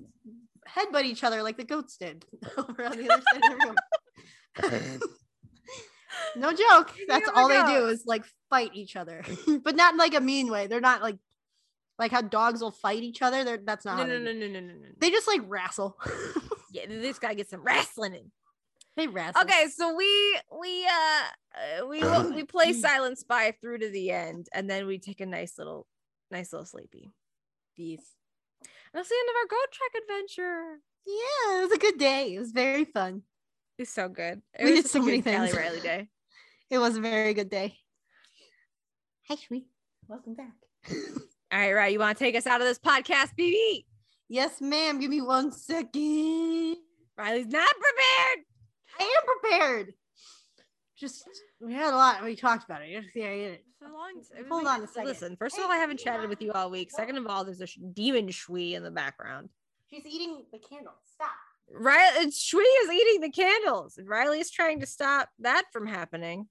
headbutt 0.67 1.03
each 1.03 1.23
other 1.23 1.43
like 1.43 1.57
the 1.57 1.63
goats 1.63 1.97
did 1.99 2.25
over 2.57 2.85
on 2.85 2.97
the 2.97 3.09
other 3.09 3.23
side 3.31 3.41
of 3.51 3.59
the 3.59 3.65
room. 3.65 4.99
no 6.35 6.51
joke. 6.51 6.91
That's 7.07 7.25
the 7.25 7.33
all 7.35 7.47
they 7.47 7.63
do 7.63 7.87
is 7.87 8.03
like 8.05 8.23
fight 8.49 8.71
each 8.73 8.95
other, 8.95 9.23
but 9.63 9.75
not 9.75 9.93
in 9.93 9.97
like 9.97 10.13
a 10.13 10.21
mean 10.21 10.49
way. 10.49 10.67
They're 10.67 10.81
not 10.81 11.01
like 11.01 11.17
like 11.99 12.11
how 12.11 12.21
dogs 12.21 12.61
will 12.61 12.71
fight 12.71 13.03
each 13.03 13.21
other. 13.21 13.43
They're 13.43 13.59
that's 13.63 13.85
not. 13.85 13.97
no, 13.97 14.05
no, 14.05 14.19
no, 14.19 14.33
no, 14.33 14.47
no, 14.47 14.59
no, 14.59 14.73
no. 14.73 14.87
They 14.99 15.11
just 15.11 15.27
like 15.27 15.41
wrestle. 15.47 15.97
Yeah, 16.73 16.87
they 16.87 16.99
just 17.01 17.21
gotta 17.21 17.45
some 17.45 17.63
wrestling 17.63 18.15
in. 18.15 18.31
they 18.97 19.07
wrestle. 19.07 19.41
Okay, 19.43 19.67
so 19.73 19.95
we 19.95 20.39
we 20.59 20.85
uh 20.85 21.81
uh, 21.83 21.87
we 21.87 21.99
will- 22.01 22.33
we 22.33 22.43
play 22.43 22.73
Silent 22.87 23.17
Spy 23.19 23.51
through 23.61 23.77
to 23.79 23.89
the 23.89 24.09
end, 24.11 24.47
and 24.53 24.69
then 24.69 24.87
we 24.87 24.97
take 24.97 25.21
a 25.21 25.25
nice 25.25 25.57
little 25.57 25.85
nice 26.31 26.51
little 26.51 26.65
sleepy. 26.65 27.13
Peace. 27.77 28.15
And 28.61 28.69
that's 28.99 29.09
the 29.09 29.15
end 29.15 29.29
of 29.29 29.35
our 29.35 29.47
goat 29.47 29.71
trek 29.71 30.03
adventure. 30.03 30.79
Yeah, 31.05 31.57
it 31.59 31.61
was 31.63 31.71
a 31.73 31.77
good 31.77 31.97
day. 31.99 32.33
It 32.35 32.39
was 32.39 32.51
very 32.51 32.85
fun. 32.85 33.21
It's 33.77 33.91
so 33.93 34.07
good. 34.09 34.41
It 34.57 34.63
We 34.65 34.71
was 34.71 34.81
did 34.83 34.89
such 34.89 34.91
so 34.93 35.03
a 35.03 35.05
many 35.05 35.21
good 35.21 35.35
Callie 35.35 35.47
things. 35.47 35.57
Riley 35.59 35.79
day. 35.81 36.09
It 36.69 36.77
was 36.79 36.97
a 36.97 37.01
very 37.01 37.35
good 37.35 37.49
day. 37.51 37.77
Hi, 39.27 39.35
Shree. 39.35 39.67
Welcome 40.07 40.33
back. 40.33 40.53
All 40.89 41.59
right, 41.59 41.73
right. 41.73 41.91
You 41.93 41.99
want 41.99 42.17
to 42.17 42.23
take 42.23 42.35
us 42.35 42.47
out 42.47 42.61
of 42.61 42.67
this 42.67 42.79
podcast, 42.79 43.31
BB? 43.37 43.85
Yes, 44.29 44.61
ma'am. 44.61 44.99
Give 44.99 45.09
me 45.09 45.21
one 45.21 45.51
second. 45.51 46.77
Riley's 47.17 47.47
not 47.47 47.71
prepared. 47.71 48.45
I 48.99 49.03
am 49.03 49.39
prepared. 49.39 49.93
Just 50.95 51.27
we 51.59 51.73
had 51.73 51.93
a 51.93 51.95
lot. 51.95 52.23
We 52.23 52.35
talked 52.35 52.63
about 52.63 52.81
it. 52.81 52.89
You 52.89 53.01
yeah. 53.15 53.55
For 53.79 53.87
a 53.87 53.93
long 53.93 54.21
Hold 54.49 54.67
on 54.67 54.83
a 54.83 54.87
second. 54.87 55.07
Listen, 55.07 55.35
first 55.35 55.57
of 55.57 55.63
all, 55.63 55.71
I 55.71 55.77
haven't 55.77 55.99
chatted 55.99 56.29
with 56.29 56.41
you 56.41 56.51
all 56.53 56.69
week. 56.69 56.91
Second 56.91 57.17
of 57.17 57.27
all, 57.27 57.43
there's 57.43 57.61
a 57.61 57.67
demon 57.93 58.29
Shui 58.29 58.75
in 58.75 58.83
the 58.83 58.91
background. 58.91 59.49
She's 59.89 60.05
eating 60.05 60.43
the 60.51 60.59
candle. 60.59 60.93
Stop. 61.13 61.31
Riley, 61.69 62.31
Shui 62.31 62.63
is 62.63 62.91
eating 62.91 63.21
the 63.21 63.29
candles, 63.29 63.97
and 63.97 64.07
Riley 64.07 64.39
is 64.39 64.51
trying 64.51 64.79
to 64.81 64.85
stop 64.85 65.29
that 65.39 65.65
from 65.71 65.87
happening. 65.87 66.47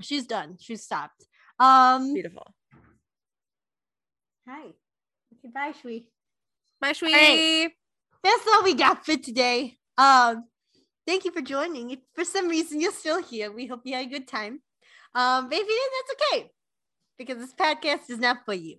She's 0.00 0.26
done. 0.26 0.56
She's 0.60 0.82
stopped. 0.82 1.26
Um. 1.58 2.12
Beautiful. 2.12 2.54
Hi. 4.48 4.62
Okay. 4.64 5.52
Bye, 5.54 5.72
Shui. 5.80 6.08
My 6.82 6.92
Shui. 6.92 7.12
right. 7.12 7.70
That's 8.24 8.46
all 8.52 8.64
we 8.64 8.74
got 8.74 9.06
for 9.06 9.16
today. 9.16 9.78
Um. 9.96 10.44
Thank 11.06 11.24
you 11.24 11.30
for 11.30 11.40
joining. 11.40 11.90
If 11.90 12.00
for 12.14 12.24
some 12.24 12.48
reason 12.48 12.80
you're 12.80 12.92
still 12.92 13.22
here, 13.22 13.50
we 13.52 13.66
hope 13.66 13.82
you 13.84 13.94
had 13.94 14.06
a 14.06 14.10
good 14.10 14.26
time. 14.26 14.60
Um. 15.14 15.48
But 15.48 15.58
if 15.58 15.66
you 15.68 15.80
didn't, 15.80 15.92
that's 15.96 16.14
okay, 16.20 16.50
because 17.18 17.38
this 17.38 17.54
podcast 17.54 18.10
is 18.10 18.18
not 18.18 18.38
for 18.44 18.54
you. 18.54 18.78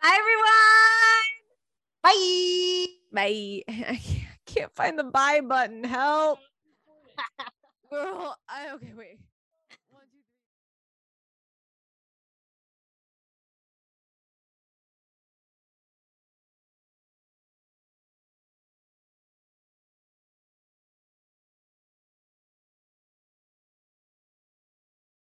Hi, 0.00 0.16
everyone. 0.16 1.28
Bye. 2.02 2.86
Bye. 3.12 3.62
I 3.68 4.00
can't 4.46 4.74
find 4.74 4.98
the 4.98 5.04
buy 5.04 5.40
button. 5.46 5.84
Help. 5.84 6.38
Girl, 7.90 8.34
I 8.48 8.70
okay, 8.74 8.92
wait. 8.96 9.18